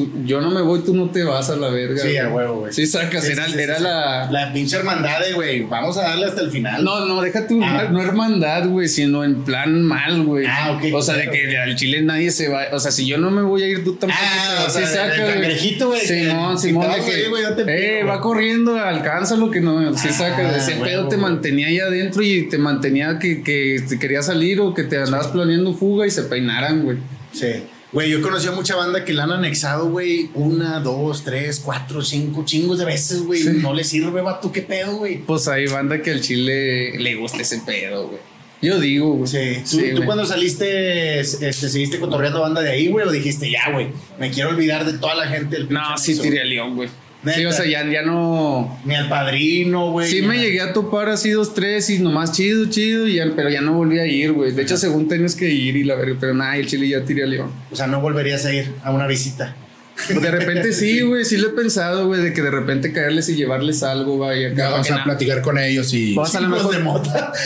tú- 0.06 0.12
yo 0.26 0.40
no 0.42 0.50
me 0.52 0.62
voy, 0.62 0.80
tú 0.86 0.96
no 0.96 1.10
te 1.10 1.24
vas 1.24 1.50
a 1.50 1.56
la 1.58 1.70
verga. 1.70 2.02
Sí, 2.02 2.16
a 2.18 2.30
huevo, 2.30 2.62
güey. 2.62 2.74
Sí, 2.74 2.86
sacas, 2.86 3.26
Sí, 3.26 3.34
era, 3.34 3.48
sí, 3.48 3.60
era 3.60 3.78
sí. 3.78 3.84
la. 3.84 4.32
La 4.32 4.54
pinche 4.54 4.78
hermandad 4.78 5.20
de, 5.20 5.34
güey, 5.34 5.64
vamos 5.64 5.98
a 5.98 6.04
darle 6.04 6.26
hasta 6.28 6.42
el 6.42 6.52
final. 6.52 6.84
No, 6.84 7.06
no, 7.06 7.22
deja 7.22 7.46
tu 7.48 7.62
Ah. 7.64 7.90
no 7.92 8.02
hermandad, 8.02 8.68
güey, 8.68 8.88
sino 8.88 9.24
en 9.26 9.44
plan 9.44 9.82
mal, 9.84 10.24
güey. 10.24 10.46
Ah, 10.48 10.72
ok, 10.78 10.94
O 10.94 11.02
sea, 11.02 11.16
de 11.16 11.24
claro. 11.24 11.38
que 11.50 11.58
al 11.58 11.76
chile 11.76 12.02
nadie 12.02 12.32
se 12.32 12.48
va. 12.48 12.64
O 12.72 12.80
sea, 12.80 12.92
si 12.92 13.06
yo 13.06 13.18
no 13.18 13.30
me 13.32 13.42
voy 13.42 13.64
a 13.64 13.68
ir, 13.68 13.84
tú 13.84 13.96
tampoco. 13.96 14.22
Ah, 14.24 14.64
o 14.68 14.70
sea, 14.70 14.88
saca, 14.88 15.26
cangrejito, 15.26 15.88
güey, 15.88 16.02
Simón, 16.02 16.58
si 16.58 16.68
Simón, 16.70 16.88
de 16.92 17.12
que. 17.12 17.28
güey, 17.30 17.44
yo 17.44 17.54
te 17.56 17.62
eh, 17.64 17.98
pido, 17.98 18.08
va 18.08 18.14
güey. 18.16 18.22
corriendo, 18.24 18.78
alcanza 18.78 19.36
lo 19.36 19.52
que 19.52 19.62
no. 19.62 19.98
Sí, 19.98 20.08
Ah, 20.10 20.14
saca. 20.14 20.56
Ese 20.58 20.74
pedo 20.76 21.08
te 21.08 21.18
mantenía 21.18 21.68
ahí 21.68 21.80
adentro 21.80 22.24
y 22.24 22.48
te 22.50 22.58
mantenía 22.58 23.20
que, 23.20 23.42
que 23.44 23.84
te 23.88 24.00
querías 24.00 24.26
salir 24.28 24.60
o 24.62 24.74
que 24.74 24.84
te 24.84 24.98
andabas 24.98 25.28
planeando 25.28 25.74
fuga 25.74 26.08
y 26.08 26.12
se 26.12 26.24
peinaran, 26.24 26.84
güey. 26.84 26.98
Sí. 27.32 27.48
Güey, 27.92 28.12
yo 28.12 28.22
conocí 28.22 28.48
a 28.48 28.52
mucha 28.52 28.76
banda 28.76 29.04
que 29.04 29.14
la 29.14 29.24
han 29.24 29.32
anexado, 29.32 29.90
güey, 29.90 30.30
una, 30.36 30.80
dos, 30.80 31.24
tres, 31.24 31.60
cuatro, 31.60 32.04
cinco, 32.04 32.46
chingos 32.46 32.78
de 32.78 32.86
veces, 32.86 33.24
güey. 33.24 33.42
Sí. 33.42 33.50
No 33.56 33.74
le 33.74 33.84
sirve, 33.84 34.22
vato, 34.22 34.52
qué 34.52 34.62
pedo, 34.62 34.98
güey. 34.98 35.18
Pues 35.18 35.48
hay 35.48 35.66
banda 35.66 36.00
que 36.02 36.12
al 36.12 36.22
chile 36.22 36.98
le 37.00 37.16
gusta 37.16 37.42
ese 37.42 37.60
pedo, 37.66 38.08
güey. 38.10 38.20
Yo 38.62 38.80
digo, 38.80 39.14
güey. 39.14 39.28
Sí. 39.28 39.62
¿Tú, 39.64 39.78
Sí, 39.80 39.90
tú 39.90 39.96
güey. 39.98 40.06
cuando 40.06 40.26
saliste, 40.26 41.20
este, 41.22 41.52
seguiste 41.54 42.00
cotorreando 42.00 42.42
banda 42.42 42.62
de 42.62 42.70
ahí, 42.70 42.90
güey, 42.90 43.08
o 43.08 43.12
dijiste, 43.12 43.50
ya, 43.50 43.72
güey, 43.72 43.88
me 44.20 44.30
quiero 44.30 44.50
olvidar 44.50 44.86
de 44.86 44.98
toda 45.00 45.16
la 45.16 45.26
gente 45.28 45.56
del 45.56 45.70
No, 45.74 45.98
sí 45.98 46.12
anexo"? 46.12 46.22
tiré 46.22 46.42
a 46.42 46.46
León, 46.46 46.76
güey. 46.76 46.90
Sí, 47.36 47.46
o 47.46 47.52
sea, 47.52 47.66
ya, 47.66 47.86
ya 47.90 48.02
no. 48.02 48.80
Ni 48.86 48.96
al 48.96 49.10
padrino, 49.10 49.92
güey. 49.92 50.10
Sí, 50.10 50.22
me 50.22 50.38
a- 50.38 50.42
llegué 50.42 50.62
a 50.62 50.72
topar 50.72 51.10
así 51.10 51.32
dos, 51.32 51.54
tres 51.54 51.90
y 51.90 52.00
nomás 52.00 52.32
chido, 52.32 52.66
chido, 52.70 53.08
y 53.08 53.16
ya, 53.16 53.26
pero 53.36 53.50
ya 53.50 53.60
no 53.60 53.74
volví 53.74 54.00
a 54.00 54.06
ir, 54.06 54.32
güey. 54.32 54.54
De 54.54 54.62
hecho, 54.62 54.78
según 54.78 55.08
tienes 55.10 55.36
que 55.36 55.50
ir 55.50 55.76
y 55.76 55.84
la 55.84 55.96
verga, 55.96 56.16
pero 56.20 56.34
nada, 56.34 56.56
el 56.56 56.66
chile 56.68 56.88
ya 56.88 57.04
tiré 57.04 57.24
a 57.24 57.28
León. 57.28 57.52
O 57.72 57.76
sea, 57.76 57.88
no 57.88 58.00
volverías 58.00 58.46
a 58.46 58.54
ir 58.54 58.72
a 58.84 58.92
una 58.92 59.06
visita. 59.06 59.54
De 60.08 60.32
repente 60.32 60.72
sí, 60.72 61.02
güey, 61.08 61.26
sí 61.26 61.36
lo 61.36 61.50
he 61.50 61.52
pensado, 61.52 62.08
güey, 62.08 62.22
de 62.22 62.32
que 62.34 62.42
de 62.42 62.52
repente 62.52 62.94
caerles 62.94 63.28
y 63.28 63.36
llevarles 63.36 63.84
algo, 63.84 64.16
güey. 64.16 64.46
acá, 64.46 64.82
sea, 64.82 64.92
nada. 64.94 65.04
platicar 65.04 65.42
con 65.42 65.58
ellos 65.58 65.94
y. 65.94 66.16
Vamos 66.16 66.34
a 66.34 66.40
lo 66.40 66.46
Chingos 66.48 66.60
mejor 66.64 66.76
de 66.78 66.84
mota. 66.84 67.34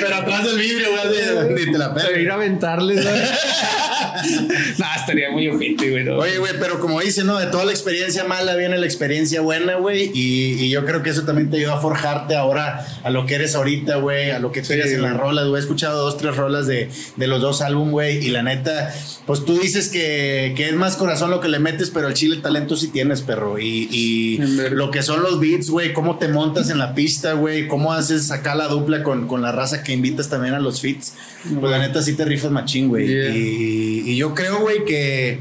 Pero 0.00 0.16
atrás 0.16 0.44
del 0.46 0.58
vidrio, 0.58 0.86
güey, 0.90 1.00
así, 1.02 1.64
ni 1.66 1.72
te 1.72 1.78
la 1.78 1.92
Pero 1.92 2.18
ir 2.18 2.30
a 2.30 2.34
aventarles, 2.34 3.02
güey. 3.04 3.14
nah, 4.78 4.94
estaría 4.96 5.30
muy 5.30 5.48
ojete, 5.48 5.90
güey. 5.90 6.04
¿no? 6.04 6.18
Oye, 6.18 6.38
güey, 6.38 6.52
pero 6.58 6.80
como 6.80 7.00
dice, 7.00 7.24
¿no? 7.24 7.38
De 7.38 7.46
toda 7.46 7.64
la 7.64 7.72
experiencia 7.72 8.24
mala 8.24 8.56
viene 8.56 8.78
la 8.78 8.86
experiencia 8.86 9.40
buena, 9.40 9.76
güey. 9.76 10.10
Y, 10.14 10.64
y 10.64 10.70
yo 10.70 10.84
creo 10.84 11.02
que 11.02 11.10
eso 11.10 11.22
también 11.24 11.50
te 11.50 11.58
ayuda 11.58 11.74
a 11.74 11.80
forjarte 11.80 12.36
ahora 12.36 12.86
a 13.02 13.10
lo 13.10 13.26
que 13.26 13.34
eres 13.34 13.54
ahorita, 13.54 13.96
güey. 13.96 14.30
A 14.30 14.38
lo 14.38 14.52
que 14.52 14.62
tienes 14.62 14.86
en 14.86 15.00
güey. 15.00 15.12
las 15.12 15.20
rolas, 15.20 15.48
güey. 15.48 15.60
He 15.60 15.62
escuchado 15.62 16.02
dos, 16.02 16.16
tres 16.16 16.36
rolas 16.36 16.66
de, 16.66 16.90
de 17.16 17.26
los 17.26 17.40
dos 17.40 17.60
álbum, 17.60 17.90
güey. 17.90 18.24
Y 18.24 18.30
la 18.30 18.42
neta, 18.42 18.92
pues 19.26 19.44
tú 19.44 19.58
dices 19.58 19.88
que, 19.88 20.54
que 20.56 20.68
es 20.68 20.74
más 20.74 20.96
corazón 20.96 21.30
lo 21.30 21.40
que 21.40 21.48
le 21.48 21.58
metes, 21.58 21.90
pero 21.90 22.08
el 22.08 22.14
chile 22.14 22.38
talento 22.42 22.76
sí 22.76 22.88
tienes, 22.88 23.22
perro. 23.22 23.58
Y, 23.58 23.88
y 23.90 24.36
En 24.40 24.76
lo 24.76 24.90
que 24.90 25.02
son 25.02 25.22
los 25.22 25.40
beats, 25.40 25.70
güey. 25.70 25.92
Cómo 25.92 26.18
te 26.18 26.28
montas 26.28 26.70
en 26.70 26.78
la 26.78 26.94
pista, 26.94 27.34
güey. 27.34 27.68
Cómo 27.68 27.92
haces 27.92 28.30
acá 28.30 28.54
la 28.54 28.68
dupla 28.68 29.02
con, 29.02 29.26
con 29.26 29.42
la 29.42 29.52
raza 29.52 29.82
que 29.82 29.92
invitas 29.92 30.28
también 30.28 30.54
a 30.54 30.60
los 30.60 30.80
feats. 30.80 31.14
Pues 31.60 31.70
la 31.70 31.78
neta 31.78 32.02
sí 32.02 32.14
te 32.14 32.24
rifas 32.24 32.50
machín, 32.50 32.88
güey. 32.88 33.06
Yeah. 33.06 33.36
Y, 33.36 34.02
y 34.06 34.13
yo 34.16 34.34
creo, 34.34 34.60
güey, 34.60 34.84
que, 34.84 35.40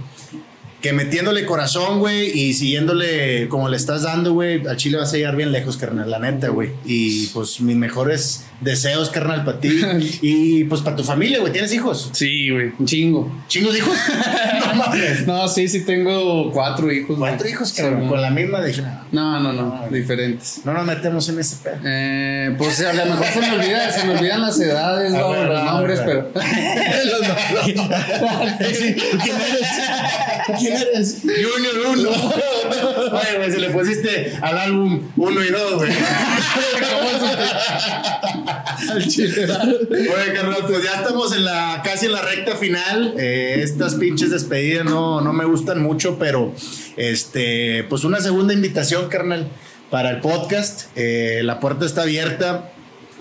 que 0.82 0.93
metiéndole 0.93 1.45
corazón, 1.45 1.99
güey, 1.99 2.30
y 2.38 2.53
siguiéndole 2.53 3.47
como 3.49 3.69
le 3.69 3.78
estás 3.78 4.03
dando, 4.03 4.34
güey, 4.34 4.65
al 4.67 4.78
Chile 4.78 4.97
vas 4.97 5.13
a 5.13 5.17
llegar 5.17 5.36
bien 5.36 5.51
lejos, 5.51 5.78
carnal, 5.78 6.09
la 6.09 6.19
neta, 6.19 6.49
güey. 6.49 6.71
Y 6.86 7.28
pues 7.28 7.61
mis 7.61 7.76
mejores 7.76 8.45
deseos, 8.64 9.09
carnal, 9.09 9.43
para 9.43 9.59
ti. 9.59 9.70
y 10.22 10.64
pues 10.66 10.82
para 10.82 10.95
tu 10.95 11.03
familia, 11.03 11.39
güey. 11.39 11.51
¿Tienes 11.51 11.74
hijos? 11.74 12.09
Sí, 12.14 12.49
güey, 12.49 12.72
un 12.78 12.86
chingo. 12.86 13.32
¿Chingos 13.47 13.74
de 13.74 13.80
hijos? 13.80 13.97
no 14.68 14.76
mames. 14.76 15.28
No, 15.28 15.47
sí, 15.47 15.68
sí 15.68 15.86
tengo 15.86 16.51
cuatro 16.51 16.91
hijos. 16.91 17.18
güey. 17.18 17.32
Cuatro 17.32 17.47
hijos, 17.49 17.74
cabrón, 17.74 18.03
Sí, 18.03 18.07
con 18.09 18.22
la 18.22 18.30
misma 18.30 18.61
de... 18.61 18.74
No, 19.11 19.39
no, 19.39 19.53
no, 19.53 19.88
diferentes. 19.91 20.61
No 20.64 20.74
nos 20.74 20.86
metemos 20.86 21.30
en 21.30 21.39
ese 21.39 21.57
pedo. 21.57 21.78
Eh, 21.86 22.55
pues 22.57 22.82
a 22.82 22.93
lo 22.93 23.05
mejor 23.05 23.28
se 23.28 23.39
me 23.41 23.51
olvida, 23.51 23.91
se 23.91 24.05
me 24.07 24.14
olvidan 24.18 24.41
las 24.41 24.59
edades, 24.59 25.11
los 25.11 25.64
nombres, 25.66 25.99
pero. 26.05 26.32
Sí, 28.74 28.95
¿Quién 29.24 29.38
eres? 29.38 29.68
¿Quién 30.59 30.74
eres? 30.74 31.18
Junior 31.22 31.97
1. 31.97 32.09
Oye, 33.11 33.37
güey, 33.37 33.51
se 33.51 33.59
le 33.59 33.69
pusiste 33.69 34.33
al 34.41 34.57
álbum 34.57 35.01
1 35.15 35.43
y 35.43 35.49
2, 35.49 35.75
güey. 35.75 35.91
Al 38.89 39.07
chile. 39.07 39.47
Oye, 39.89 40.33
carnal, 40.33 40.65
pues 40.67 40.83
ya 40.83 40.95
estamos 40.95 41.35
en 41.35 41.45
la, 41.45 41.81
casi 41.83 42.05
en 42.07 42.11
la 42.11 42.21
recta 42.21 42.55
final. 42.55 43.15
Eh, 43.17 43.61
estas 43.63 43.95
pinches 43.95 44.31
despedidas 44.31 44.85
no, 44.85 45.21
no 45.21 45.33
me 45.33 45.45
gustan 45.45 45.81
mucho, 45.81 46.17
pero 46.19 46.53
este, 46.97 47.85
pues 47.89 48.03
una 48.03 48.21
segunda 48.21 48.53
invitación, 48.53 49.09
carnal, 49.09 49.47
para 49.89 50.09
el 50.09 50.19
podcast. 50.21 50.87
Eh, 50.95 51.41
la 51.43 51.59
puerta 51.59 51.85
está 51.85 52.03
abierta. 52.03 52.71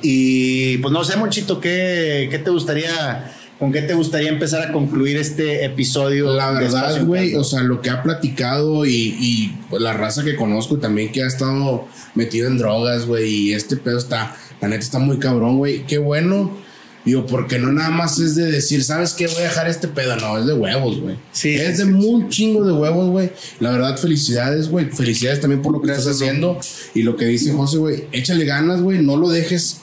Y 0.02 0.78
pues 0.78 0.92
no 0.92 1.04
sé, 1.04 1.16
Monchito, 1.16 1.60
¿qué, 1.60 2.28
qué 2.30 2.38
te 2.38 2.50
gustaría, 2.50 3.32
con 3.62 3.70
qué 3.70 3.82
te 3.82 3.94
gustaría 3.94 4.28
empezar 4.28 4.60
a 4.60 4.72
concluir 4.72 5.16
este 5.16 5.64
episodio? 5.64 6.34
La 6.34 6.50
verdad, 6.50 7.06
güey, 7.06 7.36
o 7.36 7.44
sea, 7.44 7.60
lo 7.60 7.80
que 7.80 7.90
ha 7.90 8.02
platicado 8.02 8.84
y, 8.84 9.14
y, 9.20 9.56
pues, 9.70 9.80
la 9.80 9.92
raza 9.92 10.24
que 10.24 10.34
conozco 10.34 10.78
también 10.78 11.12
que 11.12 11.22
ha 11.22 11.28
estado 11.28 11.86
metido 12.16 12.48
en 12.48 12.58
drogas, 12.58 13.06
güey, 13.06 13.32
y 13.32 13.54
este 13.54 13.76
pedo 13.76 13.98
está, 13.98 14.34
la 14.60 14.66
neta 14.66 14.82
está 14.82 14.98
muy 14.98 15.20
cabrón, 15.20 15.58
güey. 15.58 15.86
Qué 15.86 15.98
bueno. 15.98 16.58
Digo, 17.04 17.24
porque 17.24 17.60
no 17.60 17.70
nada 17.70 17.90
más 17.90 18.18
es 18.18 18.34
de 18.34 18.50
decir, 18.50 18.82
¿sabes 18.82 19.12
qué? 19.12 19.28
Voy 19.28 19.36
a 19.36 19.42
dejar 19.42 19.68
este 19.68 19.86
pedo. 19.86 20.16
No, 20.16 20.38
es 20.38 20.46
de 20.46 20.54
huevos, 20.54 21.00
güey. 21.00 21.14
Sí, 21.30 21.54
Es 21.54 21.78
de 21.78 21.84
muy 21.84 22.28
chingo 22.30 22.64
de 22.64 22.72
huevos, 22.72 23.10
güey. 23.10 23.30
La 23.60 23.70
verdad, 23.70 23.96
felicidades, 23.96 24.70
güey. 24.70 24.86
Felicidades 24.86 25.38
también 25.38 25.62
por 25.62 25.72
lo 25.72 25.80
que 25.80 25.92
estás 25.92 26.08
haciendo. 26.08 26.58
Y 26.94 27.02
lo 27.02 27.16
que 27.16 27.26
dice 27.26 27.52
José, 27.52 27.78
güey, 27.78 28.04
échale 28.10 28.44
ganas, 28.44 28.80
güey. 28.80 29.00
No 29.02 29.16
lo 29.16 29.28
dejes. 29.30 29.82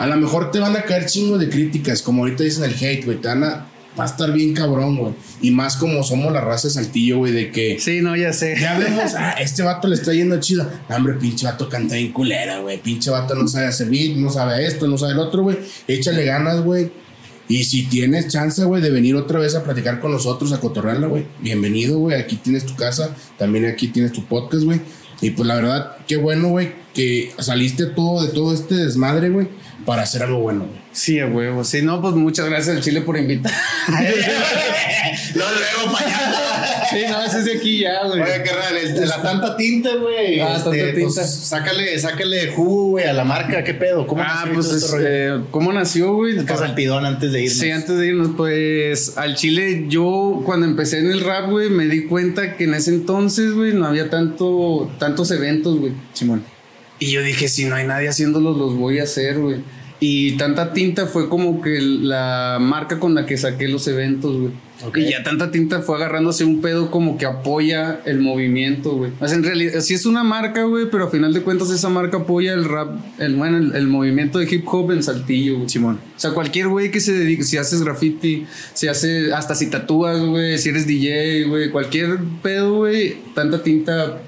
A 0.00 0.06
lo 0.06 0.16
mejor 0.16 0.50
te 0.50 0.58
van 0.60 0.74
a 0.78 0.84
caer 0.84 1.04
chingo 1.04 1.36
de 1.36 1.50
críticas, 1.50 2.00
como 2.00 2.22
ahorita 2.22 2.42
dicen 2.42 2.64
el 2.64 2.74
hate, 2.74 3.04
güey. 3.04 3.20
Te 3.20 3.28
van 3.28 3.44
a, 3.44 3.66
va 3.98 4.04
a 4.04 4.06
estar 4.06 4.32
bien 4.32 4.54
cabrón, 4.54 4.96
güey. 4.96 5.12
Y 5.42 5.50
más 5.50 5.76
como 5.76 6.02
somos 6.02 6.32
la 6.32 6.40
raza 6.40 6.68
de 6.68 6.72
Saltillo, 6.72 7.18
güey, 7.18 7.32
de 7.32 7.50
que 7.50 7.78
Sí, 7.78 8.00
no, 8.00 8.16
ya 8.16 8.32
sé. 8.32 8.56
ya 8.58 8.78
vemos, 8.78 9.12
ah, 9.18 9.32
este 9.32 9.62
vato 9.62 9.88
le 9.88 9.96
está 9.96 10.14
yendo 10.14 10.40
chido. 10.40 10.66
No, 10.88 10.96
hombre, 10.96 11.12
pinche 11.20 11.44
vato 11.44 11.68
canta 11.68 11.96
bien 11.96 12.12
culera, 12.12 12.60
güey. 12.60 12.80
Pinche 12.80 13.10
vato 13.10 13.34
no 13.34 13.46
sabe 13.46 13.66
hacer 13.66 13.90
beat, 13.90 14.16
no 14.16 14.30
sabe 14.30 14.66
esto, 14.66 14.88
no 14.88 14.96
sabe 14.96 15.12
el 15.12 15.18
otro, 15.18 15.42
güey. 15.42 15.58
Échale 15.86 16.24
ganas, 16.24 16.62
güey. 16.62 16.90
Y 17.46 17.64
si 17.64 17.82
tienes 17.82 18.28
chance, 18.28 18.64
güey, 18.64 18.80
de 18.80 18.88
venir 18.88 19.16
otra 19.16 19.38
vez 19.38 19.54
a 19.54 19.64
platicar 19.64 20.00
con 20.00 20.12
nosotros, 20.12 20.54
a 20.54 20.60
cotorrearla, 20.60 21.08
güey. 21.08 21.26
Bienvenido, 21.40 21.98
güey. 21.98 22.18
Aquí 22.18 22.36
tienes 22.36 22.64
tu 22.64 22.74
casa, 22.74 23.14
también 23.36 23.66
aquí 23.66 23.88
tienes 23.88 24.12
tu 24.12 24.24
podcast, 24.24 24.64
güey. 24.64 24.80
Y 25.20 25.30
pues 25.32 25.46
la 25.46 25.56
verdad, 25.56 25.96
qué 26.06 26.16
bueno, 26.16 26.48
güey, 26.48 26.72
que 26.94 27.32
saliste 27.38 27.84
todo 27.86 28.24
de 28.24 28.32
todo 28.32 28.54
este 28.54 28.74
desmadre, 28.74 29.28
güey, 29.28 29.48
para 29.84 30.02
hacer 30.02 30.22
algo 30.22 30.40
bueno, 30.40 30.60
güey. 30.66 30.80
Sí, 30.92 31.20
a 31.20 31.26
huevo. 31.26 31.62
Sí, 31.64 31.82
no, 31.82 32.00
pues 32.02 32.14
muchas 32.14 32.46
gracias 32.46 32.76
al 32.76 32.82
Chile 32.82 33.00
por 33.02 33.16
invitar. 33.16 33.52
Luego, 35.34 35.50
luego, 35.52 35.92
para 35.92 36.06
allá. 36.06 36.84
sí, 36.90 36.96
no, 37.08 37.22
ese 37.22 37.38
es 37.38 37.44
de 37.44 37.56
aquí 37.58 37.78
ya, 37.80 38.06
güey. 38.06 38.20
Oye, 38.20 38.42
carnal, 38.42 38.76
el- 38.76 39.08
la 39.08 39.22
tanta 39.22 39.56
tinta, 39.56 39.94
güey. 39.94 40.40
Ah, 40.40 40.56
este, 40.56 40.70
tanta 40.70 40.94
tinta. 40.94 41.14
pues, 41.14 41.34
sácale, 41.34 41.98
sácale 41.98 42.48
jugo, 42.52 42.90
güey, 42.90 43.04
a 43.06 43.12
la 43.12 43.24
marca. 43.24 43.62
¿Qué 43.64 43.74
pedo? 43.74 44.06
¿Cómo 44.06 44.22
Ah, 44.22 44.40
nació 44.46 44.54
pues, 44.54 44.66
este 44.66 44.76
es, 44.86 44.90
rollo? 44.90 45.06
eh, 45.08 45.40
¿cómo 45.52 45.72
nació, 45.72 46.14
güey? 46.14 46.38
Acá 46.38 46.56
salpidón 46.56 47.04
antes 47.06 47.32
de 47.32 47.42
irnos. 47.42 47.58
Sí, 47.58 47.70
antes 47.70 47.96
de 47.96 48.06
irnos, 48.08 48.30
pues 48.36 49.16
al 49.16 49.36
Chile, 49.36 49.84
yo 49.88 50.42
cuando 50.44 50.66
empecé 50.66 50.98
en 50.98 51.10
el 51.10 51.20
rap, 51.20 51.48
güey, 51.50 51.70
me 51.70 51.86
di 51.86 52.04
cuenta 52.06 52.56
que 52.56 52.64
en 52.64 52.74
ese 52.74 52.90
entonces, 52.90 53.52
güey, 53.52 53.72
no 53.74 53.86
había 53.86 54.10
tanto, 54.10 54.90
tantos 54.98 55.30
eventos, 55.30 55.78
güey. 55.78 55.92
Simón. 56.12 56.42
Y 57.00 57.10
yo 57.10 57.22
dije, 57.22 57.48
si 57.48 57.64
no 57.64 57.74
hay 57.74 57.86
nadie 57.86 58.08
haciéndolos, 58.08 58.56
los 58.56 58.76
voy 58.76 59.00
a 59.00 59.04
hacer, 59.04 59.38
güey. 59.38 59.56
Y 60.02 60.32
tanta 60.38 60.72
tinta 60.72 61.06
fue 61.06 61.28
como 61.28 61.60
que 61.60 61.78
la 61.80 62.58
marca 62.60 62.98
con 62.98 63.14
la 63.14 63.26
que 63.26 63.36
saqué 63.36 63.68
los 63.68 63.86
eventos, 63.88 64.34
güey. 64.38 64.52
Ok. 64.86 64.96
Y 64.96 65.10
ya 65.10 65.22
tanta 65.22 65.50
tinta 65.50 65.82
fue 65.82 65.96
agarrándose 65.96 66.44
un 66.44 66.62
pedo 66.62 66.90
como 66.90 67.18
que 67.18 67.26
apoya 67.26 68.00
el 68.06 68.20
movimiento, 68.20 68.92
güey. 68.92 69.12
O 69.20 69.28
sea, 69.28 69.36
en 69.36 69.44
realidad, 69.44 69.80
sí 69.80 69.92
es 69.92 70.06
una 70.06 70.24
marca, 70.24 70.64
güey, 70.64 70.86
pero 70.90 71.04
a 71.04 71.10
final 71.10 71.34
de 71.34 71.42
cuentas 71.42 71.70
esa 71.70 71.90
marca 71.90 72.18
apoya 72.18 72.54
el 72.54 72.64
rap, 72.64 72.98
el, 73.18 73.36
bueno, 73.36 73.58
el, 73.58 73.74
el 73.74 73.88
movimiento 73.88 74.38
de 74.38 74.46
hip 74.50 74.66
hop 74.66 74.90
en 74.92 75.02
Saltillo, 75.02 75.56
güey. 75.58 75.68
Simón. 75.68 76.00
O 76.16 76.20
sea, 76.20 76.30
cualquier 76.30 76.68
güey 76.68 76.90
que 76.90 77.00
se 77.00 77.12
dedique, 77.12 77.44
si 77.44 77.58
haces 77.58 77.82
graffiti, 77.82 78.46
si 78.72 78.88
hace, 78.88 79.34
hasta 79.34 79.54
si 79.54 79.68
tatúas, 79.68 80.18
güey, 80.20 80.56
si 80.56 80.70
eres 80.70 80.86
DJ, 80.86 81.44
güey, 81.44 81.70
cualquier 81.70 82.18
pedo, 82.42 82.76
güey, 82.76 83.18
tanta 83.34 83.62
tinta 83.62 84.22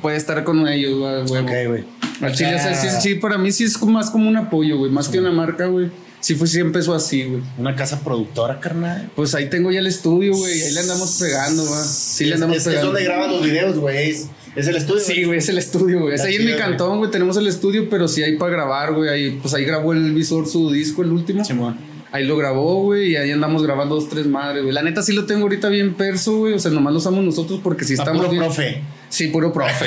puede 0.00 0.16
estar 0.16 0.44
con 0.44 0.68
ellos, 0.68 1.26
güey. 1.26 1.42
Ok, 1.42 1.50
güey. 1.66 1.84
Al 2.20 2.32
chile, 2.34 2.54
o 2.54 2.58
sea, 2.58 2.74
sí, 2.74 2.88
sí, 3.00 3.14
para 3.16 3.36
mí 3.38 3.52
sí 3.52 3.64
es 3.64 3.80
más 3.82 4.10
como 4.10 4.28
un 4.28 4.36
apoyo, 4.36 4.78
güey, 4.78 4.90
más 4.90 5.08
que 5.08 5.18
una 5.18 5.30
marca, 5.32 5.66
güey. 5.66 5.90
Sí, 6.20 6.34
fue, 6.34 6.46
sí 6.48 6.58
empezó 6.58 6.94
así, 6.94 7.24
güey. 7.24 7.42
Una 7.58 7.76
casa 7.76 8.00
productora, 8.00 8.58
carnal. 8.58 9.10
Pues 9.14 9.34
ahí 9.34 9.48
tengo 9.50 9.70
ya 9.70 9.78
el 9.80 9.86
estudio, 9.86 10.34
güey, 10.34 10.62
ahí 10.62 10.72
le 10.72 10.80
andamos 10.80 11.18
pegando, 11.20 11.64
va. 11.70 11.84
Sí, 11.84 12.24
le 12.24 12.34
andamos 12.34 12.56
es, 12.56 12.62
es 12.62 12.68
pegando. 12.68 12.92
donde 12.92 13.04
graban 13.04 13.30
los 13.30 13.42
videos, 13.44 13.78
güey. 13.78 14.10
Es, 14.10 14.26
es 14.56 14.66
el 14.66 14.76
estudio. 14.76 15.00
Sí, 15.04 15.24
güey, 15.24 15.38
es 15.38 15.48
el 15.50 15.58
estudio, 15.58 16.00
güey. 16.00 16.14
Es 16.14 16.22
ahí 16.22 16.36
en 16.36 16.46
mi 16.46 16.54
cantón, 16.54 16.98
güey. 16.98 17.10
Tenemos 17.10 17.36
el 17.36 17.46
estudio, 17.46 17.88
pero 17.90 18.08
sí 18.08 18.22
hay 18.22 18.36
para 18.36 18.50
grabar, 18.50 18.94
güey. 18.94 19.10
Ahí, 19.10 19.38
pues 19.42 19.52
ahí 19.54 19.64
grabó 19.64 19.92
el 19.92 20.12
visor 20.14 20.48
su 20.48 20.70
disco, 20.72 21.02
el 21.02 21.12
último. 21.12 21.44
Simón. 21.44 21.76
Ahí 22.12 22.24
lo 22.24 22.36
grabó, 22.36 22.82
güey, 22.82 23.10
y 23.12 23.16
ahí 23.16 23.30
andamos 23.30 23.62
grabando 23.62 23.96
dos, 23.96 24.08
tres 24.08 24.26
madres, 24.26 24.62
güey. 24.62 24.74
La 24.74 24.82
neta 24.82 25.02
sí 25.02 25.12
lo 25.12 25.26
tengo 25.26 25.42
ahorita 25.42 25.68
bien 25.68 25.94
perso, 25.94 26.38
güey. 26.38 26.54
O 26.54 26.58
sea, 26.58 26.70
nomás 26.70 26.92
lo 26.94 26.98
usamos 26.98 27.22
nosotros 27.22 27.60
porque 27.62 27.84
sí 27.84 27.92
Está 27.92 28.04
estamos 28.04 28.22
puro 28.22 28.30
bien. 28.30 28.42
profe. 28.44 28.82
Sí, 29.08 29.28
puro 29.28 29.52
profe. 29.52 29.86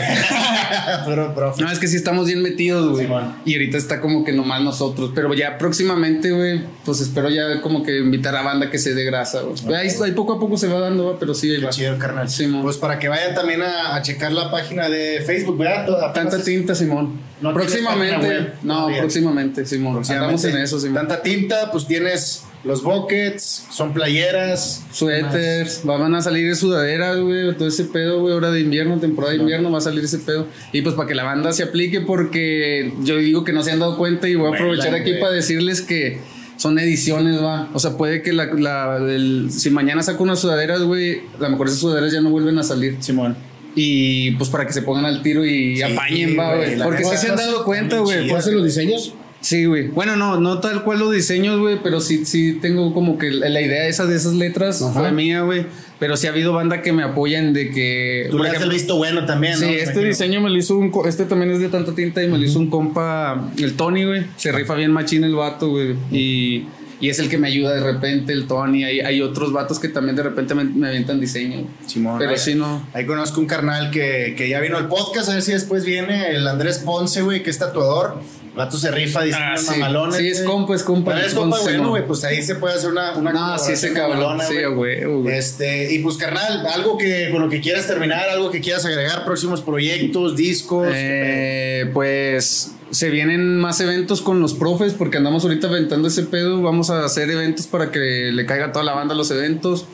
puro 1.06 1.34
profe. 1.36 1.62
no, 1.62 1.72
es 1.72 1.78
que 1.80 1.88
sí 1.88 1.96
estamos 1.98 2.26
bien 2.28 2.42
metidos, 2.42 2.90
güey. 2.92 3.06
Simón. 3.06 3.36
y 3.46 3.54
ahorita 3.54 3.78
está 3.78 4.02
como 4.02 4.24
que 4.24 4.32
nomás 4.34 4.62
nosotros. 4.62 5.12
Pero 5.14 5.34
ya 5.34 5.58
próximamente, 5.58 6.32
güey, 6.32 6.62
pues 6.86 7.02
espero 7.02 7.30
ya 7.30 7.62
como 7.62 7.84
que 7.84 7.98
invitar 8.00 8.36
a 8.36 8.42
banda 8.42 8.70
que 8.70 8.78
se 8.78 8.94
dé 8.96 9.04
grasa, 9.04 9.42
güey. 9.42 9.76
Ahí, 9.76 9.90
ahí 10.04 10.12
poco 10.14 10.34
a 10.34 10.40
poco 10.40 10.58
se 10.58 10.68
va 10.68 10.80
dando, 10.80 11.14
va, 11.14 11.20
pero 11.20 11.34
sí, 11.34 11.52
ahí 11.52 11.60
Qué 11.60 11.66
va. 11.66 11.72
chido, 11.72 11.98
carnal. 11.98 12.30
Simón. 12.30 12.62
Pues 12.64 12.78
para 12.78 12.98
que 13.00 13.10
vayan 13.10 13.36
también 13.36 13.62
a, 13.62 13.96
a 13.96 14.02
checar 14.02 14.32
la 14.32 14.50
página 14.52 14.90
de 14.90 15.22
Facebook, 15.26 15.58
¿verdad? 15.58 15.86
Toda- 15.86 16.14
Tanta 16.14 16.22
apenas- 16.38 16.46
tinta, 16.46 16.76
Simón. 16.76 17.20
No 17.42 17.54
próximamente. 17.54 18.54
no, 18.64 18.88
próximamente, 18.98 19.66
Simón. 19.66 20.02
Andamos 20.10 20.44
en 20.46 20.58
eso, 20.58 20.80
Simón. 20.80 20.96
Tanta 21.08 21.22
tinta, 21.22 21.72
pues 21.72 21.86
tienes 21.88 22.44
los 22.64 22.84
buckets, 22.84 23.68
son 23.72 23.94
playeras. 23.94 24.84
Suéteres, 24.92 25.82
van 25.86 26.14
a 26.16 26.22
salir 26.22 26.56
sudaderas, 26.56 27.18
güey, 27.20 27.56
todo 27.56 27.68
ese 27.68 27.86
pedo, 27.86 28.20
güey, 28.22 28.34
hora 28.34 28.52
de 28.52 28.60
invierno, 28.62 29.00
temporada 29.00 29.34
de 29.34 29.40
invierno, 29.40 29.72
va 29.72 29.78
a 29.78 29.82
salir 29.82 30.04
ese 30.04 30.20
pedo. 30.20 30.48
Y 30.74 30.82
pues 30.82 30.96
para 30.96 31.08
que 31.08 31.16
la 31.16 31.24
banda 31.24 31.52
se 31.54 31.64
aplique, 31.64 32.02
porque 32.02 32.94
yo 33.04 33.18
digo 33.18 33.44
que 33.44 33.54
no 33.54 33.64
se 33.64 33.72
han 33.72 33.80
dado 33.80 33.98
cuenta 33.98 34.28
y 34.28 34.36
voy 34.36 34.52
a 34.52 34.56
aprovechar 34.56 34.94
aquí 34.96 35.14
para 35.20 35.32
decirles 35.32 35.82
que 35.82 36.20
son 36.58 36.78
ediciones, 36.80 37.42
va. 37.42 37.70
O 37.74 37.80
sea, 37.80 37.96
puede 37.98 38.22
que 38.22 38.34
la, 38.34 38.46
la- 38.48 38.98
el- 38.98 39.50
si 39.52 39.70
mañana 39.70 40.04
saco 40.04 40.24
unas 40.24 40.40
sudaderas, 40.40 40.82
güey, 40.82 41.22
a 41.38 41.44
lo 41.44 41.50
mejor 41.52 41.68
esas 41.68 41.80
sudaderas 41.80 42.12
ya 42.12 42.20
no 42.22 42.30
vuelven 42.30 42.58
a 42.60 42.64
salir. 42.64 42.98
Simón. 43.00 43.38
Y 43.76 44.32
pues 44.32 44.50
para 44.50 44.66
que 44.68 44.74
se 44.74 44.82
pongan 44.82 45.06
al 45.06 45.22
tiro 45.22 45.46
y 45.46 45.78
Sí, 45.78 45.84
apañen, 45.84 46.38
va, 46.38 46.56
güey, 46.58 46.78
Porque 46.80 47.06
sí 47.06 47.16
se 47.16 47.30
han 47.30 47.38
dado 47.38 47.64
cuenta, 47.64 48.00
güey. 48.00 48.28
¿Tú 48.28 48.36
haces 48.36 48.54
los 48.54 48.66
diseños? 48.66 49.14
Sí, 49.42 49.66
güey. 49.66 49.88
Bueno, 49.88 50.16
no, 50.18 50.40
no 50.40 50.60
tal 50.60 50.84
cual 50.84 51.00
los 51.00 51.12
diseños, 51.14 51.60
güey, 51.60 51.80
pero 51.82 52.02
sí, 52.02 52.26
sí 52.26 52.60
tengo 52.62 52.94
como 52.94 53.18
que 53.18 53.32
la 53.32 53.62
idea 53.62 53.88
esa 53.88 54.06
de 54.06 54.16
esas 54.16 54.34
letras 54.34 54.82
Ajá. 54.82 55.00
fue 55.00 55.12
mía, 55.12 55.42
güey. 55.42 55.66
Pero 55.98 56.16
sí 56.16 56.28
ha 56.28 56.30
habido 56.30 56.54
banda 56.54 56.82
que 56.82 56.94
me 56.94 57.04
apoyan 57.04 57.52
de 57.54 57.72
que. 57.72 58.28
Tú 58.32 58.40
le 58.40 58.50
das 58.52 58.62
el 58.62 58.70
visto 58.70 58.96
bueno 58.98 59.26
también, 59.26 59.56
Sí, 59.58 59.66
¿no? 59.66 59.68
Me 59.72 59.82
este 59.82 60.04
diseño 60.04 60.40
me 60.42 60.50
lo 60.50 60.58
hizo 60.58 60.78
un. 60.78 60.92
Este 61.06 61.26
también 61.26 61.52
es 61.52 61.60
de 61.60 61.68
tanta 61.70 61.94
tinta 61.94 62.24
y 62.24 62.28
me 62.28 62.38
lo 62.38 62.44
hizo 62.46 62.58
un 62.60 62.70
compa, 62.70 63.50
el 63.58 63.74
Tony, 63.76 64.06
güey. 64.06 64.26
Se 64.38 64.52
rifa 64.52 64.76
bien 64.76 64.92
machín 64.92 65.24
el 65.26 65.36
vato, 65.36 65.70
güey. 65.70 65.96
Y, 66.12 66.68
y 67.02 67.10
es 67.10 67.20
el 67.20 67.28
que 67.30 67.38
me 67.38 67.48
ayuda 67.50 67.74
de 67.76 67.82
repente, 67.82 68.32
el 68.32 68.48
Tony. 68.48 68.86
Hay, 68.86 69.02
hay 69.02 69.22
otros 69.22 69.52
vatos 69.52 69.78
que 69.80 69.90
también 69.90 70.16
de 70.16 70.24
repente 70.24 70.56
me, 70.56 70.64
me 70.64 70.88
avientan 70.88 71.20
diseño. 71.20 71.66
Simón, 71.86 72.18
Pero 72.18 72.32
ahí- 72.32 72.38
sí, 72.38 72.56
no. 72.56 72.88
Ahí 72.94 73.06
conozco 73.06 73.42
un 73.42 73.48
carnal 73.48 73.92
que, 73.92 74.36
que 74.38 74.48
ya 74.48 74.62
vino 74.62 74.78
al 74.78 74.88
podcast, 74.88 75.28
a 75.30 75.34
ver 75.34 75.42
si 75.42 75.52
después 75.52 75.84
viene 75.84 76.30
el 76.32 76.48
Andrés 76.48 76.80
Ponce, 76.80 77.22
güey, 77.24 77.44
que 77.44 77.50
es 77.50 77.58
tatuador. 77.58 78.22
Vato 78.60 78.78
se 78.78 78.92
rifa 78.92 79.24
diciendo 79.24 79.52
Ah, 79.54 79.58
sí. 79.58 79.72
mamalones. 79.72 80.18
Sí, 80.18 80.28
es 80.28 80.44
güey. 80.44 80.54
compa, 80.56 80.76
es 80.76 80.84
compa. 80.84 81.14
Pero 81.14 81.26
es 81.26 81.34
compa, 81.34 81.60
bueno, 81.62 81.84
no. 81.84 81.90
güey, 81.90 82.06
pues 82.06 82.24
ahí 82.26 82.42
se 82.44 82.56
puede 82.56 82.76
hacer 82.76 82.92
una, 82.92 83.14
una 83.16 83.32
No, 83.32 83.58
sí, 83.58 83.72
ese 83.72 83.94
cabrón. 83.94 84.40
Sí, 84.48 84.56
güey. 84.74 85.04
güey, 85.04 85.22
güey. 85.22 85.38
Este, 85.38 85.94
y 85.94 86.00
pues 86.00 86.18
carnal, 86.18 86.66
algo 86.68 86.98
que 86.98 87.30
con 87.32 87.42
lo 87.42 87.50
que 87.50 87.62
quieras 87.62 87.88
terminar, 87.88 88.30
algo 88.30 88.52
que 88.52 88.62
quieras 88.62 88.86
agregar, 88.86 89.26
próximos 89.26 89.62
proyectos, 89.62 90.36
discos. 90.36 90.88
Eh, 90.94 91.90
pues 91.94 92.74
se 92.92 93.10
vienen 93.12 93.58
más 93.58 93.80
eventos 93.82 94.22
con 94.22 94.40
los 94.42 94.56
profes 94.56 94.94
porque 94.94 95.18
andamos 95.18 95.44
ahorita 95.44 95.68
aventando 95.68 96.08
ese 96.08 96.24
pedo. 96.24 96.62
Vamos 96.62 96.90
a 96.90 97.06
hacer 97.06 97.30
eventos 97.32 97.66
para 97.68 97.92
que 97.92 98.32
le 98.34 98.46
caiga 98.46 98.72
toda 98.72 98.84
la 98.84 98.94
banda 98.94 99.14
a 99.14 99.18
los 99.18 99.32
eventos. 99.32 99.86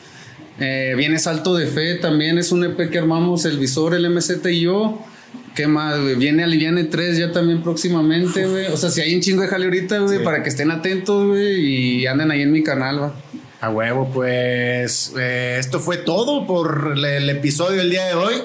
Eh, 0.59 0.93
viene 0.97 1.19
Salto 1.19 1.53
de 1.55 1.67
Fe 1.67 1.95
también, 1.95 2.37
es 2.37 2.51
un 2.53 2.63
EP 2.63 2.89
que 2.89 2.97
armamos 2.97 3.43
el 3.45 3.59
Visor, 3.59 3.93
el 3.93 4.09
MZ 4.09 4.45
y 4.49 4.61
yo. 4.61 4.97
¿Qué 5.55 5.67
más, 5.67 5.99
güey? 6.01 6.15
Viene 6.15 6.43
Aliviane 6.43 6.83
3 6.83 7.17
ya 7.17 7.31
también 7.31 7.61
próximamente, 7.63 8.45
güey. 8.45 8.67
O 8.67 8.77
sea, 8.77 8.89
si 8.89 9.01
hay 9.01 9.15
un 9.15 9.21
chingo 9.21 9.41
de 9.41 9.47
jale 9.47 9.65
ahorita, 9.65 9.99
güey, 9.99 10.17
Sí. 10.19 10.23
para 10.23 10.43
que 10.43 10.49
estén 10.49 10.71
atentos, 10.71 11.27
güey, 11.27 12.01
y 12.01 12.07
anden 12.07 12.31
ahí 12.31 12.41
en 12.41 12.51
mi 12.51 12.61
canal, 12.63 13.01
va. 13.01 13.15
A 13.65 13.69
huevo, 13.71 14.07
pues 14.13 15.11
eh, 15.17 15.57
esto 15.59 15.79
fue 15.79 15.97
todo 15.97 16.45
por 16.45 16.93
el, 16.95 17.03
el 17.03 17.29
episodio 17.31 17.77
del 17.79 17.89
día 17.89 18.05
de 18.05 18.13
hoy. 18.13 18.35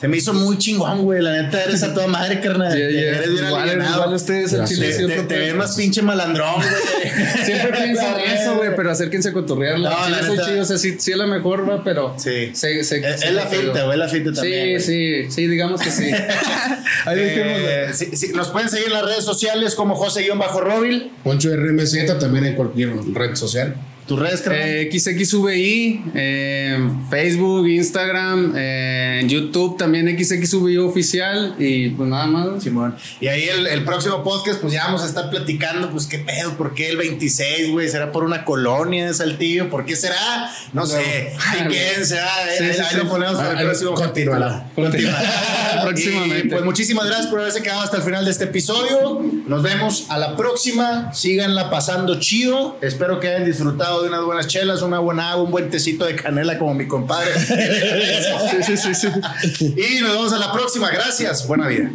Se 0.00 0.08
me 0.08 0.16
hizo 0.16 0.32
muy 0.32 0.56
chingón, 0.56 1.02
güey. 1.02 1.20
La 1.20 1.42
neta, 1.42 1.62
eres 1.62 1.82
a 1.82 1.92
toda 1.92 2.06
madre, 2.06 2.40
carnal. 2.40 2.74
Yeah, 2.74 2.88
yeah. 2.88 3.00
Eres 3.18 3.32
bien 3.32 3.44
Igual, 3.46 3.86
igual 3.92 4.14
ustedes, 4.14 4.54
el 4.54 4.64
chile, 4.64 4.88
Te, 5.06 5.22
te- 5.24 5.52
más 5.52 5.76
pinche 5.76 6.00
malandrón, 6.00 6.54
güey. 6.54 7.12
Siempre 7.44 7.72
piensan 7.72 8.20
eso, 8.26 8.56
güey, 8.56 8.74
pero 8.74 8.90
acérquense 8.90 9.28
a 9.28 9.32
cotorrearla. 9.34 9.90
No, 9.90 10.04
Sí, 10.06 10.10
la 10.12 10.18
soy 10.22 10.30
neta. 10.30 10.46
chido, 10.48 10.62
o 10.62 10.64
sea, 10.64 10.78
sí, 10.78 10.96
sí 10.98 11.10
es 11.12 11.18
la 11.18 11.26
mejor, 11.26 11.68
va, 11.68 11.84
pero. 11.84 12.14
Sí. 12.16 12.50
Se- 12.54 12.82
se- 12.82 13.00
Es, 13.06 13.20
se- 13.20 13.28
es 13.28 13.32
la 13.34 13.46
finta, 13.48 13.82
güey, 13.82 13.92
es 13.92 13.98
la 13.98 14.08
finta 14.08 14.32
también. 14.32 14.80
Sí, 14.80 14.96
güey. 14.96 15.24
sí, 15.26 15.30
sí, 15.30 15.46
digamos 15.46 15.82
que 15.82 15.90
sí. 15.90 16.04
Ahí. 17.04 17.18
Eh, 17.20 17.88
sí, 17.92 18.16
sí, 18.16 18.32
nos 18.34 18.48
pueden 18.48 18.70
seguir 18.70 18.86
en 18.86 18.94
las 18.94 19.04
redes 19.04 19.24
sociales 19.26 19.74
como 19.74 19.94
José-Robil. 19.94 21.10
Poncho 21.22 21.50
RMZ 21.54 22.18
también 22.18 22.46
en 22.46 22.54
cualquier 22.54 22.94
red 23.12 23.34
social. 23.34 23.76
Tus 24.06 24.18
redes. 24.18 24.42
Eh, 24.50 24.90
XXVI, 24.92 26.02
eh, 26.14 26.78
Facebook, 27.10 27.68
Instagram, 27.68 28.54
eh, 28.56 29.22
YouTube 29.26 29.76
también 29.78 30.08
XXVI 30.18 30.78
oficial 30.78 31.54
y 31.58 31.90
pues 31.90 32.08
nada 32.08 32.26
más. 32.26 32.62
Simón. 32.62 32.96
Y 33.20 33.28
ahí 33.28 33.44
el, 33.48 33.66
el 33.68 33.84
próximo 33.84 34.24
podcast, 34.24 34.60
pues 34.60 34.72
ya 34.72 34.84
vamos 34.86 35.02
a 35.02 35.06
estar 35.06 35.30
platicando, 35.30 35.90
pues 35.90 36.06
qué 36.06 36.18
pedo, 36.18 36.56
¿por 36.56 36.74
qué 36.74 36.90
el 36.90 36.96
26, 36.96 37.70
güey? 37.70 37.88
¿Será 37.88 38.10
por 38.10 38.24
una 38.24 38.44
colonia 38.44 39.06
de 39.06 39.14
Saltillo? 39.14 39.70
¿Por 39.70 39.84
qué 39.84 39.94
será? 39.94 40.50
No 40.72 40.86
sé. 40.86 41.32
¿Y 41.60 41.68
quién 41.68 42.04
será? 42.04 42.28
Sí, 42.58 42.64
ahí 42.64 42.72
sí, 42.74 42.80
ahí 42.80 42.86
sí. 42.90 42.96
lo 42.96 43.08
ponemos 43.08 43.36
para 43.36 43.50
Ah, 43.50 43.60
el 43.60 43.66
próximo 43.66 43.94
continuará. 43.94 44.64
capítulo. 44.74 44.90
Continuará. 44.90 45.82
Próximamente. 45.84 46.46
Y, 46.46 46.50
pues 46.50 46.64
muchísimas 46.64 47.06
gracias 47.06 47.26
por 47.28 47.40
haberse 47.40 47.62
quedado 47.62 47.82
hasta 47.82 47.96
el 47.98 48.02
final 48.02 48.24
de 48.24 48.30
este 48.30 48.44
episodio. 48.44 49.20
Nos 49.46 49.62
vemos 49.62 50.06
a 50.08 50.18
la 50.18 50.36
próxima. 50.36 51.12
Síganla 51.12 51.70
pasando 51.70 52.18
chido. 52.20 52.78
Espero 52.82 53.20
que 53.20 53.28
hayan 53.28 53.44
disfrutado 53.44 53.89
de 53.98 54.08
unas 54.08 54.24
buenas 54.24 54.46
chelas, 54.46 54.82
una 54.82 54.98
buena 54.98 55.32
agua, 55.32 55.44
un 55.44 55.50
buen 55.50 55.70
tecito 55.70 56.04
de 56.04 56.16
canela 56.16 56.58
como 56.58 56.74
mi 56.74 56.86
compadre. 56.86 57.30
Sí, 58.50 58.76
sí, 58.76 58.94
sí, 58.94 58.94
sí. 58.94 59.74
y 59.76 60.00
nos 60.00 60.12
vemos 60.12 60.32
a 60.32 60.38
la 60.38 60.52
próxima. 60.52 60.90
Gracias. 60.90 61.46
Buena 61.46 61.66
vida. 61.66 61.90